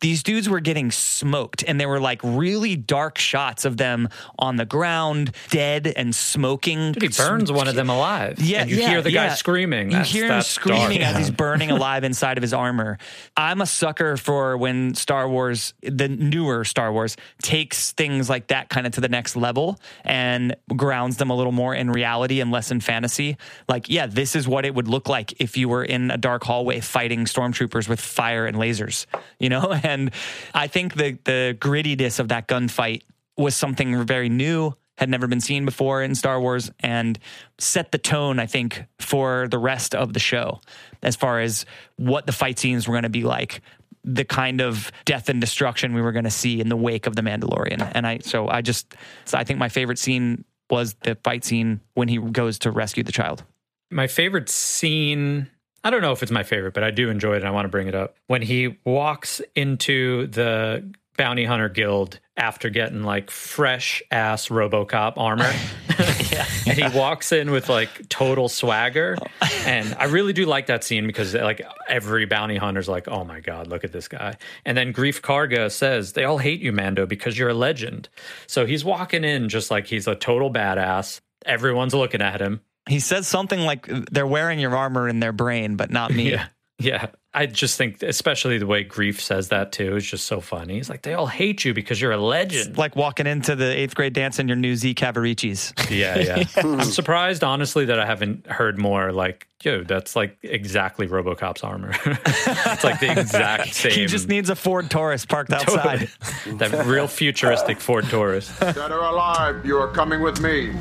these 0.01 0.23
dudes 0.23 0.49
were 0.49 0.59
getting 0.59 0.91
smoked 0.91 1.63
and 1.67 1.79
there 1.79 1.87
were 1.87 1.99
like 1.99 2.19
really 2.23 2.75
dark 2.75 3.17
shots 3.17 3.65
of 3.65 3.77
them 3.77 4.09
on 4.39 4.55
the 4.57 4.65
ground 4.65 5.31
dead 5.49 5.87
and 5.95 6.13
smoking 6.15 6.91
Dude, 6.91 7.03
he 7.03 7.09
burns 7.09 7.51
one 7.51 7.67
of 7.67 7.75
them 7.75 7.89
alive. 7.89 8.39
yeah 8.41 8.61
and 8.61 8.69
you 8.69 8.77
yeah, 8.77 8.89
hear 8.89 9.01
the 9.01 9.11
yeah. 9.11 9.29
guy 9.29 9.35
screaming. 9.35 9.87
you 9.87 9.91
That's- 9.97 10.11
hear 10.11 10.27
him 10.31 10.41
screaming 10.41 10.99
dark. 10.99 11.13
as 11.13 11.17
he's 11.17 11.31
burning 11.31 11.71
alive 11.77 12.03
inside 12.03 12.37
of 12.37 12.41
his 12.41 12.53
armor 12.53 12.97
i'm 13.37 13.61
a 13.61 13.65
sucker 13.65 14.17
for 14.17 14.57
when 14.57 14.93
star 14.95 15.29
wars 15.29 15.73
the 15.81 16.07
newer 16.07 16.63
star 16.65 16.91
wars 16.91 17.15
takes 17.41 17.91
things 17.93 18.29
like 18.29 18.47
that 18.47 18.69
kind 18.69 18.87
of 18.87 18.93
to 18.93 19.01
the 19.01 19.09
next 19.09 19.35
level 19.35 19.79
and 20.03 20.55
grounds 20.75 21.17
them 21.17 21.29
a 21.29 21.35
little 21.35 21.51
more 21.51 21.73
in 21.75 21.91
reality 21.91 22.41
and 22.41 22.51
less 22.51 22.71
in 22.71 22.79
fantasy 22.79 23.37
like 23.69 23.87
yeah 23.89 24.05
this 24.07 24.35
is 24.35 24.47
what 24.47 24.65
it 24.65 24.73
would 24.73 24.87
look 24.87 25.07
like 25.07 25.39
if 25.39 25.55
you 25.57 25.69
were 25.69 25.83
in 25.83 26.09
a 26.11 26.17
dark 26.17 26.43
hallway 26.43 26.79
fighting 26.79 27.25
stormtroopers 27.25 27.87
with 27.87 27.99
fire 28.01 28.45
and 28.47 28.57
lasers 28.57 29.05
you 29.39 29.47
know 29.49 29.71
and 29.91 30.11
i 30.53 30.67
think 30.67 30.95
the 30.95 31.17
the 31.25 31.55
grittiness 31.59 32.19
of 32.19 32.29
that 32.29 32.47
gunfight 32.47 33.01
was 33.37 33.55
something 33.55 34.03
very 34.03 34.29
new 34.29 34.73
had 34.97 35.09
never 35.09 35.25
been 35.25 35.41
seen 35.41 35.65
before 35.65 36.03
in 36.03 36.13
Star 36.13 36.39
Wars 36.39 36.71
and 36.79 37.17
set 37.57 37.91
the 37.91 37.97
tone, 37.97 38.37
I 38.37 38.45
think, 38.45 38.83
for 38.99 39.47
the 39.49 39.57
rest 39.57 39.95
of 39.95 40.13
the 40.13 40.19
show 40.19 40.61
as 41.01 41.15
far 41.15 41.41
as 41.41 41.65
what 41.95 42.27
the 42.27 42.31
fight 42.31 42.59
scenes 42.59 42.87
were 42.87 42.93
going 42.93 43.03
to 43.03 43.09
be 43.09 43.23
like, 43.23 43.61
the 44.03 44.23
kind 44.23 44.61
of 44.61 44.91
death 45.05 45.27
and 45.27 45.41
destruction 45.41 45.93
we 45.93 46.01
were 46.01 46.11
going 46.11 46.25
to 46.25 46.31
see 46.31 46.59
in 46.59 46.69
the 46.69 46.75
wake 46.75 47.07
of 47.07 47.15
the 47.15 47.23
Mandalorian. 47.23 47.91
And 47.95 48.05
I, 48.05 48.19
so 48.19 48.47
I 48.47 48.61
just, 48.61 48.93
so 49.25 49.39
I 49.39 49.43
think 49.43 49.57
my 49.57 49.69
favorite 49.69 49.97
scene 49.97 50.45
was 50.69 50.95
the 51.01 51.15
fight 51.23 51.43
scene 51.43 51.81
when 51.95 52.07
he 52.07 52.17
goes 52.17 52.59
to 52.59 52.71
rescue 52.71 53.03
the 53.03 53.11
child. 53.11 53.43
My 53.89 54.07
favorite 54.07 54.49
scene, 54.49 55.49
I 55.83 55.89
don't 55.89 56.01
know 56.01 56.11
if 56.11 56.21
it's 56.21 56.31
my 56.31 56.43
favorite, 56.43 56.73
but 56.73 56.83
I 56.83 56.91
do 56.91 57.09
enjoy 57.09 57.33
it 57.33 57.37
and 57.37 57.47
I 57.47 57.51
want 57.51 57.65
to 57.65 57.69
bring 57.69 57.87
it 57.87 57.95
up. 57.95 58.15
When 58.27 58.41
he 58.41 58.77
walks 58.85 59.41
into 59.55 60.27
the 60.27 60.91
bounty 61.17 61.45
hunter 61.45 61.69
guild 61.69 62.19
after 62.37 62.69
getting 62.69 63.03
like 63.03 63.29
fresh 63.29 64.01
ass 64.09 64.47
Robocop 64.47 65.13
armor. 65.17 65.53
and 66.67 66.77
he 66.77 66.97
walks 66.97 67.31
in 67.31 67.51
with 67.51 67.69
like 67.69 68.09
total 68.09 68.49
swagger. 68.49 69.17
And 69.65 69.95
I 69.99 70.05
really 70.05 70.33
do 70.33 70.45
like 70.45 70.67
that 70.67 70.83
scene 70.83 71.05
because 71.05 71.35
like 71.35 71.61
every 71.87 72.25
bounty 72.25 72.57
hunter's 72.57 72.87
like, 72.89 73.07
oh 73.07 73.23
my 73.23 73.39
God, 73.39 73.67
look 73.67 73.83
at 73.83 73.91
this 73.91 74.07
guy. 74.07 74.37
And 74.65 74.75
then 74.75 74.93
Greef 74.93 75.21
Karga 75.21 75.71
says, 75.71 76.13
they 76.13 76.23
all 76.23 76.39
hate 76.39 76.61
you, 76.61 76.71
Mando, 76.71 77.05
because 77.05 77.37
you're 77.37 77.49
a 77.49 77.53
legend. 77.53 78.09
So 78.47 78.65
he's 78.65 78.83
walking 78.83 79.23
in 79.23 79.49
just 79.49 79.69
like 79.69 79.85
he's 79.85 80.07
a 80.07 80.15
total 80.15 80.51
badass. 80.51 81.19
Everyone's 81.45 81.93
looking 81.93 82.21
at 82.21 82.41
him. 82.41 82.61
He 82.89 82.99
says 82.99 83.27
something 83.27 83.59
like 83.61 83.87
they're 84.11 84.27
wearing 84.27 84.59
your 84.59 84.75
armor 84.75 85.07
in 85.07 85.19
their 85.19 85.33
brain, 85.33 85.75
but 85.75 85.91
not 85.91 86.11
me. 86.11 86.31
Yeah. 86.31 86.47
Yeah. 86.79 87.07
I 87.33 87.45
just 87.45 87.77
think, 87.77 88.01
especially 88.01 88.57
the 88.57 88.65
way 88.65 88.83
Greef 88.83 89.19
says 89.19 89.49
that 89.49 89.71
too, 89.71 89.95
is 89.95 90.05
just 90.05 90.25
so 90.25 90.41
funny. 90.41 90.73
He's 90.75 90.89
like, 90.89 91.03
they 91.03 91.13
all 91.13 91.27
hate 91.27 91.63
you 91.63 91.75
because 91.75 92.01
you're 92.01 92.11
a 92.11 92.17
legend. 92.17 92.75
Like 92.75 92.95
walking 92.95 93.27
into 93.27 93.55
the 93.55 93.65
eighth 93.77 93.93
grade 93.93 94.13
dance 94.13 94.39
in 94.39 94.47
your 94.47 94.57
new 94.57 94.75
Z 94.75 94.95
Cavariccis. 94.95 95.73
Yeah, 95.91 96.17
yeah. 96.17 96.43
Hmm. 96.61 96.79
I'm 96.81 96.85
surprised, 96.85 97.43
honestly, 97.43 97.85
that 97.85 97.99
I 97.99 98.05
haven't 98.07 98.47
heard 98.47 98.79
more 98.79 99.11
like, 99.11 99.47
yo, 99.63 99.83
that's 99.83 100.15
like 100.15 100.37
exactly 100.41 101.07
Robocop's 101.07 101.63
armor. 101.63 101.91
it's 102.05 102.83
like 102.83 102.99
the 102.99 103.11
exact 103.11 103.75
same. 103.75 103.91
He 103.91 104.05
just 104.07 104.27
needs 104.27 104.49
a 104.49 104.55
Ford 104.55 104.89
Taurus 104.89 105.23
parked 105.25 105.51
outside. 105.53 106.09
that 106.57 106.85
real 106.87 107.07
futuristic 107.07 107.79
Ford 107.79 108.05
Taurus. 108.09 108.57
Dead 108.59 108.91
or 108.91 108.99
alive, 108.99 109.63
you 109.65 109.77
are 109.77 109.91
coming 109.93 110.21
with 110.21 110.41
me. 110.41 110.73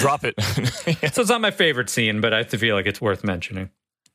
Drop 0.00 0.24
it. 0.24 0.34
So 1.14 1.22
it's 1.22 1.30
not 1.30 1.40
my 1.40 1.50
favorite 1.50 1.88
scene, 1.88 2.20
but 2.20 2.34
I 2.34 2.38
have 2.38 2.48
to 2.48 2.58
feel 2.58 2.74
like 2.74 2.86
it's 2.86 3.00
worth 3.00 3.24
mentioning. 3.24 3.70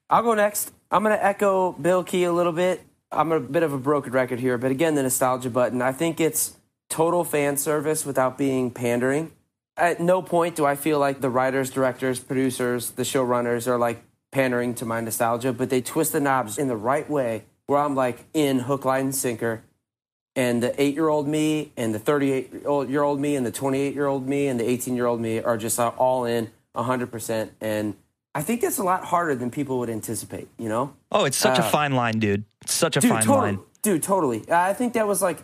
I'll 0.09 0.23
go 0.23 0.33
next. 0.33 0.71
I'm 0.91 1.03
going 1.03 1.15
to 1.15 1.23
echo 1.23 1.71
Bill 1.73 2.03
Key 2.03 2.23
a 2.25 2.33
little 2.33 2.51
bit. 2.51 2.81
I'm 3.11 3.31
a 3.31 3.39
bit 3.39 3.63
of 3.63 3.73
a 3.73 3.77
broken 3.77 4.11
record 4.11 4.39
here, 4.39 4.57
but 4.57 4.71
again, 4.71 4.95
the 4.95 5.03
nostalgia 5.03 5.49
button. 5.49 5.81
I 5.81 5.91
think 5.91 6.19
it's 6.19 6.57
total 6.89 7.23
fan 7.23 7.57
service 7.57 8.05
without 8.05 8.37
being 8.37 8.71
pandering. 8.71 9.31
At 9.77 9.99
no 9.99 10.21
point 10.21 10.55
do 10.55 10.65
I 10.65 10.75
feel 10.75 10.99
like 10.99 11.21
the 11.21 11.29
writers, 11.29 11.69
directors, 11.69 12.19
producers, 12.19 12.91
the 12.91 13.03
showrunners 13.03 13.67
are 13.67 13.77
like 13.77 14.03
pandering 14.31 14.75
to 14.75 14.85
my 14.85 14.99
nostalgia, 14.99 15.53
but 15.53 15.69
they 15.69 15.81
twist 15.81 16.11
the 16.11 16.19
knobs 16.19 16.57
in 16.57 16.67
the 16.67 16.75
right 16.75 17.09
way 17.09 17.45
where 17.65 17.79
I'm 17.79 17.95
like 17.95 18.25
in 18.33 18.59
hook, 18.59 18.83
line, 18.85 19.05
and 19.05 19.15
sinker. 19.15 19.63
And 20.39 20.63
the 20.63 20.81
eight 20.81 20.93
year 20.95 21.09
old 21.09 21.27
me 21.27 21.73
and 21.75 21.93
the 21.93 21.99
38 21.99 22.53
year 22.89 23.03
old 23.03 23.19
me 23.19 23.35
and 23.35 23.45
the 23.45 23.51
28 23.51 23.93
year 23.93 24.05
old 24.05 24.25
me 24.25 24.47
and 24.47 24.57
the 24.57 24.69
18 24.69 24.95
year 24.95 25.05
old 25.05 25.19
me 25.19 25.41
are 25.41 25.57
just 25.57 25.77
all 25.77 26.23
in 26.23 26.49
100%. 26.77 27.49
And 27.59 27.95
I 28.33 28.41
think 28.41 28.61
that's 28.61 28.77
a 28.77 28.83
lot 28.83 29.03
harder 29.03 29.35
than 29.35 29.51
people 29.51 29.79
would 29.79 29.89
anticipate, 29.89 30.47
you 30.57 30.69
know? 30.69 30.93
Oh, 31.11 31.25
it's 31.25 31.35
such 31.35 31.59
a 31.59 31.65
Uh, 31.65 31.69
fine 31.69 31.91
line, 31.91 32.19
dude. 32.19 32.45
It's 32.61 32.73
such 32.73 32.95
a 32.95 33.01
dude, 33.01 33.09
fine 33.09 33.23
totally, 33.23 33.51
line. 33.51 33.59
Dude, 33.81 34.01
totally. 34.01 34.49
I 34.49 34.71
think 34.71 34.93
that 34.93 35.05
was 35.05 35.21
like 35.21 35.39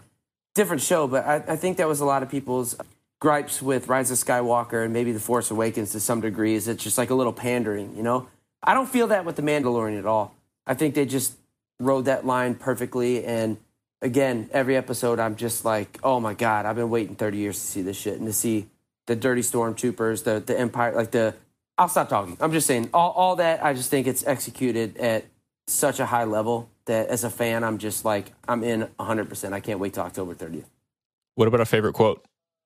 different 0.53 0.81
show, 0.81 1.07
but 1.07 1.25
I, 1.25 1.43
I 1.45 1.55
think 1.57 1.75
that 1.75 1.89
was 1.89 1.99
a 1.99 2.05
lot 2.05 2.23
of 2.23 2.29
people's 2.29 2.77
gripes 3.19 3.61
with 3.61 3.89
Rise 3.89 4.11
of 4.11 4.17
Skywalker 4.17 4.85
and 4.85 4.93
maybe 4.93 5.11
The 5.11 5.19
Force 5.19 5.51
Awakens 5.51 5.91
to 5.91 5.99
some 5.99 6.21
degree. 6.21 6.55
Is 6.55 6.69
it's 6.69 6.81
just 6.81 6.97
like 6.97 7.09
a 7.09 7.15
little 7.15 7.33
pandering, 7.33 7.97
you 7.97 8.03
know? 8.03 8.29
I 8.63 8.73
don't 8.73 8.87
feel 8.87 9.07
that 9.07 9.25
with 9.25 9.35
The 9.35 9.41
Mandalorian 9.41 9.99
at 9.99 10.05
all. 10.05 10.33
I 10.65 10.73
think 10.73 10.95
they 10.95 11.05
just 11.05 11.33
rode 11.81 12.05
that 12.05 12.25
line 12.25 12.55
perfectly. 12.55 13.25
And 13.25 13.57
again, 14.01 14.49
every 14.51 14.75
episode, 14.75 15.19
I'm 15.19 15.35
just 15.35 15.65
like, 15.65 15.99
oh 16.03 16.19
my 16.19 16.33
God, 16.33 16.65
I've 16.65 16.75
been 16.75 16.89
waiting 16.89 17.15
30 17.15 17.37
years 17.37 17.59
to 17.59 17.65
see 17.65 17.81
this 17.81 17.97
shit 17.97 18.17
and 18.17 18.27
to 18.27 18.33
see 18.33 18.67
the 19.07 19.15
dirty 19.15 19.41
stormtroopers, 19.41 20.23
the, 20.23 20.39
the 20.39 20.57
Empire, 20.59 20.93
like 20.95 21.11
the. 21.11 21.35
I'll 21.77 21.89
stop 21.89 22.07
talking. 22.07 22.37
I'm 22.39 22.53
just 22.53 22.67
saying, 22.67 22.89
all, 22.93 23.11
all 23.11 23.35
that, 23.35 23.63
I 23.63 23.73
just 23.73 23.89
think 23.91 24.07
it's 24.07 24.25
executed 24.25 24.95
at 24.97 25.25
such 25.67 25.99
a 25.99 26.05
high 26.05 26.23
level 26.23 26.69
that 26.85 27.09
as 27.09 27.25
a 27.25 27.29
fan, 27.29 27.65
I'm 27.65 27.79
just 27.79 28.05
like, 28.05 28.31
I'm 28.47 28.63
in 28.63 28.87
100%. 28.97 29.51
I 29.51 29.59
can't 29.59 29.79
wait 29.79 29.93
till 29.93 30.03
October 30.03 30.33
30th. 30.35 30.63
What 31.35 31.49
about 31.49 31.59
a 31.59 31.65
favorite 31.65 31.93
quote? 31.93 32.23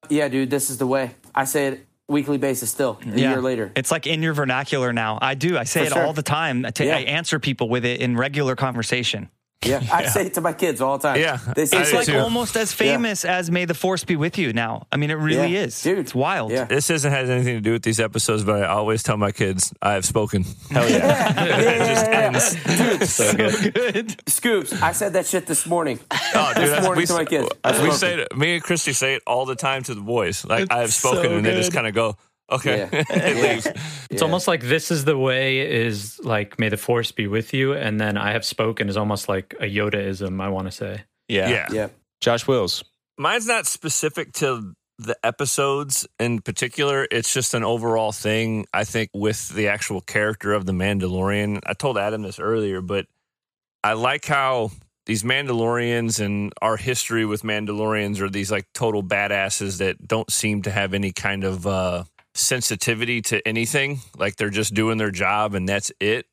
Yeah, 0.09 0.27
dude, 0.27 0.51
this 0.51 0.69
is 0.69 0.77
the 0.77 0.85
way. 0.85 1.15
I 1.33 1.45
say 1.45 1.67
it 1.67 1.87
weekly 2.07 2.37
basis 2.37 2.69
still, 2.69 2.99
a 3.03 3.19
year 3.19 3.41
later. 3.41 3.71
It's 3.75 3.91
like 3.91 4.05
in 4.05 4.21
your 4.21 4.33
vernacular 4.33 4.93
now. 4.93 5.17
I 5.21 5.33
do. 5.35 5.57
I 5.57 5.63
say 5.63 5.81
For 5.81 5.85
it 5.87 5.93
sure. 5.93 6.05
all 6.05 6.13
the 6.13 6.23
time. 6.23 6.65
I 6.65 6.71
Yeah. 6.79 6.97
I 6.97 6.99
answer 7.01 7.39
people 7.39 7.67
with 7.67 7.85
it 7.85 8.01
in 8.01 8.15
regular 8.15 8.55
conversation. 8.55 9.29
Yeah, 9.65 9.83
I 9.91 10.05
say 10.07 10.27
it 10.27 10.35
to 10.35 10.41
my 10.41 10.53
kids 10.53 10.79
all 10.79 10.97
the 10.97 11.09
time. 11.09 11.19
Yeah, 11.19 11.37
they 11.53 11.65
say 11.65 11.81
It's 11.81 11.91
like 11.91 12.05
too. 12.05 12.17
almost 12.17 12.55
as 12.55 12.71
famous 12.71 13.25
as 13.25 13.51
"May 13.51 13.65
the 13.65 13.73
Force 13.73 14.05
be 14.05 14.15
with 14.15 14.37
you." 14.37 14.53
Now, 14.53 14.87
I 14.89 14.95
mean, 14.95 15.09
it 15.11 15.15
really 15.15 15.53
Yeah. 15.53 15.63
is. 15.65 15.81
Dude. 15.81 15.97
It's 15.99 16.15
wild. 16.15 16.51
Yeah. 16.53 16.63
This 16.63 16.89
isn't 16.89 17.11
has 17.11 17.29
anything 17.29 17.55
to 17.55 17.61
do 17.61 17.73
with 17.73 17.83
these 17.83 17.99
episodes, 17.99 18.45
but 18.45 18.63
I 18.63 18.67
always 18.67 19.03
tell 19.03 19.17
my 19.17 19.31
kids 19.33 19.73
I 19.81 19.93
have 19.93 20.05
spoken. 20.05 20.45
Hell 20.71 20.89
yeah. 20.89 21.33
it 21.45 22.33
just 22.33 22.57
ends. 22.57 23.13
so 23.13 23.33
good. 23.35 24.15
Scoops. 24.29 24.81
I 24.81 24.93
said 24.93 25.11
that 25.13 25.25
shit 25.27 25.45
this 25.45 25.65
morning. 25.65 25.99
Oh, 26.35 26.53
dude, 26.55 26.63
this 26.63 26.81
morning 26.83 27.01
we, 27.01 27.05
to 27.07 27.13
my 27.15 27.25
kids. 27.25 27.49
We 27.83 27.91
say 27.91 28.13
it. 28.13 28.19
it, 28.19 28.37
me 28.37 28.53
and 28.55 28.63
Christy 28.63 28.93
say 28.93 29.15
it 29.15 29.23
all 29.27 29.45
the 29.45 29.55
time 29.55 29.83
to 29.83 29.93
the 29.93 30.01
boys. 30.01 30.45
Like 30.45 30.61
It's 30.63 30.71
I 30.71 30.79
have 30.79 30.93
spoken, 30.93 31.23
so 31.31 31.35
and 31.35 31.45
they 31.45 31.53
just 31.55 31.73
kind 31.73 31.85
of 31.85 31.93
go, 31.93 32.15
"Okay." 32.51 32.79
Yeah. 32.79 32.89
it 33.09 33.35
leaves. 33.37 33.65
It's 34.09 34.21
Yeah. 34.21 34.21
almost 34.21 34.47
like 34.47 34.61
this 34.63 34.91
is 34.91 35.05
the 35.05 35.17
way 35.17 35.59
is 35.59 36.19
like 36.23 36.59
may 36.59 36.69
the 36.69 36.77
force 36.77 37.11
be 37.11 37.27
with 37.27 37.53
you, 37.53 37.73
and 37.73 37.99
then 37.99 38.17
I 38.17 38.31
have 38.31 38.45
spoken 38.45 38.89
is 38.89 38.97
almost 38.97 39.29
like 39.29 39.55
a 39.59 39.65
Yodaism. 39.65 40.41
I 40.41 40.49
want 40.49 40.67
to 40.67 40.71
say. 40.71 41.03
Yeah. 41.27 41.49
Yeah. 41.49 41.67
Yeah. 41.71 41.87
Josh 42.21 42.47
Wills. 42.47 42.83
Mine's 43.17 43.47
not 43.47 43.65
specific 43.67 44.33
to 44.33 44.73
the 44.97 45.15
episodes 45.23 46.05
in 46.19 46.41
particular. 46.41 47.07
It's 47.09 47.33
just 47.33 47.53
an 47.53 47.63
overall 47.63 48.11
thing. 48.11 48.65
I 48.73 48.83
think 48.83 49.09
with 49.13 49.49
the 49.49 49.67
actual 49.69 50.01
character 50.01 50.51
of 50.53 50.65
the 50.65 50.73
Mandalorian. 50.73 51.61
I 51.65 51.73
told 51.73 51.97
Adam 51.97 52.21
this 52.21 52.39
earlier, 52.39 52.81
but 52.81 53.05
I 53.83 53.93
like 53.93 54.25
how 54.25 54.71
these 55.05 55.23
Mandalorians 55.23 56.19
and 56.23 56.51
our 56.61 56.75
history 56.75 57.25
with 57.25 57.43
Mandalorians 57.43 58.19
are 58.19 58.29
these 58.29 58.51
like 58.51 58.67
total 58.73 59.01
badasses 59.01 59.77
that 59.77 60.05
don't 60.05 60.29
seem 60.31 60.61
to 60.63 60.71
have 60.71 60.93
any 60.93 61.11
kind 61.13 61.45
of 61.45 61.65
uh, 61.65 62.03
sensitivity 62.39 63.21
to 63.23 63.45
anything. 63.47 63.99
Like 64.17 64.35
they're 64.35 64.49
just 64.49 64.73
doing 64.73 64.97
their 64.97 65.11
job 65.11 65.53
and 65.55 65.67
that's 65.67 65.91
it. 65.99 66.25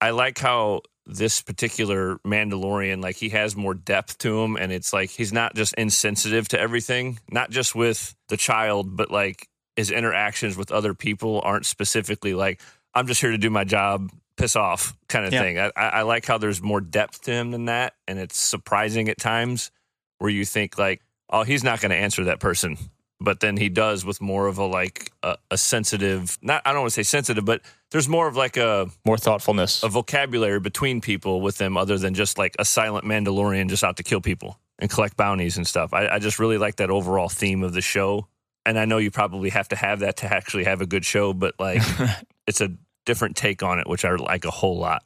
I 0.00 0.10
like 0.10 0.38
how 0.38 0.82
this 1.06 1.40
particular 1.40 2.18
Mandalorian, 2.18 3.02
like 3.02 3.16
he 3.16 3.30
has 3.30 3.56
more 3.56 3.74
depth 3.74 4.18
to 4.18 4.40
him, 4.42 4.56
and 4.56 4.70
it's 4.70 4.92
like 4.92 5.10
he's 5.10 5.32
not 5.32 5.54
just 5.54 5.72
insensitive 5.74 6.48
to 6.48 6.60
everything, 6.60 7.18
not 7.30 7.50
just 7.50 7.74
with 7.74 8.14
the 8.28 8.36
child, 8.36 8.96
but 8.96 9.10
like 9.10 9.48
his 9.74 9.90
interactions 9.90 10.56
with 10.56 10.70
other 10.70 10.92
people 10.94 11.40
aren't 11.42 11.66
specifically 11.66 12.34
like, 12.34 12.60
I'm 12.94 13.06
just 13.06 13.20
here 13.20 13.30
to 13.30 13.38
do 13.38 13.48
my 13.50 13.64
job, 13.64 14.10
piss 14.36 14.54
off 14.54 14.94
kind 15.08 15.24
of 15.24 15.32
Yeah. 15.32 15.40
thing. 15.40 15.58
I, 15.58 15.72
I 15.76 15.88
I 15.88 16.02
like 16.02 16.26
how 16.26 16.36
there's 16.38 16.60
more 16.62 16.80
depth 16.80 17.22
to 17.22 17.32
him 17.32 17.50
than 17.52 17.64
that, 17.64 17.94
and 18.06 18.18
it's 18.18 18.38
surprising 18.38 19.08
at 19.08 19.18
times 19.18 19.70
where 20.18 20.30
you 20.30 20.44
think 20.44 20.78
like, 20.78 21.00
oh, 21.30 21.42
he's 21.42 21.64
not 21.64 21.80
going 21.80 21.90
to 21.90 21.96
answer 21.96 22.24
that 22.24 22.38
person. 22.40 22.76
But 23.20 23.40
then 23.40 23.56
he 23.56 23.68
does 23.68 24.04
with 24.04 24.20
more 24.20 24.46
of 24.46 24.58
a 24.58 24.64
like 24.64 25.10
a, 25.22 25.36
a 25.50 25.58
sensitive, 25.58 26.38
not 26.40 26.62
I 26.64 26.72
don't 26.72 26.82
want 26.82 26.92
to 26.92 26.94
say 26.94 27.02
sensitive, 27.02 27.44
but 27.44 27.62
there's 27.90 28.08
more 28.08 28.28
of 28.28 28.36
like 28.36 28.56
a 28.56 28.88
More 29.04 29.18
thoughtfulness. 29.18 29.82
a 29.82 29.88
vocabulary 29.88 30.60
between 30.60 31.00
people 31.00 31.40
with 31.40 31.58
them 31.58 31.76
other 31.76 31.98
than 31.98 32.14
just 32.14 32.38
like 32.38 32.54
a 32.58 32.64
silent 32.64 33.04
Mandalorian 33.04 33.68
just 33.68 33.82
out 33.82 33.96
to 33.96 34.02
kill 34.04 34.20
people 34.20 34.60
and 34.78 34.88
collect 34.88 35.16
bounties 35.16 35.56
and 35.56 35.66
stuff. 35.66 35.92
I, 35.92 36.06
I 36.06 36.18
just 36.20 36.38
really 36.38 36.58
like 36.58 36.76
that 36.76 36.90
overall 36.90 37.28
theme 37.28 37.64
of 37.64 37.72
the 37.72 37.80
show. 37.80 38.28
And 38.64 38.78
I 38.78 38.84
know 38.84 38.98
you 38.98 39.10
probably 39.10 39.50
have 39.50 39.68
to 39.70 39.76
have 39.76 40.00
that 40.00 40.18
to 40.18 40.32
actually 40.32 40.64
have 40.64 40.80
a 40.80 40.86
good 40.86 41.04
show, 41.04 41.32
but 41.32 41.54
like 41.58 41.82
it's 42.46 42.60
a 42.60 42.70
different 43.04 43.34
take 43.36 43.62
on 43.62 43.80
it, 43.80 43.88
which 43.88 44.04
I 44.04 44.14
like 44.14 44.44
a 44.44 44.50
whole 44.50 44.78
lot. 44.78 45.02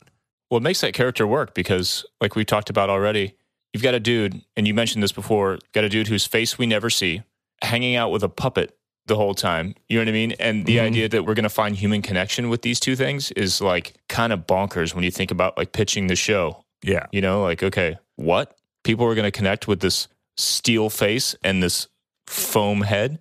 Well, 0.50 0.58
it 0.58 0.62
makes 0.62 0.82
that 0.82 0.92
character 0.92 1.26
work 1.26 1.54
because, 1.54 2.04
like 2.20 2.36
we 2.36 2.44
talked 2.44 2.68
about 2.68 2.90
already, 2.90 3.36
you've 3.72 3.82
got 3.82 3.94
a 3.94 4.00
dude, 4.00 4.42
and 4.54 4.66
you 4.66 4.74
mentioned 4.74 5.02
this 5.02 5.12
before, 5.12 5.58
got 5.72 5.84
a 5.84 5.88
dude 5.88 6.08
whose 6.08 6.26
face 6.26 6.58
we 6.58 6.66
never 6.66 6.90
see, 6.90 7.22
hanging 7.62 7.96
out 7.96 8.10
with 8.10 8.22
a 8.22 8.28
puppet 8.28 8.76
the 9.06 9.16
whole 9.16 9.34
time. 9.34 9.74
You 9.88 9.98
know 9.98 10.02
what 10.02 10.08
I 10.10 10.12
mean? 10.12 10.32
And 10.38 10.64
the 10.66 10.76
Mhm. 10.76 10.82
idea 10.82 11.08
that 11.08 11.24
we're 11.24 11.34
going 11.34 11.42
to 11.44 11.48
find 11.48 11.74
human 11.76 12.02
connection 12.02 12.48
with 12.50 12.62
these 12.62 12.78
two 12.78 12.94
things 12.94 13.30
is 13.32 13.60
like 13.60 13.94
kind 14.08 14.32
of 14.32 14.46
bonkers 14.46 14.94
when 14.94 15.02
you 15.04 15.10
think 15.10 15.30
about 15.30 15.56
like 15.56 15.72
pitching 15.72 16.06
the 16.06 16.16
show. 16.16 16.64
Yeah. 16.82 17.06
You 17.12 17.20
know, 17.20 17.42
like, 17.42 17.62
okay, 17.62 17.96
what? 18.16 18.56
People 18.84 19.06
are 19.06 19.14
going 19.14 19.24
to 19.30 19.36
connect 19.36 19.66
with 19.66 19.80
this 19.80 20.08
steel 20.36 20.88
face 20.90 21.34
and 21.42 21.62
this 21.62 21.88
foam 22.28 22.82
head, 22.82 23.18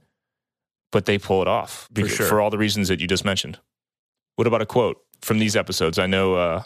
but 0.92 1.06
they 1.06 1.18
pull 1.18 1.42
it 1.42 1.48
off 1.48 1.88
For 1.96 2.08
sure. 2.08 2.26
for 2.28 2.42
all 2.42 2.50
the 2.50 2.58
reasons 2.58 2.88
that 2.88 3.00
you 3.00 3.08
just 3.08 3.26
mentioned. 3.26 3.60
What 4.36 4.48
about 4.48 4.62
a 4.62 4.66
quote 4.66 4.98
from 5.22 5.40
these 5.40 5.56
episodes? 5.56 5.98
I 6.00 6.06
know 6.08 6.36
uh, 6.36 6.64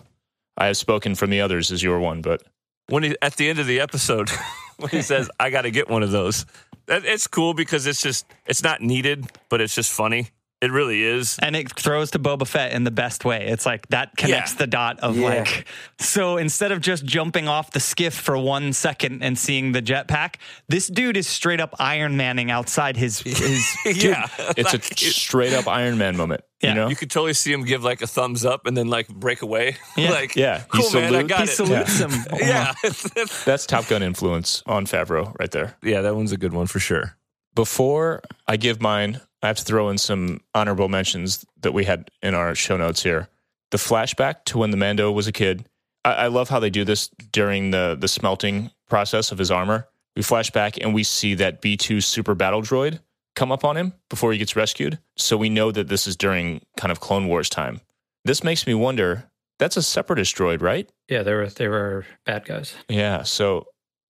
I 0.57 0.67
have 0.67 0.78
spoken 0.78 1.15
from 1.15 1.30
the 1.30 1.41
others 1.41 1.71
as 1.71 1.82
your 1.84 1.99
one, 1.99 2.21
but 2.21 2.43
When 2.88 3.03
he, 3.03 3.15
at 3.21 3.36
the 3.38 3.49
end 3.49 3.59
of 3.59 3.65
the 3.67 3.80
episode, 3.80 4.30
when 4.78 4.89
he 4.91 5.01
says, 5.01 5.30
I 5.39 5.49
got 5.49 5.63
to 5.63 5.71
get 5.71 5.89
one 5.89 6.03
of 6.03 6.11
those, 6.11 6.45
it's 6.88 7.27
cool 7.27 7.53
because 7.53 7.88
it's 7.88 8.01
just, 8.01 8.25
it's 8.45 8.63
not 8.63 8.81
needed, 8.81 9.25
but 9.49 9.61
it's 9.61 9.75
just 9.75 9.91
funny. 9.91 10.29
It 10.62 10.72
really 10.72 11.03
is. 11.03 11.38
And 11.41 11.56
it 11.56 11.72
throws 11.78 12.12
to 12.12 12.20
Boba 12.20 12.47
Fett 12.47 12.72
in 12.72 12.86
the 12.86 12.91
best 12.91 13.24
way. 13.26 13.45
It's 13.47 13.66
like 13.66 13.88
that 13.89 14.16
connects 14.18 14.53
Yeah. 14.53 14.58
the 14.60 14.68
dot 14.68 14.99
of 15.01 15.18
Yeah. 15.18 15.28
like, 15.28 15.66
so 15.99 16.38
instead 16.38 16.72
of 16.72 16.82
just 16.82 17.06
jumping 17.06 17.47
off 17.47 17.72
the 17.72 17.80
skiff 17.82 18.14
for 18.16 18.38
one 18.38 18.72
second 18.74 19.22
and 19.22 19.38
seeing 19.38 19.74
the 19.74 19.82
jetpack, 19.82 20.36
this 20.70 20.88
dude 20.88 21.18
is 21.18 21.28
straight 21.28 21.60
up 21.60 21.76
Iron 21.78 22.16
Manning 22.18 22.49
outside 22.49 22.95
his, 22.97 23.20
his 23.20 23.66
yeah. 23.86 24.28
it's 24.58 24.74
a 24.74 24.82
straight 25.12 25.53
up 25.53 25.68
Iron 25.68 25.97
Man 25.97 26.16
moment. 26.18 26.41
Yeah. 26.62 26.70
You 26.70 26.76
know? 26.76 26.88
You 26.88 26.95
could 26.95 27.12
totally 27.12 27.34
see 27.34 27.51
him 27.51 27.64
give 27.66 27.84
like 27.84 28.01
a 28.01 28.08
thumbs 28.08 28.45
up 28.45 28.66
and 28.66 28.76
then 28.78 28.88
like 28.88 29.08
break 29.10 29.41
away. 29.43 29.76
Yeah. 29.97 30.10
like, 30.12 30.36
Yeah, 30.36 30.60
he 30.60 30.66
cool, 30.82 30.91
man, 30.93 31.14
I 31.14 31.24
got 31.24 31.39
he 31.39 31.43
it. 31.43 31.47
salutes 31.49 31.99
him. 31.99 32.12
yeah. 32.39 32.74
Uh-huh. 32.84 33.26
That's 33.45 33.66
Top 33.66 33.88
Gun 33.88 34.01
influence 34.01 34.64
on 34.66 34.86
Favreau 34.88 35.38
right 35.38 35.51
there. 35.51 35.76
yeah, 35.84 36.01
that 36.01 36.16
one's 36.16 36.32
a 36.32 36.38
good 36.38 36.53
one 36.53 36.66
for 36.68 36.80
sure. 36.80 37.18
Before 37.53 38.22
I 38.47 38.58
give 38.58 38.82
mine, 38.82 39.22
I 39.45 39.47
have 39.47 39.57
to 39.57 39.63
throw 39.63 39.89
in 39.89 39.97
some 39.97 40.41
honorable 40.53 40.89
mentions 40.89 41.45
that 41.61 41.73
we 41.73 41.85
had 41.85 42.09
in 42.21 42.33
our 42.33 42.55
show 42.55 42.77
notes 42.77 43.03
here. 43.03 43.29
The 43.71 43.77
flashback 43.77 44.45
to 44.45 44.57
when 44.57 44.71
the 44.71 44.77
Mando 44.77 45.11
was 45.11 45.27
a 45.27 45.31
kid. 45.31 45.67
I, 46.03 46.13
I 46.13 46.27
love 46.27 46.49
how 46.49 46.59
they 46.59 46.69
do 46.69 46.83
this 46.83 47.09
during 47.31 47.71
the 47.71 47.97
the 47.99 48.07
smelting 48.07 48.71
process 48.89 49.31
of 49.31 49.37
his 49.37 49.51
armor. 49.51 49.87
We 50.15 50.21
flash 50.21 50.49
back 50.51 50.77
and 50.77 50.93
we 50.93 51.03
see 51.03 51.35
that 51.35 51.61
B 51.61 51.77
two 51.77 52.01
super 52.01 52.35
battle 52.35 52.61
droid 52.61 52.99
come 53.35 53.51
up 53.51 53.65
on 53.65 53.75
him 53.77 53.93
before 54.09 54.31
he 54.31 54.37
gets 54.37 54.55
rescued. 54.55 54.97
So 55.17 55.37
we 55.37 55.49
know 55.49 55.71
that 55.71 55.89
this 55.89 56.07
is 56.07 56.15
during 56.15 56.61
kind 56.77 56.91
of 56.91 56.99
Clone 56.99 57.27
Wars 57.27 57.49
time. 57.49 57.81
This 58.23 58.43
makes 58.43 58.65
me 58.65 58.73
wonder. 58.73 59.29
That's 59.59 59.77
a 59.77 59.83
separatist 59.83 60.35
droid, 60.35 60.61
right? 60.61 60.89
Yeah, 61.07 61.23
they 61.23 61.33
were 61.33 61.47
they 61.47 61.67
were 61.67 62.05
bad 62.25 62.45
guys. 62.45 62.73
Yeah. 62.89 63.23
So 63.23 63.67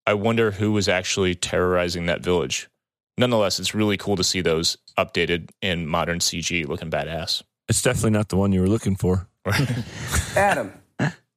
I 0.07 0.15
wonder 0.15 0.51
who 0.51 0.73
was 0.73 0.89
actually 0.89 1.35
terrorizing 1.35 2.07
that 2.07 2.21
village. 2.21 2.69
Nonetheless, 3.23 3.61
it's 3.61 3.73
really 3.73 3.97
cool 3.97 4.17
to 4.17 4.25
see 4.25 4.41
those 4.41 4.77
updated 4.99 5.51
in 5.61 5.87
modern 5.87 6.19
CG 6.19 6.67
looking 6.67 6.91
badass. 6.91 7.45
It's 7.69 7.81
definitely 7.81 8.11
not 8.11 8.31
the 8.31 8.37
one 8.37 8.51
you 8.51 8.61
were 8.61 8.69
looking 8.69 8.97
for. 8.97 9.29
Adam, 10.37 10.73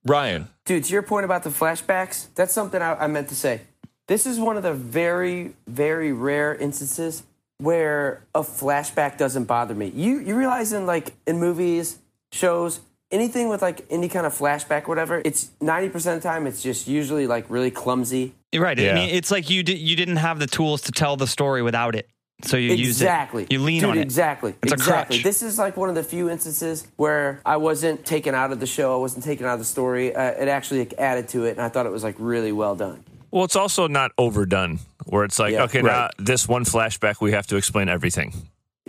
Ryan, 0.03 0.47
dude, 0.65 0.85
to 0.85 0.91
your 0.91 1.03
point 1.03 1.25
about 1.25 1.43
the 1.43 1.51
flashbacks, 1.51 2.25
that's 2.33 2.55
something 2.55 2.81
I, 2.81 2.95
I 2.95 3.05
meant 3.05 3.29
to 3.29 3.35
say. 3.35 3.61
This 4.07 4.25
is 4.25 4.39
one 4.39 4.57
of 4.57 4.63
the 4.63 4.73
very, 4.73 5.53
very 5.67 6.11
rare 6.11 6.55
instances 6.55 7.21
where 7.59 8.25
a 8.33 8.41
flashback 8.41 9.19
doesn't 9.19 9.43
bother 9.43 9.75
me. 9.75 9.91
You 9.93 10.17
you 10.17 10.35
realize 10.35 10.73
in 10.73 10.87
like 10.87 11.13
in 11.27 11.39
movies, 11.39 11.99
shows, 12.31 12.79
anything 13.11 13.49
with 13.49 13.61
like 13.61 13.85
any 13.89 14.09
kind 14.09 14.25
of 14.25 14.33
flashback, 14.33 14.83
or 14.83 14.87
whatever, 14.87 15.21
it's 15.23 15.51
ninety 15.61 15.89
percent 15.89 16.17
of 16.17 16.23
the 16.23 16.29
time 16.29 16.47
it's 16.47 16.61
just 16.61 16.87
usually 16.87 17.27
like 17.27 17.49
really 17.49 17.71
clumsy. 17.71 18.33
You're 18.51 18.63
right. 18.63 18.77
Yeah. 18.77 18.91
I 18.91 18.95
mean, 18.95 19.09
it's 19.09 19.31
like 19.31 19.49
you 19.49 19.63
di- 19.63 19.77
you 19.77 19.95
didn't 19.95 20.17
have 20.17 20.39
the 20.39 20.47
tools 20.47 20.83
to 20.83 20.91
tell 20.91 21.17
the 21.17 21.27
story 21.27 21.61
without 21.61 21.95
it, 21.95 22.09
so 22.43 22.57
you 22.57 22.73
use 22.73 23.01
it. 23.01 23.05
exactly. 23.05 23.47
You 23.49 23.59
lean 23.59 23.81
Dude, 23.81 23.89
on 23.91 23.97
it. 23.97 24.01
Exactly. 24.01 24.55
It's 24.63 24.71
a 24.71 24.75
exactly. 24.75 25.17
crutch. 25.17 25.23
This 25.23 25.41
is 25.41 25.57
like 25.57 25.77
one 25.77 25.89
of 25.89 25.95
the 25.95 26.03
few 26.03 26.29
instances 26.29 26.87
where 26.95 27.41
I 27.45 27.57
wasn't 27.57 28.05
taken 28.05 28.35
out 28.35 28.51
of 28.51 28.59
the 28.59 28.67
show. 28.67 28.93
I 28.93 28.97
wasn't 28.97 29.23
taken 29.23 29.45
out 29.45 29.53
of 29.53 29.59
the 29.59 29.65
story. 29.65 30.15
Uh, 30.15 30.21
it 30.31 30.47
actually 30.47 30.79
like, 30.79 30.93
added 30.97 31.29
to 31.29 31.45
it, 31.45 31.51
and 31.51 31.61
I 31.61 31.69
thought 31.69 31.85
it 31.85 31.91
was 31.91 32.03
like 32.03 32.15
really 32.17 32.51
well 32.51 32.75
done. 32.75 33.03
Well, 33.31 33.43
it's 33.43 33.57
also 33.57 33.87
not 33.89 34.11
overdone 34.17 34.79
where 35.07 35.25
it's 35.25 35.39
like, 35.39 35.51
Yeah, 35.51 35.63
okay, 35.63 35.81
now 35.81 36.09
this 36.17 36.47
one 36.47 36.63
flashback, 36.63 37.19
we 37.19 37.33
have 37.33 37.47
to 37.47 37.57
explain 37.57 37.89
everything. 37.89 38.33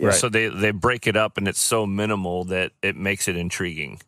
Right. 0.05 0.13
So 0.13 0.29
they, 0.29 0.47
they 0.49 0.71
break 0.71 1.07
it 1.07 1.15
up 1.17 1.37
and 1.37 1.47
it's 1.47 1.59
so 1.61 1.85
minimal 1.85 2.43
that 2.45 2.71
it 2.81 2.95
makes 2.95 3.27
it 3.27 3.35
intriguing. 3.35 3.99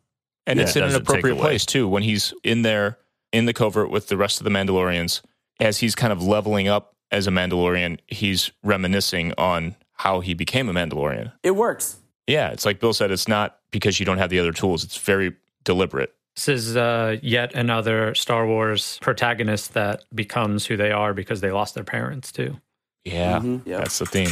and 0.45 0.59
Yeah, 0.59 0.65
it's 0.65 0.75
it 0.75 0.83
in 0.83 0.89
an 0.89 0.95
appropriate 0.95 1.37
place 1.37 1.65
too 1.65 1.87
when 1.87 2.03
he's 2.03 2.33
in 2.43 2.61
there 2.61 2.97
in 3.31 3.45
the 3.45 3.53
covert 3.53 3.89
with 3.89 4.07
the 4.07 4.17
rest 4.17 4.39
of 4.39 4.43
the 4.43 4.49
Mandalorians. 4.51 5.21
As 5.59 5.79
he's 5.79 5.95
kind 5.95 6.13
of 6.13 6.21
leveling 6.23 6.67
up 6.67 6.95
as 7.11 7.27
a 7.27 7.31
Mandalorian, 7.31 7.99
he's 8.07 8.51
reminiscing 8.63 9.33
on 9.37 9.75
how 9.93 10.19
he 10.21 10.33
became 10.33 10.69
a 10.69 10.73
Mandalorian. 10.73 11.31
It 11.43 11.51
works. 11.55 11.97
Yeah, 12.27 12.49
it's 12.49 12.65
like 12.65 12.79
Bill 12.79 12.93
said, 12.93 13.11
it's 13.11 13.27
not 13.27 13.57
because 13.71 13.99
you 13.99 14.05
don't 14.05 14.19
have 14.19 14.29
the 14.29 14.39
other 14.39 14.53
tools. 14.53 14.83
It's 14.83 14.95
very 14.97 15.35
deliberate. 15.63 16.13
This 16.35 16.47
is 16.47 16.77
uh, 16.77 17.17
yet 17.21 17.53
another 17.55 18.13
Star 18.15 18.47
Wars 18.47 18.97
protagonist 19.01 19.73
that 19.73 20.05
becomes 20.15 20.65
who 20.67 20.77
they 20.77 20.91
are 20.91 21.13
because 21.13 21.41
they 21.41 21.51
lost 21.51 21.73
their 21.75 21.83
parents 21.83 22.31
too. 22.31 22.55
Yeah, 23.03 23.39
Mhm, 23.39 23.65
yep. 23.65 23.79
that's 23.81 23.97
the 23.99 24.05
theme. 24.05 24.29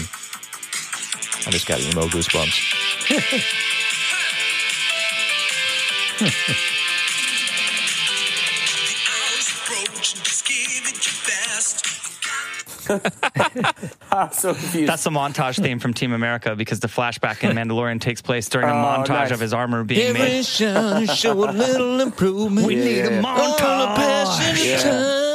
I 1.45 1.51
just 1.51 1.67
got 1.67 1.79
emo 1.79 2.07
goosebumps. 2.07 3.53
I'm 14.11 14.31
so. 14.31 14.53
That's 14.53 15.03
the 15.03 15.09
montage 15.09 15.61
theme 15.61 15.79
from 15.79 15.93
Team 15.93 16.13
America 16.13 16.55
because 16.55 16.79
the 16.79 16.87
flashback 16.87 17.47
in 17.47 17.55
Mandalorian 17.55 17.99
takes 18.01 18.21
place 18.21 18.47
during 18.49 18.67
a 18.67 18.71
Oh, 18.71 18.75
montage 18.75 19.07
nice. 19.09 19.31
of 19.31 19.39
his 19.39 19.53
armor 19.53 19.83
being 19.83 20.13
made. 20.13 20.45
show, 20.45 21.05
show 21.05 21.49
a 21.49 21.51
little 21.51 21.99
improvement. 22.01 22.67
We 22.67 22.75
need 22.75 23.01
a 23.05 23.11
Yeah. 23.15 23.21
montage. 23.21 25.26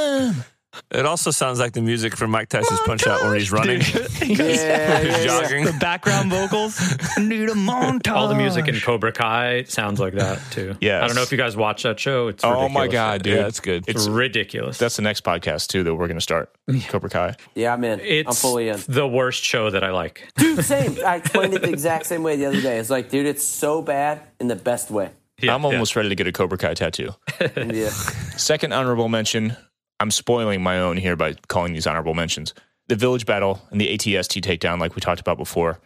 It 0.90 1.04
also 1.06 1.30
sounds 1.30 1.58
like 1.58 1.72
the 1.72 1.82
music 1.82 2.16
from 2.16 2.30
Mike 2.30 2.48
Tyson's 2.48 2.80
Punch 2.80 3.06
Out 3.06 3.22
when 3.22 3.34
he's 3.34 3.52
running. 3.52 3.80
He 3.82 3.92
Yeah, 4.34 4.48
he's 4.48 4.58
yeah, 4.60 5.00
yeah. 5.02 5.24
jogging. 5.24 5.64
The 5.64 5.72
background 5.78 6.30
vocals. 6.30 6.78
I 7.16 7.20
need 7.22 7.48
a 7.48 7.54
montage. 7.54 8.12
All 8.12 8.28
the 8.28 8.34
music 8.34 8.68
in 8.68 8.78
Cobra 8.80 9.12
Kai 9.12 9.64
sounds 9.64 10.00
like 10.00 10.14
that 10.14 10.40
too. 10.50 10.74
Yeah. 10.80 11.02
I 11.02 11.06
don't 11.06 11.16
know 11.16 11.22
if 11.22 11.30
you 11.32 11.38
guys 11.38 11.56
watch 11.56 11.82
that 11.82 12.00
show. 12.00 12.28
It's 12.28 12.42
Oh 12.44 12.68
my 12.68 12.88
god, 12.88 13.22
dude, 13.22 13.36
Yeah, 13.38 13.46
it's 13.46 13.60
good. 13.60 13.84
It's 13.86 14.06
It's 14.06 14.08
ridiculous. 14.08 14.78
that's 14.78 14.96
the 14.96 15.02
next 15.02 15.24
podcast 15.24 15.68
too 15.68 15.82
that 15.84 15.94
we're 15.94 16.06
going 16.08 16.16
to 16.16 16.22
start. 16.22 16.50
Cobra 16.88 17.10
Kai. 17.10 17.36
Yeah, 17.54 17.74
I'm 17.74 17.84
in. 17.84 18.00
it's 18.00 18.28
I'm 18.28 18.34
fully 18.34 18.68
in. 18.68 18.80
the 18.88 19.06
worst 19.06 19.42
show 19.44 19.68
that 19.70 19.84
I 19.84 19.90
like. 19.90 20.28
Dude, 20.36 20.64
same. 20.64 20.96
I 21.06 21.16
explained 21.16 21.54
it 21.54 21.62
the 21.62 21.68
exact 21.68 22.06
same 22.06 22.22
way 22.22 22.36
the 22.36 22.46
other 22.46 22.60
day. 22.62 22.78
It's 22.78 22.90
like, 22.90 23.10
dude, 23.10 23.26
it's 23.26 23.44
so 23.44 23.82
bad 23.82 24.22
in 24.40 24.48
the 24.48 24.56
best 24.56 24.90
way. 24.90 25.10
Yeah, 25.40 25.54
I'm 25.54 25.64
almost 25.64 25.96
ready 25.96 26.08
to 26.08 26.14
get 26.14 26.26
a 26.26 26.32
Cobra 26.32 26.56
Kai 26.56 26.74
tattoo. 26.74 27.10
Yeah. 27.56 27.88
Second 28.36 28.72
honorable 28.72 29.08
mention. 29.08 29.56
I'm 30.02 30.10
spoiling 30.10 30.62
my 30.62 30.80
own 30.80 30.96
here 30.96 31.16
by 31.16 31.34
calling 31.48 31.72
these 31.72 31.86
honorable 31.86 32.14
mentions. 32.14 32.54
The 32.88 32.96
village 32.96 33.24
battle 33.24 33.62
and 33.70 33.80
the 33.80 33.96
ATST 33.96 34.42
takedown, 34.42 34.80
like 34.80 34.94
we 34.96 35.00
talked 35.00 35.20
about 35.20 35.38
before. 35.38 35.78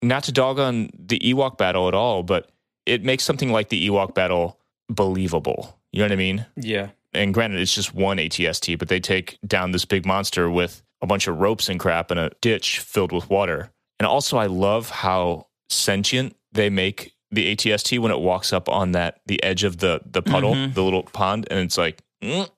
Not 0.00 0.24
to 0.24 0.32
dog 0.32 0.58
on 0.58 0.88
the 0.98 1.18
Ewok 1.18 1.58
battle 1.58 1.86
at 1.86 1.94
all, 1.94 2.22
but 2.22 2.50
it 2.86 3.04
makes 3.04 3.22
something 3.24 3.52
like 3.52 3.68
the 3.68 3.88
Ewok 3.88 4.14
battle 4.14 4.58
believable. 4.88 5.78
You 5.92 6.00
know 6.00 6.06
what 6.06 6.12
I 6.12 6.16
mean? 6.16 6.46
Yeah. 6.56 6.88
And 7.12 7.34
granted, 7.34 7.60
it's 7.60 7.74
just 7.74 7.94
one 7.94 8.16
ATST, 8.16 8.78
but 8.78 8.88
they 8.88 8.98
take 8.98 9.38
down 9.46 9.70
this 9.72 9.84
big 9.84 10.06
monster 10.06 10.50
with 10.50 10.82
a 11.02 11.06
bunch 11.06 11.28
of 11.28 11.38
ropes 11.38 11.68
and 11.68 11.78
crap 11.78 12.10
in 12.10 12.16
a 12.18 12.30
ditch 12.40 12.78
filled 12.78 13.12
with 13.12 13.28
water. 13.28 13.70
And 14.00 14.06
also, 14.06 14.38
I 14.38 14.46
love 14.46 14.88
how 14.88 15.48
sentient 15.68 16.34
they 16.52 16.70
make 16.70 17.12
the 17.30 17.54
ATST 17.54 17.98
when 17.98 18.10
it 18.10 18.18
walks 18.20 18.52
up 18.52 18.68
on 18.68 18.92
that 18.92 19.20
the 19.26 19.42
edge 19.42 19.62
of 19.64 19.78
the 19.78 20.00
the 20.06 20.22
puddle, 20.22 20.54
Mhm. 20.54 20.74
the 20.74 20.82
little 20.82 21.02
pond, 21.02 21.46
and 21.50 21.60
it's 21.60 21.78
like, 21.78 22.02
mm, 22.22 22.48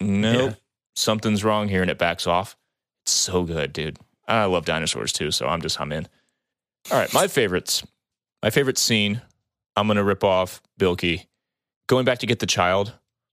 nope, 0.00 0.50
Yeah. 0.50 0.54
something's 0.96 1.44
wrong 1.44 1.68
here, 1.68 1.82
and 1.82 1.90
it 1.90 1.98
backs 1.98 2.26
off. 2.26 2.56
It's 3.04 3.12
so 3.12 3.44
good, 3.44 3.72
dude. 3.72 3.98
I 4.26 4.44
love 4.46 4.64
dinosaurs 4.64 5.12
too, 5.12 5.30
so 5.30 5.46
I'm 5.46 5.60
just 5.60 5.80
I'm 5.80 5.92
in. 5.92 6.08
All 6.90 6.98
right, 6.98 7.12
my 7.12 7.28
favorites. 7.28 7.82
My 8.42 8.50
favorite 8.50 8.78
scene. 8.78 9.20
I'm 9.76 9.86
gonna 9.86 10.04
rip 10.04 10.22
off 10.24 10.62
Bilky. 10.78 11.26
Going 11.88 12.04
back 12.04 12.18
to 12.20 12.26
get 12.26 12.38
the 12.38 12.46
child 12.46 12.92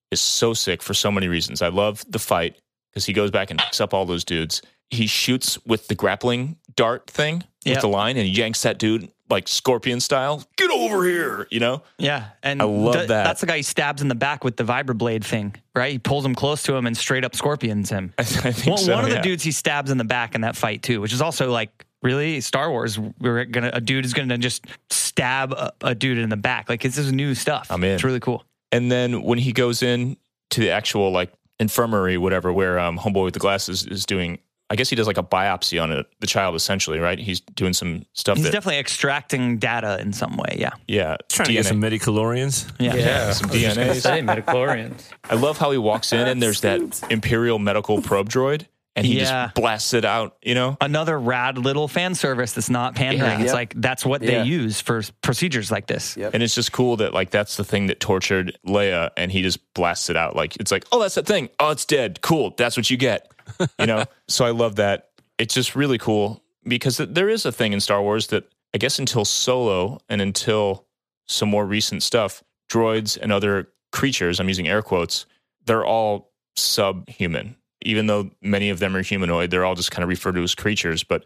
is 0.09 0.19
so 0.19 0.53
sick 0.53 0.81
for 0.81 0.93
so 0.93 1.11
many 1.11 1.27
reasons. 1.27 1.61
I 1.61 1.67
love 1.69 2.03
the 2.09 2.19
fight 2.19 2.57
because 2.91 3.05
he 3.05 3.13
goes 3.13 3.31
back 3.31 3.49
and 3.51 3.59
picks 3.59 3.79
up 3.79 3.93
all 3.93 4.05
those 4.05 4.25
dudes. 4.25 4.61
He 4.89 5.07
shoots 5.07 5.57
with 5.65 5.87
the 5.87 5.95
grappling 5.95 6.57
dart 6.75 7.09
thing 7.09 7.43
Yep. 7.63 7.75
with 7.77 7.81
the 7.81 7.87
line 7.87 8.17
and 8.17 8.25
he 8.27 8.33
yanks 8.33 8.63
that 8.63 8.77
dude 8.79 9.09
like 9.31 9.47
scorpion 9.47 9.99
style. 9.99 10.43
Get 10.57 10.69
over 10.69 11.03
here, 11.05 11.47
you 11.49 11.59
know? 11.59 11.83
Yeah, 11.97 12.27
and 12.43 12.61
I 12.61 12.65
love 12.65 12.93
th- 12.95 13.07
that. 13.07 13.23
That's 13.23 13.41
the 13.41 13.47
guy 13.47 13.57
he 13.57 13.63
stabs 13.63 14.01
in 14.01 14.07
the 14.07 14.15
back 14.15 14.43
with 14.43 14.57
the 14.57 14.63
vibroblade 14.63 15.23
thing, 15.23 15.55
right? 15.75 15.91
He 15.91 15.99
pulls 15.99 16.25
him 16.25 16.35
close 16.35 16.63
to 16.63 16.75
him 16.75 16.85
and 16.85 16.95
straight 16.95 17.25
up 17.25 17.35
scorpions 17.35 17.89
him. 17.89 18.13
I, 18.17 18.21
I 18.21 18.25
think 18.25 18.67
One, 18.67 18.77
so, 18.77 18.93
one 18.93 19.05
of 19.05 19.09
the 19.09 19.21
dudes 19.21 19.43
he 19.43 19.51
stabs 19.51 19.89
in 19.89 19.97
the 19.97 20.03
back 20.03 20.35
in 20.35 20.41
that 20.41 20.55
fight 20.55 20.83
too, 20.83 21.01
which 21.01 21.13
is 21.13 21.21
also 21.21 21.51
like 21.51 21.85
really 22.03 22.41
Star 22.41 22.69
Wars. 22.69 22.99
We're 22.99 23.45
gonna 23.45 23.71
a 23.73 23.81
dude 23.81 24.05
is 24.05 24.13
gonna 24.13 24.37
just 24.37 24.65
stab 24.89 25.53
a, 25.53 25.71
a 25.81 25.95
dude 25.95 26.17
in 26.17 26.29
the 26.29 26.37
back. 26.37 26.69
Like 26.69 26.81
this 26.81 26.97
is 26.97 27.11
new 27.11 27.33
stuff. 27.35 27.67
I'm 27.69 27.83
in. 27.83 27.93
It's 27.93 28.03
really 28.03 28.19
cool. 28.19 28.45
And 28.71 28.91
then 28.91 29.23
when 29.23 29.37
he 29.37 29.51
goes 29.51 29.83
in 29.83 30.17
to 30.51 30.61
the 30.61 30.69
actual 30.69 31.11
like 31.11 31.31
infirmary, 31.59 32.17
whatever, 32.17 32.51
where 32.51 32.79
um, 32.79 32.97
homeboy 32.97 33.25
with 33.25 33.33
the 33.33 33.39
glasses 33.39 33.85
is 33.85 34.05
doing, 34.05 34.39
I 34.71 34.75
guess 34.75 34.89
he 34.89 34.95
does 34.95 35.05
like 35.05 35.17
a 35.17 35.23
biopsy 35.23 35.83
on 35.83 35.91
it, 35.91 36.07
the 36.21 36.27
child 36.27 36.55
essentially, 36.55 36.97
right? 36.97 37.19
He's 37.19 37.41
doing 37.41 37.73
some 37.73 38.05
stuff 38.13 38.37
He's 38.37 38.45
that, 38.45 38.53
definitely 38.53 38.79
extracting 38.79 39.57
data 39.57 39.99
in 39.99 40.13
some 40.13 40.37
way. 40.37 40.55
Yeah. 40.57 40.69
yeah, 40.87 41.17
Trying 41.27 41.47
to 41.47 41.53
get 41.53 41.65
DNA. 41.65 41.67
some 41.67 41.81
midichlorians. 41.81 42.71
Yeah. 42.79 42.95
Yeah. 42.95 43.31
some 43.33 43.49
I 43.49 43.53
was 43.53 43.61
just 43.63 44.03
say 44.03 44.21
midichlorians. 44.21 45.09
I 45.29 45.35
love 45.35 45.57
how 45.57 45.71
he 45.71 45.77
walks 45.77 46.13
in 46.13 46.25
and 46.25 46.41
there's 46.41 46.61
that 46.61 46.79
Imperial 47.09 47.59
medical 47.59 48.01
probe 48.01 48.29
droid, 48.29 48.65
and 48.95 49.05
he 49.05 49.17
Yeah. 49.19 49.45
just 49.45 49.55
blasts 49.55 49.93
it 49.93 50.03
out. 50.05 50.35
You 50.43 50.53
know, 50.55 50.77
Another 50.81 51.17
rad 51.19 51.57
little 51.57 51.87
fan 51.87 52.13
service 52.15 52.51
that's 52.53 52.69
not 52.69 52.95
pandering. 52.95 53.29
Yeah. 53.31 53.37
It's 53.39 53.45
Yep. 53.47 53.53
like 53.53 53.73
that's 53.77 54.05
what 54.05 54.21
Yeah. 54.21 54.41
they 54.43 54.47
use 54.49 54.81
for 54.81 55.01
procedures 55.21 55.71
like 55.71 55.87
this. 55.87 56.17
Yep. 56.17 56.33
and 56.33 56.43
it's 56.43 56.55
just 56.55 56.71
cool 56.71 56.97
that 56.97 57.13
like 57.13 57.29
that's 57.31 57.57
the 57.57 57.63
thing 57.63 57.87
that 57.87 57.99
tortured 57.99 58.57
Leia, 58.67 59.11
and 59.17 59.31
he 59.31 59.41
just 59.41 59.59
blasts 59.73 60.09
it 60.09 60.17
out. 60.17 60.35
Like 60.35 60.55
it's 60.57 60.71
like, 60.71 60.85
oh, 60.91 60.99
that's 61.01 61.15
that 61.15 61.25
thing. 61.25 61.49
Oh, 61.59 61.69
it's 61.71 61.85
dead. 61.85 62.21
Cool. 62.21 62.53
That's 62.57 62.75
what 62.77 62.89
you 62.89 62.97
get. 62.97 63.31
You 63.79 63.85
know. 63.85 64.05
so 64.27 64.45
I 64.45 64.51
love 64.51 64.75
that. 64.77 65.09
It's 65.37 65.53
just 65.53 65.75
really 65.75 65.97
cool 65.97 66.43
because 66.67 66.97
there 66.97 67.27
is 67.29 67.45
a 67.45 67.51
thing 67.51 67.73
in 67.73 67.79
Star 67.79 68.01
Wars 68.01 68.27
that 68.27 68.45
I 68.73 68.77
guess 68.77 68.99
until 68.99 69.25
Solo 69.25 69.99
and 70.07 70.21
until 70.21 70.85
some 71.27 71.49
more 71.49 71.65
recent 71.65 72.03
stuff, 72.03 72.43
droids 72.71 73.17
and 73.21 73.31
other 73.31 73.69
creatures. 73.91 74.39
I'm 74.39 74.47
using 74.47 74.67
air 74.67 74.81
quotes. 74.81 75.25
They're 75.65 75.85
all 75.85 76.31
subhuman. 76.55 77.55
Even 77.83 78.07
though 78.07 78.31
many 78.41 78.69
of 78.69 78.79
them 78.79 78.95
are 78.95 79.01
humanoid, 79.01 79.51
they're 79.51 79.65
all 79.65 79.75
just 79.75 79.91
kind 79.91 80.03
of 80.03 80.09
referred 80.09 80.35
to 80.35 80.43
as 80.43 80.55
creatures. 80.55 81.03
But 81.03 81.25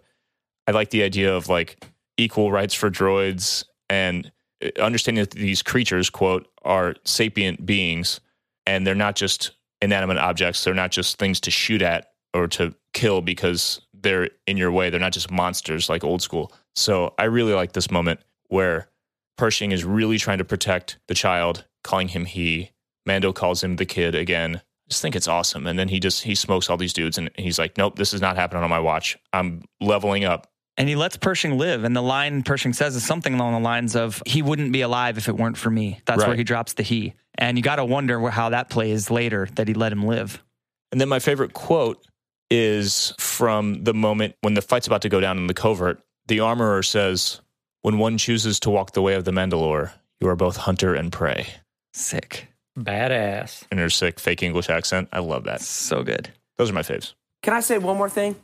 I 0.67 0.71
like 0.71 0.89
the 0.89 1.03
idea 1.03 1.35
of 1.35 1.49
like 1.49 1.83
equal 2.17 2.51
rights 2.51 2.73
for 2.73 2.89
droids 2.89 3.65
and 3.89 4.31
uh, 4.63 4.69
understanding 4.81 5.23
that 5.23 5.31
these 5.31 5.61
creatures, 5.61 6.09
quote, 6.09 6.47
are 6.63 6.95
sapient 7.03 7.65
beings 7.65 8.19
and 8.65 8.85
they're 8.85 8.95
not 8.95 9.15
just 9.15 9.51
inanimate 9.81 10.17
objects. 10.17 10.63
They're 10.63 10.73
not 10.73 10.91
just 10.91 11.19
things 11.19 11.39
to 11.41 11.51
shoot 11.51 11.81
at 11.81 12.11
or 12.33 12.47
to 12.47 12.73
kill 12.93 13.21
because 13.21 13.81
they're 13.93 14.29
in 14.47 14.57
your 14.57 14.71
way. 14.71 14.89
They're 14.89 14.99
not 14.99 15.13
just 15.13 15.31
monsters 15.31 15.89
like 15.89 16.03
old 16.03 16.21
school. 16.21 16.51
So 16.75 17.13
I 17.17 17.25
really 17.25 17.53
like 17.53 17.73
this 17.73 17.91
moment 17.91 18.19
where 18.47 18.89
Pershing 19.37 19.71
is 19.71 19.83
really 19.83 20.17
trying 20.17 20.37
to 20.37 20.45
protect 20.45 20.97
the 21.07 21.13
child, 21.13 21.65
calling 21.83 22.09
him 22.09 22.25
he. 22.25 22.71
Mando 23.05 23.33
calls 23.33 23.63
him 23.63 23.75
the 23.75 23.85
kid 23.85 24.15
again. 24.15 24.61
Just 24.89 25.01
think 25.01 25.15
it's 25.15 25.27
awesome. 25.27 25.65
And 25.67 25.79
then 25.79 25.87
he 25.87 25.99
just 25.99 26.23
he 26.23 26.35
smokes 26.35 26.69
all 26.69 26.77
these 26.77 26.93
dudes 26.93 27.17
and 27.17 27.31
he's 27.37 27.57
like, 27.57 27.77
Nope, 27.77 27.95
this 27.95 28.13
is 28.13 28.21
not 28.21 28.35
happening 28.35 28.63
on 28.63 28.69
my 28.69 28.79
watch. 28.79 29.17
I'm 29.33 29.63
leveling 29.81 30.25
up. 30.25 30.47
And 30.77 30.89
he 30.89 30.95
lets 30.95 31.17
Pershing 31.17 31.57
live. 31.57 31.83
And 31.83 31.95
the 31.95 32.01
line 32.01 32.43
Pershing 32.43 32.73
says 32.73 32.95
is 32.95 33.05
something 33.05 33.33
along 33.33 33.53
the 33.53 33.59
lines 33.59 33.95
of, 33.95 34.21
he 34.25 34.41
wouldn't 34.41 34.73
be 34.73 34.81
alive 34.81 35.17
if 35.17 35.29
it 35.29 35.37
weren't 35.37 35.57
for 35.57 35.69
me. 35.69 36.01
That's 36.05 36.25
where 36.25 36.35
he 36.35 36.43
drops 36.43 36.73
the 36.73 36.83
he. 36.83 37.13
And 37.37 37.57
you 37.57 37.63
got 37.63 37.77
to 37.77 37.85
wonder 37.85 38.19
how 38.29 38.49
that 38.49 38.69
plays 38.69 39.09
later 39.09 39.47
that 39.55 39.67
he 39.67 39.73
let 39.73 39.91
him 39.91 40.05
live. 40.05 40.43
And 40.91 40.99
then 40.99 41.09
my 41.09 41.19
favorite 41.19 41.53
quote 41.53 42.05
is 42.49 43.13
from 43.19 43.83
the 43.83 43.93
moment 43.93 44.35
when 44.41 44.53
the 44.53 44.61
fight's 44.61 44.87
about 44.87 45.01
to 45.03 45.09
go 45.09 45.19
down 45.19 45.37
in 45.37 45.47
the 45.47 45.53
covert. 45.53 46.01
The 46.27 46.41
armorer 46.41 46.83
says, 46.83 47.41
When 47.81 47.97
one 47.97 48.17
chooses 48.17 48.59
to 48.61 48.69
walk 48.69 48.91
the 48.91 49.01
way 49.01 49.15
of 49.15 49.25
the 49.25 49.31
Mandalore, 49.31 49.93
you 50.19 50.27
are 50.27 50.35
both 50.35 50.57
hunter 50.57 50.93
and 50.93 51.11
prey. 51.11 51.47
Sick. 51.93 52.49
Badass. 52.77 53.63
In 53.71 53.77
her 53.77 53.89
sick 53.89 54.19
fake 54.19 54.43
English 54.43 54.69
accent. 54.69 55.09
I 55.11 55.19
love 55.19 55.45
that. 55.45 55.61
So 55.61 56.03
good. 56.03 56.29
Those 56.57 56.69
are 56.69 56.73
my 56.73 56.81
faves. 56.81 57.13
Can 57.41 57.53
I 57.53 57.59
say 57.59 57.77
one 57.77 57.97
more 57.97 58.09
thing? 58.09 58.35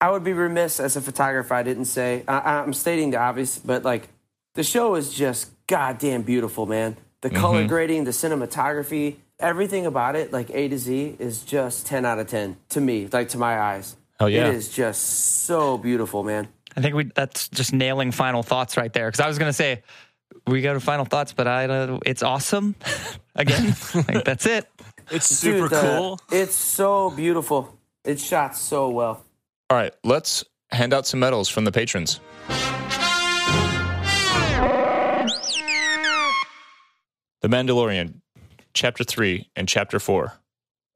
I 0.00 0.10
would 0.10 0.24
be 0.24 0.32
remiss 0.32 0.80
as 0.80 0.96
a 0.96 1.00
photographer. 1.00 1.54
I 1.54 1.62
didn't 1.62 1.84
say. 1.86 2.24
I, 2.26 2.58
I'm 2.58 2.74
stating 2.74 3.10
the 3.10 3.18
obvious, 3.18 3.58
but 3.58 3.84
like 3.84 4.08
the 4.54 4.62
show 4.62 4.94
is 4.96 5.12
just 5.12 5.50
goddamn 5.66 6.22
beautiful, 6.22 6.66
man. 6.66 6.96
The 7.20 7.30
mm-hmm. 7.30 7.38
color 7.38 7.66
grading, 7.66 8.04
the 8.04 8.10
cinematography, 8.10 9.16
everything 9.38 9.86
about 9.86 10.16
it, 10.16 10.32
like 10.32 10.50
A 10.50 10.68
to 10.68 10.78
Z, 10.78 11.16
is 11.18 11.42
just 11.42 11.86
10 11.86 12.04
out 12.04 12.18
of 12.18 12.26
10 12.26 12.56
to 12.70 12.80
me, 12.80 13.08
like 13.12 13.28
to 13.30 13.38
my 13.38 13.60
eyes. 13.60 13.96
Oh, 14.18 14.26
yeah. 14.26 14.48
It 14.48 14.54
is 14.54 14.68
just 14.68 15.02
so 15.44 15.78
beautiful, 15.78 16.22
man. 16.22 16.48
I 16.76 16.80
think 16.80 16.94
we 16.94 17.04
that's 17.04 17.48
just 17.48 17.72
nailing 17.72 18.12
final 18.12 18.42
thoughts 18.42 18.76
right 18.76 18.92
there. 18.92 19.06
Because 19.06 19.20
I 19.20 19.28
was 19.28 19.38
going 19.38 19.48
to 19.48 19.52
say, 19.52 19.82
we 20.46 20.60
go 20.62 20.74
to 20.74 20.80
final 20.80 21.04
thoughts, 21.04 21.32
but 21.32 21.46
I 21.46 21.66
uh, 21.66 21.98
it's 22.06 22.22
awesome. 22.22 22.74
Again, 23.34 23.74
like, 23.94 24.24
that's 24.24 24.46
it. 24.46 24.68
It's 25.10 25.26
super 25.26 25.68
Dude, 25.68 25.70
the- 25.70 25.80
cool. 25.80 26.20
It's 26.30 26.54
so 26.54 27.10
beautiful. 27.10 27.78
It's 28.04 28.24
shot 28.24 28.56
so 28.56 28.90
well. 28.90 29.24
All 29.70 29.76
right, 29.76 29.94
let's 30.04 30.44
hand 30.70 30.92
out 30.92 31.06
some 31.06 31.20
medals 31.20 31.48
from 31.48 31.64
the 31.64 31.72
patrons. 31.72 32.20
The 37.40 37.48
Mandalorian, 37.48 38.20
Chapter 38.74 39.02
3 39.04 39.50
and 39.56 39.68
Chapter 39.68 39.98
4. 39.98 40.32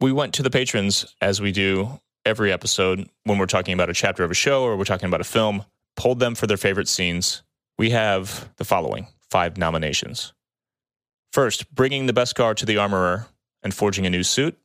We 0.01 0.13
went 0.13 0.35
to 0.35 0.43
the 0.43 0.51
patrons, 0.51 1.15
as 1.21 1.41
we 1.41 1.53
do 1.53 2.01
every 2.25 2.53
episode 2.53 3.09
when 3.25 3.39
we're 3.39 3.47
talking 3.47 3.75
about 3.75 3.91
a 3.91 3.95
chapter 3.95 4.23
of 4.25 4.31
a 4.31 4.35
show 4.35 4.63
or 4.63 4.77
we're 4.77 4.85
talking 4.85 5.09
about 5.09 5.21
a 5.21 5.25
film, 5.25 5.65
polled 5.97 6.21
them 6.21 6.35
for 6.35 6.47
their 6.47 6.57
favorite 6.57 6.89
scenes. 6.89 7.43
We 7.79 7.91
have 7.91 8.49
the 8.57 8.65
following 8.65 9.07
five 9.31 9.57
nominations. 9.57 10.33
First, 11.33 11.75
bringing 11.75 12.07
the 12.07 12.13
Beskar 12.13 12.55
to 12.57 12.67
the 12.67 12.79
armorer 12.79 13.27
and 13.63 13.75
forging 13.75 14.07
a 14.07 14.11
new 14.11 14.23
suit. 14.23 14.57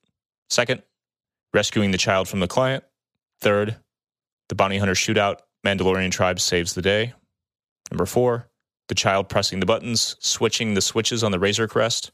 Second, 0.49 0.83
rescuing 1.53 1.91
the 1.91 1.97
child 1.97 2.27
from 2.27 2.39
the 2.39 2.47
client. 2.47 2.83
Third, 3.41 3.77
the 4.49 4.55
bounty 4.55 4.77
hunter 4.77 4.93
shootout, 4.93 5.39
Mandalorian 5.65 6.11
tribe 6.11 6.39
saves 6.39 6.73
the 6.73 6.81
day. 6.81 7.13
Number 7.91 8.05
four, 8.05 8.47
the 8.87 8.95
child 8.95 9.29
pressing 9.29 9.59
the 9.59 9.65
buttons, 9.65 10.15
switching 10.19 10.73
the 10.73 10.81
switches 10.81 11.23
on 11.23 11.31
the 11.31 11.39
Razor 11.39 11.67
Crest. 11.67 12.11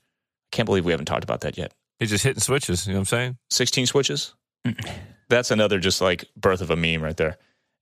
I 0.52 0.56
can't 0.56 0.66
believe 0.66 0.86
we 0.86 0.92
haven't 0.92 1.06
talked 1.06 1.24
about 1.24 1.42
that 1.42 1.58
yet. 1.58 1.74
He's 2.00 2.10
just 2.10 2.24
hitting 2.24 2.42
switches. 2.42 2.86
You 2.86 2.94
know 2.94 3.00
what 3.00 3.02
I'm 3.02 3.06
saying? 3.06 3.38
16 3.50 3.88
switches? 3.88 4.34
That's 5.30 5.52
another 5.52 5.80
just 5.80 6.02
like 6.02 6.26
birth 6.36 6.62
of 6.62 6.70
a 6.72 6.76
meme 6.76 7.02
right 7.02 7.18
there. 7.18 7.38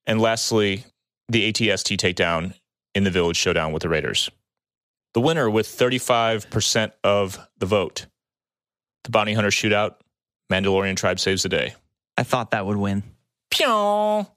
And 0.08 0.22
lastly, 0.22 0.86
the 1.30 1.52
ATST 1.52 1.98
takedown 1.98 2.54
in 2.94 3.04
the 3.04 3.12
village 3.12 3.38
showdown 3.38 3.72
with 3.72 3.84
the 3.84 3.90
Raiders. 3.90 4.30
The 5.16 5.22
winner 5.22 5.50
with 5.50 5.66
35% 5.66 6.92
of 7.02 7.40
the 7.58 7.66
vote. 7.66 8.06
The 9.06 9.12
bounty 9.12 9.34
hunter 9.34 9.50
shootout, 9.50 9.96
Mandalorian 10.52 10.98
tribe 10.98 11.22
saves 11.22 11.44
the 11.44 11.48
day. 11.48 11.74
I 12.18 12.24
thought 12.24 12.52
that 12.52 12.66
would 12.66 12.76
win. 12.76 13.02
Pew! 13.50 14.28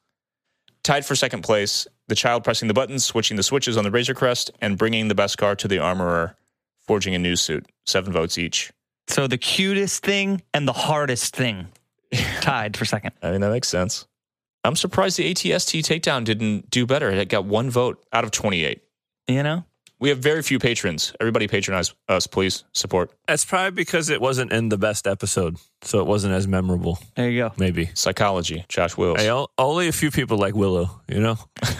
Tied 0.84 1.04
for 1.04 1.16
second 1.16 1.42
place, 1.42 1.88
the 2.06 2.14
child 2.14 2.44
pressing 2.44 2.68
the 2.68 2.74
buttons, 2.74 3.04
switching 3.04 3.36
the 3.36 3.42
switches 3.42 3.76
on 3.76 3.82
the 3.82 3.90
Razor 3.90 4.14
Crest, 4.14 4.52
and 4.60 4.78
bringing 4.78 5.08
the 5.08 5.16
Beskar 5.16 5.58
to 5.58 5.66
the 5.66 5.80
armorer, 5.80 6.36
forging 6.86 7.12
a 7.12 7.18
new 7.18 7.34
suit. 7.34 7.66
Seven 7.84 8.12
votes 8.12 8.38
each. 8.38 8.70
So 9.08 9.26
the 9.26 9.36
cutest 9.36 10.04
thing 10.04 10.42
and 10.54 10.68
the 10.68 10.72
hardest 10.72 11.34
thing 11.34 11.66
tied 12.40 12.76
for 12.76 12.84
second. 12.84 13.14
I 13.20 13.32
mean, 13.32 13.40
that 13.40 13.50
makes 13.50 13.68
sense. 13.68 14.06
I'm 14.62 14.76
surprised 14.76 15.18
the 15.18 15.34
ATST 15.34 15.80
takedown 15.80 16.22
didn't 16.22 16.70
do 16.70 16.86
better. 16.86 17.10
It 17.10 17.28
got 17.28 17.46
one 17.46 17.68
vote 17.68 18.06
out 18.12 18.22
of 18.22 18.30
28. 18.30 18.80
You 19.26 19.42
know? 19.42 19.64
We 20.00 20.10
have 20.10 20.18
very 20.18 20.42
few 20.42 20.58
patrons. 20.58 21.12
Everybody 21.20 21.48
patronize 21.48 21.92
us, 22.08 22.26
please. 22.26 22.64
Support. 22.72 23.10
That's 23.26 23.44
probably 23.44 23.72
because 23.72 24.10
it 24.10 24.20
wasn't 24.20 24.52
in 24.52 24.68
the 24.68 24.78
best 24.78 25.06
episode, 25.06 25.56
so 25.82 25.98
it 26.00 26.06
wasn't 26.06 26.34
as 26.34 26.46
memorable. 26.46 26.98
There 27.16 27.28
you 27.28 27.42
go. 27.42 27.52
Maybe. 27.56 27.90
Psychology, 27.94 28.64
Josh 28.68 28.96
Wills. 28.96 29.20
Hey, 29.20 29.30
o- 29.30 29.48
only 29.58 29.88
a 29.88 29.92
few 29.92 30.10
people 30.10 30.38
like 30.38 30.54
Willow, 30.54 31.00
you 31.08 31.20
know? 31.20 31.36
They're 31.62 31.72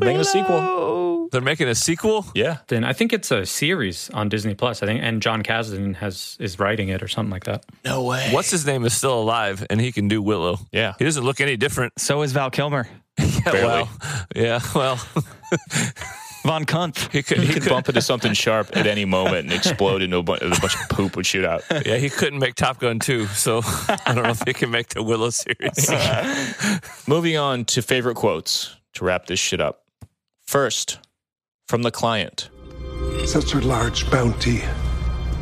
making 0.00 0.20
a 0.20 0.24
sequel. 0.24 1.28
They're 1.32 1.40
making 1.40 1.66
a 1.66 1.74
sequel? 1.74 2.24
Yeah. 2.36 2.58
Then 2.68 2.84
I 2.84 2.92
think 2.92 3.12
it's 3.12 3.32
a 3.32 3.44
series 3.44 4.10
on 4.10 4.28
Disney 4.28 4.54
Plus. 4.54 4.80
I 4.84 4.86
think, 4.86 5.02
and 5.02 5.20
Jon 5.20 5.42
Kasdan 5.42 5.96
has 5.96 6.36
is 6.38 6.60
writing 6.60 6.88
it 6.88 7.02
or 7.02 7.08
something 7.08 7.32
like 7.32 7.44
that. 7.44 7.64
No 7.84 8.04
way. 8.04 8.28
What's 8.30 8.52
his 8.52 8.64
name 8.64 8.84
is 8.84 8.96
still 8.96 9.18
alive, 9.20 9.66
and 9.68 9.80
he 9.80 9.90
can 9.90 10.06
do 10.06 10.22
Willow. 10.22 10.60
Yeah. 10.70 10.94
He 11.00 11.04
doesn't 11.04 11.24
look 11.24 11.40
any 11.40 11.56
different. 11.56 11.98
So 11.98 12.22
is 12.22 12.30
Val 12.32 12.50
Kilmer. 12.50 12.86
Yeah, 13.18 13.52
Barely. 13.52 13.66
well, 13.68 13.88
yeah, 14.34 14.60
well, 14.74 15.00
Von 16.46 16.64
Kuntz. 16.64 17.08
he 17.12 17.22
could, 17.22 17.38
He 17.38 17.46
he 17.46 17.52
could 17.52 17.62
could 17.64 17.70
bump 17.76 17.88
into 17.88 18.00
something 18.00 18.32
sharp 18.32 18.76
at 18.76 18.86
any 18.86 19.04
moment 19.04 19.46
and 19.46 19.52
explode 19.52 20.00
into 20.02 20.18
a, 20.18 20.22
bu- 20.22 20.34
a 20.34 20.48
bunch 20.50 20.74
of 20.74 20.88
poop 20.88 21.16
would 21.16 21.26
shoot 21.26 21.44
out. 21.44 21.62
Yeah, 21.84 21.96
he 21.96 22.08
couldn't 22.08 22.38
make 22.38 22.54
Top 22.54 22.78
Gun 22.78 22.98
2, 23.00 23.26
so 23.26 23.60
I 23.88 24.12
don't 24.14 24.22
know 24.24 24.30
if 24.30 24.42
he 24.46 24.52
can 24.52 24.70
make 24.70 24.88
the 24.90 25.02
Willow 25.02 25.30
series. 25.30 25.90
Moving 27.08 27.36
on 27.36 27.64
to 27.66 27.82
favorite 27.82 28.14
quotes 28.16 28.76
to 28.94 29.04
wrap 29.04 29.26
this 29.26 29.40
shit 29.40 29.60
up. 29.60 29.82
First, 30.46 30.98
from 31.68 31.82
the 31.82 31.90
client. 31.90 32.48
Such 33.24 33.54
a 33.54 33.60
large 33.60 34.08
bounty 34.10 34.62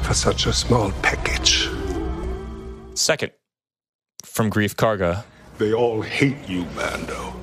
for 0.02 0.14
such 0.14 0.46
a 0.46 0.52
small 0.52 0.90
package. 1.02 1.68
Second, 2.94 3.32
from 4.24 4.50
Greef 4.50 4.74
Karga. 4.74 5.24
They 5.58 5.72
all 5.74 6.00
hate 6.02 6.48
you, 6.48 6.64
Mando. 6.76 7.34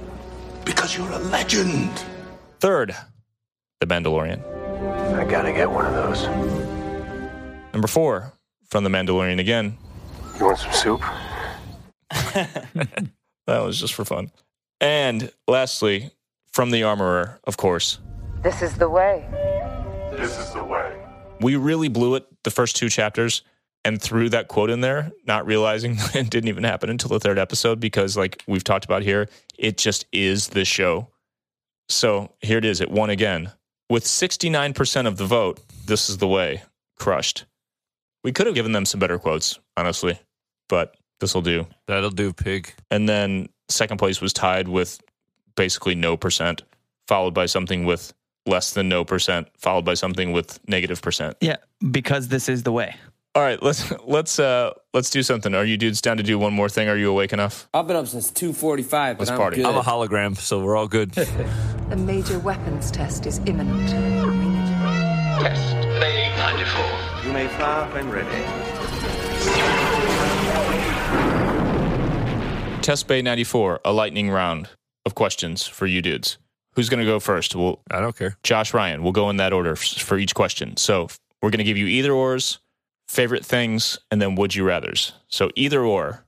Because 0.65 0.97
you're 0.97 1.09
a 1.11 1.19
legend. 1.19 1.91
Third, 2.59 2.95
The 3.81 3.87
Mandalorian. 3.87 4.41
I 5.15 5.25
gotta 5.25 5.51
get 5.51 5.69
one 5.69 5.85
of 5.85 5.93
those. 5.93 6.25
Number 7.73 7.87
four, 7.87 8.31
from 8.69 8.83
The 8.83 8.89
Mandalorian 8.89 9.39
again. 9.39 9.77
You 10.39 10.45
want 10.45 10.59
some 10.59 10.71
soup? 10.71 11.01
That 13.47 13.63
was 13.63 13.79
just 13.79 13.95
for 13.95 14.05
fun. 14.05 14.31
And 14.79 15.31
lastly, 15.47 16.11
from 16.53 16.71
The 16.71 16.83
Armorer, 16.83 17.39
of 17.43 17.57
course. 17.57 17.99
This 18.43 18.61
is 18.61 18.77
the 18.77 18.87
way. 18.87 19.27
This 20.11 20.37
is 20.37 20.53
the 20.53 20.63
way. 20.63 20.95
We 21.41 21.55
really 21.55 21.87
blew 21.87 22.15
it 22.15 22.25
the 22.43 22.51
first 22.51 22.75
two 22.75 22.87
chapters 22.87 23.41
and 23.83 24.01
threw 24.01 24.29
that 24.29 24.47
quote 24.47 24.69
in 24.69 24.81
there, 24.81 25.11
not 25.25 25.45
realizing 25.45 25.97
it 26.13 26.29
didn't 26.29 26.49
even 26.49 26.63
happen 26.63 26.89
until 26.89 27.09
the 27.09 27.19
third 27.19 27.39
episode 27.39 27.79
because, 27.79 28.15
like 28.15 28.43
we've 28.47 28.63
talked 28.63 28.85
about 28.85 29.01
here, 29.01 29.27
it 29.57 29.77
just 29.77 30.05
is 30.11 30.49
the 30.49 30.63
show. 30.63 31.09
So 31.89 32.31
here 32.41 32.59
it 32.59 32.65
is. 32.65 32.79
It 32.79 32.91
won 32.91 33.09
again. 33.09 33.51
With 33.91 34.05
69% 34.05 35.05
of 35.05 35.17
the 35.17 35.25
vote, 35.25 35.59
this 35.85 36.09
is 36.09 36.17
the 36.17 36.27
way. 36.27 36.63
Crushed. 36.97 37.43
We 38.23 38.31
could 38.31 38.45
have 38.45 38.55
given 38.55 38.71
them 38.71 38.85
some 38.85 39.01
better 39.01 39.19
quotes, 39.19 39.59
honestly, 39.75 40.17
but 40.69 40.95
this 41.19 41.33
will 41.35 41.41
do. 41.41 41.67
That'll 41.89 42.09
do, 42.09 42.31
pig. 42.31 42.73
And 42.89 43.09
then 43.09 43.49
second 43.67 43.97
place 43.97 44.21
was 44.21 44.31
tied 44.31 44.69
with 44.69 45.01
basically 45.57 45.95
no 45.95 46.15
percent, 46.15 46.61
followed 47.09 47.33
by 47.33 47.47
something 47.47 47.83
with 47.83 48.13
less 48.45 48.71
than 48.71 48.87
no 48.87 49.03
percent, 49.03 49.49
followed 49.57 49.83
by 49.83 49.95
something 49.95 50.31
with 50.31 50.57
negative 50.69 51.01
percent. 51.01 51.35
Yeah, 51.41 51.57
because 51.91 52.29
this 52.29 52.47
is 52.47 52.63
the 52.63 52.71
way. 52.71 52.95
All 53.33 53.41
right, 53.41 53.61
let's 53.63 53.91
let's 54.05 54.39
uh 54.39 54.71
let's 54.93 55.09
do 55.09 55.23
something. 55.23 55.55
Are 55.55 55.63
you 55.63 55.77
dudes 55.77 56.01
down 56.01 56.17
to 56.17 56.23
do 56.23 56.37
one 56.37 56.53
more 56.53 56.67
thing? 56.69 56.89
Are 56.89 56.97
you 56.97 57.09
awake 57.09 57.31
enough? 57.33 57.69
I've 57.73 57.87
been 57.87 57.95
up 57.95 58.07
since 58.07 58.29
2:45, 58.31 58.89
but 58.89 59.19
Let's 59.19 59.31
I'm 59.31 59.37
party. 59.37 59.57
good. 59.57 59.65
I'm 59.67 59.77
a 59.77 59.81
hologram, 59.81 60.35
so 60.37 60.59
we're 60.63 60.75
all 60.75 60.87
good. 60.87 61.17
A 61.91 61.95
major 61.97 62.39
weapons 62.39 62.89
test 62.89 63.25
is 63.25 63.39
imminent. 63.45 63.89
Test 65.41 65.75
Bay 65.99 66.31
94. 66.37 67.25
You 67.25 67.33
may 67.33 67.47
fire 67.49 67.85
when 67.93 68.09
ready. 68.09 68.29
Test 72.81 73.07
Bay 73.09 73.21
94, 73.21 73.81
a 73.83 73.91
lightning 73.91 74.29
round 74.29 74.69
of 75.05 75.15
questions 75.15 75.67
for 75.67 75.85
you 75.85 76.01
dudes. 76.01 76.37
Who's 76.75 76.87
going 76.87 77.01
to 77.01 77.05
go 77.05 77.19
first? 77.19 77.55
Well, 77.57 77.81
I 77.91 77.99
don't 77.99 78.15
care. 78.17 78.37
Josh 78.43 78.73
Ryan. 78.73 79.03
We'll 79.03 79.11
go 79.11 79.29
in 79.29 79.35
that 79.37 79.51
order 79.51 79.73
f- 79.73 79.83
for 79.83 80.17
each 80.17 80.33
question. 80.33 80.77
So 80.77 81.09
we're 81.41 81.49
going 81.49 81.57
to 81.59 81.65
give 81.65 81.77
you 81.77 81.87
either 81.87 82.13
ors, 82.13 82.59
favorite 83.11 83.45
things, 83.45 83.99
and 84.09 84.21
then 84.21 84.35
would 84.35 84.55
you 84.55 84.63
rather's. 84.63 85.11
So 85.27 85.51
either 85.55 85.83
or, 85.83 86.25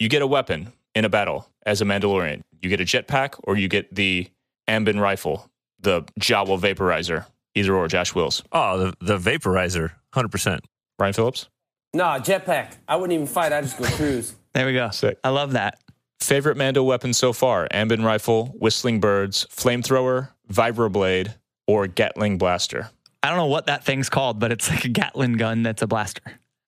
you 0.00 0.08
get 0.08 0.22
a 0.22 0.26
weapon 0.26 0.72
in 0.94 1.04
a 1.04 1.08
battle 1.08 1.48
as 1.64 1.80
a 1.80 1.84
Mandalorian. 1.84 2.42
You 2.60 2.68
get 2.68 2.80
a 2.80 2.84
jetpack 2.84 3.36
or 3.44 3.56
you 3.56 3.68
get 3.68 3.94
the 3.94 4.28
Amban 4.68 5.00
rifle, 5.00 5.48
the 5.78 6.02
Jawa 6.18 6.58
vaporizer. 6.60 7.26
Either 7.54 7.74
or, 7.74 7.88
Josh 7.88 8.14
Wills. 8.14 8.42
Oh, 8.52 8.78
the, 8.78 8.94
the 9.00 9.18
vaporizer, 9.18 9.92
100%. 10.14 10.60
Ryan 10.98 11.12
Phillips. 11.12 11.48
Nah, 11.94 12.18
jetpack. 12.18 12.74
I 12.86 12.96
wouldn't 12.96 13.14
even 13.14 13.26
fight. 13.26 13.52
I 13.52 13.60
just 13.62 13.78
go 13.78 13.84
cruise. 13.84 14.34
There 14.52 14.66
we 14.66 14.72
go. 14.72 14.90
Sick. 14.90 15.16
I 15.22 15.28
love 15.28 15.52
that. 15.52 15.78
Favorite 16.18 16.56
Mando 16.56 16.82
weapon 16.82 17.12
so 17.12 17.32
far? 17.32 17.68
Amban 17.72 18.04
rifle, 18.04 18.46
whistling 18.58 18.98
birds, 18.98 19.46
flamethrower, 19.46 20.30
vibroblade, 20.52 21.34
or 21.68 21.86
Gatling 21.86 22.36
blaster. 22.36 22.90
I 23.22 23.28
don't 23.28 23.36
know 23.36 23.46
what 23.46 23.66
that 23.66 23.84
thing's 23.84 24.08
called, 24.08 24.38
but 24.38 24.50
it's 24.52 24.70
like 24.70 24.84
a 24.84 24.88
Gatling 24.88 25.34
gun 25.34 25.62
that's 25.62 25.82
a 25.82 25.86
blaster. 25.86 26.22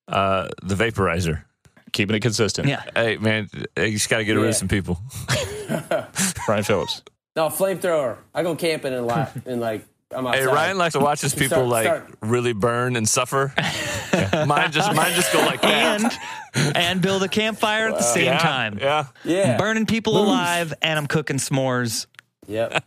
Uh, 0.07 0.49
the 0.61 0.75
vaporizer. 0.75 1.43
Keeping 1.91 2.15
it 2.15 2.19
consistent. 2.21 2.67
Yeah. 2.67 2.83
Hey, 2.95 3.17
man, 3.17 3.49
you 3.77 3.91
just 3.91 4.09
got 4.09 4.17
to 4.17 4.25
get 4.25 4.33
rid 4.33 4.43
Yeah. 4.43 4.49
of 4.49 4.55
some 4.55 4.67
people. 4.67 4.99
Ryan 6.47 6.63
Phillips. 6.63 7.03
No, 7.35 7.47
flamethrower. 7.49 8.17
I 8.33 8.43
go 8.43 8.55
camping 8.55 8.93
and 8.93 9.07
like 9.07 9.29
and 9.45 9.59
like 9.61 9.85
I'm 10.15 10.27
outside. 10.27 10.41
Hey, 10.41 10.45
Ryan 10.47 10.77
likes 10.77 10.93
to 10.93 10.99
watch 10.99 11.21
his 11.21 11.33
people 11.33 11.49
Start- 11.57 11.67
like 11.67 11.85
start- 11.85 12.13
really 12.21 12.53
burn 12.53 12.95
and 12.95 13.07
suffer. 13.09 13.53
Mine 14.47 14.71
just 14.71 14.93
mine 14.93 15.13
just 15.15 15.33
go 15.33 15.39
like 15.39 15.61
that. 15.63 16.19
And 16.55 16.75
and 16.77 17.01
build 17.01 17.23
a 17.23 17.27
campfire 17.27 17.87
at 17.89 17.95
the 17.97 18.03
same 18.03 18.25
yeah, 18.25 18.37
time. 18.37 18.77
Yeah. 18.79 19.05
Yeah. 19.23 19.57
Burning 19.57 19.85
people 19.87 20.17
alive, 20.21 20.73
and 20.83 20.99
I'm 20.99 21.07
cooking 21.07 21.37
s'mores. 21.37 22.05
Yep. 22.47 22.83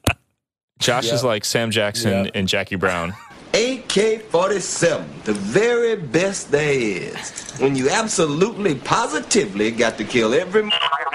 Josh 0.78 1.10
is 1.10 1.24
like 1.24 1.44
Sam 1.44 1.70
Jackson 1.72 2.26
Yeah. 2.26 2.30
and 2.34 2.46
Jackie 2.46 2.76
Brown. 2.76 3.14
AK 3.56 4.20
47, 4.28 5.08
the 5.24 5.32
very 5.32 5.96
best 5.96 6.50
there 6.50 6.78
is. 6.78 7.54
When 7.58 7.74
you 7.74 7.88
absolutely, 7.88 8.74
positively 8.74 9.70
got 9.70 9.96
to 9.96 10.04
kill 10.04 10.34
every 10.34 10.70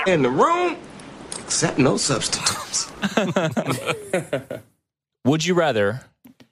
in 0.08 0.24
the 0.24 0.32
room, 0.32 0.78
except 1.38 1.78
no 1.78 1.98
substitutes. 1.98 2.92
Would 5.26 5.46
you 5.46 5.54
rather 5.54 6.02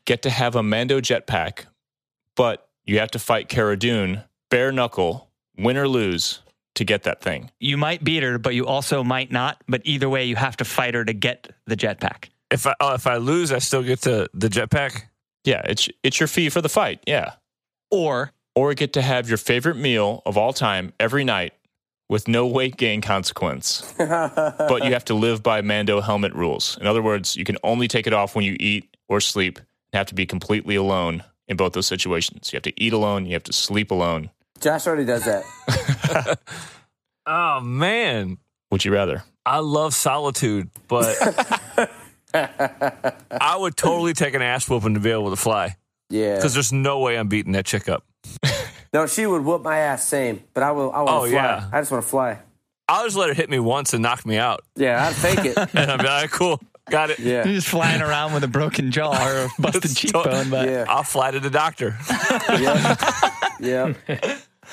get 0.06 0.22
to 0.22 0.30
have 0.30 0.56
a 0.56 0.61
Mando 0.61 1.02
jetpack, 1.02 1.66
but 2.36 2.70
you 2.86 2.99
have 2.99 3.10
to 3.11 3.20
fight 3.20 3.49
Cara 3.49 3.76
Dune, 3.76 4.22
bare 4.52 4.72
knuckle, 4.72 5.28
win 5.57 5.76
or 5.76 5.88
lose 5.88 6.41
to 6.76 6.86
get 6.86 7.02
that 7.02 7.22
thing? 7.22 7.49
You 7.60 7.78
might 7.78 8.03
beat 8.03 8.22
her, 8.22 8.38
but 8.38 8.53
you 8.53 8.68
also 8.68 9.03
might 9.03 9.32
not. 9.32 9.64
But 9.68 9.82
either 9.86 10.07
way, 10.07 10.26
you 10.26 10.36
have 10.36 10.56
to 10.57 10.66
fight 10.66 10.94
her 10.94 11.03
to 11.03 11.14
get 11.14 11.49
the 11.66 11.76
jetpack. 11.76 12.26
If 12.52 12.68
I 12.68 12.76
oh, 12.80 12.94
if 12.94 13.07
I 13.07 13.18
lose, 13.18 13.52
I 13.52 13.57
still 13.57 13.82
get 13.82 14.02
to 14.02 14.30
the 14.36 14.49
jetpack. 14.49 15.06
Yeah, 15.44 15.61
it's 15.66 15.90
it's 16.03 16.20
your 16.20 16.28
fee 16.28 16.49
for 16.49 16.61
the 16.61 16.70
fight. 16.70 17.02
Yeah. 17.07 17.34
Or 17.91 18.32
Or 18.56 18.74
get 18.74 18.94
to 18.94 19.02
have 19.02 19.28
your 19.30 19.38
favorite 19.38 19.78
meal 19.78 20.22
of 20.26 20.38
all 20.38 20.53
time 20.53 20.94
every 20.99 21.24
night 21.24 21.53
with 22.10 22.28
no 22.28 22.45
weight 22.48 22.76
gain 22.78 23.02
consequence. 23.02 23.94
but 23.98 24.84
you 24.84 24.94
have 24.94 25.06
to 25.06 25.14
live 25.14 25.41
by 25.44 25.61
Mando 25.61 26.02
helmet 26.02 26.34
rules. 26.34 26.78
In 26.82 26.88
other 26.88 27.02
words, 27.02 27.36
you 27.38 27.45
can 27.45 27.57
only 27.64 27.88
take 27.88 28.07
it 28.07 28.14
off 28.14 28.36
when 28.36 28.44
you 28.45 28.56
eat 28.60 28.95
or 29.07 29.22
sleep 29.22 29.57
and 29.57 29.98
have 29.98 30.07
to 30.07 30.16
be 30.16 30.26
completely 30.26 30.76
alone 30.76 31.24
in 31.48 31.56
both 31.57 31.74
those 31.74 31.88
situations. 31.88 32.52
You 32.52 32.57
have 32.57 32.64
to 32.64 32.74
eat 32.82 32.94
alone, 32.94 33.26
you 33.26 33.34
have 33.34 33.44
to 33.44 33.53
sleep 33.53 33.91
alone. 33.91 34.30
Josh 34.60 34.88
already 34.88 35.06
does 35.06 35.24
that. 35.26 36.40
Oh 37.32 37.60
man, 37.60 38.38
Would 38.72 38.84
you 38.86 38.91
rather? 38.91 39.24
I 39.45 39.60
love 39.60 39.94
solitude, 39.94 40.70
but 40.88 41.16
I 42.34 43.56
would 43.57 43.76
totally 43.77 44.14
take 44.14 44.34
an 44.34 44.41
ass 44.41 44.69
whooping 44.69 44.93
to 44.93 44.99
be 44.99 45.10
able 45.11 45.30
to 45.31 45.35
fly 45.35 45.76
Yeah. 46.10 46.35
because 46.35 46.53
there's 46.53 46.72
no 46.72 46.99
way 46.99 47.18
I'm 47.18 47.27
beating 47.27 47.53
that 47.53 47.65
chick 47.65 47.89
up. 47.89 48.03
No, 48.91 49.06
she 49.06 49.27
would 49.27 49.45
whoop 49.45 49.61
my 49.61 49.77
ass. 49.77 50.03
Same, 50.03 50.41
but 50.56 50.64
I 50.64 50.72
will. 50.72 50.91
I 50.91 51.01
will 51.01 51.10
Oh, 51.10 51.19
fly. 51.27 51.30
yeah. 51.30 51.69
I 51.72 51.80
just 51.80 51.91
want 51.91 52.03
to 52.03 52.10
fly. 52.10 52.39
I'll 52.88 53.03
just 53.06 53.15
let 53.15 53.27
her 53.30 53.35
hit 53.35 53.47
me 53.47 53.60
once 53.60 53.93
and 53.93 54.01
knock 54.01 54.26
me 54.26 54.39
out. 54.39 54.61
Yeah, 54.76 55.06
I'd 55.07 55.14
fake 55.15 55.45
it. 55.45 55.56
and 55.76 55.91
I'll 55.91 55.99
be 55.99 56.06
like, 56.06 56.31
cool, 56.31 56.60
got 56.89 57.11
it. 57.11 57.19
Yeah. 57.19 57.43
You're 57.45 57.53
just 57.53 57.68
flying 57.68 58.01
around 58.01 58.34
with 58.34 58.43
a 58.43 58.47
broken 58.47 58.89
jaw 58.89 59.11
or 59.11 59.45
a 59.45 59.49
busted 59.61 59.95
cheekbone, 59.95 60.49
but 60.49 60.68
Yeah. 60.68 60.85
I'll 60.89 61.03
fly 61.03 61.30
to 61.30 61.39
the 61.39 61.51
doctor. 61.51 61.95
Yeah. 63.60 63.93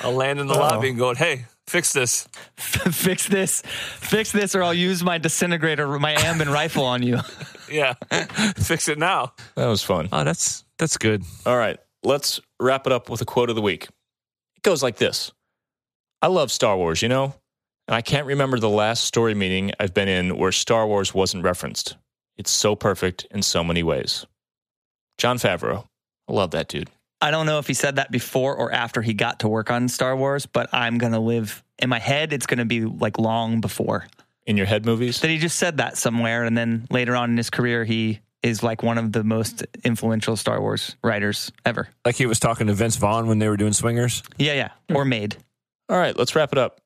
I'll 0.02 0.12
land 0.14 0.40
in 0.40 0.46
the 0.46 0.54
Oh. 0.54 0.60
lobby 0.60 0.88
and 0.88 0.98
go, 0.98 1.14
hey, 1.14 1.44
fix 1.66 1.92
this. 1.92 2.28
fix 2.56 3.26
this, 3.26 3.62
fix 3.62 4.32
this, 4.32 4.54
or 4.54 4.62
I'll 4.62 4.74
use 4.74 5.02
my 5.02 5.18
disintegrator, 5.18 5.86
my 5.98 6.14
Amban 6.14 6.52
rifle 6.52 6.84
on 6.84 7.02
you. 7.02 7.20
Yeah, 7.70 7.94
fix 8.56 8.86
it 8.86 8.96
now. 8.96 9.32
That 9.56 9.66
was 9.66 9.82
fun. 9.82 10.08
Oh, 10.12 10.22
that's 10.22 10.64
that's 10.78 10.96
good. 10.96 11.24
All 11.44 11.56
right, 11.56 11.78
let's 12.04 12.40
wrap 12.60 12.86
it 12.86 12.92
up 12.92 13.10
with 13.10 13.20
a 13.20 13.24
quote 13.24 13.50
of 13.50 13.56
the 13.56 13.62
week. 13.62 13.88
It 14.56 14.62
goes 14.62 14.84
like 14.84 14.98
this 14.98 15.32
I 16.22 16.28
love 16.28 16.52
Star 16.52 16.76
Wars, 16.76 17.02
you 17.02 17.08
know, 17.08 17.34
and 17.88 17.94
I 17.96 18.02
can't 18.02 18.26
remember 18.26 18.60
the 18.60 18.68
last 18.68 19.04
story 19.04 19.34
meeting 19.34 19.72
I've 19.80 19.94
been 19.94 20.06
in 20.06 20.36
where 20.36 20.52
Star 20.52 20.86
Wars 20.86 21.12
wasn't 21.12 21.42
referenced. 21.42 21.96
It's 22.36 22.52
so 22.52 22.76
perfect 22.76 23.26
in 23.32 23.42
so 23.42 23.64
many 23.64 23.82
ways. 23.82 24.26
Jon 25.18 25.38
Favreau. 25.38 25.86
I 26.28 26.32
love 26.32 26.52
that 26.52 26.68
dude. 26.68 26.90
I 27.20 27.30
don't 27.30 27.46
know 27.46 27.58
if 27.58 27.66
he 27.66 27.74
said 27.74 27.96
that 27.96 28.10
before 28.10 28.54
or 28.54 28.72
after 28.72 29.02
he 29.02 29.14
got 29.14 29.40
to 29.40 29.48
work 29.48 29.70
on 29.70 29.88
Star 29.88 30.16
Wars, 30.16 30.46
but 30.46 30.68
I'm 30.72 30.98
gonna 30.98 31.20
live 31.20 31.62
in 31.78 31.88
my 31.88 31.98
head. 31.98 32.32
It's 32.32 32.46
gonna 32.46 32.64
be 32.64 32.84
like 32.84 33.18
long 33.18 33.60
before 33.60 34.06
In 34.46 34.56
your 34.56 34.66
head 34.66 34.84
movies? 34.84 35.20
that 35.20 35.28
he 35.28 35.38
just 35.38 35.58
said 35.58 35.78
that 35.78 35.96
somewhere, 35.96 36.44
and 36.44 36.56
then 36.56 36.86
later 36.90 37.16
on 37.16 37.30
in 37.30 37.36
his 37.36 37.50
career, 37.50 37.84
he 37.84 38.20
is 38.42 38.62
like 38.62 38.82
one 38.82 38.98
of 38.98 39.12
the 39.12 39.24
most 39.24 39.64
influential 39.84 40.36
Star 40.36 40.60
Wars 40.60 40.96
writers 41.02 41.50
ever. 41.64 41.88
Like 42.04 42.16
he 42.16 42.26
was 42.26 42.38
talking 42.38 42.66
to 42.66 42.74
Vince 42.74 42.96
Vaughn 42.96 43.26
when 43.26 43.38
they 43.38 43.48
were 43.48 43.56
doing 43.56 43.72
Swingers. 43.72 44.22
Yeah, 44.38 44.52
yeah, 44.52 44.70
or 44.94 45.04
hmm. 45.04 45.10
made. 45.10 45.36
All 45.88 45.98
right, 45.98 46.16
let's 46.16 46.34
wrap 46.34 46.52
it 46.52 46.58
up. 46.58 46.80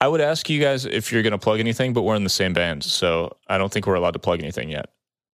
I 0.00 0.08
would 0.08 0.20
ask 0.20 0.48
you 0.48 0.60
guys 0.60 0.86
if 0.86 1.12
you're 1.12 1.22
going 1.22 1.32
to 1.32 1.38
plug 1.38 1.60
anything, 1.60 1.92
but 1.92 2.02
we're 2.02 2.16
in 2.16 2.24
the 2.24 2.30
same 2.30 2.54
band, 2.54 2.82
so 2.84 3.36
I 3.48 3.58
don't 3.58 3.70
think 3.70 3.86
we're 3.86 3.94
allowed 3.94 4.12
to 4.12 4.18
plug 4.18 4.40
anything 4.40 4.70
yet. 4.70 4.86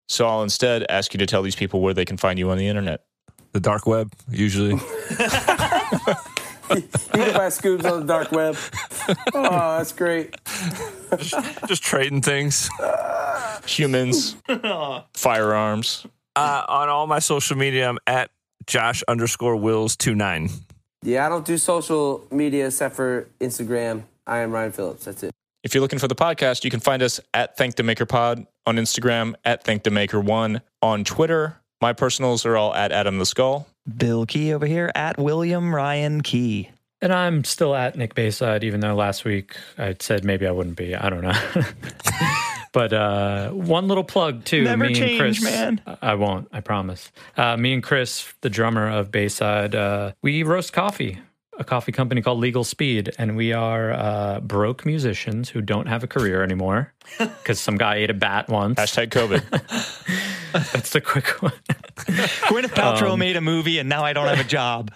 So 0.09 0.27
I'll 0.27 0.43
instead 0.43 0.85
ask 0.89 1.15
you 1.15 1.19
to 1.19 1.27
tell 1.27 1.43
these 1.43 1.55
people 1.55 1.81
where 1.81 1.95
they 1.95 2.05
can 2.05 2.17
find 2.17 2.39
you 2.39 2.51
on 2.51 2.59
the 2.59 2.67
internet. 2.67 3.05
The 3.57 3.61
dark 3.61 3.87
web, 3.87 4.13
usually. 4.31 4.79
You 6.69 6.83
can 7.13 7.33
buy 7.33 7.49
scoops 7.49 7.85
on 7.87 8.01
the 8.01 8.07
dark 8.07 8.33
web. 8.33 8.57
Oh, 9.33 9.79
that's 9.79 9.93
great. 9.93 10.35
just 11.69 11.83
trading 11.83 12.21
things. 12.21 12.69
Humans, 13.67 14.37
firearms. 15.15 16.07
Uh, 16.35 16.65
on 16.69 16.89
all 16.91 17.07
my 17.07 17.21
social 17.21 17.57
media, 17.57 17.89
I'm 17.89 17.99
at 18.07 18.31
Josh 18.67 19.03
underscore 19.09 19.57
Wills 19.57 19.97
two 19.97 20.15
nine. 20.15 20.51
Yeah, 21.03 21.25
I 21.25 21.29
don't 21.31 21.47
do 21.47 21.57
social 21.57 22.27
media 22.31 22.67
except 22.67 22.95
for 22.97 23.29
Instagram. 23.41 24.03
I 24.27 24.41
am 24.41 24.51
Ryan 24.51 24.73
Phillips. 24.73 25.05
That's 25.05 25.23
it. 25.23 25.33
If 25.63 25.73
you're 25.73 25.83
looking 25.83 26.01
for 26.01 26.09
the 26.09 26.17
podcast, 26.17 26.65
you 26.65 26.71
can 26.71 26.81
find 26.81 27.01
us 27.01 27.21
at 27.33 27.57
Thank 27.57 27.77
the 27.77 27.85
Maker 27.85 28.07
Pod 28.07 28.45
on 28.67 28.77
Instagram, 28.77 29.35
at 29.45 29.65
Thank 29.65 29.85
the 29.85 29.91
Maker 29.91 30.21
One 30.21 30.61
on 30.83 31.05
Twitter. 31.05 31.57
My 31.81 31.93
personals 31.93 32.47
are 32.47 32.57
all 32.57 32.75
at 32.75 32.93
Adam 32.93 33.19
the 33.19 33.27
Skull. 33.27 33.67
Bill 33.97 34.27
Key 34.27 34.53
over 34.55 34.67
here 34.67 34.91
at 34.95 35.19
William 35.19 35.75
Ryan 35.75 36.23
Key. 36.23 36.71
And 37.03 37.13
I'm 37.13 37.45
still 37.45 37.75
at 37.75 37.97
Nick 37.97 38.15
Bayside, 38.15 38.65
even 38.65 38.81
though 38.81 38.95
last 38.95 39.25
week 39.25 39.57
I 39.77 39.95
said 40.01 40.25
maybe 40.25 40.47
I 40.47 40.51
wouldn't 40.51 40.77
be. 40.77 40.95
I 40.95 41.11
don't 41.11 41.23
know. 41.23 41.63
but 42.73 42.93
uh, 42.93 43.51
one 43.51 43.87
little 43.87 44.05
plug 44.05 44.45
too. 44.45 44.65
Never 44.65 44.87
me 44.87 44.95
change, 44.95 45.21
and 45.21 45.21
Chris, 45.21 45.43
man. 45.43 45.99
I 46.01 46.15
won't. 46.15 46.49
I 46.53 46.61
promise. 46.61 47.13
Uh, 47.37 47.57
me 47.59 47.75
and 47.75 47.83
Chris, 47.83 48.33
the 48.41 48.51
drummer 48.51 48.89
of 48.89 49.11
Bayside, 49.11 49.75
uh, 49.75 50.13
we 50.23 50.43
roast 50.43 50.73
coffee. 50.73 51.19
A 51.59 51.65
coffee 51.65 51.93
company 51.93 52.21
called 52.21 52.39
Legal 52.39 52.65
Speed, 52.65 53.13
and 53.19 53.35
we 53.35 53.53
are 53.55 53.91
uh, 53.93 54.41
broke 54.41 54.85
musicians 54.85 55.49
who 55.49 55.63
don't 55.63 55.87
have 55.87 56.05
a 56.05 56.07
career 56.07 56.43
anymore 56.43 56.93
because 57.19 57.59
some 57.59 57.79
guy 57.79 57.97
ate 57.97 58.11
a 58.11 58.15
bat 58.15 58.49
once. 58.51 58.79
Hashtag 58.79 59.09
COVID. 59.09 59.43
That's 60.73 60.91
the 60.91 61.01
quick 61.01 61.27
one. 61.43 61.53
Gwyneth 62.49 62.75
Paltrow 62.75 63.13
Um, 63.13 63.19
made 63.21 63.37
a 63.37 63.41
movie, 63.41 63.79
and 63.79 63.89
now 63.89 64.05
I 64.05 64.13
don't 64.13 64.27
have 64.29 64.39
a 64.41 64.45
job. 64.49 64.91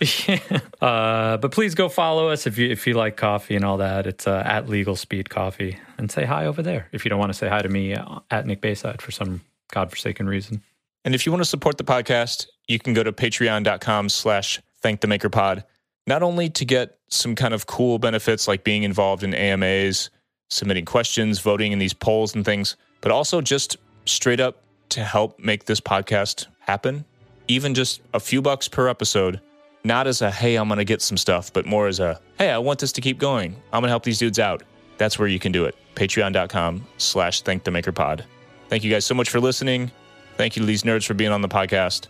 Uh, 0.82 1.38
but 1.38 1.50
please 1.50 1.74
go 1.74 1.88
follow 1.88 2.28
us 2.28 2.46
if 2.46 2.58
you 2.58 2.68
if 2.70 2.86
you 2.86 2.92
like 2.94 3.16
coffee 3.16 3.56
and 3.56 3.64
all 3.64 3.78
that. 3.78 4.06
It's 4.06 4.26
uh, 4.26 4.42
at 4.44 4.68
Legal 4.68 4.96
Speed 4.96 5.30
Coffee, 5.30 5.78
and 5.98 6.10
say 6.10 6.24
hi 6.26 6.44
over 6.46 6.62
there 6.62 6.88
if 6.92 7.04
you 7.04 7.08
don't 7.08 7.18
want 7.18 7.30
to 7.32 7.38
say 7.38 7.48
hi 7.48 7.62
to 7.62 7.68
me 7.68 7.94
uh, 7.94 8.20
at 8.30 8.46
Nick 8.46 8.60
Bayside 8.60 9.00
for 9.00 9.12
some 9.12 9.40
godforsaken 9.72 10.26
reason. 10.26 10.62
And 11.06 11.14
if 11.14 11.24
you 11.24 11.32
want 11.32 11.40
to 11.42 11.48
support 11.48 11.78
the 11.78 11.84
podcast, 11.84 12.46
you 12.68 12.78
can 12.78 12.92
go 12.92 13.02
to 13.02 13.12
patreon.com 13.12 14.10
slash 14.10 14.60
thank 14.82 15.00
the 15.00 15.06
maker 15.06 15.30
pod. 15.30 15.64
Not 16.06 16.22
only 16.22 16.48
to 16.50 16.64
get 16.64 16.98
some 17.08 17.34
kind 17.34 17.54
of 17.54 17.66
cool 17.66 17.98
benefits 17.98 18.48
like 18.48 18.64
being 18.64 18.82
involved 18.82 19.22
in 19.22 19.34
AMAs, 19.34 20.10
submitting 20.48 20.84
questions, 20.84 21.40
voting 21.40 21.72
in 21.72 21.78
these 21.78 21.92
polls 21.94 22.34
and 22.34 22.44
things, 22.44 22.76
but 23.00 23.12
also 23.12 23.40
just 23.40 23.76
straight 24.06 24.40
up 24.40 24.62
to 24.90 25.04
help 25.04 25.38
make 25.38 25.64
this 25.66 25.80
podcast 25.80 26.46
happen. 26.60 27.04
Even 27.48 27.74
just 27.74 28.00
a 28.14 28.20
few 28.20 28.42
bucks 28.42 28.68
per 28.68 28.88
episode, 28.88 29.40
not 29.84 30.06
as 30.06 30.22
a 30.22 30.30
hey, 30.30 30.56
I'm 30.56 30.68
going 30.68 30.78
to 30.78 30.84
get 30.84 31.02
some 31.02 31.16
stuff, 31.16 31.52
but 31.52 31.66
more 31.66 31.86
as 31.86 32.00
a 32.00 32.20
hey, 32.38 32.50
I 32.50 32.58
want 32.58 32.80
this 32.80 32.92
to 32.92 33.00
keep 33.00 33.18
going. 33.18 33.54
I'm 33.72 33.80
going 33.80 33.84
to 33.84 33.88
help 33.88 34.04
these 34.04 34.18
dudes 34.18 34.38
out. 34.38 34.62
That's 34.98 35.18
where 35.18 35.28
you 35.28 35.38
can 35.38 35.52
do 35.52 35.64
it. 35.64 35.74
Patreon.com 35.94 36.86
slash 36.98 37.42
thank 37.42 37.64
the 37.64 37.70
maker 37.70 37.92
pod. 37.92 38.24
Thank 38.68 38.84
you 38.84 38.90
guys 38.90 39.04
so 39.04 39.14
much 39.14 39.30
for 39.30 39.40
listening. 39.40 39.90
Thank 40.36 40.56
you 40.56 40.60
to 40.60 40.66
these 40.66 40.82
nerds 40.82 41.06
for 41.06 41.14
being 41.14 41.32
on 41.32 41.42
the 41.42 41.48
podcast. 41.48 42.06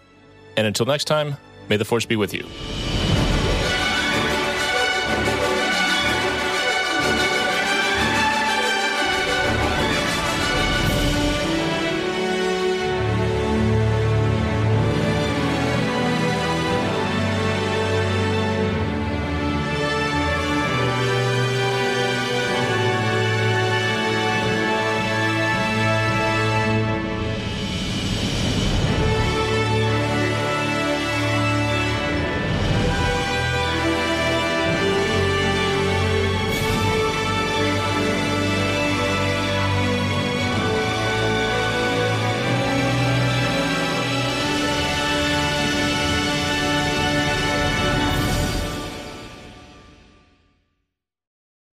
And 0.56 0.66
until 0.66 0.86
next 0.86 1.04
time, 1.04 1.36
may 1.68 1.76
the 1.76 1.84
force 1.84 2.04
be 2.04 2.16
with 2.16 2.34
you. 2.34 2.44